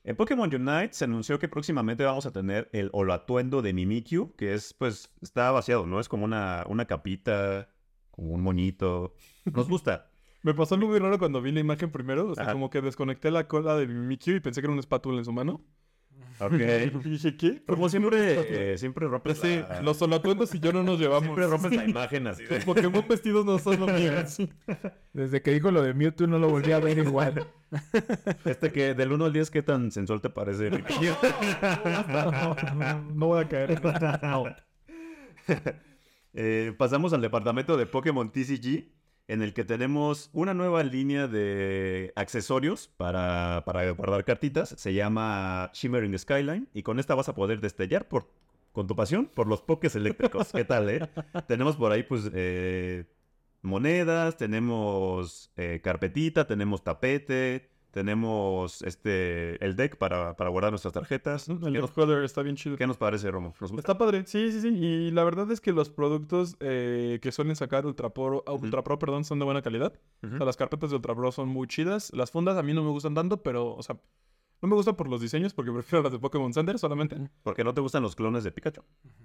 en 0.03 0.17
Pokémon 0.17 0.53
Unite 0.53 0.93
se 0.93 1.05
anunció 1.05 1.39
que 1.39 1.49
próximamente 1.49 2.03
vamos 2.05 2.27
a 2.27 2.33
tener 2.33 2.69
el 2.73 2.91
Oloatuendo 2.93 3.63
de 3.63 3.73
Mimikyu, 3.73 4.35
que 4.35 4.55
es, 4.55 4.75
pues, 4.75 5.13
está 5.23 5.53
vaciado, 5.53 5.87
¿no? 5.87 6.01
Es 6.01 6.09
como 6.09 6.25
una, 6.25 6.65
una 6.69 6.87
capita, 6.87 7.69
como 8.11 8.31
un 8.33 8.41
moñito. 8.43 9.15
Nos 9.45 9.69
gusta. 9.69 10.11
Me 10.43 10.53
pasó 10.55 10.75
algo 10.75 10.89
muy 10.89 10.99
raro 10.99 11.19
cuando 11.19 11.41
vi 11.43 11.53
la 11.53 11.61
imagen 11.61 11.91
primero. 11.93 12.29
O 12.31 12.35
sea, 12.35 12.45
Ajá. 12.45 12.53
como 12.55 12.71
que 12.71 12.81
desconecté 12.81 13.31
la 13.31 13.47
cola 13.49 13.77
de 13.77 13.87
Mimikyu 13.87 14.35
y 14.35 14.41
pensé 14.41 14.61
que 14.61 14.67
era 14.67 14.73
una 14.73 14.81
espátula 14.81 15.19
en 15.19 15.25
su 15.25 15.33
mano. 15.33 15.65
Ok. 16.39 16.53
Y 16.53 17.09
dije, 17.09 17.35
¿qué? 17.37 17.63
Como 17.65 17.89
siempre, 17.89 18.73
eh, 18.73 18.79
siempre 18.79 19.07
rompes 19.07 19.39
Sí, 19.39 19.63
la, 19.69 19.81
los 19.81 19.97
solatuendos 19.97 20.55
y 20.55 20.61
yo 20.61 20.71
no 20.71 20.83
nos 20.83 20.99
llevamos. 20.99 21.23
siempre 21.23 21.47
rompes 21.47 21.73
la 21.73 21.85
imagen 21.87 22.27
así 22.27 22.45
de... 22.45 22.57
Los 22.57 22.65
Pokémon 22.67 23.05
vestidos 23.09 23.47
no 23.47 23.59
son 23.59 23.81
lo 23.81 23.87
mío. 23.87 24.13
Desde 25.15 25.41
que 25.41 25.53
dijo 25.53 25.71
lo 25.71 25.83
de 25.83 25.95
Mewtwo 25.95 26.27
no 26.27 26.39
lo 26.39 26.51
volví 26.51 26.73
a 26.73 26.79
ver 26.79 26.99
igual. 26.99 27.47
Este 28.45 28.71
que 28.71 28.93
del 28.93 29.13
1 29.13 29.25
al 29.25 29.33
10, 29.33 29.51
¿qué 29.51 29.63
tan 29.63 29.91
sensual 29.91 30.21
te 30.21 30.29
parece? 30.29 30.71
No 33.15 33.27
voy 33.29 33.45
a 33.45 33.49
caer. 33.49 33.81
Eh, 36.39 36.75
pasamos 36.77 37.15
al 37.15 37.23
departamento 37.23 37.79
de 37.79 37.87
Pokémon 37.87 38.31
TCG, 38.31 38.93
en 39.29 39.43
el 39.43 39.55
que 39.55 39.65
tenemos 39.65 40.31
una 40.33 40.55
nueva 40.55 40.83
línea 40.83 41.27
de 41.27 42.13
accesorios 42.17 42.89
para, 42.97 43.63
para 43.67 43.91
guardar 43.91 44.25
cartitas. 44.25 44.75
Se 44.77 44.95
llama 44.95 45.71
Shimmering 45.73 46.19
Skyline, 46.19 46.69
y 46.73 46.83
con 46.83 47.01
esta 47.01 47.15
vas 47.15 47.29
a 47.29 47.35
poder 47.35 47.61
destellar 47.61 48.09
por, 48.09 48.29
con 48.73 48.87
tu 48.87 48.95
pasión 48.95 49.27
por 49.27 49.49
los 49.49 49.63
Pokés 49.63 49.97
eléctricos. 49.97 50.53
¿Qué 50.53 50.65
tal, 50.65 50.89
eh? 50.91 51.09
tenemos 51.49 51.77
por 51.77 51.93
ahí, 51.93 52.05
pues, 52.05 52.31
eh, 52.33 53.05
monedas, 53.63 54.37
tenemos 54.37 55.51
eh, 55.57 55.81
carpetita, 55.83 56.47
tenemos 56.47 56.85
tapete, 56.85 57.69
tenemos 57.97 58.83
este 58.83 59.65
el 59.65 59.75
deck 59.75 59.97
para, 59.97 60.37
para 60.37 60.51
guardar 60.51 60.71
nuestras 60.71 60.93
tarjetas. 60.93 61.49
El 61.49 61.59
¿Qué 61.61 61.71
nos, 61.79 61.91
Color 61.93 62.25
está 62.25 62.43
bien 62.43 62.55
chido. 62.55 62.77
qué 62.77 62.87
nos 62.87 62.99
parece, 62.99 63.31
Romo? 63.31 63.55
Está 63.79 63.97
padre, 63.97 64.25
sí, 64.27 64.53
sí, 64.53 64.61
sí. 64.61 64.69
Y 64.69 65.11
la 65.13 65.25
verdad 65.25 65.51
es 65.51 65.63
que 65.63 65.73
los 65.73 65.89
productos 65.89 66.57
eh, 66.61 67.19
que 67.23 67.33
suelen 67.33 67.57
sacar 67.57 67.87
Ultra 67.87 68.11
Pro, 68.11 68.45
Ultra 68.49 68.85
Pro, 68.85 68.99
perdón, 68.99 69.25
son 69.25 69.39
de 69.39 69.47
buena 69.47 69.63
calidad. 69.63 69.95
O 70.23 70.29
sea, 70.29 70.45
las 70.45 70.59
carpetas 70.59 70.91
de 70.91 70.97
Ultra 70.97 71.15
Pro 71.15 71.33
son 71.33 71.49
muy 71.49 71.67
chidas. 71.69 72.13
Las 72.13 72.31
fundas 72.31 72.59
a 72.59 72.63
mí 72.63 72.75
no 72.75 72.83
me 72.85 72.91
gustan 72.91 73.15
tanto, 73.15 73.43
pero, 73.43 73.75
o 73.75 73.83
sea, 73.83 73.99
no 74.61 74.69
me 74.69 74.75
gustan 74.75 74.95
por 74.95 75.09
los 75.09 75.23
diseños 75.23 75.55
porque 75.55 75.73
prefiero 75.73 76.03
las 76.03 76.13
de 76.13 76.19
Pokémon 76.19 76.53
Center 76.53 76.79
solamente. 76.79 77.17
Porque 77.45 77.65
no 77.65 77.73
te 77.73 77.81
gustan 77.81 78.03
los 78.03 78.15
clones 78.15 78.45
de 78.45 78.53
Pikachu. 78.53 78.83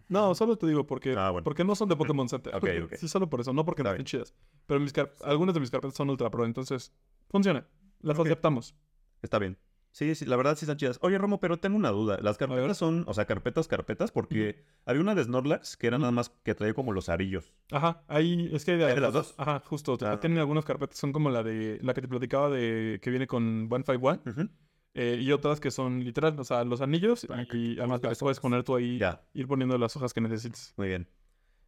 No, 0.07 0.34
solo 0.34 0.57
te 0.57 0.65
digo 0.65 0.88
porque, 0.88 1.14
Ah, 1.18 1.31
bueno. 1.31 1.43
porque 1.43 1.65
no 1.65 1.76
son 1.76 1.89
de 1.89 1.98
Pokémon 1.98 2.30
Center. 2.30 2.56
Ok, 2.56 2.64
ok. 2.85 2.93
Sí, 2.95 3.10
solo 3.10 3.30
por 3.30 3.41
eso, 3.41 3.52
no 3.52 3.65
porque 3.65 3.84
no 3.84 3.89
estén 3.89 4.06
chidas. 4.06 4.34
Pero 4.65 4.80
mis 4.80 4.93
algunas 5.26 5.53
de 5.56 5.60
mis 5.60 5.69
carpetas 5.72 5.98
son 5.98 6.10
Ultra 6.10 6.31
Pro, 6.31 6.45
entonces 6.45 6.93
funciona. 7.30 7.68
Las 8.02 8.18
Ok. 8.19 8.28
aceptamos. 8.28 8.76
Está 9.22 9.40
bien. 9.40 9.57
Sí, 9.94 10.15
sí, 10.15 10.26
la 10.26 10.38
verdad 10.38 10.56
sí 10.56 10.64
están 10.64 10.78
chidas. 10.78 10.99
Oye, 11.02 11.18
Romo, 11.18 11.41
pero 11.41 11.60
tengo 11.60 11.76
una 11.76 11.90
duda. 11.90 12.18
Las 12.22 12.38
carpetas 12.38 12.78
son, 12.78 13.03
o 13.07 13.14
sea, 13.14 13.26
carpetas, 13.26 13.68
carpetas, 13.68 14.11
porque 14.11 14.64
había 14.86 15.02
una 15.02 15.15
de 15.15 15.23
Snorlax 15.26 15.76
que 15.76 15.88
era 15.88 15.98
nada 15.98 16.11
más 16.14 16.30
que 16.30 16.56
traía 16.56 16.73
como 16.73 16.94
los 16.94 17.10
arillos. 17.10 17.53
Ajá, 17.72 18.02
ahí 18.07 18.49
es 18.53 18.64
que 18.64 18.72
hay 18.72 18.82
¿Hay 18.84 18.95
de 18.95 19.02
las 19.02 19.11
dos? 19.11 19.36
Ajá, 19.38 19.61
justo. 19.65 19.98
Ah. 20.02 20.18
Tienen 20.22 20.40
algunas 20.40 20.64
carpetas, 20.64 20.98
son 20.98 21.11
como 21.11 21.30
la 21.30 21.44
de 21.44 21.78
la 21.82 21.94
que 21.94 22.02
te 22.02 22.07
platicaba 22.07 22.49
de 22.49 22.99
que 23.02 23.10
viene 23.10 23.28
con 23.28 23.68
151 23.69 24.22
Ujú. 24.26 24.49
eh, 24.94 25.19
y 25.22 25.30
otras 25.34 25.60
que 25.60 25.72
son 25.72 26.03
literal, 26.06 26.40
o 26.40 26.44
sea, 26.45 26.64
los 26.64 26.80
anillos 26.80 27.26
Para 27.26 27.44
y 27.53 27.78
además 27.78 27.99
puedes 28.18 28.40
poner 28.40 28.64
tú 28.64 28.76
ahí, 28.78 28.98
Ya, 28.98 29.22
ir 29.34 29.45
poniendo 29.45 29.78
las 29.78 29.94
hojas 29.98 30.14
que 30.14 30.22
necesites. 30.22 30.73
muy 30.78 30.88
bien. 30.88 31.06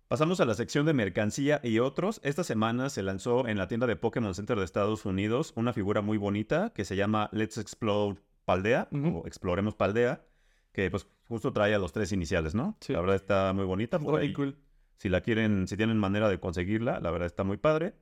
Pasamos 0.07 0.39
a 0.39 0.45
la 0.45 0.53
sección 0.53 0.85
de 0.85 0.93
mercancía 0.93 1.59
y 1.63 1.79
otros. 1.79 2.19
Esta 2.23 2.43
semana 2.43 2.89
se 2.89 3.01
lanzó 3.01 3.47
en 3.47 3.57
la 3.57 3.67
tienda 3.67 3.87
de 3.87 3.95
Pokémon 3.95 4.35
Center 4.35 4.57
de 4.57 4.65
Estados 4.65 5.05
Unidos 5.05 5.53
una 5.55 5.73
figura 5.73 6.01
muy 6.01 6.17
bonita 6.17 6.71
que 6.75 6.85
se 6.85 6.95
llama 6.95 7.29
Let's 7.31 7.57
Explore 7.57 8.19
Paldea, 8.45 8.89
o 8.91 9.25
Exploremos 9.25 9.75
Paldea, 9.75 10.23
que 10.71 10.91
pues 10.91 11.07
justo 11.27 11.51
trae 11.51 11.73
a 11.73 11.79
los 11.79 11.93
tres 11.93 12.11
iniciales, 12.11 12.53
¿no? 12.53 12.77
Sí. 12.81 12.93
La 12.93 12.99
verdad 12.99 13.15
está 13.15 13.53
muy 13.53 13.65
bonita. 13.65 13.97
bien 13.97 14.33
cool. 14.33 14.57
Si 14.97 15.09
la 15.09 15.21
quieren, 15.21 15.67
si 15.67 15.77
tienen 15.77 15.97
manera 15.97 16.29
de 16.29 16.39
conseguirla, 16.39 16.99
la 16.99 17.09
verdad 17.09 17.25
está 17.25 17.43
muy 17.43 17.57
padre. 17.57 17.95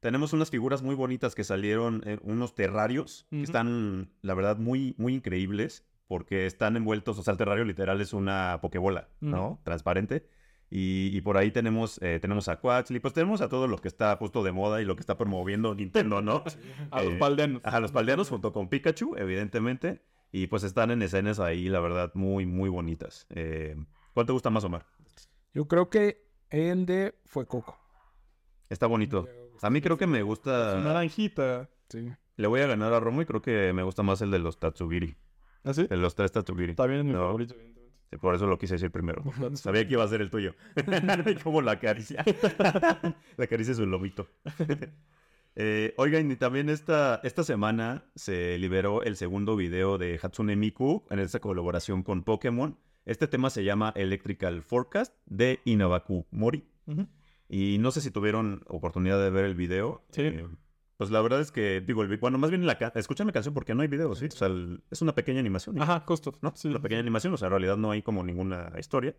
Tenemos 0.00 0.32
unas 0.32 0.50
figuras 0.50 0.82
muy 0.82 0.94
bonitas 0.94 1.34
que 1.34 1.44
salieron, 1.44 2.02
eh, 2.06 2.18
unos 2.22 2.54
terrarios, 2.54 3.26
que 3.30 3.42
están, 3.42 4.10
la 4.22 4.34
verdad, 4.34 4.56
muy, 4.56 4.94
muy 4.98 5.14
increíbles, 5.14 5.84
porque 6.06 6.46
están 6.46 6.76
envueltos, 6.76 7.18
o 7.18 7.22
sea, 7.22 7.32
el 7.32 7.38
terrario 7.38 7.64
literal 7.64 8.00
es 8.00 8.12
una 8.14 8.58
pokebola, 8.62 9.08
¿no? 9.20 9.60
Transparente. 9.64 10.26
Y, 10.70 11.10
y 11.16 11.20
por 11.22 11.36
ahí 11.36 11.50
tenemos, 11.50 11.98
eh, 12.00 12.20
tenemos 12.20 12.48
a 12.48 12.60
Quaxly, 12.60 13.00
pues 13.00 13.12
tenemos 13.12 13.40
a 13.40 13.48
todo 13.48 13.66
lo 13.66 13.78
que 13.78 13.88
está 13.88 14.14
justo 14.16 14.44
de 14.44 14.52
moda 14.52 14.80
y 14.80 14.84
lo 14.84 14.94
que 14.94 15.00
está 15.00 15.18
promoviendo 15.18 15.74
Nintendo, 15.74 16.22
¿no? 16.22 16.44
A 16.92 17.02
los 17.02 17.14
Eh, 17.14 17.16
paldeanos. 17.18 17.62
A 17.64 17.80
los 17.80 17.90
paldeanos 17.90 18.28
junto 18.28 18.52
con 18.52 18.68
Pikachu, 18.68 19.16
evidentemente. 19.16 20.00
Y 20.32 20.46
pues 20.46 20.62
están 20.62 20.92
en 20.92 21.02
escenas 21.02 21.40
ahí, 21.40 21.68
la 21.68 21.80
verdad, 21.80 22.12
muy, 22.14 22.46
muy 22.46 22.68
bonitas. 22.68 23.26
Eh, 23.30 23.74
¿Cuál 24.14 24.26
te 24.26 24.32
gusta 24.32 24.48
más, 24.50 24.62
Omar? 24.62 24.86
Yo 25.52 25.66
creo 25.66 25.90
que 25.90 26.24
el 26.50 26.86
de 26.86 27.16
fue 27.24 27.46
Coco. 27.46 27.76
Está 28.68 28.86
bonito. 28.86 29.26
A 29.62 29.70
mí 29.70 29.80
creo 29.80 29.98
que 29.98 30.06
me 30.06 30.22
gusta. 30.22 30.78
naranjita. 30.78 31.68
Sí. 31.88 32.12
Le 32.36 32.46
voy 32.46 32.60
a 32.60 32.68
ganar 32.68 32.92
a 32.92 33.00
Romo 33.00 33.22
y 33.22 33.26
creo 33.26 33.42
que 33.42 33.72
me 33.72 33.82
gusta 33.82 34.04
más 34.04 34.22
el 34.22 34.30
de 34.30 34.38
los 34.38 34.60
Tatsugiri. 34.60 35.16
¿Ah, 35.64 35.74
sí? 35.74 35.88
De 35.88 35.96
los 35.96 36.14
tres 36.14 36.30
Tatsugiri. 36.30 36.70
Está 36.70 36.86
bien, 36.86 37.04
mi 37.04 37.12
No. 37.12 37.18
favorito, 37.26 37.56
por 38.18 38.34
eso 38.34 38.46
lo 38.46 38.58
quise 38.58 38.74
decir 38.74 38.90
primero. 38.90 39.22
Sabía 39.54 39.86
que 39.86 39.94
iba 39.94 40.04
a 40.04 40.08
ser 40.08 40.20
el 40.20 40.30
tuyo. 40.30 40.54
Como 41.44 41.62
la 41.62 41.72
acaricia. 41.72 42.24
la 43.36 43.44
acaricia 43.44 43.74
su 43.74 43.86
lomito. 43.86 44.28
Eh, 45.56 45.94
oigan, 45.96 46.30
y 46.30 46.36
también 46.36 46.68
esta, 46.70 47.20
esta 47.22 47.44
semana 47.44 48.04
se 48.14 48.58
liberó 48.58 49.02
el 49.02 49.16
segundo 49.16 49.56
video 49.56 49.98
de 49.98 50.18
Hatsune 50.20 50.56
Miku 50.56 51.04
en 51.10 51.18
esta 51.18 51.40
colaboración 51.40 52.02
con 52.02 52.24
Pokémon. 52.24 52.78
Este 53.04 53.26
tema 53.26 53.50
se 53.50 53.64
llama 53.64 53.92
Electrical 53.96 54.62
Forecast 54.62 55.14
de 55.26 55.60
Inabaku 55.64 56.26
Mori. 56.30 56.66
Y 57.48 57.78
no 57.78 57.90
sé 57.90 58.00
si 58.00 58.10
tuvieron 58.10 58.62
oportunidad 58.66 59.22
de 59.22 59.30
ver 59.30 59.44
el 59.44 59.54
video. 59.54 60.04
Sí. 60.10 60.22
Eh, 60.22 60.46
pues 61.00 61.10
la 61.10 61.22
verdad 61.22 61.40
es 61.40 61.50
que, 61.50 61.80
digo, 61.80 62.02
el 62.02 62.14
bueno, 62.18 62.36
más 62.36 62.50
bien 62.50 62.66
la 62.66 62.74
escuchan 62.94 63.26
la 63.26 63.32
canción 63.32 63.54
porque 63.54 63.74
no 63.74 63.80
hay 63.80 63.88
video, 63.88 64.14
¿sí? 64.14 64.26
O 64.26 64.30
sea, 64.32 64.48
el- 64.48 64.82
es 64.90 65.00
una 65.00 65.14
pequeña 65.14 65.40
animación. 65.40 65.80
Ajá, 65.80 66.04
justo. 66.06 66.34
¿no? 66.42 66.52
Sí. 66.54 66.68
Una 66.68 66.82
pequeña 66.82 67.00
animación, 67.00 67.32
o 67.32 67.38
sea, 67.38 67.46
en 67.46 67.52
realidad 67.52 67.78
no 67.78 67.90
hay 67.90 68.02
como 68.02 68.22
ninguna 68.22 68.70
historia. 68.78 69.16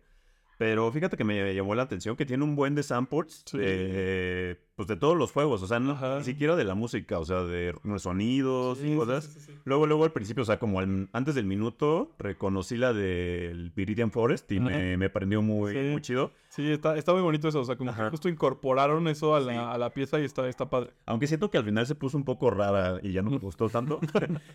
Pero 0.58 0.92
fíjate 0.92 1.16
que 1.16 1.24
me 1.24 1.52
llamó 1.52 1.74
la 1.74 1.82
atención 1.82 2.14
que 2.14 2.24
tiene 2.24 2.44
un 2.44 2.54
buen 2.54 2.76
de 2.76 2.84
samples, 2.84 3.42
Sí. 3.46 3.56
eh, 3.60 4.60
pues 4.82 4.88
de 4.88 4.96
todos 4.96 5.16
los 5.16 5.32
juegos, 5.32 5.62
o 5.62 5.66
sea, 5.66 5.78
no, 5.80 5.92
Ajá. 5.92 6.18
ni 6.18 6.24
siquiera 6.24 6.56
de 6.56 6.64
la 6.64 6.74
música, 6.74 7.18
o 7.18 7.24
sea, 7.24 7.42
de 7.44 7.74
sonidos 7.98 8.78
Sí, 8.78 8.92
y 8.92 8.96
cosas. 8.96 9.24
sí, 9.24 9.30
sí, 9.40 9.40
sí. 9.46 9.58
Luego, 9.64 9.86
luego 9.86 10.04
al 10.04 10.12
principio, 10.12 10.42
o 10.42 10.46
sea, 10.46 10.58
como 10.58 10.80
al- 10.80 11.08
antes 11.12 11.34
del 11.34 11.46
minuto, 11.46 12.14
reconocí 12.18 12.76
la 12.76 12.92
del 12.92 13.70
Viridian 13.70 14.10
Forest 14.10 14.50
y 14.52 14.60
me, 14.60 14.96
me 14.96 15.08
prendió 15.10 15.40
muy, 15.42 15.74
muy 15.90 16.00
chido. 16.02 16.32
Sí, 16.48 16.70
está, 16.70 16.96
está 16.98 17.12
muy 17.12 17.22
bonito 17.22 17.48
eso. 17.48 17.60
O 17.60 17.64
sea, 17.64 17.76
como 17.76 17.90
Ajá. 17.90 18.04
que 18.04 18.10
justo 18.10 18.28
incorporaron 18.28 19.08
eso 19.08 19.34
a 19.34 19.40
la, 19.40 19.72
a 19.72 19.78
la 19.78 19.90
pieza 19.94 20.20
y 20.20 20.24
está, 20.24 20.46
está 20.48 20.68
padre. 20.68 20.90
Aunque 21.06 21.26
siento 21.26 21.50
que 21.50 21.56
al 21.58 21.64
final 21.64 21.86
se 21.86 21.94
puso 21.94 22.16
un 22.18 22.24
poco 22.24 22.50
rara 22.50 22.98
y 23.02 23.12
ya 23.12 23.22
no 23.22 23.30
me 23.30 23.38
gustó 23.38 23.68
tanto. 23.70 24.00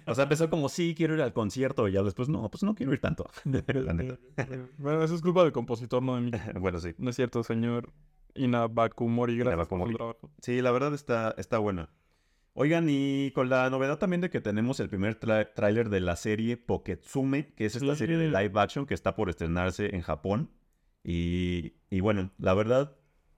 o 0.06 0.14
sea, 0.14 0.24
empezó 0.24 0.50
como, 0.50 0.70
sí, 0.70 0.94
quiero 0.96 1.16
ir 1.16 1.22
al 1.22 1.34
concierto 1.34 1.88
y 1.88 1.94
ya 1.94 2.04
después, 2.04 2.30
no, 2.30 2.48
pues 2.50 2.64
no 2.64 2.76
quiero 2.76 2.94
ir 2.94 3.00
tanto. 3.00 3.28
La 3.46 3.94
neta. 3.94 4.20
bueno, 4.78 5.04
eso 5.04 5.16
es 5.16 5.22
culpa 5.22 5.44
del 5.44 5.52
compositor, 5.54 6.04
no 6.04 6.16
de 6.16 6.22
mí. 6.22 6.32
bueno, 6.60 6.80
sí. 6.80 6.94
No 6.98 7.10
es 7.10 7.16
cierto, 7.16 7.44
señor 7.44 7.92
Inabakumori. 8.38 9.38
Gracias 9.38 9.68
por 9.68 9.78
Inabakumori. 9.80 9.96
trabajo. 9.96 10.32
Sí, 10.42 10.62
la 10.62 10.72
verdad 10.72 10.94
está, 10.94 11.34
está 11.38 11.58
buena. 11.58 11.90
Oigan, 12.54 12.88
y 12.90 13.32
con 13.32 13.50
la 13.50 13.70
novedad 13.70 14.00
también 14.00 14.22
de 14.22 14.30
que 14.32 14.42
tenemos 14.42 14.80
el 14.80 14.90
primer 14.90 15.16
tráiler 15.16 15.90
de 15.90 16.00
la 16.00 16.16
serie 16.16 16.58
Poketsume, 16.58 17.54
que 17.54 17.66
es 17.66 17.76
esta 17.76 17.94
Sí. 17.94 18.00
serie 18.00 18.18
de 18.18 18.30
live 18.30 18.60
action 18.60 18.86
que 18.88 18.96
está 18.96 19.16
por 19.16 19.30
estrenarse 19.30 19.96
en 19.96 20.02
Japón. 20.02 20.50
Y, 21.04 21.74
y 21.92 22.00
bueno, 22.00 22.32
la 22.40 22.54
verdad, 22.56 22.96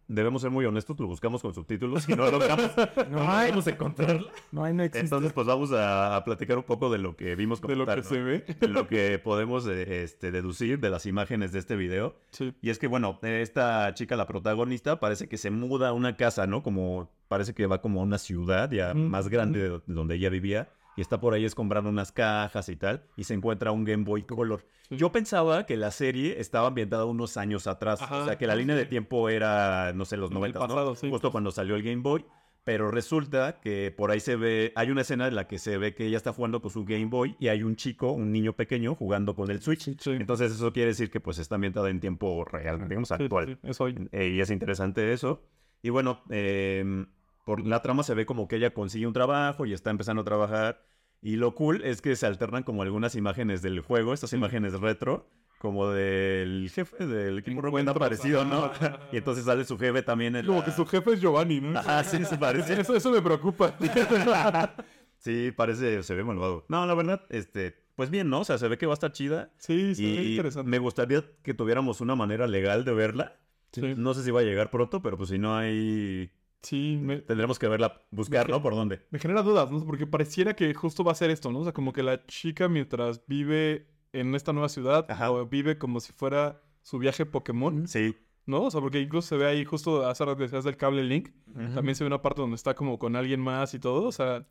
debemos 0.10 0.42
ser 0.42 0.52
muy 0.52 0.66
honestos, 0.66 1.00
lo 1.00 1.08
buscamos 1.08 1.42
con 1.42 1.54
subtítulos 1.54 2.10
y 2.10 2.16
no 2.16 2.30
logramos, 2.30 2.72
No 3.10 3.22
hay, 3.22 3.48
logramos 3.48 3.68
encontrarla. 3.68 4.28
no 4.52 4.64
hay, 4.64 4.74
no 4.74 4.84
existe. 4.84 5.00
Entonces, 5.06 5.32
pues 5.32 5.48
vamos 5.48 5.72
a, 5.72 6.16
a 6.18 6.24
platicar 6.26 6.58
un 6.58 6.64
poco 6.64 6.92
de 6.92 6.98
lo 6.98 7.16
que 7.16 7.36
vimos 7.36 7.62
De 7.62 7.76
lo 7.76 7.86
que 7.86 8.04
se 8.04 8.20
¿no? 8.20 8.26
ve. 8.26 8.46
De 8.60 8.68
lo 8.68 8.88
que 8.88 9.20
podemos 9.20 9.68
eh, 9.68 10.04
este, 10.04 10.32
deducir 10.32 10.80
de 10.80 10.90
las 10.90 11.06
imágenes 11.06 11.52
de 11.52 11.60
este 11.60 11.76
video. 11.76 12.16
Sí. 12.32 12.54
Y 12.62 12.72
es 12.72 12.80
que, 12.80 12.88
bueno, 12.88 13.20
esta 13.22 13.94
chica, 13.94 14.16
la 14.16 14.26
protagonista, 14.28 15.00
parece 15.00 15.30
que 15.30 15.38
se 15.38 15.52
muda 15.52 15.90
a 15.90 15.94
una 15.94 16.18
casa, 16.18 16.48
¿no? 16.48 16.64
Como, 16.64 17.10
parece 17.28 17.54
que 17.54 17.68
va 17.68 17.80
como 17.80 18.02
a 18.02 18.04
una 18.04 18.18
ciudad 18.18 18.72
ya 18.72 18.94
más 18.96 19.30
grande 19.30 19.60
de, 19.60 19.70
de 19.70 19.82
donde 19.86 20.16
ella 20.16 20.30
vivía. 20.30 20.70
Y 21.00 21.02
está 21.02 21.22
por 21.22 21.34
ahí 21.34 21.46
escombrando 21.46 21.90
unas 21.90 22.12
cajas 22.12 22.68
y 22.68 22.76
tal. 22.76 23.06
Y 23.16 23.24
se 23.24 23.34
encuentra 23.34 23.72
un 23.72 23.86
Game 23.86 24.04
Boy 24.04 24.24
Color. 24.24 24.66
Yo 24.90 25.14
pensaba 25.14 25.66
que 25.66 25.78
la 25.78 25.92
serie 25.92 26.42
estaba 26.42 26.68
ambientada 26.68 27.06
unos 27.06 27.38
años 27.38 27.68
atrás. 27.68 28.02
Ajá, 28.02 28.18
o 28.18 28.26
sea, 28.26 28.38
que 28.38 28.46
la 28.46 28.58
línea 28.58 28.76
de 28.76 28.86
tiempo 28.86 29.30
era, 29.30 29.94
no 29.94 30.04
sé, 30.04 30.18
los 30.18 30.30
En 30.30 30.36
el 30.36 30.42
90, 30.42 30.60
pasado, 30.60 30.90
¿no? 30.90 30.96
sí. 30.96 31.10
Justo 31.10 31.32
cuando 31.32 31.52
salió 31.52 31.78
el 31.78 31.84
Game 31.84 32.02
Boy. 32.02 32.26
Pero 32.66 32.92
resulta 32.92 33.62
que 33.62 33.94
por 33.96 34.12
ahí 34.12 34.20
se 34.20 34.36
ve, 34.36 34.74
hay 34.76 34.92
una 34.92 35.00
escena 35.00 35.30
en 35.30 35.36
la 35.36 35.48
que 35.48 35.58
se 35.58 35.78
ve 35.78 35.96
que 35.96 36.06
ella 36.06 36.18
está 36.18 36.34
jugando 36.34 36.62
con 36.62 36.70
su 36.70 36.84
Game 36.84 37.06
Boy 37.06 37.38
y 37.40 37.48
hay 37.48 37.64
un 37.64 37.78
chico, 37.78 38.12
un 38.12 38.34
niño 38.34 38.52
pequeño, 38.52 38.94
jugando 38.96 39.36
con 39.36 39.50
el 39.50 39.62
Switch. 39.62 39.98
Sí. 39.98 40.12
Entonces 40.12 40.52
eso 40.52 40.74
quiere 40.74 40.88
decir 40.90 41.10
que 41.10 41.22
pues 41.22 41.38
está 41.40 41.56
ambientada 41.56 41.90
en 41.90 42.02
tiempo 42.02 42.44
real, 42.44 42.90
digamos 42.90 43.10
actual. 43.14 43.58
sí, 43.62 43.70
es 43.70 43.80
hoy. 43.80 44.10
Eh, 44.12 44.34
y 44.36 44.42
es 44.42 44.52
interesante 44.52 45.14
eso. 45.14 45.42
Y 45.82 45.92
bueno, 45.92 46.24
em, 46.30 47.08
por 47.50 47.66
la 47.66 47.82
trama 47.82 48.04
se 48.04 48.14
ve 48.14 48.28
como 48.28 48.48
que 48.48 48.58
ella 48.58 48.76
consigue 48.76 49.08
un 49.08 49.14
trabajo 49.14 49.66
y 49.66 49.74
está 49.74 49.90
empezando 49.90 50.22
a 50.22 50.24
trabajar. 50.26 50.84
Y 51.20 51.36
lo 51.38 51.56
cool 51.56 51.82
es 51.84 52.00
que 52.00 52.16
se 52.16 52.28
alternan 52.28 52.62
como 52.62 52.84
algunas 52.84 53.16
imágenes 53.16 53.64
del 53.64 53.80
juego, 53.80 54.14
estas 54.14 54.34
imágenes 54.34 54.74
retro, 54.80 55.28
como 55.58 55.90
del 55.90 56.70
jefe 56.72 57.08
del 57.08 57.40
equipo 57.40 57.60
Rocket 57.62 57.80
Encuentros, 57.80 57.98
parecido, 57.98 58.46
¿no? 58.46 58.70
y 59.12 59.18
entonces 59.18 59.46
sale 59.46 59.66
su 59.66 59.80
jefe 59.80 60.04
también 60.04 60.36
en 60.36 60.46
Como 60.46 60.60
la- 60.60 60.66
que 60.66 60.72
su 60.72 60.86
jefe 60.86 61.14
es 61.14 61.22
Giovanni, 61.22 61.60
¿no? 61.60 61.80
Ajá, 61.80 62.04
sí, 62.04 62.24
se 62.24 62.38
parece. 62.38 62.80
Eso, 62.80 62.96
eso 62.96 63.10
me 63.10 63.20
preocupa. 63.22 63.74
Sí, 65.18 65.52
parece, 65.52 66.04
se 66.04 66.14
ve 66.16 66.24
malvado. 66.24 66.66
No, 66.70 66.86
la 66.86 66.94
verdad, 66.94 67.26
este, 67.30 67.76
pues 67.96 68.10
bien, 68.12 68.30
¿no? 68.30 68.42
O 68.42 68.46
sea, 68.46 68.58
se 68.60 68.68
ve 68.68 68.78
que 68.78 68.86
va 68.86 68.94
a 68.94 69.00
estar 69.00 69.12
chida. 69.12 69.52
Sí, 69.58 69.96
sí, 69.96 70.06
Y 70.06 70.32
interesante. 70.32 70.70
me 70.70 70.78
gustaría 70.78 71.24
que 71.44 71.54
tuviéramos 71.56 72.00
una 72.00 72.16
manera 72.16 72.46
legal 72.48 72.86
de 72.86 72.94
verla. 72.94 73.38
Sí, 73.74 73.96
No 73.98 74.14
sé 74.14 74.24
si 74.24 74.32
va 74.32 74.40
a 74.40 74.44
llegar 74.44 74.70
pronto, 74.70 75.02
pero 75.02 75.18
pues 75.18 75.30
si 75.30 75.38
no 75.40 75.58
hay... 75.58 76.32
sí, 76.62 76.98
me, 77.02 77.18
Tendremos 77.20 77.58
que 77.60 77.68
verla, 77.68 78.02
buscar, 78.12 78.48
Me 78.48 78.54
¿no? 78.54 78.62
¿Por 78.62 78.76
dónde? 78.76 79.02
me 79.12 79.20
genera 79.20 79.42
dudas, 79.44 79.72
¿no? 79.72 79.84
Porque 79.86 80.08
pareciera 80.08 80.56
que 80.56 80.74
justo 80.74 81.04
va 81.04 81.12
a 81.12 81.16
ser 81.16 81.30
esto, 81.30 81.52
¿no? 81.52 81.60
O 81.60 81.64
sea, 81.64 81.74
como 81.74 81.94
que 81.94 82.04
la 82.04 82.26
chica 82.26 82.68
mientras 82.70 83.26
vive 83.28 83.88
en 84.14 84.34
esta 84.36 84.54
nueva 84.54 84.70
ciudad, 84.70 85.06
Ajá. 85.10 85.32
o 85.32 85.46
vive 85.46 85.78
como 85.78 86.00
si 86.00 86.12
fuera 86.14 86.62
su 86.82 86.98
viaje 86.98 87.26
Pokémon, 87.26 87.88
Sí. 87.88 88.16
¿no? 88.46 88.64
O 88.64 88.72
sea, 88.72 88.82
porque 88.82 89.00
incluso 89.00 89.28
se 89.28 89.38
ve 89.38 89.46
ahí 89.46 89.64
justo 89.64 90.08
hace 90.08 90.26
rato 90.26 90.46
del 90.48 90.78
cable 90.78 91.04
Link, 91.04 91.30
también 91.76 91.94
se 91.96 92.04
ve 92.04 92.08
una 92.08 92.22
parte 92.22 92.42
donde 92.42 92.56
está 92.56 92.74
como 92.74 92.98
con 92.98 93.16
alguien 93.16 93.40
más 93.40 93.74
y 93.76 93.80
todo, 93.80 94.08
o 94.08 94.12
sea, 94.12 94.48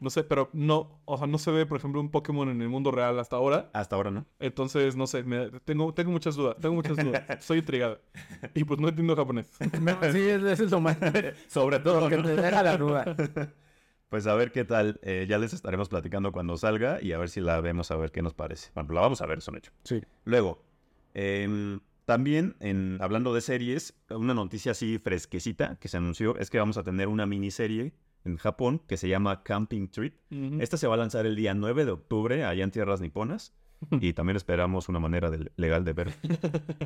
no 0.00 0.10
sé, 0.10 0.24
pero 0.24 0.48
no, 0.52 1.00
o 1.04 1.18
sea, 1.18 1.26
no 1.26 1.38
se 1.38 1.50
ve, 1.50 1.66
por 1.66 1.78
ejemplo, 1.78 2.00
un 2.00 2.10
Pokémon 2.10 2.48
en 2.48 2.62
el 2.62 2.68
mundo 2.68 2.90
real 2.90 3.18
hasta 3.18 3.36
ahora. 3.36 3.70
Hasta 3.72 3.96
ahora, 3.96 4.10
¿no? 4.10 4.26
Entonces, 4.38 4.94
no 4.96 5.06
sé, 5.06 5.22
me- 5.24 5.50
tengo, 5.64 5.92
tengo 5.94 6.10
muchas 6.12 6.36
dudas, 6.36 6.56
tengo 6.60 6.74
muchas 6.74 6.96
dudas. 6.96 7.22
Estoy 7.28 7.58
intrigado. 7.58 8.00
Y 8.54 8.64
pues 8.64 8.78
no 8.80 8.88
entiendo 8.88 9.16
japonés. 9.16 9.50
No, 9.80 9.98
sí, 10.12 10.20
eso 10.20 10.64
es 10.64 10.70
lo 10.70 10.80
más. 10.80 10.96
Sobre 11.48 11.78
todo, 11.80 12.08
que 12.08 12.16
te 12.18 12.36
deja 12.36 12.62
la 12.62 12.76
duda. 12.76 13.16
Pues 14.08 14.26
a 14.26 14.34
ver 14.34 14.52
qué 14.52 14.64
tal. 14.64 14.98
eh, 15.02 15.26
ya 15.28 15.38
les 15.38 15.52
estaremos 15.52 15.88
platicando 15.88 16.32
cuando 16.32 16.56
salga 16.56 16.98
y 17.02 17.12
a 17.12 17.18
ver 17.18 17.28
si 17.28 17.40
la 17.40 17.60
vemos, 17.60 17.90
a 17.90 17.96
ver 17.96 18.10
qué 18.10 18.22
nos 18.22 18.34
parece. 18.34 18.70
Bueno, 18.74 18.92
la 18.94 19.00
vamos 19.02 19.20
a 19.20 19.26
ver, 19.26 19.40
son 19.42 19.56
hecho. 19.56 19.72
Sí. 19.84 20.00
Luego, 20.24 20.62
em, 21.14 21.80
también 22.04 22.56
en, 22.60 22.96
hablando 23.02 23.34
de 23.34 23.40
series, 23.42 23.94
una 24.08 24.32
noticia 24.32 24.72
así 24.72 24.98
fresquecita 24.98 25.76
que 25.76 25.88
se 25.88 25.96
anunció 25.98 26.36
es 26.38 26.48
que 26.48 26.58
vamos 26.58 26.78
a 26.78 26.84
tener 26.84 27.08
una 27.08 27.26
miniserie 27.26 27.92
en 28.28 28.36
Japón 28.36 28.80
que 28.86 28.96
se 28.96 29.08
llama 29.08 29.42
Camping 29.42 29.88
Trip. 29.88 30.14
Ujú. 30.30 30.58
Esta 30.60 30.76
se 30.76 30.86
va 30.86 30.94
a 30.94 30.98
lanzar 30.98 31.26
el 31.26 31.34
día 31.36 31.54
9 31.54 31.84
de 31.84 31.90
octubre 31.92 32.44
allá 32.44 32.62
en 32.64 32.70
tierras 32.70 33.00
niponas. 33.00 33.54
Y 34.00 34.12
también 34.12 34.36
esperamos 34.36 34.88
una 34.88 34.98
manera 34.98 35.30
de- 35.30 35.52
legal 35.56 35.84
de 35.84 35.92
ver. 35.92 36.12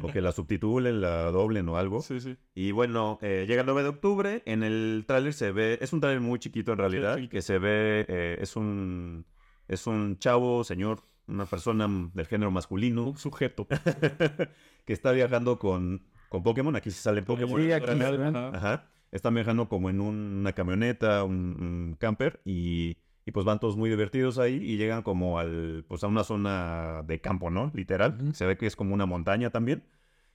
O 0.02 0.08
que 0.08 0.20
la 0.20 0.30
subtitulen, 0.32 1.00
la 1.00 1.30
doblen 1.30 1.66
o 1.70 1.78
algo. 1.78 2.02
Sí, 2.02 2.20
sí. 2.20 2.36
Y 2.54 2.70
bueno, 2.72 3.18
eh, 3.22 3.46
llega 3.48 3.62
el 3.62 3.66
9 3.66 3.82
de 3.82 3.88
octubre. 3.88 4.42
En 4.44 4.62
el 4.62 5.04
tráiler 5.06 5.32
se 5.32 5.52
ve... 5.52 5.78
Es 5.80 5.94
un 5.94 6.00
tráiler 6.00 6.20
muy 6.20 6.38
chiquito 6.38 6.72
en 6.72 6.78
realidad. 6.78 7.14
chiquito. 7.16 7.30
que 7.30 7.40
se 7.42 7.58
ve... 7.58 8.04
eh, 8.08 8.36
es 8.40 8.56
un... 8.56 9.24
Es 9.68 9.86
un 9.86 10.18
chavo, 10.18 10.64
señor, 10.64 11.00
una 11.28 11.46
persona 11.46 11.88
del 12.12 12.26
género 12.26 12.50
masculino 12.50 13.04
Un 13.04 13.16
sujeto. 13.16 13.66
que 14.84 14.92
está 14.92 15.12
viajando 15.12 15.58
con, 15.58 16.02
con 16.28 16.42
Pokémon. 16.42 16.76
Aquí 16.76 16.90
sí 16.90 16.98
sale 17.00 17.22
Pokémon. 17.22 17.58
Sí, 17.62 17.72
aquí 17.72 17.86
se 17.86 17.94
ven. 18.18 18.36
Ajá. 18.36 18.90
Están 19.12 19.34
viajando 19.34 19.68
como 19.68 19.90
en 19.90 20.00
un- 20.00 20.38
una 20.40 20.52
camioneta, 20.54 21.22
un, 21.24 21.34
un 21.60 21.96
camper, 22.00 22.40
y, 22.44 22.96
y 23.24 23.30
pues 23.32 23.44
van 23.46 23.60
todos 23.60 23.76
muy 23.76 23.88
divertidos 23.90 24.38
ahí 24.38 24.54
y 24.56 24.76
llegan 24.78 25.02
como 25.02 25.38
al, 25.38 25.84
pues 25.86 26.02
a 26.02 26.08
una 26.08 26.24
zona 26.24 27.02
de 27.06 27.20
campo, 27.20 27.50
¿no? 27.50 27.70
Literal. 27.74 28.34
Se 28.34 28.46
ve 28.46 28.56
que 28.56 28.66
es 28.66 28.74
como 28.74 28.94
una 28.94 29.06
montaña 29.06 29.50
también. 29.50 29.84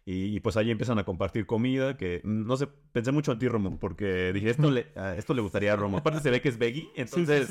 Y, 0.09 0.33
y, 0.33 0.39
pues 0.39 0.55
ahí 0.55 0.71
empiezan 0.71 0.97
a 0.99 1.03
compartir 1.03 1.45
comida, 1.45 1.97
que 1.97 2.21
mm, 2.23 2.45
no 2.47 2.55
sé, 2.55 2.67
pensé 2.93 3.11
mucho 3.11 3.33
en 3.33 3.39
ti, 3.39 3.49
Romo, 3.49 3.77
porque 3.77 4.31
dije, 4.31 4.51
esto 4.51 4.71
le, 4.71 4.87
a 4.95 5.15
esto 5.17 5.33
le 5.33 5.41
gustaría 5.41 5.73
a 5.73 5.75
Romo. 5.75 5.97
Aparte 5.97 6.21
se 6.21 6.31
ve 6.31 6.39
que 6.39 6.47
es 6.47 6.57
veggie, 6.57 6.87
entonces 6.95 7.49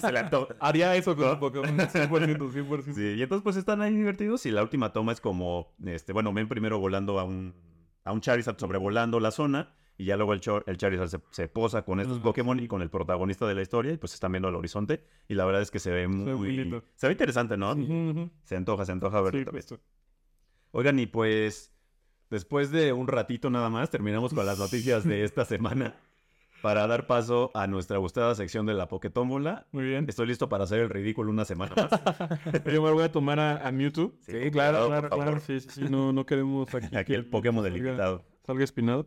se 0.00 0.10
le 0.10 0.18
antoja. 0.18 0.56
Haría 0.58 0.96
eso 0.96 1.14
con 1.14 1.38
Pokémon. 1.38 1.68
100%, 1.78 2.50
100%. 2.50 2.94
Sí, 2.96 3.14
y 3.16 3.22
entonces 3.22 3.44
pues 3.44 3.54
están 3.54 3.80
ahí 3.80 3.94
divertidos 3.94 4.44
y 4.44 4.50
la 4.50 4.64
última 4.64 4.92
toma 4.92 5.12
es 5.12 5.20
como, 5.20 5.72
este, 5.84 6.12
bueno, 6.12 6.32
ven 6.32 6.48
primero 6.48 6.80
volando 6.80 7.20
a 7.20 7.24
un, 7.24 7.54
a 8.02 8.10
un 8.12 8.20
Charizard 8.20 8.58
sobrevolando 8.58 9.20
la 9.20 9.30
zona 9.30 9.72
y 9.96 10.06
ya 10.06 10.16
luego 10.16 10.32
el, 10.32 10.40
Char- 10.40 10.64
el 10.66 10.76
Charizard 10.76 11.08
se, 11.08 11.20
se 11.30 11.48
posa 11.48 11.82
con 11.82 12.00
estos. 12.00 12.18
Pokémon 12.20 12.58
y 12.60 12.66
con 12.68 12.82
el 12.82 12.90
protagonista 12.90 13.46
de 13.46 13.54
la 13.54 13.62
historia 13.62 13.92
y 13.92 13.96
pues 13.96 14.14
están 14.14 14.32
viendo 14.32 14.48
al 14.48 14.54
horizonte 14.56 15.04
y 15.28 15.34
la 15.34 15.44
verdad 15.44 15.62
es 15.62 15.70
que 15.70 15.78
se 15.78 15.90
ve 15.90 16.08
muy, 16.08 16.50
lindo. 16.56 16.82
se 16.94 17.06
ve 17.06 17.12
interesante, 17.12 17.56
¿no? 17.56 17.74
Se 18.44 18.56
antoja, 18.56 18.84
se 18.84 18.92
antoja 18.92 19.20
ver. 19.20 19.46
Sí. 19.62 19.76
Oigan, 20.72 20.98
y 20.98 21.06
pues 21.06 21.72
después 22.30 22.70
de 22.72 22.92
un 22.92 23.06
ratito 23.06 23.50
nada 23.50 23.70
más 23.70 23.90
terminamos 23.90 24.34
con 24.34 24.44
las 24.46 24.58
noticias 24.58 25.04
de 25.04 25.22
esta 25.24 25.44
semana 25.44 25.94
para 26.62 26.86
dar 26.86 27.06
paso 27.06 27.50
a 27.54 27.66
nuestra 27.66 27.98
gustada 27.98 28.34
sección 28.34 28.64
de 28.66 28.72
la 28.74 28.88
Poketómbola. 28.88 29.66
Muy 29.70 29.84
bien. 29.84 30.06
Estoy 30.08 30.26
listo 30.26 30.48
para 30.48 30.64
hacer 30.64 30.80
el 30.80 30.88
ridículo 30.88 31.30
una 31.30 31.44
semana 31.44 31.74
más. 31.76 32.64
Yo 32.64 32.82
me 32.82 32.90
voy 32.90 33.04
a 33.04 33.12
tomar 33.12 33.38
a, 33.38 33.68
a 33.68 33.70
Mewtwo. 33.70 34.14
Sí, 34.22 34.50
claro, 34.50 34.86
claro. 34.88 35.10
Claro, 35.10 35.40
sí, 35.40 35.60
sí, 35.60 35.68
sí. 35.70 35.80
No, 35.90 36.12
no 36.12 36.24
queremos 36.26 36.74
aquí. 36.74 36.96
Aquí 36.96 37.12
que 37.12 37.14
el 37.14 37.26
Pokémon 37.26 37.62
salga- 37.64 37.70
delimitado. 37.74 38.24
Salga 38.46 38.64
espinado. 38.64 39.06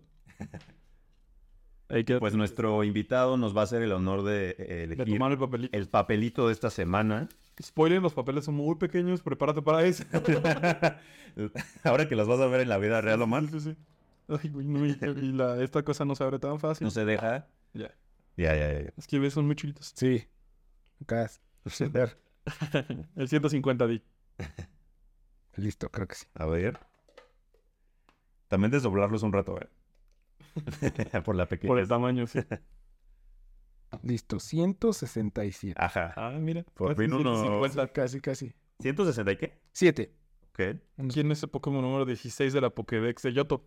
Pues 2.19 2.35
nuestro 2.35 2.83
invitado 2.83 3.37
nos 3.37 3.55
va 3.55 3.61
a 3.61 3.63
hacer 3.63 3.81
el 3.81 3.91
honor 3.93 4.23
de 4.23 4.55
eh, 4.59 4.65
de 4.67 4.83
elegir 4.83 5.13
tomar 5.15 5.31
el 5.31 5.37
papelito. 5.37 5.77
el 5.77 5.87
papelito 5.87 6.47
de 6.47 6.53
esta 6.53 6.69
semana. 6.69 7.29
Spoiler, 7.61 8.01
los 8.01 8.13
papeles 8.13 8.45
son 8.45 8.55
muy 8.55 8.75
pequeños. 8.75 9.21
Prepárate 9.21 9.61
para 9.61 9.83
eso. 9.85 10.03
Ahora 11.83 12.07
que 12.07 12.15
los 12.15 12.27
vas 12.27 12.39
a 12.39 12.47
ver 12.47 12.61
en 12.61 12.69
la 12.69 12.77
vida 12.77 13.01
real, 13.01 13.21
Omar, 13.21 13.43
Sí, 13.43 13.59
sí, 13.59 13.71
sí. 13.71 13.77
Ay, 14.27 14.49
güey, 14.49 14.67
no, 14.67 14.85
y, 14.85 14.97
y 15.01 15.31
la, 15.31 15.63
esta 15.63 15.83
cosa 15.83 16.03
no 16.03 16.13
se 16.15 16.23
abre 16.23 16.39
tan 16.39 16.59
fácil. 16.59 16.85
no 16.85 16.91
se 16.91 17.05
deja. 17.05 17.47
Ya. 17.73 17.95
Ya, 18.35 18.55
ya, 18.55 18.81
ya. 18.81 18.93
Es 18.97 19.07
que 19.07 19.17
ves, 19.19 19.33
son 19.33 19.45
muy 19.45 19.55
chiquitos. 19.55 19.93
Sí. 19.95 20.27
Acá. 21.01 21.29
El 23.15 23.27
150 23.27 23.87
di. 23.87 24.03
Listo, 25.55 25.89
creo 25.89 26.07
que 26.07 26.15
sí. 26.15 26.25
A 26.35 26.45
ver. 26.45 26.79
También 28.47 28.71
desdoblarlos 28.71 29.23
un 29.23 29.33
rato, 29.33 29.59
¿eh? 29.59 29.67
Por 31.25 31.35
la 31.35 31.47
pequeña. 31.47 31.69
Por 31.69 31.79
el 31.79 31.87
tamaño, 31.87 32.27
sí. 32.27 32.39
Listo, 34.03 34.39
167. 34.39 35.75
Ajá. 35.81 36.13
Ah, 36.17 36.31
mira. 36.39 36.63
Por 36.73 36.89
casi 36.89 37.01
fin 37.07 37.13
uno- 37.13 37.35
150. 37.35 37.87
Casi, 37.93 38.19
casi. 38.21 38.53
¿160 38.79 39.31
y 39.33 39.37
qué? 39.37 39.61
7. 39.71 40.13
Ok. 40.49 40.59
¿Quién 41.13 41.31
es 41.31 41.41
el 41.43 41.49
Pokémon 41.49 41.81
número 41.81 42.05
16 42.05 42.51
de 42.53 42.61
la 42.61 42.69
Pokédex 42.69 43.21
de 43.23 43.33
Yoto? 43.33 43.65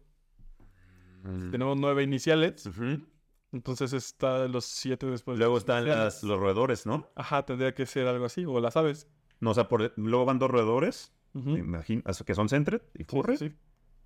Tenemos 1.50 1.78
nueve 1.78 2.02
iniciales. 2.02 2.64
Ujú. 2.66 3.06
Entonces 3.52 3.92
está 3.92 4.46
los 4.48 4.64
siete 4.64 5.06
después. 5.06 5.38
Luego 5.38 5.58
están 5.58 5.86
las- 5.86 6.22
los 6.22 6.38
roedores, 6.38 6.86
¿no? 6.86 7.08
Ajá, 7.14 7.44
tendría 7.44 7.74
que 7.74 7.84
ser 7.86 8.06
algo 8.06 8.24
así. 8.24 8.44
O 8.44 8.60
las 8.60 8.76
aves. 8.76 9.08
No, 9.40 9.50
o 9.50 9.54
sea, 9.54 9.68
por- 9.68 9.92
luego 9.96 10.24
van 10.24 10.38
dos 10.38 10.50
roedores, 10.50 11.12
Ujú. 11.34 11.50
me 11.50 11.58
imagino, 11.60 12.02
que 12.26 12.34
son 12.34 12.48
centred 12.48 12.80
y 12.94 12.98
Sí, 13.00 13.04
furry. 13.08 13.36
sí. 13.36 13.52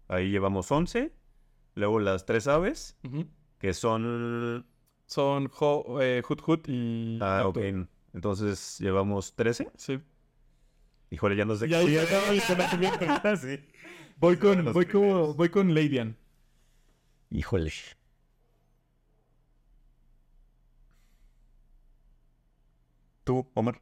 Ahí 0.08 0.30
llevamos 0.30 0.70
11. 0.70 1.12
Luego 1.74 2.00
las 2.00 2.24
tres 2.26 2.46
aves, 2.48 2.96
que 3.58 3.74
son... 3.74 4.66
Son 5.06 5.50
Ho, 5.60 6.00
eh, 6.00 6.22
Hut 6.26 6.40
Hut 6.46 6.66
y. 6.68 7.18
Ah, 7.20 7.42
ok. 7.46 7.58
Entonces 8.14 8.78
llevamos 8.80 9.34
13. 9.34 9.70
Sí. 9.76 10.00
Híjole, 11.10 11.36
ya 11.36 11.44
no 11.44 11.54
sé 11.56 11.68
Ya, 11.68 11.84
qué- 11.84 11.92
ya, 11.92 13.20
ya, 13.22 13.36
sí. 13.40 13.60
Voy 14.16 14.38
con, 14.38 14.72
voy 14.72 14.86
con, 14.86 15.36
voy 15.36 15.48
con 15.50 15.74
Ladian. 15.74 16.16
Híjole. 17.30 17.70
¿Tú, 23.24 23.46
Omar? 23.54 23.80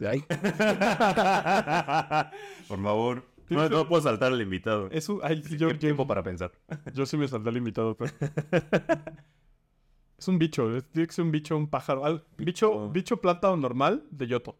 Ay, 0.00 0.20
Por 2.68 2.82
favor. 2.82 3.24
No, 3.50 3.68
no 3.68 3.88
puedo 3.88 4.02
saltar 4.02 4.32
al 4.32 4.40
invitado. 4.40 4.88
Eso, 4.90 5.20
ay, 5.22 5.42
sí, 5.42 5.56
yo, 5.58 5.70
Yo 5.70 5.78
tiempo 5.78 6.06
para 6.06 6.22
pensar. 6.22 6.52
yo 6.94 7.04
sí 7.06 7.16
me 7.16 7.28
salté 7.28 7.48
al 7.50 7.56
invitado, 7.56 7.96
pero. 7.96 8.12
es 10.18 10.28
un 10.28 10.38
bicho, 10.38 10.76
es- 10.76 10.84
tiene 10.90 11.06
que 11.06 11.12
ser 11.12 11.24
un 11.24 11.30
bicho, 11.32 11.56
un 11.56 11.68
pájaro. 11.68 12.04
al- 12.04 12.24
bicho, 12.38 12.88
bicho 12.90 13.20
planta 13.20 13.50
o 13.50 13.56
normal 13.56 14.04
de 14.10 14.26
Yoto. 14.26 14.58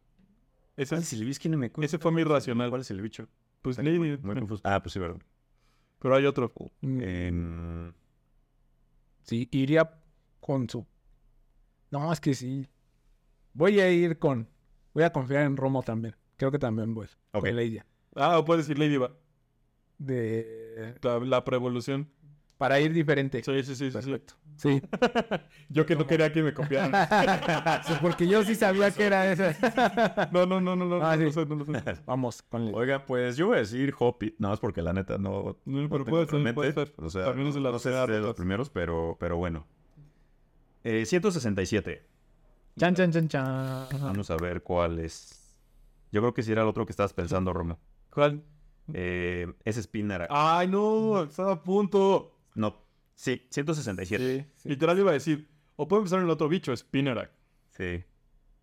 Ese, 0.77 0.90
¿Cuál 0.97 1.02
es 1.02 1.12
el? 1.12 1.48
No 1.48 1.56
me 1.56 1.70
ese 1.86 1.98
fue 1.98 2.12
mi 2.12 2.24
racional. 2.24 2.69
¿Cuál 2.70 2.81
es 2.82 2.90
el 2.90 3.01
bicho? 3.01 3.28
Pues 3.62 3.78
Muy 3.78 4.19
confuso. 4.35 4.61
Ah, 4.65 4.82
pues 4.82 4.93
sí, 4.93 4.98
verdad. 4.98 5.20
Pero 6.01 6.16
hay 6.16 6.27
otro. 6.27 6.52
mm, 6.82 7.01
Em, 7.01 7.93
sí, 9.23 9.48
iría 9.52 9.90
con 10.40 10.69
su... 10.69 10.86
No, 11.90 12.12
es 12.12 12.20
que 12.20 12.35
sí. 12.35 12.66
Voy 13.55 13.81
a 13.81 13.90
ir 13.90 14.19
con... 14.19 14.48
Voy 14.93 15.05
a 15.05 15.12
confiar 15.12 15.44
en 15.44 15.56
Romo 15.56 15.82
también. 15.82 16.15
Creo 16.36 16.51
que 16.51 16.59
también 16.59 16.93
voy. 16.93 17.06
Ok. 17.32 17.44
Con 17.47 17.56
Lady. 17.56 17.81
Ah, 18.15 18.39
o 18.39 18.45
puedes 18.45 18.66
decir 18.66 18.78
Ladybug. 18.78 19.11
De... 19.99 20.95
La, 21.03 21.19
la 21.20 21.45
preevolución. 21.45 22.09
Para 22.59 22.78
ir 22.81 22.93
diferente. 22.93 23.43
Sí, 23.43 23.62
sí, 23.65 23.74
sí. 23.74 23.91
Perfecto. 23.91 24.35
Sí. 24.57 24.81
Yo 25.69 25.85
que 25.85 25.97
no 25.97 26.07
quería 26.07 26.32
que 26.32 26.43
me 26.43 26.55
copiaran. 26.55 26.93
Sí, 27.85 27.93
Porque 28.01 28.27
yo 28.27 28.45
sí 28.45 28.55
sabía 28.55 28.91
que 28.93 29.05
era 29.05 29.31
esa. 29.32 30.28
No, 30.32 30.47
no, 30.47 30.61
no, 30.61 30.77
no, 30.77 30.85
no. 30.85 31.05
Ah, 31.05 31.16
no, 31.16 31.24
lo 31.24 31.31
sí. 31.32 31.41
sé, 31.41 31.47
no 31.47 31.57
lo 31.57 31.65
sé. 31.65 31.82
Vamos 32.07 32.43
con 32.43 32.66
Lady. 32.66 32.77
Oiga, 32.77 33.05
pues 33.05 33.36
yo 33.36 33.49
voy 33.49 33.57
a 33.57 33.61
decir 33.61 33.93
Hoppy. 33.99 34.36
No, 34.39 34.55
es 34.55 34.61
porque 34.61 34.81
la 34.82 34.93
neta 34.93 35.19
no. 35.19 35.59
No, 35.65 35.82
no 35.82 35.89
pero 35.89 36.05
tengo 36.05 36.27
puede 36.27 36.27
ser, 36.28 36.55
puede 36.55 36.73
ser. 36.73 36.95
O 36.99 37.11
sea, 37.11 37.24
También 37.24 37.49
es 37.49 37.55
de 37.55 37.61
las 37.61 37.73
no 37.73 37.78
sé 37.81 37.91
si 37.91 38.12
de 38.12 38.20
los 38.20 38.35
primeros, 38.35 38.70
pero, 38.70 39.16
pero 39.19 39.36
bueno. 39.36 39.66
Eh, 40.85 41.05
167. 41.05 42.07
Chan, 42.78 42.95
chan, 42.95 43.11
chan, 43.12 43.28
chan. 43.28 43.89
Vamos 44.01 44.31
a 44.31 44.36
ver 44.36 44.62
cuál 44.62 45.01
es. 45.01 45.57
Yo 46.12 46.20
creo 46.20 46.32
que 46.35 46.43
sí 46.43 46.53
era 46.53 46.62
el 46.62 46.69
otro 46.69 46.86
que 46.86 46.93
estabas 46.93 47.12
pensando, 47.12 47.53
Romo. 47.53 47.78
¿Cuál? 48.15 48.43
Eh, 48.93 49.53
es 49.65 49.77
Spinner. 49.77 50.27
Ay, 50.31 50.69
no, 50.69 51.24
estaba 51.24 51.53
a 51.53 51.62
punto. 51.62 52.39
No, 52.55 52.77
sí, 53.15 53.43
167. 53.51 54.51
Sí. 54.57 54.69
Literal 54.69 54.99
iba 54.99 55.11
a 55.11 55.15
decir, 55.15 55.49
o 55.77 55.89
puedo 55.89 56.01
empezar 56.01 56.20
en 56.20 56.27
el 56.27 56.31
otro 56.31 56.49
bicho, 56.49 56.74
Spinnerack. 56.77 57.31
Sí. 57.70 58.05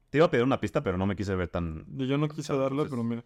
Te 0.10 0.18
iba 0.18 0.26
a 0.26 0.32
pedir 0.32 0.44
una 0.44 0.60
pista, 0.60 0.84
pero 0.84 0.98
no 0.98 1.06
me 1.06 1.16
quise 1.16 1.36
ver 1.36 1.48
tan. 1.50 1.86
Yo 1.98 2.18
no 2.18 2.28
quise 2.30 2.56
darlo, 2.56 2.84
Pues- 2.84 2.90
pero 2.90 3.04
mira. 3.04 3.24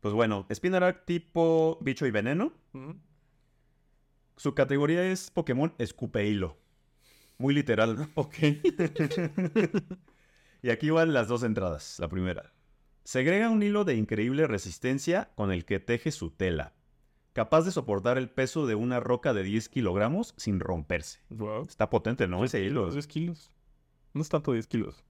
Pues 0.00 0.12
bueno, 0.12 0.46
Spinnerak 0.52 1.06
tipo 1.06 1.78
bicho 1.80 2.04
y 2.06 2.10
veneno. 2.10 2.52
Su 4.36 4.54
categoría 4.54 5.04
es 5.10 5.30
Pokémon 5.30 5.72
escupe 5.78 6.26
hilo. 6.26 6.58
Muy 7.38 7.54
literal, 7.54 7.96
¿no? 7.96 8.08
Ok. 8.14 8.34
Y 10.62 10.70
aquí 10.70 10.88
van 10.88 11.12
las 11.12 11.28
dos 11.28 11.42
entradas. 11.42 11.98
La 11.98 12.08
primera. 12.08 12.53
Segrega 13.04 13.50
un 13.50 13.62
hilo 13.62 13.84
de 13.84 13.94
increíble 13.94 14.46
resistencia 14.46 15.30
con 15.34 15.52
el 15.52 15.64
que 15.64 15.78
teje 15.78 16.10
su 16.10 16.30
tela. 16.30 16.72
Capaz 17.34 17.62
de 17.64 17.70
soportar 17.72 18.16
el 18.16 18.30
peso 18.30 18.66
de 18.66 18.74
una 18.76 19.00
roca 19.00 19.34
de 19.34 19.42
10 19.42 19.68
kilogramos 19.68 20.34
sin 20.36 20.60
romperse. 20.60 21.20
Wow. 21.30 21.62
Está 21.62 21.90
potente, 21.90 22.26
¿no? 22.28 22.44
Ese 22.44 22.62
hilo. 22.62 22.90
10 22.90 23.06
kilos. 23.06 23.50
No 24.14 24.22
es 24.22 24.28
tanto 24.28 24.52
10 24.52 24.66
kilos. 24.68 25.04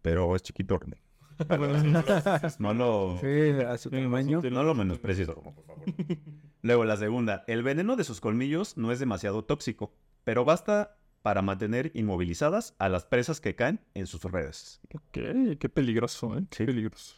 Pero 0.00 0.34
es 0.34 0.42
chiquito. 0.42 0.78
René. 0.78 1.02
No 2.58 2.74
lo, 2.74 3.18
Sí, 3.20 3.50
a 3.64 3.78
su 3.78 3.90
tamaño. 3.90 4.40
no 4.50 4.62
lo 4.64 4.74
menosprecies, 4.74 5.28
por 5.28 5.44
favor. 5.44 5.64
Luego, 6.62 6.84
la 6.84 6.96
segunda. 6.96 7.44
El 7.46 7.62
veneno 7.62 7.94
de 7.96 8.04
sus 8.04 8.20
colmillos 8.20 8.76
no 8.76 8.90
es 8.90 8.98
demasiado 8.98 9.44
tóxico, 9.44 9.92
pero 10.24 10.44
basta 10.44 10.97
para 11.28 11.42
mantener 11.42 11.90
inmovilizadas 11.94 12.74
a 12.78 12.88
las 12.88 13.04
presas 13.04 13.38
que 13.38 13.54
caen 13.54 13.80
en 13.92 14.06
sus 14.06 14.22
redes. 14.24 14.80
Ok, 14.94 15.58
qué 15.60 15.68
peligroso, 15.68 16.38
¿eh? 16.38 16.44
Qué 16.48 16.56
Sí. 16.56 16.64
peligroso. 16.64 17.16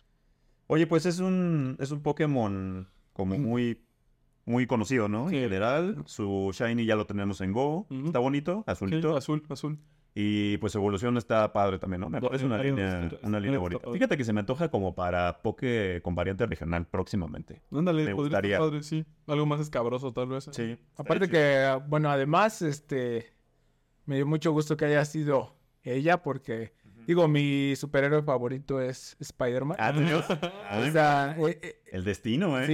Oye, 0.67 0.89
pues 0.89 1.07
es 1.07 1.21
un, 1.21 1.77
es 1.79 1.93
un 1.93 2.03
Pokémon 2.03 2.89
como 3.13 3.39
muy, 3.39 3.85
muy 4.47 4.67
conocido, 4.67 5.09
¿no? 5.09 5.29
Sí. 5.29 5.37
En 5.37 5.43
general, 5.45 6.03
su 6.07 6.51
Shiny 6.53 6.87
ya 6.87 6.97
lo 6.97 7.07
tenemos 7.07 7.41
en 7.41 7.53
Go. 7.53 7.87
Está 8.05 8.19
bonito, 8.19 8.65
Sí, 8.67 8.73
azulito. 8.73 9.17
azul, 9.17 9.45
azul. 9.49 9.79
Y 10.13 10.57
pues 10.59 10.73
su 10.73 10.79
evolución 10.79 11.17
está 11.17 11.53
padre 11.53 11.79
también, 11.79 12.01
¿no? 12.01 12.11
Me 12.11 12.21
parece 12.21 12.45
una 12.47 12.61
línea, 12.61 13.09
una 13.23 13.39
línea 13.39 13.61
bonita. 13.61 13.93
Fíjate 13.93 14.17
que 14.17 14.25
se 14.25 14.33
me 14.33 14.41
antoja 14.41 14.69
como 14.73 14.93
para 14.97 15.41
Poké 15.41 16.01
con 16.03 16.17
variante 16.17 16.47
regional 16.47 16.85
próximamente. 16.89 17.63
Ándale, 17.71 18.07
Me 18.07 18.15
podría 18.17 18.39
gustaría. 18.39 18.57
estar 18.57 18.69
padre, 18.71 18.83
sí. 18.83 19.05
Algo 19.29 19.47
más 19.47 19.61
escabroso, 19.61 20.13
tal 20.13 20.27
vez. 20.27 20.49
Sí. 20.51 20.77
Aparte 20.97 21.29
que, 21.29 21.81
bueno, 21.87 22.11
además, 22.11 22.61
este, 22.61 23.39
me 24.07 24.17
dio 24.17 24.27
mucho 24.27 24.53
gusto 24.53 24.77
que 24.77 24.85
haya 24.87 25.05
sido 25.05 25.57
ella 25.83 26.23
porque, 26.23 26.73
digo, 27.07 27.27
mi 27.29 27.75
superhéroe 27.77 28.23
favorito 28.23 28.81
es 28.81 29.17
Spider-Man. 29.21 29.77
Ah, 29.81 29.93
¿tenemos? 29.93 30.25
o 30.89 30.91
sea, 30.93 31.37
eh, 31.39 31.59
eh, 31.63 31.83
El 31.93 32.05
destino, 32.05 32.61
¿eh? 32.61 32.67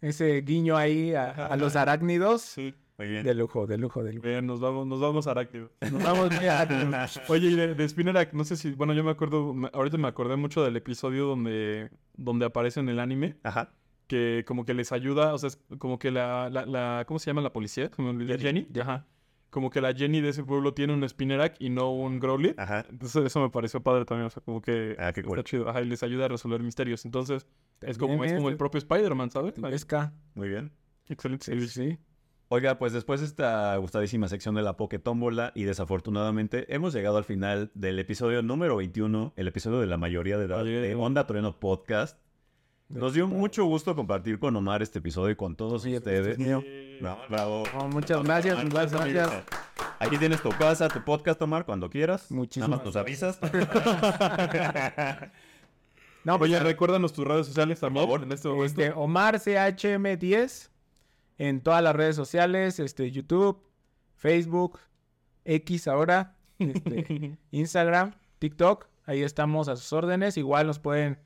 sí, 0.00 0.06
ese 0.06 0.40
guiño 0.42 0.76
ahí 0.76 1.14
a, 1.14 1.30
a 1.30 1.56
los 1.56 1.76
arácnidos, 1.76 2.42
Sí. 2.42 2.74
Muy 2.98 3.08
bien. 3.08 3.24
de 3.24 3.32
lujo, 3.32 3.66
de 3.66 3.78
lujo, 3.78 4.04
de 4.04 4.12
lujo. 4.12 4.28
Bien, 4.28 4.46
nos 4.46 4.60
vamos, 4.60 4.86
nos 4.86 5.00
vamos 5.00 5.26
a 5.26 5.30
Arácnido. 5.30 5.70
Nos 5.90 6.02
vamos 6.02 6.30
muy 6.36 6.46
a- 6.46 6.68
Oye, 7.28 7.48
y 7.48 7.54
de, 7.54 7.74
de 7.74 7.88
Spinnerack, 7.88 8.34
no 8.34 8.44
sé 8.44 8.56
si, 8.58 8.72
bueno, 8.72 8.92
yo 8.92 9.02
me 9.02 9.10
acuerdo, 9.10 9.54
me- 9.54 9.70
ahorita 9.72 9.96
me 9.96 10.06
acordé 10.06 10.36
mucho 10.36 10.62
del 10.62 10.76
episodio 10.76 11.24
donde, 11.24 11.88
donde 12.18 12.44
aparece 12.44 12.80
en 12.80 12.90
el 12.90 13.00
anime, 13.00 13.36
Ajá. 13.42 13.72
que 14.06 14.44
como 14.46 14.66
que 14.66 14.74
les 14.74 14.92
ayuda, 14.92 15.32
o 15.32 15.38
sea, 15.38 15.46
es 15.48 15.58
como 15.78 15.98
que 15.98 16.10
la, 16.10 16.50
la, 16.50 16.66
la- 16.66 17.04
¿cómo 17.06 17.18
se 17.18 17.30
llama 17.30 17.40
la 17.40 17.54
policía? 17.54 17.90
Me 17.96 18.10
olvidó. 18.10 18.38
Jenny. 18.38 18.68
Ajá. 18.78 19.06
Como 19.50 19.70
que 19.70 19.80
la 19.80 19.92
Jenny 19.92 20.20
de 20.20 20.28
ese 20.30 20.44
pueblo 20.44 20.74
tiene 20.74 20.92
un 20.94 21.06
Spinnerack 21.08 21.56
y 21.58 21.70
no 21.70 21.90
un 21.92 22.20
Growlithe. 22.20 22.54
Ajá. 22.56 22.86
Entonces 22.88 23.24
eso 23.26 23.40
me 23.40 23.50
pareció 23.50 23.82
padre 23.82 24.04
también, 24.04 24.26
o 24.26 24.30
sea, 24.30 24.42
como 24.42 24.62
que 24.62 24.94
Ah, 24.98 25.12
qué 25.12 25.20
está 25.20 25.28
cool. 25.34 25.44
chido. 25.44 25.68
Ajá, 25.68 25.82
y 25.82 25.86
les 25.86 26.02
ayuda 26.02 26.26
a 26.26 26.28
resolver 26.28 26.62
misterios. 26.62 27.04
Entonces, 27.04 27.46
es 27.80 27.98
como, 27.98 28.14
Bien, 28.14 28.24
es 28.26 28.34
como 28.34 28.48
el 28.48 28.56
propio 28.56 28.78
Spider-Man, 28.78 29.30
¿sabes? 29.30 29.54
Pesca. 29.54 30.12
Muy 30.34 30.48
bien. 30.48 30.72
Excelente. 31.08 31.44
Sí, 31.60 31.68
sí. 31.68 31.98
Oiga, 32.52 32.78
pues 32.78 32.92
después 32.92 33.20
de 33.20 33.26
esta 33.26 33.76
gustadísima 33.76 34.26
sección 34.28 34.56
de 34.56 34.62
la 34.62 34.76
Pokétómbola 34.76 35.52
y 35.54 35.64
desafortunadamente 35.64 36.72
hemos 36.74 36.92
llegado 36.92 37.16
al 37.16 37.24
final 37.24 37.70
del 37.74 37.98
episodio 38.00 38.42
número 38.42 38.76
21, 38.76 39.34
el 39.36 39.48
episodio 39.48 39.78
de 39.80 39.86
la 39.86 39.96
mayoría 39.96 40.36
de 40.36 40.46
edad 40.46 40.64
de. 40.64 40.94
Onda 40.96 41.26
Trueno 41.26 41.58
Podcast. 41.60 42.18
Nos 42.90 43.14
dio 43.14 43.28
mucho 43.28 43.64
gusto 43.66 43.94
compartir 43.94 44.40
con 44.40 44.54
Omar 44.56 44.82
este 44.82 44.98
episodio 44.98 45.30
y 45.30 45.36
con 45.36 45.54
todos 45.54 45.84
Oye, 45.84 46.00
pues, 46.00 46.18
ustedes. 46.18 46.38
es 46.38 46.38
mío. 46.38 46.62
Bravo, 47.00 47.20
bravo. 47.28 47.62
No, 47.72 47.88
muchas 47.88 48.22
gracias, 48.24 48.54
Omar, 48.54 48.64
muchas 48.66 48.92
gracias. 48.92 49.44
Aquí 50.00 50.18
tienes 50.18 50.42
tu 50.42 50.50
casa, 50.50 50.88
tu 50.88 51.04
podcast, 51.04 51.40
Omar, 51.40 51.64
cuando 51.64 51.88
quieras. 51.88 52.30
Muchísimas 52.32 52.68
Nada 52.68 52.78
más 52.78 52.86
nos 52.86 52.96
avisas. 52.96 53.38
No, 56.22 56.38
pues, 56.38 56.50
Oye, 56.50 56.60
recuérdanos 56.60 57.14
tus 57.14 57.26
redes 57.26 57.46
sociales 57.46 57.80
también. 57.80 58.04
favor. 58.04 58.22
En 58.22 58.30
este 58.32 58.46
momento. 58.48 58.66
este, 58.66 58.92
Omar 58.92 59.36
CHM10 59.36 60.68
en 61.38 61.62
todas 61.62 61.82
las 61.82 61.96
redes 61.96 62.14
sociales, 62.14 62.78
este, 62.78 63.10
YouTube, 63.10 63.62
Facebook, 64.16 64.78
X 65.46 65.88
ahora, 65.88 66.36
este, 66.58 67.38
Instagram, 67.52 68.12
TikTok, 68.38 68.86
ahí 69.06 69.22
estamos 69.22 69.68
a 69.68 69.76
sus 69.76 69.90
órdenes. 69.94 70.36
Igual 70.36 70.66
nos 70.66 70.78
pueden 70.78 71.18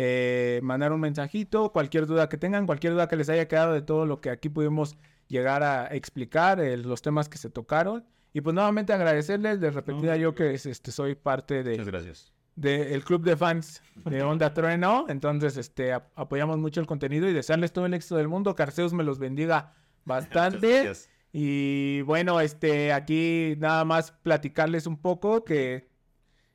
eh, 0.00 0.60
mandar 0.62 0.92
un 0.92 1.00
mensajito, 1.00 1.72
cualquier 1.72 2.06
duda 2.06 2.28
que 2.28 2.36
tengan, 2.38 2.66
cualquier 2.66 2.92
duda 2.92 3.08
que 3.08 3.16
les 3.16 3.28
haya 3.28 3.48
quedado 3.48 3.72
de 3.72 3.82
todo 3.82 4.06
lo 4.06 4.20
que 4.20 4.30
aquí 4.30 4.48
pudimos 4.48 4.96
llegar 5.26 5.64
a 5.64 5.86
explicar, 5.88 6.60
eh, 6.60 6.76
los 6.76 7.02
temas 7.02 7.28
que 7.28 7.36
se 7.36 7.50
tocaron. 7.50 8.04
Y 8.32 8.40
pues 8.40 8.54
nuevamente 8.54 8.92
agradecerles, 8.92 9.58
de 9.60 9.70
repetida 9.72 10.16
yo 10.16 10.36
que 10.36 10.54
este, 10.54 10.92
soy 10.92 11.16
parte 11.16 11.64
de, 11.64 11.72
Muchas 11.72 11.86
gracias. 11.88 12.32
del 12.54 13.02
club 13.02 13.24
de 13.24 13.36
fans 13.36 13.82
de 14.04 14.22
Onda 14.22 14.54
Trueno. 14.54 15.06
Entonces, 15.08 15.56
este, 15.56 15.92
ap- 15.92 16.12
apoyamos 16.14 16.58
mucho 16.58 16.80
el 16.80 16.86
contenido 16.86 17.28
y 17.28 17.32
desearles 17.32 17.72
todo 17.72 17.86
el 17.86 17.94
éxito 17.94 18.16
del 18.16 18.28
mundo. 18.28 18.54
Carseus 18.54 18.92
me 18.92 19.02
los 19.02 19.18
bendiga 19.18 19.74
bastante. 20.04 20.84
gracias. 20.84 21.10
Y 21.32 22.02
bueno, 22.02 22.40
este, 22.40 22.92
aquí 22.92 23.54
nada 23.58 23.84
más 23.84 24.12
platicarles 24.12 24.86
un 24.86 24.96
poco 24.98 25.44
que 25.44 25.88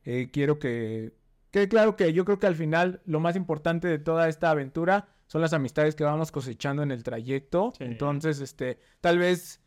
eh, 0.06 0.30
quiero 0.32 0.58
que, 0.60 1.14
que 1.54 1.68
claro 1.68 1.96
que 1.96 2.14
yo 2.14 2.26
creo 2.26 2.40
que 2.40 2.48
al 2.48 2.56
final 2.56 3.00
lo 3.06 3.20
más 3.20 3.36
importante 3.36 3.88
de 3.88 4.00
toda 4.00 4.28
esta 4.28 4.50
aventura 4.50 5.08
son 5.28 5.40
las 5.42 5.54
amistades 5.54 5.94
que 5.94 6.04
vamos 6.04 6.32
cosechando 6.32 6.82
en 6.82 6.90
el 6.92 7.04
trayecto. 7.04 7.74
Sí. 7.78 7.84
Entonces, 7.84 8.40
este, 8.40 8.80
tal 9.02 9.20
vez 9.20 9.62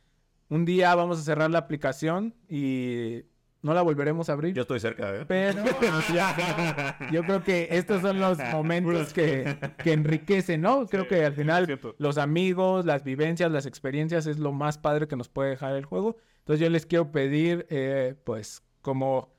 un 0.48 0.64
día 0.64 0.92
vamos 0.96 1.20
a 1.20 1.22
cerrar 1.22 1.48
la 1.48 1.58
aplicación 1.58 2.34
y 2.48 3.22
no 3.62 3.72
la 3.72 3.82
volveremos 3.82 4.28
a 4.28 4.32
abrir. 4.32 4.52
Yo 4.52 4.62
estoy 4.62 4.80
cerca, 4.80 5.14
¿eh? 5.14 5.24
Pero 5.28 5.62
yo 7.12 7.22
creo 7.22 7.44
que 7.44 7.68
estos 7.70 8.02
son 8.02 8.18
los 8.18 8.36
momentos 8.50 9.12
que, 9.12 9.56
que 9.78 9.92
enriquecen, 9.92 10.62
¿no? 10.62 10.88
Creo 10.88 11.06
que 11.06 11.24
al 11.24 11.34
final 11.34 11.78
los 11.98 12.18
amigos, 12.18 12.84
las 12.84 13.04
vivencias, 13.04 13.52
las 13.52 13.64
experiencias 13.64 14.26
es 14.26 14.40
lo 14.40 14.50
más 14.50 14.76
padre 14.76 15.06
que 15.06 15.14
nos 15.14 15.28
puede 15.28 15.50
dejar 15.50 15.76
el 15.76 15.84
juego. 15.84 16.16
Entonces 16.38 16.60
yo 16.60 16.68
les 16.68 16.84
quiero 16.84 17.12
pedir, 17.12 17.64
eh, 17.70 18.16
pues, 18.24 18.64
como 18.82 19.32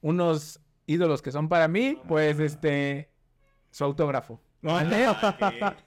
unos 0.00 0.58
ídolos 0.86 1.22
que 1.22 1.32
son 1.32 1.48
para 1.48 1.68
mí, 1.68 1.98
pues, 2.08 2.38
este, 2.40 3.08
su 3.70 3.84
autógrafo. 3.84 4.40
¿Vale? 4.62 5.06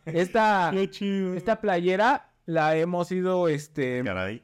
esta, 0.05 0.69
Qué 0.73 0.89
chido. 0.89 1.33
esta 1.35 1.61
playera 1.61 2.29
la 2.45 2.75
hemos 2.75 3.11
ido, 3.11 3.47
este, 3.47 4.03
Caray. 4.03 4.43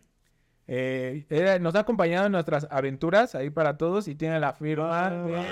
eh, 0.68 1.26
era- 1.30 1.60
nos 1.60 1.76
ha 1.76 1.80
acompañado 1.80 2.26
en 2.28 2.32
nuestras 2.32 2.68
aventuras 2.72 3.36
ahí 3.36 3.49
para 3.49 3.78
todos 3.78 4.07
y 4.07 4.15
tiene 4.15 4.40
la 4.40 4.53
firma 4.53 5.10
de 5.10 5.44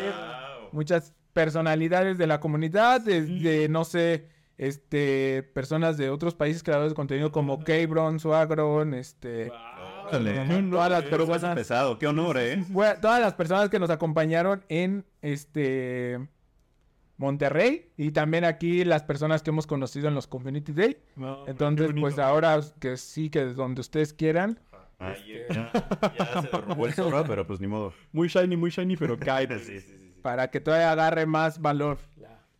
muchas 0.71 1.13
personalidades 1.33 2.17
de 2.17 2.27
la 2.27 2.39
comunidad, 2.39 3.01
desde, 3.01 3.67
no 3.69 3.83
sé, 3.85 4.27
este, 4.57 5.43
personas 5.53 5.97
de 5.97 6.09
otros 6.09 6.35
países 6.35 6.63
creadores 6.63 6.91
de 6.91 6.95
contenido 6.95 7.31
como 7.31 7.59
Kbron, 7.63 8.19
Suagron, 8.19 8.93
este, 8.93 9.51
Órale. 10.09 10.63
todas 10.71 10.91
las 10.91 11.03
Pero 11.03 11.25
personas, 11.27 11.55
pesado, 11.55 11.99
qué 11.99 12.07
honor, 12.07 12.37
¿eh? 12.37 12.63
bueno, 12.69 12.99
todas 13.01 13.21
las 13.21 13.33
personas 13.33 13.69
que 13.69 13.79
nos 13.79 13.89
acompañaron 13.89 14.63
en 14.69 15.05
este 15.21 16.19
Monterrey 17.17 17.91
y 17.97 18.11
también 18.11 18.45
aquí 18.45 18.85
las 18.85 19.03
personas 19.03 19.43
que 19.43 19.49
hemos 19.49 19.67
conocido 19.67 20.07
en 20.07 20.15
los 20.15 20.27
Community 20.27 20.71
Day. 20.71 20.97
No, 21.15 21.45
Entonces, 21.47 21.91
pues 21.99 22.17
ahora 22.17 22.59
que 22.79 22.97
sí, 22.97 23.29
que 23.29 23.45
donde 23.45 23.81
ustedes 23.81 24.13
quieran, 24.13 24.59
Ay, 24.99 25.45
ya, 25.49 25.71
ya 26.17 26.41
se 26.41 26.47
derrumbó 26.49 26.85
el 26.85 26.93
pero 27.25 27.47
pues 27.47 27.61
ni 27.61 27.67
modo. 27.67 27.93
Muy 28.11 28.27
shiny, 28.27 28.57
muy 28.57 28.69
shiny, 28.69 28.97
pero 28.97 29.17
cae. 29.19 29.47
Sí, 29.59 29.65
sí, 29.65 29.79
sí, 29.79 29.97
sí. 29.97 30.13
para 30.21 30.49
que 30.49 30.59
todavía 30.59 30.91
agarre 30.91 31.25
más 31.25 31.61
valor. 31.61 31.97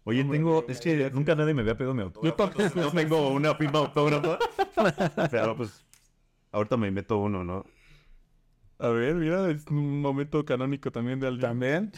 Oye, 0.06 0.24
tengo, 0.24 0.66
es 0.68 0.80
que 0.80 1.12
nunca 1.12 1.36
nadie 1.36 1.54
me 1.54 1.62
había 1.62 1.76
pedido 1.78 1.94
mi 1.94 2.02
autógrafo. 2.02 2.44
entonces 2.46 2.76
No 2.84 2.92
tengo 2.92 3.30
una 3.30 3.54
firma 3.56 3.80
autógrafa. 3.80 4.40
Pero 5.30 5.56
pues, 5.56 5.86
ahorita 6.52 6.78
me 6.78 6.88
invento 6.88 7.18
uno, 7.18 7.44
¿no? 7.44 7.66
A 8.80 8.90
ver, 8.90 9.16
mira, 9.16 9.50
es 9.52 9.66
un 9.68 10.02
momento 10.02 10.46
canónico 10.46 10.92
también 10.92 11.20
de 11.20 11.28
alguien. 11.28 11.42
También. 11.42 11.92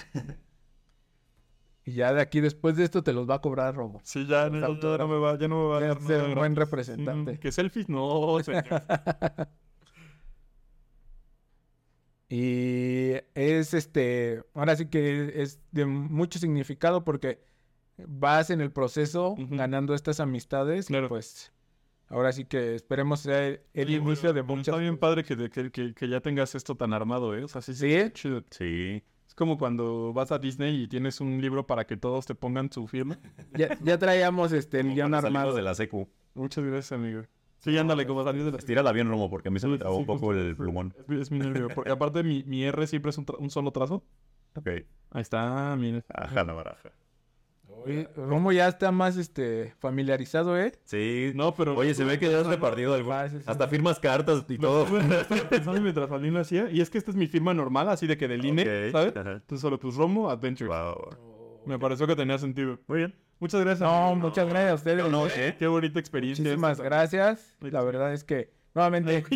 y 1.86 1.94
ya 1.94 2.14
de 2.14 2.22
aquí, 2.22 2.42
después 2.42 2.76
de 2.76 2.84
esto, 2.84 3.04
te 3.04 3.14
los 3.14 3.30
va 3.30 3.36
a 3.36 3.42
cobrar 3.42 3.76
Robo. 3.76 4.02
Sí, 4.04 4.26
ya 4.26 4.50
no, 4.50 4.68
no 4.76 5.08
me 5.08 5.18
va, 5.20 5.38
ya 5.38 5.48
no 5.48 5.64
me 5.64 5.70
va 5.70 5.78
a 5.78 5.82
dar 5.82 6.02
ser 6.02 6.36
buen 6.36 6.56
representante. 6.56 7.34
Mm, 7.34 7.38
¿Que 7.38 7.52
selfies? 7.52 7.88
No, 7.90 8.40
señor. 8.44 8.66
Y 12.34 13.12
es 13.36 13.74
este, 13.74 14.42
ahora 14.54 14.78
sí 14.78 14.86
que 14.86 15.34
es 15.44 15.60
de 15.72 15.86
mucho 15.86 16.40
significado 16.40 17.04
porque 17.04 17.44
vas 17.98 18.50
en 18.52 18.62
el 18.62 18.72
proceso 18.72 19.36
ganando 19.38 19.94
estas 19.94 20.22
amistades. 20.22 20.86
y 20.86 20.94
Claro. 20.94 21.10
pues 21.10 21.52
ahora 22.12 22.32
sí 22.32 22.46
que 22.46 22.76
esperemos 22.76 23.22
ser 23.22 23.66
el 23.74 23.90
inicio 23.90 24.34
de 24.34 24.44
Pero 24.44 24.56
muchas. 24.56 24.68
Está 24.70 24.78
bien 24.78 24.98
padre 24.98 25.24
que, 25.24 25.50
que, 25.50 25.72
que, 25.72 25.94
que 25.94 26.08
ya 26.10 26.22
tengas 26.22 26.54
esto 26.56 26.76
tan 26.76 26.94
armado, 26.94 27.36
¿eh? 27.36 27.44
O 27.44 27.48
sea, 27.48 27.62
sí, 27.62 27.74
sí. 27.74 27.90
Sí. 27.90 28.10
chido. 28.12 28.44
Sí. 28.52 29.04
Es 29.28 29.34
como 29.36 29.58
cuando 29.58 30.12
vas 30.14 30.32
a 30.32 30.40
Disney 30.40 30.84
y 30.84 30.88
tienes 30.88 31.22
un 31.22 31.40
libro 31.42 31.66
para 31.66 31.86
que 31.88 31.96
todos 31.98 32.26
te 32.26 32.36
pongan 32.36 32.72
su 32.72 32.86
firma. 32.88 33.18
Ya, 33.58 33.78
ya 33.82 33.98
traíamos 33.98 34.52
este 34.52 34.82
el 34.82 34.94
guion 34.94 35.14
armado. 35.14 35.54
de 35.56 35.62
la 35.62 35.74
secu. 35.74 36.10
Muchas 36.34 36.64
gracias, 36.66 36.92
amigo. 36.92 37.22
Sí, 37.60 37.78
ándale, 37.78 38.08
como 38.08 38.24
salir 38.24 38.44
de 38.44 38.52
la... 38.52 38.58
Estírala 38.58 38.92
bien, 38.92 39.08
Romo, 39.08 39.30
porque 39.30 39.50
a 39.50 39.52
mí 39.52 39.60
se 39.60 39.68
me 39.68 39.78
trabó 39.78 39.96
un 39.98 40.02
Sí, 40.02 40.08
poco 40.08 40.20
justo. 40.28 40.42
el 40.42 40.56
plumón. 40.56 40.94
Es, 41.00 41.08
mi- 41.08 41.22
es 41.22 41.32
mi 41.32 41.40
nervio. 41.40 41.68
Porque 41.74 41.92
aparte 41.92 42.24
mi, 42.24 42.44
mi 42.44 42.64
R 42.64 42.88
siempre 42.88 43.12
es 43.12 43.18
un, 43.20 43.26
tra- 43.26 43.38
un 43.38 43.50
solo 43.52 43.72
trazo. 43.72 44.04
Ok. 44.56 44.68
Ahí 45.12 45.22
está, 45.22 45.76
mira. 45.78 46.04
Ajá, 46.10 46.44
la 46.44 46.54
baraja. 46.54 46.92
Oye, 47.86 48.08
Romo 48.16 48.52
ya 48.52 48.68
está 48.68 48.92
más 48.92 49.18
este 49.18 49.74
familiarizado, 49.80 50.58
¿eh? 50.60 50.74
Sí. 50.86 51.32
No, 51.36 51.54
pero... 51.56 51.76
Oye, 51.76 51.94
se 51.94 52.04
ve 52.04 52.20
que 52.20 52.30
ya 52.30 52.40
has 52.42 52.48
repartido 52.48 52.94
algo. 52.94 53.12
Ah, 53.14 53.28
sí, 53.30 53.38
sí. 53.38 53.44
Hasta 53.48 53.68
firmas 53.68 54.00
cartas 54.00 54.46
y 54.48 54.58
todo. 54.58 54.86
Estaba 55.00 55.42
pensando 55.50 55.82
mientras 55.82 56.10
Valín 56.10 56.34
lo 56.34 56.42
hacía. 56.42 56.70
Y 56.72 56.82
es 56.82 56.90
que 56.90 56.98
esta 56.98 57.12
es 57.12 57.18
mi 57.18 57.28
firma 57.28 57.54
normal, 57.54 57.90
así 57.90 58.08
de 58.08 58.18
que 58.18 58.28
del 58.28 58.46
INE, 58.46 58.62
Ok, 58.62 58.92
¿sabes? 58.92 59.16
ajá. 59.18 59.32
Entonces 59.34 59.62
solo 59.62 59.80
pues 59.80 59.96
Romo 59.96 60.30
Adventure. 60.30 60.70
Wow. 60.70 61.10
Me 61.66 61.78
pareció 61.80 62.08
que 62.08 62.16
tenía 62.16 62.38
sentido. 62.38 62.80
Muy 62.88 63.00
bien. 63.00 63.16
Muchas 63.40 63.62
gracias. 63.62 63.90
No, 63.90 64.16
muchas 64.16 64.48
gracias 64.48 64.72
a 64.72 64.76
ustedes. 64.76 65.10
No, 65.10 65.26
¿eh? 65.28 65.56
Qué 65.58 65.66
bonita 65.68 66.00
experiencia. 66.00 66.44
Muchísimas 66.44 66.80
gracias. 66.80 67.56
La 67.62 67.82
verdad 67.84 68.14
es 68.14 68.24
que 68.24 68.52
nuevamente 68.74 69.12
digo- 69.12 69.28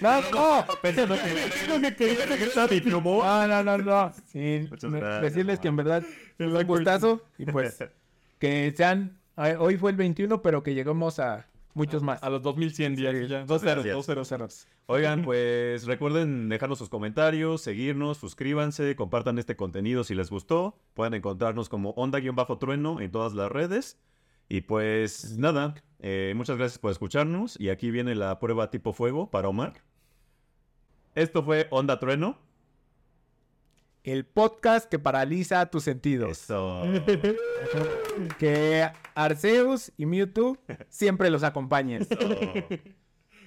no, 0.00 0.20
no, 3.02 3.46
no, 3.46 3.46
no, 3.48 3.62
no, 3.62 3.78
no. 3.78 4.12
Sí, 4.26 4.68
decirles 5.22 5.58
que 5.60 5.68
en 5.68 5.76
verdad 5.76 6.02
es 6.38 6.46
un 6.46 6.66
gustazo 6.66 7.22
y 7.38 7.46
pues 7.46 7.78
que 8.38 8.72
sean 8.76 9.18
hoy 9.58 9.76
fue 9.76 9.90
el 9.90 9.96
21, 9.96 10.42
pero 10.42 10.62
que 10.62 10.74
lleguemos 10.74 11.18
a 11.18 11.46
muchos 11.74 12.02
más. 12.02 12.22
A 12.22 12.30
los 12.30 12.42
2100 12.42 12.96
días. 12.96 13.28
ya. 13.28 13.44
Dos 13.44 13.62
ceros, 13.62 13.84
dos 13.84 14.06
ceros. 14.06 14.28
Cerros. 14.28 14.66
Oigan, 14.86 15.22
pues 15.22 15.86
recuerden 15.86 16.48
dejarnos 16.48 16.78
sus 16.78 16.88
comentarios, 16.88 17.62
seguirnos, 17.62 18.18
suscríbanse, 18.18 18.96
compartan 18.96 19.38
este 19.38 19.54
contenido 19.56 20.02
si 20.04 20.14
les 20.16 20.30
gustó. 20.30 20.76
Pueden 20.94 21.14
encontrarnos 21.14 21.68
como 21.68 21.90
onda-trueno 21.90 23.00
en 23.00 23.10
todas 23.10 23.32
las 23.34 23.50
redes. 23.52 23.98
Y 24.50 24.62
pues 24.62 25.38
nada, 25.38 25.76
eh, 26.00 26.32
muchas 26.34 26.58
gracias 26.58 26.80
por 26.80 26.90
escucharnos. 26.90 27.58
Y 27.58 27.70
aquí 27.70 27.92
viene 27.92 28.16
la 28.16 28.40
prueba 28.40 28.68
tipo 28.68 28.92
fuego 28.92 29.30
para 29.30 29.48
Omar. 29.48 29.74
Esto 31.14 31.44
fue 31.44 31.68
Onda 31.70 32.00
Trueno. 32.00 32.36
El 34.02 34.26
podcast 34.26 34.90
que 34.90 34.98
paraliza 34.98 35.64
tus 35.66 35.84
sentidos. 35.84 36.30
Eso. 36.32 36.82
Que 38.38 38.90
Arceus 39.14 39.92
y 39.96 40.04
Mewtwo 40.04 40.56
siempre 40.88 41.30
los 41.30 41.44
acompañen. 41.44 42.06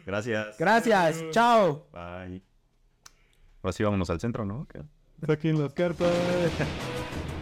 Gracias. 0.05 0.57
Gracias, 0.57 1.21
chao. 1.31 1.85
Bye. 1.91 2.41
Ahora 3.61 3.73
sí 3.73 3.83
vámonos 3.83 4.09
al 4.09 4.21
centro, 4.21 4.45
¿no? 4.45 4.65
Saquen 5.27 5.61
las 5.61 5.73
cartas. 5.73 6.13